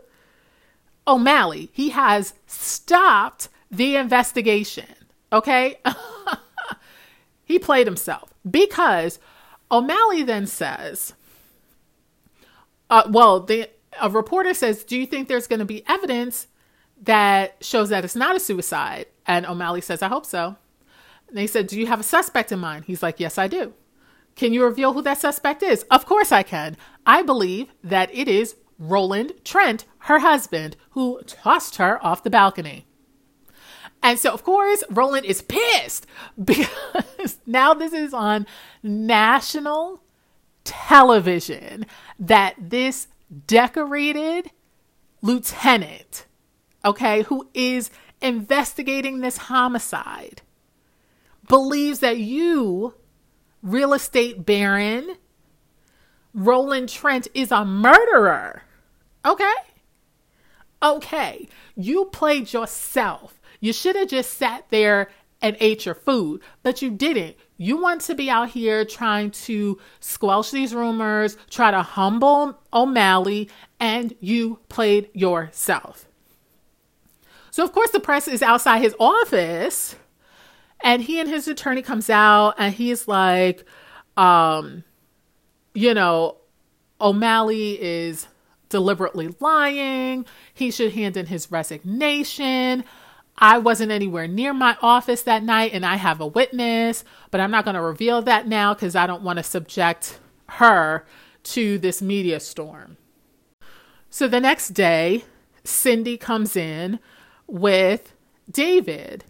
O'Malley. 1.09 1.71
He 1.73 1.89
has 1.91 2.35
stopped 2.47 3.49
the 3.71 3.97
investigation. 3.97 4.85
Okay. 5.33 5.79
he 7.45 7.59
played 7.59 7.87
himself 7.87 8.33
because 8.49 9.19
O'Malley 9.71 10.23
then 10.23 10.47
says, 10.47 11.15
uh, 12.91 13.03
well, 13.11 13.41
the, 13.41 13.69
a 14.01 14.11
reporter 14.11 14.55
says, 14.55 14.85
Do 14.85 14.97
you 14.97 15.07
think 15.07 15.29
there's 15.29 15.47
going 15.47 15.59
to 15.59 15.65
be 15.65 15.83
evidence 15.89 16.47
that 17.03 17.57
shows 17.61 17.89
that 17.89 18.05
it's 18.05 18.17
not 18.17 18.37
a 18.37 18.41
suicide? 18.41 19.07
And 19.27 19.47
O'Malley 19.47 19.81
says, 19.81 20.03
I 20.03 20.09
hope 20.09 20.27
so. 20.27 20.57
And 21.29 21.37
they 21.37 21.47
said, 21.47 21.67
Do 21.67 21.79
you 21.79 21.87
have 21.87 22.01
a 22.01 22.05
suspect 22.05 22.53
in 22.53 22.59
mind? 22.59 22.85
He's 22.85 23.03
like, 23.03 23.21
Yes, 23.21 23.39
I 23.39 23.49
do. 23.49 23.75
Can 24.37 24.53
you 24.53 24.65
reveal 24.65 24.93
who 24.93 25.03
that 25.03 25.19
suspect 25.19 25.63
is? 25.63 25.83
Of 25.91 26.07
course 26.07 26.31
I 26.31 26.45
can. 26.45 26.77
I 27.05 27.23
believe 27.23 27.69
that 27.83 28.15
it 28.15 28.29
is 28.29 28.55
Roland 28.79 29.33
Trent, 29.45 29.85
her 30.01 30.21
husband, 30.21 30.77
who 30.91 31.21
tossed 31.27 31.77
her 31.77 32.05
off 32.05 32.23
the 32.23 32.31
balcony. 32.31 32.87
And 34.03 34.19
so, 34.19 34.33
of 34.33 34.45
course, 34.45 34.85
Roland 34.91 35.27
is 35.27 35.43
pissed 35.43 36.07
because 36.45 37.39
now 37.47 37.75
this 37.75 37.93
is 37.93 38.15
on 38.15 38.47
national 38.83 40.03
television 40.65 41.87
that 42.19 42.55
this 42.59 43.09
decorated 43.47 44.51
lieutenant, 45.23 46.27
okay, 46.85 47.23
who 47.23 47.49
is 47.55 47.91
investigating 48.21 49.21
this 49.21 49.37
homicide, 49.37 50.43
believes 51.49 52.01
that 52.01 52.19
you, 52.19 52.95
real 53.63 53.95
estate 53.95 54.45
baron, 54.45 55.17
Roland 56.35 56.89
Trent, 56.89 57.27
is 57.35 57.51
a 57.51 57.65
murderer. 57.65 58.63
Okay? 59.29 59.55
Okay. 60.83 61.49
You 61.77 62.07
played 62.07 62.53
yourself. 62.53 63.41
You 63.61 63.73
should 63.73 63.95
have 63.95 64.09
just 64.09 64.35
sat 64.35 64.65
there 64.71 65.11
and 65.43 65.57
ate 65.61 65.85
your 65.85 65.95
food, 65.95 66.41
but 66.63 66.81
you 66.83 66.91
didn't. 66.91 67.37
You 67.59 67.77
want 67.77 68.01
to 68.03 68.15
be 68.15 68.31
out 68.31 68.49
here 68.51 68.85
trying 68.85 69.31
to 69.33 69.79
squelch 70.01 70.51
these 70.51 70.75
rumors, 70.75 71.37
try 71.51 71.71
to 71.71 71.83
humble 71.83 72.59
O'Malley, 72.73 73.51
and 73.79 74.15
you 74.21 74.61
played 74.69 75.11
yourself. 75.13 76.07
So 77.51 77.65
of 77.65 77.73
course 77.73 77.91
the 77.91 78.01
press 78.01 78.29
is 78.29 78.43
outside 78.43 78.81
his 78.81 78.97
office 78.99 79.97
and 80.81 81.03
he 81.03 81.21
and 81.21 81.29
his 81.29 81.49
attorney 81.49 81.83
comes 81.83 82.09
out 82.09 82.55
and 82.57 82.73
he's 82.73 83.09
like 83.09 83.65
um 84.17 84.85
you 85.75 85.93
know 85.93 86.37
O'Malley 87.01 87.81
is 87.83 88.29
deliberately 88.69 89.35
lying. 89.41 90.27
He 90.53 90.71
should 90.71 90.93
hand 90.93 91.17
in 91.17 91.27
his 91.27 91.51
resignation. 91.51 92.85
I 93.37 93.59
wasn't 93.59 93.93
anywhere 93.93 94.27
near 94.27 94.53
my 94.53 94.77
office 94.83 95.23
that 95.23 95.45
night 95.45 95.73
and 95.73 95.87
I 95.87 95.97
have 95.97 96.21
a 96.21 96.27
witness, 96.27 97.05
but 97.31 97.41
I'm 97.41 97.53
not 97.53 97.65
going 97.65 97.77
to 97.77 97.83
reveal 97.83 98.21
that 98.23 98.49
now 98.49 98.75
because 98.75 98.97
I 98.97 99.07
don't 99.07 99.23
want 99.23 99.39
to 99.39 99.45
subject 99.45 100.19
her 100.49 101.07
to 101.45 101.79
this 101.79 102.03
media 102.03 102.41
storm. 102.41 102.97
So 104.11 104.27
the 104.27 104.41
next 104.41 104.71
day, 104.71 105.25
Cindy 105.63 106.17
comes 106.17 106.57
in 106.57 106.99
with 107.47 108.13
David, 108.51 109.25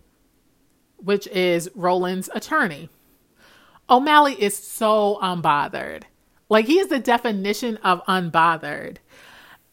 which 0.97 1.27
is 1.29 1.69
Roland's 1.75 2.31
attorney. 2.35 2.89
O'Malley 3.91 4.41
is 4.41 4.57
so 4.57 5.19
unbothered. 5.23 6.05
Like 6.49 6.67
he 6.67 6.79
is 6.79 6.89
the 6.89 6.99
definition 6.99 7.77
of 7.79 8.05
unbothered. 8.07 8.97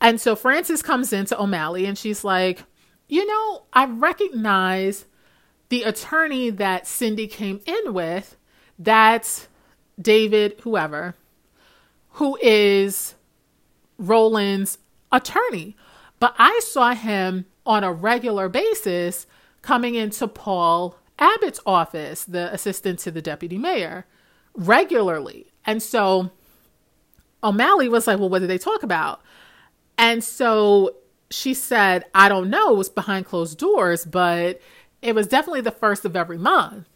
And 0.01 0.19
so 0.19 0.35
Frances 0.35 0.81
comes 0.81 1.13
into 1.13 1.39
O'Malley 1.39 1.85
and 1.85 1.97
she's 1.97 2.23
like, 2.23 2.63
you 3.07 3.25
know, 3.25 3.63
I 3.73 3.85
recognize 3.85 5.05
the 5.69 5.83
attorney 5.83 6.49
that 6.51 6.87
Cindy 6.87 7.27
came 7.27 7.61
in 7.65 7.93
with. 7.93 8.37
That's 8.77 9.47
David, 9.99 10.59
whoever, 10.61 11.15
who 12.11 12.37
is 12.41 13.15
Roland's 13.97 14.77
attorney. 15.11 15.75
But 16.19 16.35
I 16.37 16.59
saw 16.63 16.93
him 16.93 17.45
on 17.65 17.83
a 17.83 17.91
regular 17.91 18.49
basis 18.49 19.27
coming 19.61 19.95
into 19.95 20.27
Paul 20.27 20.97
Abbott's 21.17 21.59
office, 21.65 22.25
the 22.25 22.53
assistant 22.53 22.99
to 22.99 23.11
the 23.11 23.21
deputy 23.21 23.57
mayor, 23.57 24.05
regularly. 24.53 25.47
And 25.65 25.81
so 25.81 26.31
O'Malley 27.43 27.89
was 27.89 28.07
like, 28.07 28.19
Well, 28.19 28.29
what 28.29 28.39
did 28.39 28.49
they 28.49 28.57
talk 28.57 28.83
about? 28.83 29.21
And 29.97 30.23
so 30.23 30.95
she 31.29 31.53
said, 31.53 32.05
I 32.13 32.29
don't 32.29 32.49
know, 32.49 32.71
it 32.71 32.77
was 32.77 32.89
behind 32.89 33.25
closed 33.25 33.57
doors, 33.57 34.05
but 34.05 34.61
it 35.01 35.15
was 35.15 35.27
definitely 35.27 35.61
the 35.61 35.71
first 35.71 36.05
of 36.05 36.15
every 36.15 36.37
month. 36.37 36.87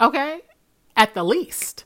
Okay? 0.00 0.40
At 0.96 1.14
the 1.14 1.24
least. 1.24 1.84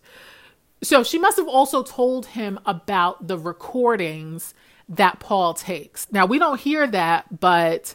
So 0.82 1.02
she 1.02 1.18
must 1.18 1.36
have 1.36 1.48
also 1.48 1.82
told 1.82 2.26
him 2.26 2.58
about 2.66 3.28
the 3.28 3.38
recordings 3.38 4.54
that 4.88 5.20
Paul 5.20 5.54
takes. 5.54 6.10
Now, 6.10 6.26
we 6.26 6.38
don't 6.38 6.60
hear 6.60 6.86
that, 6.86 7.40
but 7.40 7.94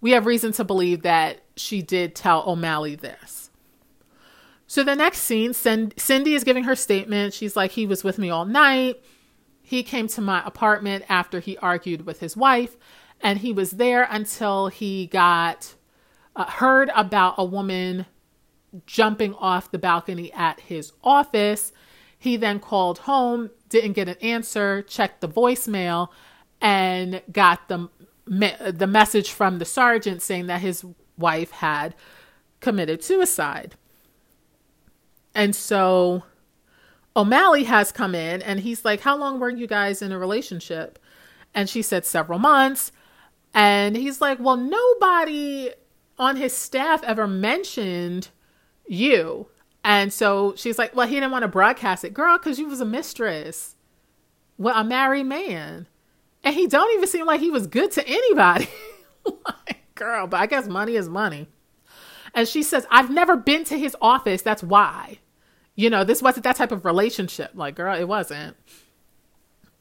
we 0.00 0.12
have 0.12 0.26
reason 0.26 0.52
to 0.52 0.64
believe 0.64 1.02
that 1.02 1.40
she 1.56 1.82
did 1.82 2.14
tell 2.14 2.48
O'Malley 2.48 2.94
this. 2.94 3.50
So 4.66 4.84
the 4.84 4.94
next 4.94 5.22
scene, 5.22 5.52
Cindy 5.52 6.34
is 6.34 6.44
giving 6.44 6.64
her 6.64 6.76
statement. 6.76 7.34
She's 7.34 7.56
like, 7.56 7.72
he 7.72 7.86
was 7.86 8.04
with 8.04 8.18
me 8.18 8.30
all 8.30 8.44
night. 8.44 9.02
He 9.70 9.84
came 9.84 10.08
to 10.08 10.20
my 10.20 10.44
apartment 10.44 11.04
after 11.08 11.38
he 11.38 11.56
argued 11.58 12.04
with 12.04 12.18
his 12.18 12.36
wife, 12.36 12.76
and 13.20 13.38
he 13.38 13.52
was 13.52 13.70
there 13.70 14.02
until 14.10 14.66
he 14.66 15.06
got 15.06 15.76
uh, 16.34 16.46
heard 16.46 16.90
about 16.92 17.36
a 17.38 17.44
woman 17.44 18.06
jumping 18.84 19.32
off 19.34 19.70
the 19.70 19.78
balcony 19.78 20.32
at 20.32 20.58
his 20.58 20.90
office. 21.04 21.70
He 22.18 22.36
then 22.36 22.58
called 22.58 22.98
home, 22.98 23.50
didn't 23.68 23.92
get 23.92 24.08
an 24.08 24.16
answer, 24.20 24.82
checked 24.82 25.20
the 25.20 25.28
voicemail, 25.28 26.08
and 26.60 27.22
got 27.30 27.68
the 27.68 27.88
the 28.26 28.88
message 28.88 29.30
from 29.30 29.60
the 29.60 29.64
sergeant 29.64 30.20
saying 30.20 30.48
that 30.48 30.62
his 30.62 30.84
wife 31.16 31.52
had 31.52 31.94
committed 32.58 33.04
suicide. 33.04 33.76
And 35.32 35.54
so 35.54 36.24
O'Malley 37.16 37.64
has 37.64 37.92
come 37.92 38.14
in 38.14 38.42
and 38.42 38.60
he's 38.60 38.84
like, 38.84 39.00
How 39.00 39.16
long 39.16 39.40
were 39.40 39.50
you 39.50 39.66
guys 39.66 40.02
in 40.02 40.12
a 40.12 40.18
relationship? 40.18 40.98
And 41.54 41.68
she 41.68 41.82
said, 41.82 42.04
Several 42.04 42.38
months. 42.38 42.92
And 43.52 43.96
he's 43.96 44.20
like, 44.20 44.38
Well, 44.38 44.56
nobody 44.56 45.70
on 46.18 46.36
his 46.36 46.56
staff 46.56 47.02
ever 47.02 47.26
mentioned 47.26 48.28
you. 48.86 49.48
And 49.82 50.12
so 50.12 50.54
she's 50.56 50.78
like, 50.78 50.94
Well, 50.94 51.08
he 51.08 51.14
didn't 51.14 51.32
want 51.32 51.42
to 51.42 51.48
broadcast 51.48 52.04
it. 52.04 52.14
Girl, 52.14 52.38
because 52.38 52.58
you 52.58 52.68
was 52.68 52.80
a 52.80 52.86
mistress. 52.86 53.76
Well, 54.56 54.78
a 54.78 54.84
married 54.84 55.26
man. 55.26 55.86
And 56.44 56.54
he 56.54 56.66
don't 56.66 56.94
even 56.94 57.08
seem 57.08 57.26
like 57.26 57.40
he 57.40 57.50
was 57.50 57.66
good 57.66 57.90
to 57.92 58.06
anybody. 58.06 58.68
like, 59.24 59.94
girl, 59.94 60.26
but 60.26 60.40
I 60.40 60.46
guess 60.46 60.66
money 60.66 60.96
is 60.96 61.08
money. 61.08 61.48
And 62.34 62.46
she 62.46 62.62
says, 62.62 62.86
I've 62.90 63.10
never 63.10 63.36
been 63.36 63.64
to 63.64 63.78
his 63.78 63.96
office. 64.00 64.42
That's 64.42 64.62
why. 64.62 65.18
You 65.76 65.90
know, 65.90 66.04
this 66.04 66.22
wasn't 66.22 66.44
that 66.44 66.56
type 66.56 66.72
of 66.72 66.84
relationship. 66.84 67.52
Like, 67.54 67.74
girl, 67.74 67.98
it 67.98 68.08
wasn't. 68.08 68.56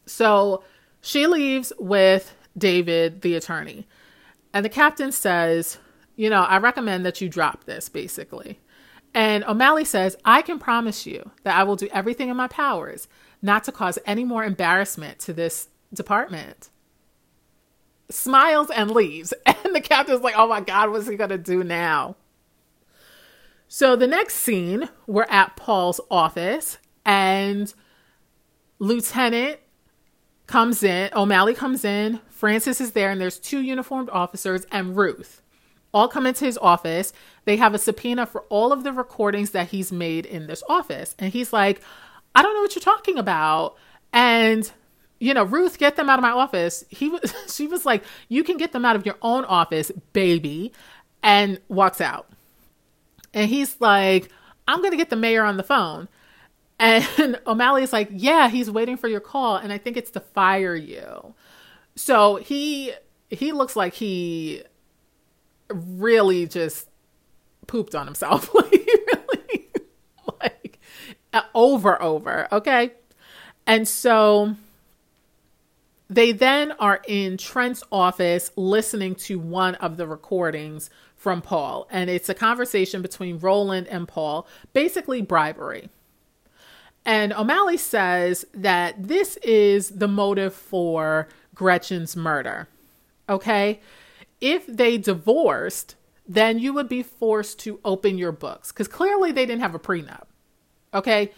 So 0.06 0.64
she 1.02 1.28
leaves 1.28 1.72
with 1.80 2.36
David, 2.58 3.22
the 3.22 3.36
attorney. 3.36 3.88
And 4.54 4.66
the 4.66 4.70
captain 4.70 5.12
says, 5.12 5.78
You 6.16 6.30
know, 6.30 6.42
I 6.42 6.58
recommend 6.58 7.06
that 7.06 7.22
you 7.22 7.30
drop 7.30 7.66
this, 7.66 7.90
basically. 7.90 8.60
And 9.14 9.44
O'Malley 9.46 9.86
says, 9.86 10.16
I 10.24 10.42
can 10.42 10.60
promise 10.60 11.06
you 11.06 11.32
that 11.44 11.58
I 11.58 11.64
will 11.64 11.76
do 11.76 11.90
everything 11.92 12.30
in 12.30 12.38
my 12.38 12.48
powers 12.48 13.08
not 13.42 13.64
to 13.64 13.72
cause 13.72 13.98
any 14.06 14.24
more 14.24 14.44
embarrassment 14.44 15.20
to 15.20 15.34
this 15.34 15.70
department. 15.94 16.70
Smiles 18.10 18.70
and 18.70 18.92
leaves. 18.92 19.34
And 19.62 19.76
the 19.76 19.82
captain's 19.82 20.22
like, 20.22 20.36
Oh 20.38 20.48
my 20.48 20.62
God, 20.62 20.90
what's 20.90 21.08
he 21.08 21.18
going 21.18 21.30
to 21.32 21.38
do 21.38 21.64
now? 21.64 22.16
So 23.72 23.96
the 23.96 24.08
next 24.08 24.38
scene, 24.38 24.90
we're 25.06 25.28
at 25.30 25.56
Paul's 25.56 26.02
office 26.10 26.80
and 27.06 27.72
Lieutenant 28.80 29.60
comes 30.48 30.82
in, 30.82 31.12
O'Malley 31.16 31.54
comes 31.54 31.86
in, 31.86 32.20
Frances 32.30 32.82
is 32.82 32.94
there, 32.94 33.12
and 33.12 33.22
there's 33.22 33.38
two 33.38 33.62
uniformed 33.62 34.10
officers 34.10 34.66
and 34.72 34.98
Ruth. 34.98 35.44
All 35.94 36.08
come 36.08 36.26
into 36.26 36.46
his 36.46 36.58
office. 36.58 37.14
They 37.46 37.58
have 37.58 37.76
a 37.76 37.78
subpoena 37.78 38.26
for 38.26 38.42
all 38.50 38.72
of 38.74 38.84
the 38.84 38.92
recordings 38.92 39.52
that 39.52 39.68
he's 39.68 39.92
made 39.92 40.26
in 40.26 40.48
this 40.48 40.64
office. 40.68 41.14
And 41.20 41.32
he's 41.32 41.54
like, 41.54 41.80
I 42.34 42.42
don't 42.42 42.56
know 42.56 42.62
what 42.62 42.74
you're 42.74 42.82
talking 42.82 43.20
about. 43.20 43.76
And 44.12 44.72
you 45.20 45.36
know, 45.36 45.44
Ruth, 45.44 45.78
get 45.78 45.96
them 45.96 46.10
out 46.10 46.18
of 46.18 46.24
my 46.24 46.32
office. 46.32 46.84
He 46.90 47.10
was 47.10 47.36
she 47.54 47.68
was 47.68 47.86
like, 47.86 48.04
You 48.30 48.44
can 48.44 48.58
get 48.58 48.72
them 48.72 48.84
out 48.84 48.96
of 48.96 49.06
your 49.06 49.18
own 49.22 49.46
office, 49.46 49.92
baby, 50.14 50.74
and 51.22 51.60
walks 51.68 52.02
out. 52.02 52.32
And 53.34 53.50
he's 53.50 53.80
like, 53.80 54.30
I'm 54.68 54.80
going 54.80 54.92
to 54.92 54.98
get 54.98 55.10
the 55.10 55.16
mayor 55.16 55.44
on 55.44 55.58
the 55.58 55.64
phone. 55.64 56.08
And 56.80 57.40
O'Malley's 57.48 57.94
like, 57.94 58.10
Yeah, 58.12 58.50
he's 58.50 58.72
waiting 58.72 58.98
for 58.98 59.08
your 59.08 59.20
call. 59.20 59.58
And 59.58 59.72
I 59.72 59.78
think 59.78 59.98
it's 59.98 60.12
to 60.12 60.20
fire 60.20 60.76
you. 60.76 61.34
So 61.96 62.38
he 62.38 62.94
he 63.30 63.52
looks 63.52 63.76
like 63.76 63.94
he 63.94 64.64
really 65.70 66.48
just 66.48 66.88
pooped 67.68 67.94
on 67.96 68.06
himself. 68.06 68.54
like 68.54 69.78
like 70.42 70.80
over 71.54 72.02
over, 72.02 72.48
okay? 72.52 72.94
And 73.68 73.88
so 73.88 74.56
they 76.10 76.32
then 76.32 76.72
are 76.74 77.02
in 77.08 77.38
Trent's 77.38 77.84
office 77.92 78.52
listening 78.56 79.14
to 79.16 79.38
one 79.38 79.76
of 79.76 79.98
the 79.98 80.08
recordings 80.08 80.90
from 81.20 81.42
Paul. 81.42 81.86
And 81.92 82.10
it's 82.10 82.30
a 82.30 82.34
conversation 82.34 83.02
between 83.02 83.40
Roland 83.40 83.88
and 83.88 84.08
Paul, 84.08 84.48
basically 84.72 85.22
bribery. 85.22 85.90
And 87.06 87.34
O'Malley 87.34 87.78
says 87.78 88.46
that 88.54 89.08
this 89.08 89.36
is 89.38 89.90
the 89.90 90.08
motive 90.08 90.54
for 90.54 91.28
Gretchen's 91.54 92.16
murder. 92.16 92.70
Okay? 93.28 93.82
If 94.40 94.66
they 94.66 94.98
divorced, 94.98 95.96
then 96.26 96.58
you 96.58 96.74
would 96.74 96.88
be 96.88 97.04
forced 97.04 97.60
to 97.60 97.82
open 97.84 98.18
your 98.18 98.32
books 98.32 98.72
because 98.72 98.88
clearly 98.88 99.34
they 99.34 99.46
didn't 99.46 99.62
have 99.62 99.76
a 99.76 99.80
prenup. 99.80 100.24
Okay? 100.94 101.32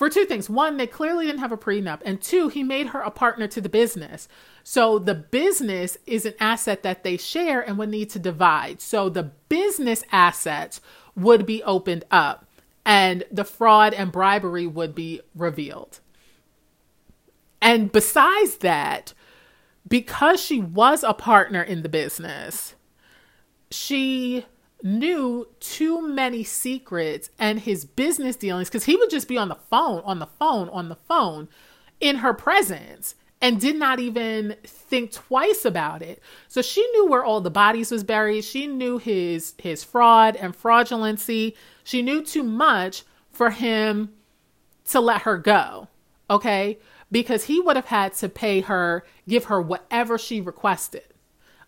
For 0.00 0.08
two 0.08 0.24
things. 0.24 0.48
One, 0.48 0.78
they 0.78 0.86
clearly 0.86 1.26
didn't 1.26 1.40
have 1.40 1.52
a 1.52 1.58
prenup. 1.58 2.00
And 2.06 2.22
two, 2.22 2.48
he 2.48 2.62
made 2.62 2.86
her 2.86 3.00
a 3.00 3.10
partner 3.10 3.46
to 3.48 3.60
the 3.60 3.68
business. 3.68 4.28
So 4.64 4.98
the 4.98 5.14
business 5.14 5.98
is 6.06 6.24
an 6.24 6.32
asset 6.40 6.82
that 6.84 7.04
they 7.04 7.18
share 7.18 7.60
and 7.60 7.76
would 7.76 7.90
need 7.90 8.08
to 8.12 8.18
divide. 8.18 8.80
So 8.80 9.10
the 9.10 9.24
business 9.50 10.02
assets 10.10 10.80
would 11.14 11.44
be 11.44 11.62
opened 11.64 12.06
up 12.10 12.46
and 12.82 13.24
the 13.30 13.44
fraud 13.44 13.92
and 13.92 14.10
bribery 14.10 14.66
would 14.66 14.94
be 14.94 15.20
revealed. 15.34 16.00
And 17.60 17.92
besides 17.92 18.56
that, 18.60 19.12
because 19.86 20.40
she 20.40 20.62
was 20.62 21.04
a 21.04 21.12
partner 21.12 21.62
in 21.62 21.82
the 21.82 21.90
business, 21.90 22.74
she 23.70 24.46
knew 24.82 25.46
too 25.60 26.06
many 26.06 26.44
secrets 26.44 27.30
and 27.38 27.60
his 27.60 27.84
business 27.84 28.36
dealings 28.36 28.68
because 28.68 28.84
he 28.84 28.96
would 28.96 29.10
just 29.10 29.28
be 29.28 29.38
on 29.38 29.48
the 29.48 29.54
phone, 29.54 30.02
on 30.04 30.18
the 30.18 30.26
phone, 30.26 30.68
on 30.70 30.88
the 30.88 30.96
phone 30.96 31.48
in 32.00 32.16
her 32.16 32.32
presence 32.32 33.14
and 33.42 33.60
did 33.60 33.76
not 33.76 34.00
even 34.00 34.56
think 34.64 35.12
twice 35.12 35.64
about 35.64 36.02
it. 36.02 36.22
So 36.48 36.62
she 36.62 36.86
knew 36.92 37.06
where 37.06 37.24
all 37.24 37.40
the 37.40 37.50
bodies 37.50 37.90
was 37.90 38.04
buried. 38.04 38.44
She 38.44 38.66
knew 38.66 38.98
his 38.98 39.54
his 39.58 39.82
fraud 39.82 40.36
and 40.36 40.54
fraudulency. 40.54 41.54
She 41.84 42.02
knew 42.02 42.22
too 42.22 42.42
much 42.42 43.04
for 43.30 43.50
him 43.50 44.12
to 44.86 45.00
let 45.00 45.22
her 45.22 45.38
go. 45.38 45.88
Okay? 46.28 46.78
Because 47.10 47.44
he 47.44 47.60
would 47.60 47.76
have 47.76 47.86
had 47.86 48.14
to 48.14 48.28
pay 48.28 48.60
her, 48.60 49.04
give 49.28 49.44
her 49.44 49.60
whatever 49.60 50.18
she 50.18 50.40
requested. 50.40 51.02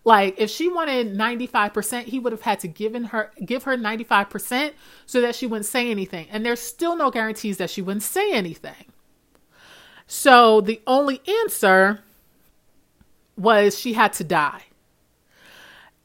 Like 0.04 0.34
if 0.38 0.50
she 0.50 0.68
wanted 0.68 1.16
95%, 1.16 2.04
he 2.04 2.18
would 2.18 2.32
have 2.32 2.42
had 2.42 2.60
to 2.60 2.68
give 2.68 2.94
her 2.94 3.30
give 3.44 3.64
her 3.64 3.76
95% 3.76 4.72
so 5.06 5.20
that 5.20 5.34
she 5.34 5.46
wouldn't 5.46 5.66
say 5.66 5.90
anything. 5.90 6.26
And 6.30 6.44
there's 6.44 6.60
still 6.60 6.96
no 6.96 7.10
guarantees 7.10 7.58
that 7.58 7.70
she 7.70 7.82
wouldn't 7.82 8.02
say 8.02 8.32
anything. 8.32 8.86
So 10.06 10.60
the 10.60 10.80
only 10.86 11.22
answer 11.44 12.00
was 13.36 13.78
she 13.78 13.92
had 13.92 14.12
to 14.14 14.24
die. 14.24 14.64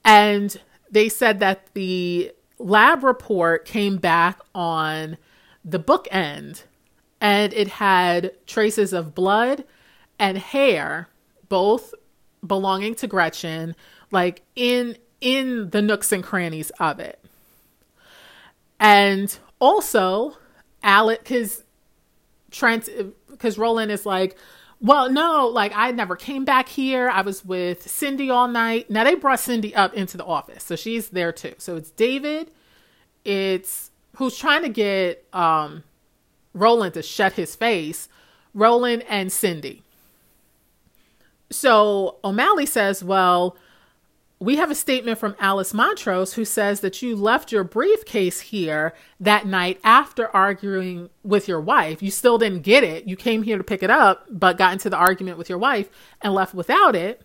And 0.06 0.56
they 0.90 1.10
said 1.10 1.40
that 1.40 1.74
the 1.74 2.32
lab 2.60 3.04
report 3.04 3.66
came 3.66 3.98
back 3.98 4.40
on 4.56 5.18
the 5.66 5.80
bookend 5.80 6.64
and 7.20 7.54
it 7.54 7.68
had 7.68 8.32
traces 8.46 8.94
of 8.94 9.14
blood 9.14 9.66
and 10.20 10.38
hair, 10.38 11.10
both 11.50 11.94
belonging 12.48 12.96
to 12.96 13.08
Gretchen, 13.08 13.76
like 14.12 14.42
in 14.56 14.98
in 15.22 15.70
the 15.72 15.82
nooks 15.82 16.12
and 16.12 16.24
crannies 16.24 16.72
of 16.80 17.00
it. 17.00 17.20
And 18.80 19.38
also, 19.60 20.38
Alec, 20.84 21.24
because 21.24 21.64
Trent, 22.52 22.90
because 23.30 23.58
Roland 23.58 23.92
is 23.92 24.06
like, 24.06 24.38
well, 24.80 25.10
no, 25.10 25.48
like 25.48 25.72
I 25.76 25.92
never 25.92 26.16
came 26.16 26.46
back 26.46 26.70
here. 26.70 27.10
I 27.10 27.22
was 27.22 27.44
with 27.44 27.90
Cindy 27.90 28.30
all 28.30 28.48
night. 28.48 28.90
Now 28.90 29.04
they 29.04 29.16
brought 29.16 29.40
Cindy 29.40 29.74
up 29.74 29.94
into 29.94 30.18
the 30.18 30.26
office, 30.26 30.64
so 30.64 30.76
she's 30.76 31.10
there 31.10 31.32
too. 31.32 31.56
So 31.58 31.76
it's 31.76 31.92
David, 31.92 32.52
it's 33.26 33.92
who's 34.18 34.38
trying 34.38 34.64
to 34.64 34.70
get 34.70 35.26
um 35.34 35.84
Roland 36.54 36.94
to 36.94 37.02
shut 37.02 37.34
his 37.34 37.56
face, 37.56 38.08
Roland 38.54 39.04
and 39.10 39.32
Cindy. 39.32 39.84
So 41.50 42.18
O'Malley 42.24 42.66
says, 42.66 43.04
Well, 43.04 43.58
we 44.40 44.58
have 44.58 44.70
a 44.70 44.76
statement 44.76 45.18
from 45.18 45.36
Alice 45.40 45.74
Montrose 45.74 46.34
who 46.34 46.46
says 46.46 46.82
that 46.82 47.02
you 47.02 47.16
left 47.16 47.52
your 47.52 47.64
briefcase 47.64 48.42
here 48.42 48.94
that 49.20 49.48
night 49.48 49.80
after 49.84 50.34
arguing 50.36 51.10
with 51.24 51.48
your 51.48 51.60
wife. 51.60 52.04
You 52.04 52.12
still 52.12 52.38
didn't 52.38 52.62
get 52.62 52.84
it. 52.84 53.08
You 53.08 53.16
came 53.16 53.44
here 53.44 53.58
to 53.58 53.64
pick 53.64 53.82
it 53.82 53.90
up, 53.90 54.28
but 54.30 54.58
got 54.58 54.74
into 54.74 54.92
the 54.92 54.98
argument 54.98 55.40
with 55.40 55.50
your 55.50 55.58
wife 55.58 55.90
and 56.22 56.36
left 56.36 56.54
without 56.54 56.96
it. 56.96 57.24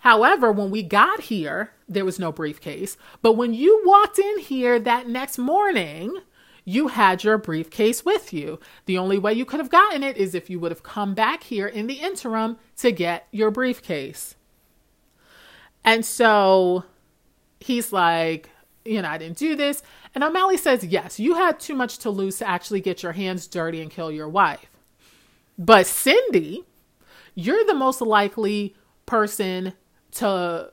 However, 0.00 0.52
when 0.52 0.70
we 0.70 0.84
got 0.84 1.22
here, 1.22 1.72
there 1.88 2.04
was 2.04 2.20
no 2.20 2.30
briefcase. 2.30 2.96
But 3.20 3.32
when 3.32 3.52
you 3.52 3.82
walked 3.84 4.20
in 4.20 4.38
here 4.38 4.78
that 4.78 5.08
next 5.08 5.38
morning, 5.38 6.20
you 6.68 6.88
had 6.88 7.24
your 7.24 7.38
briefcase 7.38 8.04
with 8.04 8.30
you. 8.30 8.60
The 8.84 8.98
only 8.98 9.18
way 9.18 9.32
you 9.32 9.46
could 9.46 9.58
have 9.58 9.70
gotten 9.70 10.02
it 10.02 10.18
is 10.18 10.34
if 10.34 10.50
you 10.50 10.60
would 10.60 10.70
have 10.70 10.82
come 10.82 11.14
back 11.14 11.44
here 11.44 11.66
in 11.66 11.86
the 11.86 11.94
interim 11.94 12.58
to 12.76 12.92
get 12.92 13.26
your 13.30 13.50
briefcase. 13.50 14.34
And 15.82 16.04
so 16.04 16.84
he's 17.58 17.90
like, 17.90 18.50
you 18.84 19.00
know, 19.00 19.08
I 19.08 19.16
didn't 19.16 19.38
do 19.38 19.56
this. 19.56 19.82
And 20.14 20.22
O'Malley 20.22 20.58
says, 20.58 20.84
yes, 20.84 21.18
you 21.18 21.36
had 21.36 21.58
too 21.58 21.74
much 21.74 21.96
to 22.00 22.10
lose 22.10 22.36
to 22.38 22.46
actually 22.46 22.82
get 22.82 23.02
your 23.02 23.12
hands 23.12 23.46
dirty 23.46 23.80
and 23.80 23.90
kill 23.90 24.12
your 24.12 24.28
wife. 24.28 24.66
But 25.56 25.86
Cindy, 25.86 26.66
you're 27.34 27.64
the 27.64 27.72
most 27.72 28.02
likely 28.02 28.76
person 29.06 29.72
to 30.12 30.70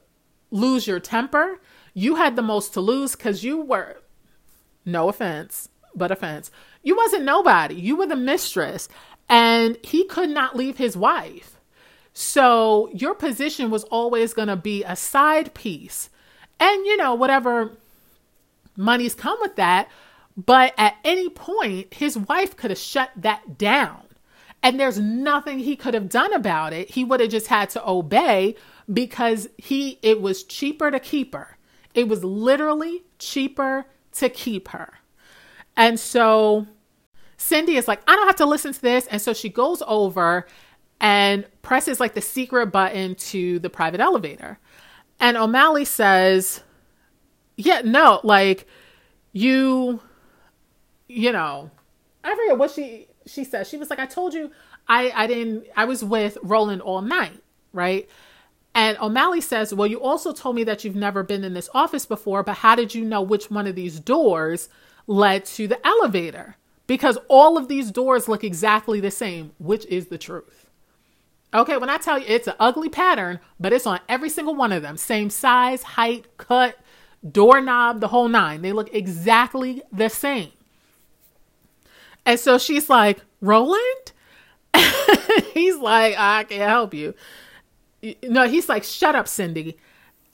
lose 0.51 0.87
your 0.87 0.99
temper. 0.99 1.61
You 1.93 2.15
had 2.15 2.35
the 2.35 2.41
most 2.41 2.73
to 2.73 2.81
lose 2.81 3.15
because 3.15 3.45
you 3.45 3.61
were, 3.61 4.01
no 4.83 5.07
offense, 5.07 5.69
but 5.95 6.11
offense. 6.11 6.51
You 6.83 6.95
wasn't 6.95 7.23
nobody. 7.23 7.75
You 7.75 7.95
were 7.95 8.07
the 8.07 8.15
mistress. 8.15 8.87
And 9.27 9.77
he 9.83 10.05
could 10.05 10.29
not 10.29 10.55
leave 10.55 10.77
his 10.77 10.95
wife. 10.95 11.59
So 12.13 12.89
your 12.93 13.13
position 13.13 13.69
was 13.69 13.83
always 13.85 14.33
going 14.33 14.47
to 14.47 14.55
be 14.55 14.83
a 14.83 14.95
side 14.95 15.53
piece. 15.53 16.09
And, 16.59 16.85
you 16.85 16.97
know, 16.97 17.13
whatever 17.15 17.71
money's 18.77 19.15
come 19.15 19.37
with 19.41 19.55
that. 19.55 19.89
But 20.37 20.73
at 20.77 20.95
any 21.03 21.29
point, 21.29 21.93
his 21.93 22.17
wife 22.17 22.55
could 22.55 22.71
have 22.71 22.79
shut 22.79 23.11
that 23.17 23.57
down. 23.57 24.01
And 24.61 24.79
there's 24.79 24.99
nothing 24.99 25.59
he 25.59 25.75
could 25.75 25.93
have 25.93 26.09
done 26.09 26.33
about 26.33 26.73
it. 26.73 26.89
He 26.91 27.03
would 27.03 27.19
have 27.19 27.29
just 27.29 27.47
had 27.47 27.69
to 27.71 27.87
obey 27.87 28.55
because 28.91 29.47
he 29.57 29.99
it 30.01 30.21
was 30.21 30.43
cheaper 30.43 30.91
to 30.91 30.99
keep 30.99 31.33
her. 31.33 31.57
It 31.93 32.07
was 32.07 32.23
literally 32.23 33.03
cheaper 33.19 33.85
to 34.13 34.29
keep 34.29 34.69
her. 34.69 34.93
And 35.77 35.99
so 35.99 36.67
Cindy 37.37 37.75
is 37.75 37.87
like, 37.87 38.01
I 38.07 38.15
don't 38.15 38.27
have 38.27 38.37
to 38.37 38.45
listen 38.45 38.73
to 38.73 38.81
this. 38.81 39.07
And 39.07 39.21
so 39.21 39.33
she 39.33 39.49
goes 39.49 39.83
over 39.85 40.47
and 41.01 41.45
presses 41.61 41.99
like 41.99 42.13
the 42.13 42.21
secret 42.21 42.67
button 42.67 43.15
to 43.15 43.59
the 43.59 43.69
private 43.69 43.99
elevator. 43.99 44.59
And 45.19 45.37
O'Malley 45.37 45.85
says, 45.85 46.61
Yeah, 47.57 47.81
no, 47.83 48.19
like 48.23 48.67
you, 49.31 50.01
you 51.07 51.31
know, 51.31 51.71
I 52.23 52.35
forget 52.35 52.57
what 52.57 52.71
she 52.71 53.07
she 53.25 53.43
said. 53.43 53.67
She 53.67 53.77
was 53.77 53.89
like, 53.89 53.99
I 53.99 54.05
told 54.05 54.33
you 54.33 54.51
I, 54.87 55.11
I 55.15 55.27
didn't 55.27 55.65
I 55.75 55.85
was 55.85 56.03
with 56.03 56.37
Roland 56.41 56.81
all 56.81 57.01
night, 57.01 57.41
right? 57.73 58.07
And 58.73 58.97
O'Malley 58.99 59.41
says, 59.41 59.73
Well, 59.73 59.87
you 59.87 60.01
also 60.01 60.33
told 60.33 60.55
me 60.55 60.63
that 60.65 60.83
you've 60.83 60.95
never 60.95 61.23
been 61.23 61.43
in 61.43 61.53
this 61.53 61.69
office 61.73 62.05
before, 62.05 62.43
but 62.43 62.57
how 62.57 62.75
did 62.75 62.95
you 62.95 63.03
know 63.05 63.21
which 63.21 63.49
one 63.49 63.67
of 63.67 63.75
these 63.75 63.99
doors 63.99 64.69
led 65.07 65.45
to 65.45 65.67
the 65.67 65.85
elevator 65.85 66.57
because 66.87 67.17
all 67.27 67.57
of 67.57 67.67
these 67.67 67.91
doors 67.91 68.27
look 68.27 68.43
exactly 68.43 68.99
the 68.99 69.11
same, 69.11 69.51
which 69.57 69.85
is 69.87 70.07
the 70.07 70.17
truth. 70.17 70.69
Okay, 71.53 71.77
when 71.77 71.89
I 71.89 71.97
tell 71.97 72.19
you 72.19 72.25
it's 72.27 72.47
an 72.47 72.55
ugly 72.59 72.89
pattern, 72.89 73.39
but 73.59 73.71
it's 73.71 73.87
on 73.87 73.99
every 74.09 74.29
single 74.29 74.55
one 74.55 74.71
of 74.71 74.81
them. 74.81 74.97
Same 74.97 75.29
size, 75.29 75.83
height, 75.83 76.25
cut, 76.37 76.77
doorknob, 77.29 78.01
the 78.01 78.09
whole 78.09 78.27
nine. 78.27 78.61
They 78.61 78.73
look 78.73 78.93
exactly 78.93 79.81
the 79.91 80.09
same. 80.09 80.51
And 82.25 82.39
so 82.39 82.57
she's 82.57 82.89
like, 82.89 83.21
Roland? 83.39 84.11
he's 85.53 85.77
like, 85.77 86.15
I 86.17 86.43
can't 86.43 86.69
help 86.69 86.93
you. 86.93 87.13
No, 88.23 88.47
he's 88.47 88.67
like, 88.67 88.83
shut 88.83 89.15
up, 89.15 89.27
Cindy. 89.27 89.77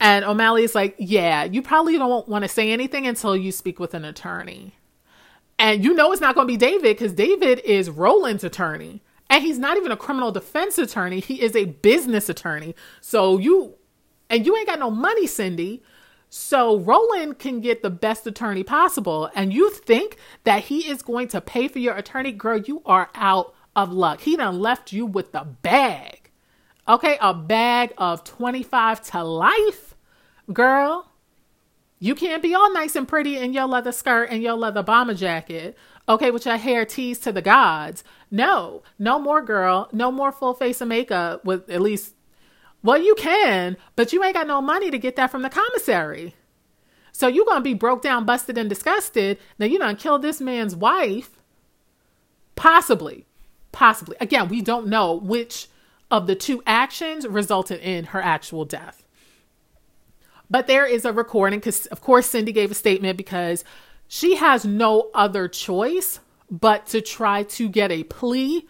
And 0.02 0.26
O'Malley 0.26 0.64
is 0.64 0.74
like, 0.74 0.96
Yeah, 0.98 1.44
you 1.44 1.62
probably 1.62 1.98
don't 1.98 2.28
want 2.28 2.44
to 2.44 2.50
say 2.50 2.72
anything 2.72 3.08
until 3.08 3.38
you 3.38 3.52
speak 3.52 3.80
with 3.80 3.94
an 3.94 4.04
attorney. 4.04 4.74
And 5.60 5.84
you 5.84 5.94
know 5.94 6.12
it's 6.12 6.20
not 6.20 6.34
going 6.34 6.48
to 6.48 6.52
be 6.52 6.58
David 6.58 6.98
because 6.98 7.14
David 7.14 7.60
is 7.60 7.90
Roland's 7.90 8.44
attorney. 8.44 9.04
And 9.30 9.44
he's 9.44 9.60
not 9.60 9.78
even 9.78 9.92
a 9.92 9.98
criminal 9.98 10.32
defense 10.32 10.78
attorney, 10.78 11.22
he 11.22 11.42
is 11.42 11.56
a 11.56 11.66
business 11.66 12.28
attorney. 12.28 12.76
So 13.00 13.38
you, 13.38 13.76
and 14.30 14.46
you 14.46 14.58
ain't 14.58 14.68
got 14.68 14.80
no 14.80 14.90
money, 14.90 15.28
Cindy. 15.28 15.84
So 16.30 16.80
Roland 16.80 17.38
can 17.38 17.62
get 17.62 17.84
the 17.84 17.90
best 17.92 18.26
attorney 18.26 18.64
possible. 18.64 19.30
And 19.36 19.54
you 19.54 19.70
think 19.70 20.18
that 20.46 20.64
he 20.64 20.90
is 20.90 21.04
going 21.04 21.28
to 21.30 21.42
pay 21.42 21.68
for 21.68 21.80
your 21.80 21.96
attorney? 21.96 22.32
Girl, 22.32 22.58
you 22.58 22.82
are 22.86 23.10
out 23.14 23.54
of 23.76 23.92
luck. 23.92 24.22
He 24.22 24.36
done 24.36 24.60
left 24.60 24.92
you 24.92 25.06
with 25.06 25.32
the 25.32 25.46
bag. 25.62 26.32
Okay, 26.88 27.18
a 27.22 27.34
bag 27.34 27.94
of 27.98 28.24
25 28.24 29.02
to 29.12 29.24
life 29.24 29.91
girl, 30.52 31.12
you 32.00 32.16
can't 32.16 32.42
be 32.42 32.56
all 32.56 32.74
nice 32.74 32.96
and 32.96 33.08
pretty 33.08 33.38
in 33.38 33.54
your 33.54 33.68
leather 33.68 33.92
skirt 33.92 34.30
and 34.32 34.42
your 34.42 34.54
leather 34.54 34.84
bomber 34.84 35.14
jacket, 35.14 35.78
okay, 36.10 36.32
with 36.32 36.46
your 36.46 36.58
hair 36.58 36.86
teased 36.86 37.24
to 37.24 37.32
the 37.32 37.42
gods. 37.42 38.04
No, 38.32 38.82
no 38.98 39.20
more, 39.20 39.42
girl. 39.42 39.90
No 39.92 40.12
more 40.12 40.32
full 40.32 40.54
face 40.54 40.82
of 40.82 40.88
makeup 40.88 41.46
with 41.46 41.70
at 41.70 41.82
least, 41.82 42.16
well, 42.84 43.02
you 43.02 43.14
can, 43.16 43.78
but 43.96 44.12
you 44.12 44.24
ain't 44.24 44.34
got 44.34 44.48
no 44.48 44.62
money 44.62 44.90
to 44.90 44.98
get 44.98 45.16
that 45.18 45.30
from 45.30 45.44
the 45.44 45.50
commissary. 45.50 46.36
So 47.12 47.28
you're 47.28 47.46
to 47.46 47.62
be 47.62 47.74
broke 47.74 48.02
down, 48.02 48.26
busted, 48.26 48.58
and 48.58 48.70
disgusted. 48.70 49.38
Now, 49.60 49.68
you 49.68 49.78
done 49.78 49.96
killed 49.96 50.22
this 50.22 50.42
man's 50.42 50.76
wife. 50.76 51.30
Possibly. 52.56 53.26
Possibly. 53.72 54.16
Again, 54.20 54.48
we 54.48 54.62
don't 54.62 54.88
know 54.88 55.14
which 55.14 55.68
of 56.10 56.26
the 56.26 56.36
two 56.36 56.64
actions 56.66 57.28
resulted 57.28 57.80
in 57.82 58.06
her 58.06 58.22
actual 58.22 58.66
death. 58.66 59.01
But 60.52 60.68
there 60.68 60.86
is 60.86 61.06
a 61.06 61.14
recording 61.14 61.60
because, 61.60 61.86
of 61.88 62.02
course, 62.02 62.28
Cindy 62.28 62.52
gave 62.52 62.72
a 62.72 62.76
statement 62.76 63.16
because 63.18 63.64
she 64.10 64.36
has 64.36 64.66
no 64.66 65.10
other 65.14 65.48
choice 65.48 66.20
but 66.52 66.86
to 66.88 67.00
try 67.00 67.44
to 67.44 67.70
get 67.70 67.90
a 67.90 68.04
plea 68.04 68.68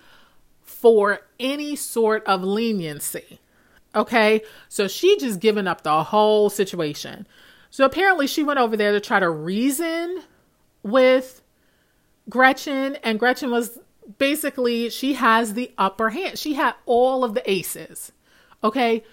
for 0.61 1.21
any 1.39 1.75
sort 1.75 2.23
of 2.25 2.43
leniency. 2.43 3.39
Okay. 3.95 4.43
So 4.69 4.87
she 4.87 5.17
just 5.17 5.39
given 5.39 5.67
up 5.67 5.81
the 5.81 6.03
whole 6.03 6.51
situation. 6.51 7.25
So 7.71 7.83
apparently 7.83 8.27
she 8.27 8.43
went 8.43 8.59
over 8.59 8.77
there 8.77 8.91
to 8.91 8.99
try 8.99 9.19
to 9.19 9.29
reason 9.29 10.21
with 10.83 11.41
Gretchen, 12.29 12.95
and 12.97 13.19
Gretchen 13.19 13.49
was 13.49 13.79
basically, 14.19 14.91
she 14.91 15.13
has 15.13 15.55
the 15.55 15.71
upper 15.79 16.11
hand. 16.11 16.37
She 16.37 16.53
had 16.53 16.75
all 16.85 17.23
of 17.23 17.33
the 17.33 17.49
aces. 17.49 18.11
Okay. 18.63 19.03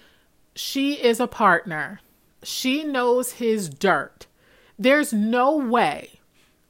She 0.53 0.93
is 0.93 1.19
a 1.19 1.25
partner. 1.27 2.01
She 2.43 2.83
knows 2.83 3.33
his 3.33 3.69
dirt. 3.69 4.27
There's 4.77 5.11
no 5.11 5.57
way 5.57 6.19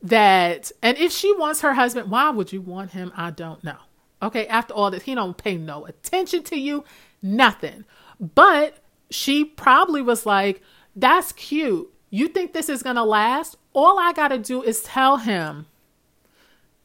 that, 0.01 0.71
and 0.81 0.97
if 0.97 1.11
she 1.11 1.33
wants 1.35 1.61
her 1.61 1.73
husband, 1.73 2.09
why 2.09 2.29
would 2.29 2.51
you 2.51 2.61
want 2.61 2.91
him? 2.91 3.11
I 3.15 3.31
don't 3.31 3.63
know. 3.63 3.77
Okay. 4.21 4.47
After 4.47 4.73
all 4.73 4.91
this, 4.91 5.03
he 5.03 5.15
don't 5.15 5.37
pay 5.37 5.57
no 5.57 5.85
attention 5.85 6.43
to 6.43 6.59
you, 6.59 6.83
nothing. 7.21 7.85
But 8.19 8.77
she 9.09 9.45
probably 9.45 10.01
was 10.01 10.25
like, 10.25 10.61
that's 10.95 11.31
cute. 11.33 11.93
You 12.09 12.27
think 12.27 12.53
this 12.53 12.69
is 12.69 12.83
going 12.83 12.95
to 12.95 13.03
last? 13.03 13.55
All 13.73 13.99
I 13.99 14.13
got 14.13 14.29
to 14.29 14.37
do 14.37 14.63
is 14.63 14.81
tell 14.81 15.17
him 15.17 15.67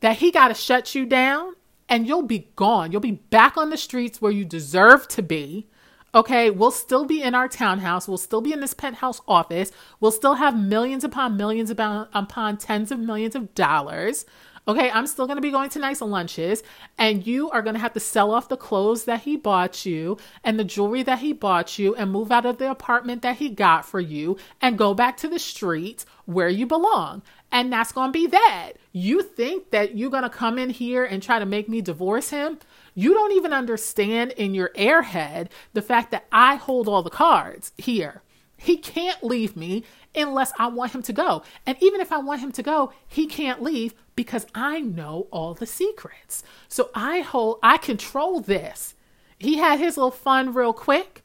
that 0.00 0.18
he 0.18 0.30
got 0.30 0.48
to 0.48 0.54
shut 0.54 0.94
you 0.94 1.06
down 1.06 1.54
and 1.88 2.06
you'll 2.06 2.22
be 2.22 2.48
gone. 2.56 2.92
You'll 2.92 3.00
be 3.00 3.12
back 3.12 3.56
on 3.56 3.70
the 3.70 3.76
streets 3.76 4.20
where 4.20 4.32
you 4.32 4.44
deserve 4.44 5.08
to 5.08 5.22
be. 5.22 5.66
Okay, 6.14 6.48
we'll 6.48 6.70
still 6.70 7.04
be 7.04 7.22
in 7.22 7.34
our 7.34 7.48
townhouse. 7.48 8.06
We'll 8.06 8.18
still 8.18 8.40
be 8.40 8.52
in 8.52 8.60
this 8.60 8.72
penthouse 8.72 9.20
office. 9.26 9.72
We'll 9.98 10.12
still 10.12 10.34
have 10.34 10.56
millions 10.56 11.02
upon 11.02 11.36
millions 11.36 11.70
upon, 11.70 12.56
tens 12.58 12.92
of 12.92 13.00
millions 13.00 13.34
of 13.34 13.52
dollars. 13.54 14.24
Okay, 14.66 14.90
I'm 14.90 15.08
still 15.08 15.26
to 15.36 15.42
be 15.42 15.50
going 15.50 15.68
to 15.70 15.78
nice 15.78 16.00
lunches, 16.00 16.62
and 16.96 17.26
you 17.26 17.50
are 17.50 17.60
to 17.74 17.80
have 17.80 17.92
to 17.94 18.00
sell 18.00 18.30
off 18.30 18.48
the 18.48 18.56
clothes 18.56 19.04
that 19.04 19.22
he 19.22 19.36
bought 19.36 19.84
you 19.84 20.16
and 20.42 20.58
the 20.58 20.64
jewelry 20.64 21.02
that 21.02 21.18
he 21.18 21.34
bought 21.34 21.78
you 21.78 21.94
and 21.96 22.10
move 22.10 22.30
out 22.32 22.46
of 22.46 22.56
the 22.58 22.70
apartment 22.70 23.20
that 23.22 23.36
he 23.36 23.50
got 23.50 23.84
for 23.84 24.00
you 24.00 24.38
and 24.62 24.78
go 24.78 24.94
back 24.94 25.16
to 25.18 25.28
the 25.28 25.38
street 25.38 26.06
where 26.26 26.48
you 26.48 26.64
belong. 26.64 27.22
And 27.52 27.72
that's 27.72 27.92
to 28.12 28.18
be 28.18 28.26
that. 28.28 28.72
You 28.92 29.22
think 29.22 29.70
that 29.70 29.98
you're 29.98 30.10
to 30.22 30.30
come 30.30 30.58
in 30.58 30.70
here 30.70 31.04
and 31.04 31.22
try 31.22 31.38
to 31.38 31.46
make 31.46 31.68
me 31.68 31.82
divorce 31.82 32.30
him? 32.30 32.58
You 32.94 33.12
don't 33.12 33.32
even 33.32 33.52
understand 33.52 34.32
in 34.32 34.54
your 34.54 34.70
airhead 34.70 35.48
the 35.72 35.82
fact 35.82 36.10
that 36.12 36.26
I 36.30 36.54
hold 36.54 36.88
all 36.88 37.02
the 37.02 37.10
cards 37.10 37.72
here. 37.76 38.22
He 38.56 38.76
can't 38.76 39.22
leave 39.22 39.56
me 39.56 39.84
unless 40.14 40.52
I 40.58 40.68
want 40.68 40.94
him 40.94 41.02
to 41.02 41.12
go. 41.12 41.42
And 41.66 41.76
even 41.82 42.00
if 42.00 42.12
I 42.12 42.18
want 42.18 42.40
him 42.40 42.52
to 42.52 42.62
go, 42.62 42.92
he 43.06 43.26
can't 43.26 43.62
leave 43.62 43.94
because 44.16 44.46
I 44.54 44.80
know 44.80 45.26
all 45.30 45.54
the 45.54 45.66
secrets. 45.66 46.44
So 46.68 46.90
I 46.94 47.20
hold, 47.20 47.58
I 47.62 47.78
control 47.78 48.40
this. 48.40 48.94
He 49.38 49.58
had 49.58 49.80
his 49.80 49.96
little 49.96 50.10
fun 50.12 50.54
real 50.54 50.72
quick, 50.72 51.22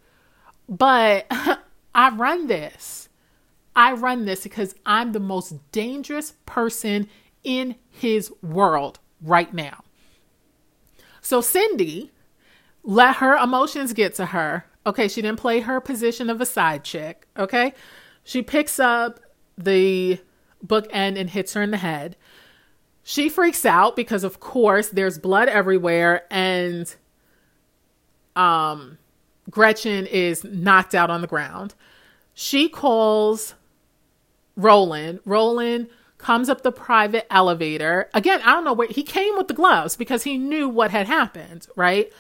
but 0.68 1.28
I 1.96 2.10
run 2.10 2.48
this. 2.48 3.10
I 3.76 3.94
run 3.94 4.26
this 4.26 4.44
because 4.44 4.76
I'm 4.86 5.12
the 5.12 5.20
most 5.20 5.54
dangerous 5.72 6.34
person 6.46 7.08
in 7.44 7.76
his 7.90 8.32
world 8.41 9.00
right 9.22 9.54
now. 9.54 9.84
So 11.30 11.42
Cindy 11.42 12.10
let 12.82 13.18
her 13.18 13.38
emotions 13.38 13.94
get 13.94 14.16
to 14.16 14.26
her. 14.26 14.66
Okay, 14.88 15.08
she 15.08 15.22
didn't 15.22 15.38
play 15.38 15.60
her 15.60 15.80
position 15.80 16.28
of 16.28 16.42
a 16.42 16.46
side 16.46 16.84
chick. 16.84 17.28
Okay, 17.38 17.76
she 18.24 18.42
picks 18.42 18.80
up 18.80 19.20
the 19.56 20.20
bookend 20.66 21.20
and 21.20 21.30
hits 21.30 21.54
her 21.54 21.62
in 21.62 21.70
the 21.70 21.78
head. 21.78 22.16
She 23.04 23.30
freaks 23.30 23.64
out 23.64 23.96
because, 23.96 24.24
of 24.24 24.40
course, 24.40 24.90
there's 24.90 25.20
blood 25.20 25.50
everywhere, 25.50 26.24
and 26.32 26.96
um, 28.36 28.98
Gretchen 29.52 30.08
is 30.08 30.44
knocked 30.44 30.96
out 30.96 31.12
on 31.12 31.22
the 31.22 31.28
ground. 31.28 31.76
She 32.34 32.70
calls 32.70 33.54
Roland. 34.56 35.20
Roland 35.26 35.90
comes 36.20 36.50
up 36.50 36.62
the 36.62 36.72
private 36.72 37.26
elevator. 37.34 38.10
Again, 38.14 38.41
I 38.44 38.52
don't 38.52 38.66
know 38.66 38.74
where 38.74 38.88
he 38.88 39.02
came 39.02 39.36
with 39.36 39.48
the 39.48 39.54
gloves 39.56 39.96
because 39.96 40.24
he 40.24 40.38
knew 40.38 40.70
what 40.70 40.91
had 40.91 41.08
happened, 41.08 41.68
right? 41.76 42.12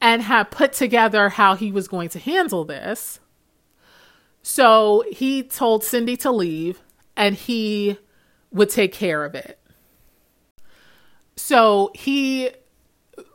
And 0.00 0.22
had 0.22 0.50
put 0.50 0.74
together 0.74 1.30
how 1.30 1.54
he 1.54 1.72
was 1.72 1.88
going 1.88 2.10
to 2.10 2.18
handle 2.18 2.64
this. 2.64 3.20
So 4.42 5.04
he 5.10 5.42
told 5.42 5.84
Cindy 5.84 6.16
to 6.18 6.30
leave 6.30 6.82
and 7.16 7.34
he 7.34 7.98
would 8.50 8.70
take 8.70 8.92
care 8.92 9.24
of 9.24 9.34
it. 9.34 9.58
So 11.36 11.90
he, 11.94 12.50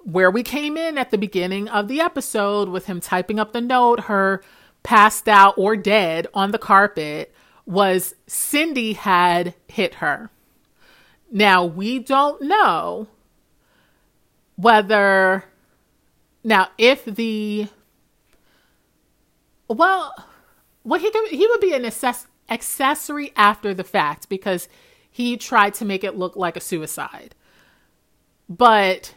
where 0.03 0.29
we 0.29 0.43
came 0.43 0.75
in 0.75 0.97
at 0.97 1.11
the 1.11 1.17
beginning 1.17 1.69
of 1.69 1.87
the 1.87 2.01
episode 2.01 2.67
with 2.67 2.85
him 2.85 2.99
typing 2.99 3.39
up 3.39 3.53
the 3.53 3.61
note, 3.61 4.01
her 4.01 4.43
passed 4.83 5.29
out 5.29 5.57
or 5.57 5.77
dead 5.77 6.27
on 6.33 6.51
the 6.51 6.57
carpet, 6.57 7.32
was 7.65 8.15
Cindy 8.27 8.93
had 8.93 9.53
hit 9.67 9.95
her. 9.95 10.29
Now, 11.31 11.65
we 11.65 11.99
don't 11.99 12.41
know 12.41 13.07
whether, 14.55 15.45
now, 16.43 16.69
if 16.77 17.05
the, 17.05 17.67
well, 19.67 20.13
well, 20.83 20.99
he 20.99 21.09
could, 21.09 21.29
he 21.29 21.47
would 21.47 21.61
be 21.61 21.73
an 21.73 21.85
access, 21.85 22.27
accessory 22.49 23.31
after 23.35 23.73
the 23.73 23.83
fact 23.83 24.29
because 24.29 24.67
he 25.09 25.37
tried 25.37 25.73
to 25.75 25.85
make 25.85 26.03
it 26.03 26.17
look 26.17 26.35
like 26.35 26.57
a 26.57 26.61
suicide. 26.61 27.35
But 28.49 29.15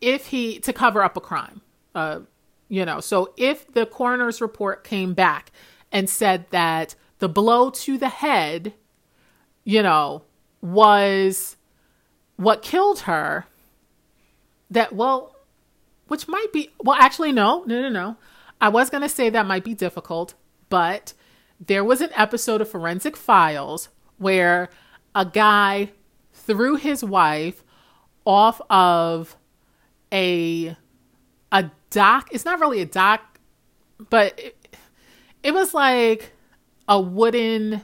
if 0.00 0.26
he 0.26 0.58
to 0.60 0.72
cover 0.72 1.02
up 1.02 1.16
a 1.16 1.20
crime, 1.20 1.62
uh, 1.94 2.20
you 2.68 2.84
know, 2.84 3.00
so 3.00 3.32
if 3.36 3.72
the 3.72 3.86
coroner's 3.86 4.40
report 4.40 4.84
came 4.84 5.14
back 5.14 5.52
and 5.92 6.10
said 6.10 6.46
that 6.50 6.94
the 7.18 7.28
blow 7.28 7.70
to 7.70 7.98
the 7.98 8.08
head, 8.08 8.74
you 9.64 9.82
know, 9.82 10.22
was 10.60 11.56
what 12.36 12.62
killed 12.62 13.00
her, 13.00 13.46
that 14.70 14.94
well, 14.94 15.36
which 16.08 16.28
might 16.28 16.52
be 16.52 16.70
well, 16.82 16.96
actually, 16.98 17.32
no, 17.32 17.64
no, 17.66 17.82
no, 17.82 17.88
no. 17.88 18.16
I 18.60 18.68
was 18.68 18.90
gonna 18.90 19.08
say 19.08 19.30
that 19.30 19.46
might 19.46 19.64
be 19.64 19.74
difficult 19.74 20.34
but 20.68 21.12
there 21.64 21.84
was 21.84 22.00
an 22.00 22.10
episode 22.14 22.60
of 22.60 22.68
Forensic 22.68 23.16
Files 23.16 23.88
where 24.18 24.68
a 25.14 25.24
guy 25.24 25.92
threw 26.32 26.76
his 26.76 27.02
wife 27.02 27.62
off 28.24 28.60
of 28.68 29.36
a 30.12 30.76
a 31.52 31.70
dock. 31.90 32.28
It's 32.32 32.44
not 32.44 32.60
really 32.60 32.80
a 32.80 32.86
dock, 32.86 33.38
but 34.10 34.38
it, 34.38 34.76
it 35.42 35.54
was 35.54 35.72
like 35.72 36.32
a 36.88 37.00
wooden 37.00 37.82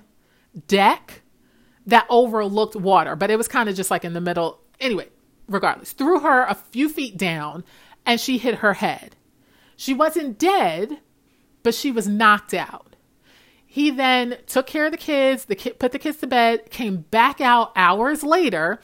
deck 0.67 1.23
that 1.87 2.07
overlooked 2.09 2.77
water, 2.77 3.17
but 3.17 3.31
it 3.31 3.37
was 3.37 3.49
kind 3.49 3.69
of 3.69 3.75
just 3.75 3.91
like 3.91 4.05
in 4.05 4.13
the 4.13 4.21
middle. 4.21 4.61
Anyway, 4.81 5.09
regardless, 5.49 5.93
threw 5.93 6.21
her 6.21 6.45
a 6.45 6.55
few 6.55 6.89
feet 6.89 7.17
down 7.17 7.65
and 8.07 8.21
she 8.21 8.39
hit 8.39 8.57
her 8.57 8.75
head. 8.75 9.17
She 9.77 9.95
wasn't 9.95 10.39
dead, 10.39 10.99
but 11.63 11.75
she 11.75 11.91
was 11.91 12.07
knocked 12.07 12.55
out. 12.55 12.97
He 13.67 13.91
then 13.91 14.37
took 14.47 14.67
care 14.67 14.87
of 14.87 14.93
the 14.93 14.99
kids, 14.99 15.47
the 15.47 15.55
kid 15.55 15.79
put 15.79 15.93
the 15.93 15.99
kids 15.99 16.19
to 16.19 16.27
bed, 16.27 16.71
came 16.71 16.99
back 17.11 17.41
out 17.41 17.73
hours 17.75 18.23
later, 18.23 18.81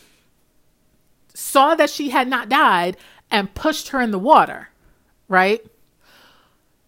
saw 1.34 1.74
that 1.74 1.90
she 1.90 2.08
had 2.08 2.26
not 2.26 2.48
died, 2.48 2.96
and 3.30 3.54
pushed 3.54 3.88
her 3.88 4.00
in 4.00 4.12
the 4.12 4.18
water, 4.18 4.70
right? 5.28 5.64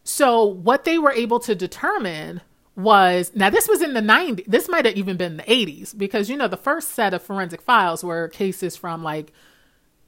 So, 0.03 0.45
what 0.45 0.85
they 0.85 0.99
were 0.99 1.13
able 1.13 1.41
to 1.41 1.55
determine 1.55 2.41
was 2.83 3.33
now 3.35 3.51
this 3.51 3.69
was 3.69 3.83
in 3.83 3.95
the 3.95 4.01
90s, 4.01 4.45
this 4.47 4.69
might 4.69 4.85
have 4.85 4.97
even 4.97 5.17
been 5.17 5.37
the 5.37 5.43
80s, 5.45 5.97
because 5.97 6.29
you 6.31 6.37
know, 6.37 6.49
the 6.49 6.57
first 6.57 6.89
set 6.91 7.15
of 7.15 7.23
forensic 7.23 7.63
files 7.63 8.05
were 8.05 8.29
cases 8.29 8.77
from 8.77 9.03
like 9.03 9.33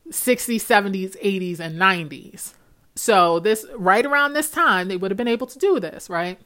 60s, 0.09 0.57
70s, 0.57 1.17
80s, 1.23 1.61
and 1.61 1.81
90s. 1.81 2.55
So 2.95 3.39
this 3.39 3.65
right 3.77 4.05
around 4.05 4.35
this 4.35 4.51
time 4.51 4.89
they 4.89 4.97
would 4.97 5.11
have 5.11 5.19
been 5.19 5.29
able 5.29 5.47
to 5.47 5.59
do 5.59 5.81
this, 5.81 6.11
right? 6.11 6.39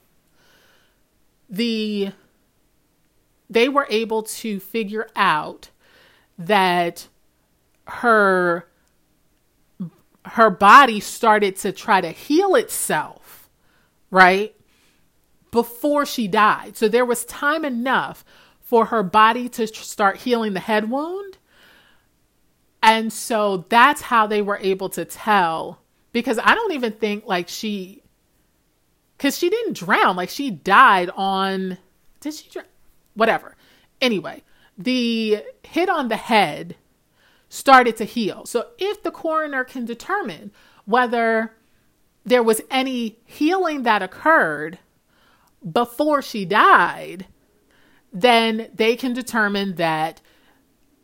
The 1.48 2.12
they 3.48 3.68
were 3.68 3.86
able 3.90 4.22
to 4.22 4.58
figure 4.58 5.08
out 5.14 5.70
that 6.38 7.08
her 7.86 8.68
her 10.24 10.50
body 10.50 10.98
started 10.98 11.54
to 11.56 11.70
try 11.70 12.00
to 12.00 12.10
heal 12.10 12.56
itself, 12.56 13.48
right? 14.10 14.55
Before 15.56 16.04
she 16.04 16.28
died. 16.28 16.76
So 16.76 16.86
there 16.86 17.06
was 17.06 17.24
time 17.24 17.64
enough 17.64 18.26
for 18.60 18.84
her 18.86 19.02
body 19.02 19.48
to 19.48 19.66
start 19.66 20.18
healing 20.18 20.52
the 20.52 20.60
head 20.60 20.90
wound. 20.90 21.38
And 22.82 23.10
so 23.10 23.64
that's 23.70 24.02
how 24.02 24.26
they 24.26 24.42
were 24.42 24.58
able 24.60 24.90
to 24.90 25.06
tell 25.06 25.80
because 26.12 26.38
I 26.38 26.54
don't 26.54 26.72
even 26.72 26.92
think 26.92 27.24
like 27.26 27.48
she 27.48 28.02
because 29.16 29.38
she 29.38 29.48
didn't 29.48 29.78
drown 29.78 30.14
like 30.14 30.28
she 30.28 30.50
died 30.50 31.10
on 31.16 31.78
did 32.20 32.34
she 32.34 32.48
drown 32.50 32.66
whatever 33.14 33.56
anyway 34.00 34.42
the 34.76 35.42
hit 35.62 35.88
on 35.88 36.08
the 36.08 36.16
head 36.16 36.76
started 37.48 37.96
to 37.96 38.04
heal 38.04 38.46
so 38.46 38.66
if 38.78 39.02
the 39.02 39.10
coroner 39.10 39.64
can 39.64 39.84
determine 39.84 40.52
whether 40.84 41.54
there 42.24 42.42
was 42.42 42.60
any 42.70 43.18
healing 43.24 43.84
that 43.84 44.02
occurred 44.02 44.78
before 45.72 46.22
she 46.22 46.44
died 46.44 47.26
then 48.12 48.70
they 48.74 48.96
can 48.96 49.12
determine 49.12 49.74
that 49.74 50.22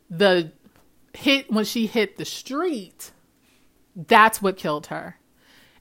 the 0.08 0.50
hit 1.12 1.50
when 1.50 1.64
she 1.64 1.86
hit 1.86 2.16
the 2.16 2.24
street, 2.24 3.12
that's 3.94 4.40
what 4.40 4.56
killed 4.56 4.86
her. 4.86 5.18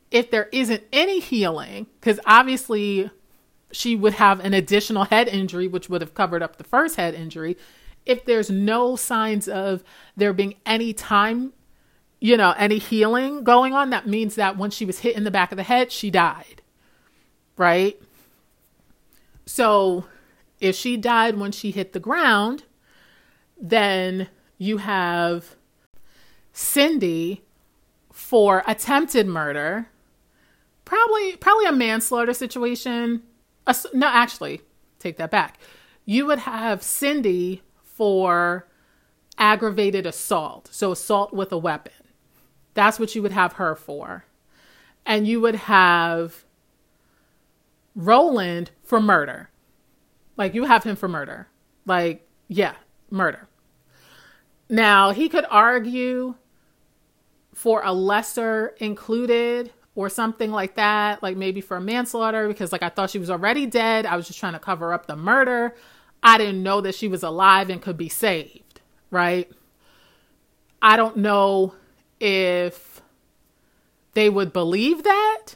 If 0.10 0.30
there 0.30 0.49
isn't 0.52 0.84
any 0.91 1.22
healing, 1.22 1.88
because 1.99 2.19
obviously 2.26 3.10
she 3.72 3.95
would 3.95 4.15
have 4.15 4.41
an 4.41 4.53
additional 4.53 5.06
head 5.06 5.30
injury, 5.30 5.69
which 5.69 5.89
would 5.89 6.02
have 6.02 6.14
covered 6.14 6.43
up 6.43 6.57
the 6.57 6.65
first 6.65 6.98
head 6.98 7.14
injury. 7.14 7.56
If 8.06 8.26
there's 8.26 8.49
no 8.49 8.98
signs 8.98 9.48
of 9.48 9.85
there 10.18 10.34
being 10.34 10.56
any 10.65 10.91
time, 10.91 11.53
you 12.19 12.35
know, 12.35 12.53
any 12.57 12.77
healing 12.77 13.45
going 13.45 13.73
on, 13.73 13.89
that 13.91 14.06
means 14.06 14.35
that 14.35 14.57
when 14.57 14.69
she 14.69 14.84
was 14.84 14.99
hit 14.99 15.15
in 15.15 15.23
the 15.23 15.31
back 15.31 15.53
of 15.53 15.57
the 15.57 15.64
head, 15.64 15.93
she 15.93 16.11
died. 16.11 16.61
Right? 17.56 18.02
So 19.53 20.06
if 20.61 20.78
she 20.78 20.95
died 20.95 21.38
when 21.38 21.52
she 21.52 21.72
hit 21.72 21.91
the 21.91 21.99
ground, 21.99 22.64
then 23.60 24.30
you 24.57 24.78
have 24.78 25.57
Cindy 26.53 27.44
for 28.14 28.64
attempted 28.65 29.28
murder, 29.28 29.90
probably 30.86 31.36
probably 31.36 31.65
a 31.65 31.73
manslaughter 31.73 32.34
situation. 32.34 33.23
no, 33.94 34.07
actually, 34.07 34.61
take 34.99 35.18
that 35.18 35.32
back. 35.32 35.60
You 36.06 36.28
would 36.28 36.40
have 36.40 36.82
Cindy 36.82 37.61
for 37.84 38.69
aggravated 39.38 40.06
assault, 40.06 40.69
so 40.72 40.94
assault 40.94 41.34
with 41.34 41.52
a 41.52 41.57
weapon. 41.57 41.91
That's 42.73 43.02
what 43.02 43.15
you 43.15 43.22
would 43.22 43.34
have 43.34 43.53
her 43.53 43.76
for. 43.76 44.23
And 45.06 45.28
you 45.28 45.41
would 45.41 45.56
have 45.56 46.45
Roland 47.95 48.72
for 48.92 49.00
murder. 49.00 49.50
Like 50.36 50.54
you 50.54 50.66
have 50.66 50.84
him 50.84 50.98
for 50.98 51.08
murder. 51.08 51.48
Like, 51.86 52.28
yeah, 52.50 52.74
murder. 53.10 53.48
Now, 54.68 55.12
he 55.12 55.30
could 55.30 55.46
argue 55.50 56.36
for 57.54 57.82
a 57.86 57.94
lesser 57.94 58.76
included 58.80 59.72
or 59.96 60.10
something 60.10 60.52
like 60.52 60.76
that, 60.76 61.24
like 61.24 61.38
maybe 61.38 61.62
for 61.62 61.80
manslaughter, 61.80 62.50
because 62.50 62.74
like 62.74 62.84
I 62.84 62.90
thought 62.90 63.10
she 63.10 63.18
was 63.18 63.30
already 63.30 63.66
dead. 63.66 64.06
I 64.06 64.18
was 64.18 64.28
just 64.28 64.40
trying 64.40 64.54
to 64.54 64.60
cover 64.60 64.92
up 64.92 65.06
the 65.06 65.16
murder. 65.16 65.74
I 66.22 66.38
didn't 66.38 66.62
know 66.62 66.82
that 66.82 66.94
she 66.94 67.08
was 67.08 67.24
alive 67.24 67.70
and 67.70 67.82
could 67.82 67.96
be 67.96 68.10
saved, 68.10 68.82
right? 69.10 69.50
I 70.82 70.98
don't 70.98 71.16
know 71.16 71.76
if 72.20 73.02
they 74.16 74.30
would 74.30 74.52
believe 74.52 75.04
that. 75.04 75.56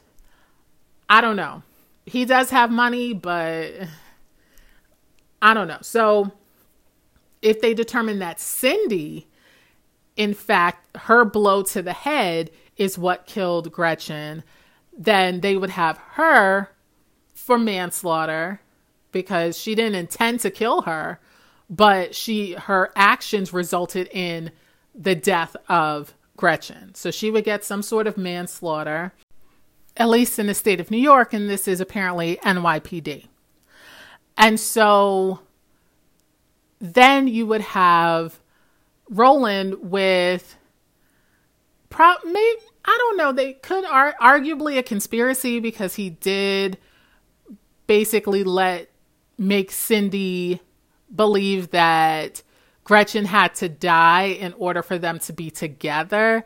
I 1.09 1.19
don't 1.19 1.35
know. 1.35 1.63
He 2.05 2.25
does 2.25 2.49
have 2.51 2.71
money, 2.71 3.13
but 3.13 3.73
I 5.41 5.53
don't 5.53 5.67
know. 5.67 5.79
So 5.81 6.31
if 7.41 7.61
they 7.61 7.73
determine 7.73 8.19
that 8.19 8.39
Cindy, 8.39 9.27
in 10.15 10.33
fact, 10.33 10.95
her 10.97 11.25
blow 11.25 11.63
to 11.63 11.81
the 11.81 11.93
head 11.93 12.51
is 12.77 12.97
what 12.97 13.25
killed 13.25 13.71
Gretchen, 13.71 14.43
then 14.97 15.41
they 15.41 15.57
would 15.57 15.71
have 15.71 15.97
her 16.13 16.69
for 17.33 17.57
manslaughter 17.57 18.61
because 19.11 19.57
she 19.57 19.75
didn't 19.75 19.95
intend 19.95 20.39
to 20.41 20.51
kill 20.51 20.81
her, 20.83 21.19
but 21.69 22.15
she 22.15 22.53
her 22.53 22.91
actions 22.95 23.53
resulted 23.53 24.07
in 24.11 24.51
the 24.93 25.15
death 25.15 25.55
of 25.67 26.13
Gretchen. 26.37 26.93
So 26.95 27.11
she 27.11 27.31
would 27.31 27.43
get 27.43 27.63
some 27.63 27.81
sort 27.81 28.07
of 28.07 28.17
manslaughter, 28.17 29.13
at 29.97 30.09
least 30.09 30.39
in 30.39 30.47
the 30.47 30.53
state 30.53 30.79
of 30.79 30.91
New 30.91 30.97
York, 30.97 31.33
and 31.33 31.49
this 31.49 31.67
is 31.67 31.79
apparently 31.79 32.37
NYPD. 32.43 33.27
And 34.37 34.59
so 34.59 35.39
then 36.79 37.27
you 37.27 37.47
would 37.47 37.61
have 37.61 38.39
Roland 39.09 39.89
with 39.89 40.57
pro- 41.89 42.15
maybe 42.25 42.61
I 42.87 42.95
don't 42.99 43.17
know. 43.17 43.31
They 43.31 43.53
could 43.53 43.85
are 43.85 44.13
arguably 44.21 44.77
a 44.77 44.83
conspiracy 44.83 45.59
because 45.59 45.95
he 45.95 46.11
did 46.11 46.77
basically 47.87 48.43
let 48.43 48.89
make 49.37 49.71
Cindy 49.71 50.61
believe 51.13 51.71
that 51.71 52.43
Gretchen 52.83 53.25
had 53.25 53.55
to 53.55 53.69
die 53.69 54.25
in 54.25 54.53
order 54.53 54.83
for 54.83 54.97
them 54.97 55.19
to 55.19 55.33
be 55.33 55.49
together. 55.49 56.45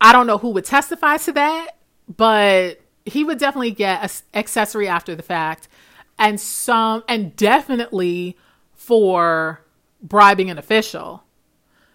I 0.00 0.12
don't 0.12 0.26
know 0.26 0.38
who 0.38 0.50
would 0.50 0.64
testify 0.64 1.16
to 1.18 1.32
that, 1.32 1.68
but 2.16 2.80
he 3.04 3.24
would 3.24 3.38
definitely 3.38 3.70
get 3.70 4.04
a 4.04 4.38
accessory 4.38 4.88
after 4.88 5.14
the 5.14 5.22
fact 5.22 5.68
and 6.18 6.40
some 6.40 7.02
and 7.08 7.34
definitely 7.36 8.36
for 8.74 9.62
bribing 10.02 10.50
an 10.50 10.58
official. 10.58 11.24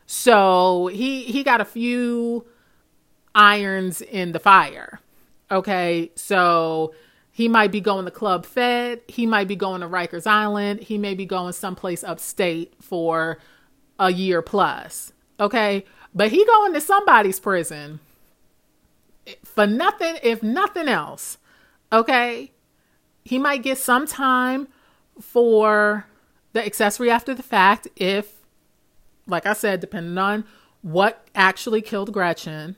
So 0.05 0.87
he 0.87 1.23
he 1.23 1.43
got 1.43 1.61
a 1.61 1.65
few 1.65 2.45
irons 3.33 4.01
in 4.01 4.31
the 4.31 4.39
fire. 4.39 4.99
Okay? 5.51 6.11
So 6.15 6.93
he 7.31 7.47
might 7.47 7.71
be 7.71 7.81
going 7.81 8.05
to 8.05 8.11
Club 8.11 8.45
Fed, 8.45 9.01
he 9.07 9.25
might 9.25 9.47
be 9.47 9.55
going 9.55 9.81
to 9.81 9.87
Rikers 9.87 10.25
Island, 10.25 10.79
he 10.79 10.97
may 10.97 11.13
be 11.13 11.25
going 11.25 11.53
someplace 11.53 12.03
upstate 12.03 12.73
for 12.81 13.39
a 13.99 14.11
year 14.11 14.41
plus. 14.41 15.11
Okay? 15.39 15.85
But 16.13 16.31
he 16.31 16.45
going 16.45 16.73
to 16.73 16.81
somebody's 16.81 17.39
prison 17.39 17.99
for 19.43 19.67
nothing 19.67 20.17
if 20.23 20.43
nothing 20.43 20.87
else. 20.87 21.37
Okay? 21.91 22.51
He 23.23 23.37
might 23.37 23.63
get 23.63 23.77
some 23.77 24.05
time 24.05 24.67
for 25.19 26.05
the 26.53 26.65
accessory 26.65 27.09
after 27.09 27.33
the 27.33 27.43
fact 27.43 27.87
if, 27.95 28.33
like 29.27 29.45
I 29.45 29.53
said, 29.53 29.79
depending 29.79 30.17
on 30.17 30.45
what 30.81 31.27
actually 31.33 31.81
killed 31.81 32.13
Gretchen. 32.13 32.75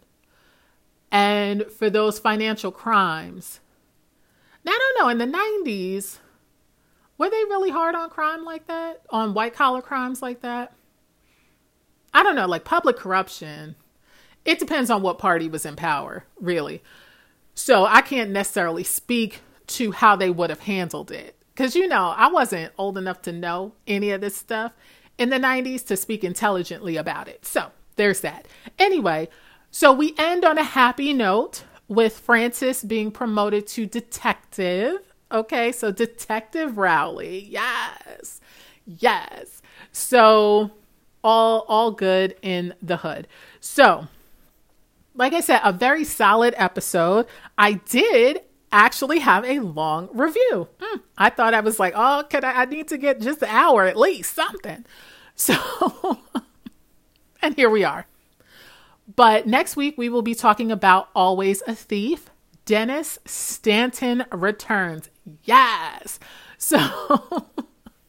And 1.11 1.65
for 1.71 1.89
those 1.89 2.19
financial 2.19 2.71
crimes. 2.71 3.59
Now, 4.63 4.71
I 4.71 4.93
don't 4.95 5.03
know, 5.03 5.09
in 5.09 5.17
the 5.17 5.37
90s, 5.37 6.19
were 7.17 7.29
they 7.29 7.43
really 7.45 7.69
hard 7.69 7.95
on 7.95 8.09
crime 8.09 8.43
like 8.43 8.67
that? 8.67 9.01
On 9.09 9.33
white 9.33 9.53
collar 9.53 9.81
crimes 9.81 10.21
like 10.21 10.41
that? 10.41 10.73
I 12.13 12.23
don't 12.23 12.35
know, 12.35 12.47
like 12.47 12.63
public 12.65 12.97
corruption. 12.97 13.75
It 14.47 14.59
depends 14.59 14.89
on 14.89 15.01
what 15.01 15.19
party 15.19 15.49
was 15.49 15.65
in 15.65 15.75
power, 15.75 16.23
really. 16.39 16.81
So 17.53 17.85
I 17.85 18.01
can't 18.01 18.31
necessarily 18.31 18.85
speak 18.85 19.41
to 19.67 19.91
how 19.91 20.15
they 20.15 20.29
would 20.29 20.49
have 20.49 20.61
handled 20.61 21.11
it. 21.11 21.35
Because, 21.53 21.75
you 21.75 21.85
know, 21.85 22.13
I 22.15 22.29
wasn't 22.29 22.71
old 22.77 22.97
enough 22.97 23.21
to 23.23 23.33
know 23.33 23.73
any 23.85 24.09
of 24.11 24.21
this 24.21 24.37
stuff 24.37 24.71
in 25.17 25.31
the 25.31 25.37
90s 25.37 25.85
to 25.87 25.97
speak 25.97 26.23
intelligently 26.23 26.95
about 26.95 27.27
it. 27.27 27.45
So 27.45 27.71
there's 27.97 28.21
that. 28.21 28.47
Anyway, 28.79 29.27
so 29.69 29.91
we 29.91 30.15
end 30.17 30.45
on 30.45 30.57
a 30.57 30.63
happy 30.63 31.11
note 31.11 31.65
with 31.89 32.17
Frances 32.17 32.83
being 32.83 33.11
promoted 33.11 33.67
to 33.67 33.85
detective. 33.85 35.13
Okay, 35.29 35.73
so 35.73 35.91
Detective 35.91 36.77
Rowley. 36.77 37.47
Yes. 37.49 38.39
Yes. 38.85 39.61
So 39.91 40.71
all 41.21 41.65
all 41.67 41.91
good 41.91 42.37
in 42.41 42.73
the 42.81 42.97
hood. 42.97 43.27
So, 43.59 44.07
like 45.17 45.33
I 45.33 45.41
said, 45.41 45.61
a 45.63 45.73
very 45.73 46.03
solid 46.03 46.53
episode. 46.57 47.25
I 47.57 47.73
did 47.73 48.41
actually 48.71 49.19
have 49.19 49.43
a 49.45 49.59
long 49.59 50.09
review. 50.13 50.67
Mm, 50.79 51.01
I 51.17 51.29
thought 51.29 51.53
I 51.53 51.61
was 51.61 51.79
like, 51.79 51.93
oh, 51.95 52.23
could 52.29 52.43
I, 52.43 52.61
I 52.61 52.65
need 52.65 52.87
to 52.89 52.97
get 52.97 53.21
just 53.21 53.41
an 53.41 53.49
hour 53.49 53.85
at 53.85 53.97
least, 53.97 54.33
something. 54.33 54.85
So, 55.39 55.53
and 57.43 57.55
here 57.55 57.69
we 57.69 57.83
are. 57.83 58.07
But 59.15 59.45
next 59.45 59.75
week, 59.75 59.95
we 59.95 60.09
will 60.09 60.23
be 60.23 60.33
talking 60.33 60.71
about 60.71 61.09
Always 61.13 61.61
a 61.67 61.75
Thief. 61.75 62.31
Dennis 62.65 63.19
Stanton 63.23 64.25
returns. 64.31 65.11
Yes. 65.43 66.17
So, 66.57 67.45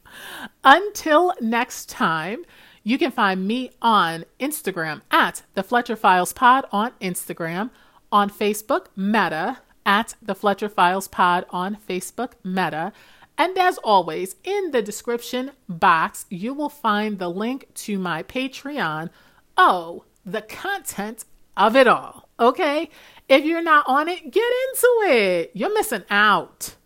until 0.65 1.35
next 1.39 1.91
time, 1.91 2.47
you 2.89 2.97
can 2.97 3.11
find 3.11 3.47
me 3.47 3.71
on 3.83 4.25
Instagram 4.41 5.03
at 5.11 5.43
the 5.53 5.63
Fletcher 5.63 5.95
Files 5.95 6.33
Pod 6.33 6.65
on 6.73 6.93
Instagram, 7.03 7.69
on 8.11 8.31
Facebook, 8.31 8.87
Meta 8.97 9.59
at 9.85 10.15
the 10.23 10.35
Fletcher 10.35 10.71
Files 10.71 11.07
Pod 11.07 11.45
on 11.51 11.77
Facebook 11.87 12.33
Meta. 12.43 12.95
And 13.37 13.59
as 13.59 13.77
always, 13.85 14.37
in 14.43 14.71
the 14.71 14.81
description 14.81 15.51
box, 15.69 16.25
you 16.31 16.55
will 16.55 16.71
find 16.71 17.19
the 17.19 17.29
link 17.29 17.69
to 17.75 17.99
my 17.99 18.23
Patreon. 18.23 19.11
Oh, 19.59 20.05
the 20.25 20.41
content 20.41 21.27
of 21.59 21.77
it 21.77 21.87
all. 21.87 22.31
Okay? 22.41 22.89
If 23.29 23.45
you're 23.45 23.61
not 23.61 23.87
on 23.87 24.09
it, 24.09 24.31
get 24.33 24.51
into 24.71 25.13
it. 25.13 25.51
You're 25.53 25.75
missing 25.75 26.05
out. 26.09 26.77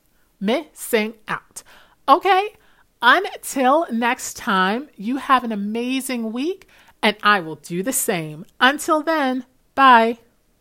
Missing 0.40 1.14
out. 1.28 1.62
Okay? 2.08 2.56
Until 3.02 3.86
next 3.90 4.36
time, 4.36 4.88
you 4.96 5.16
have 5.16 5.42
an 5.42 5.50
amazing 5.50 6.32
week, 6.32 6.68
and 7.02 7.16
I 7.22 7.40
will 7.40 7.56
do 7.56 7.82
the 7.82 7.92
same. 7.92 8.46
Until 8.60 9.02
then, 9.02 9.44
bye. 9.74 10.18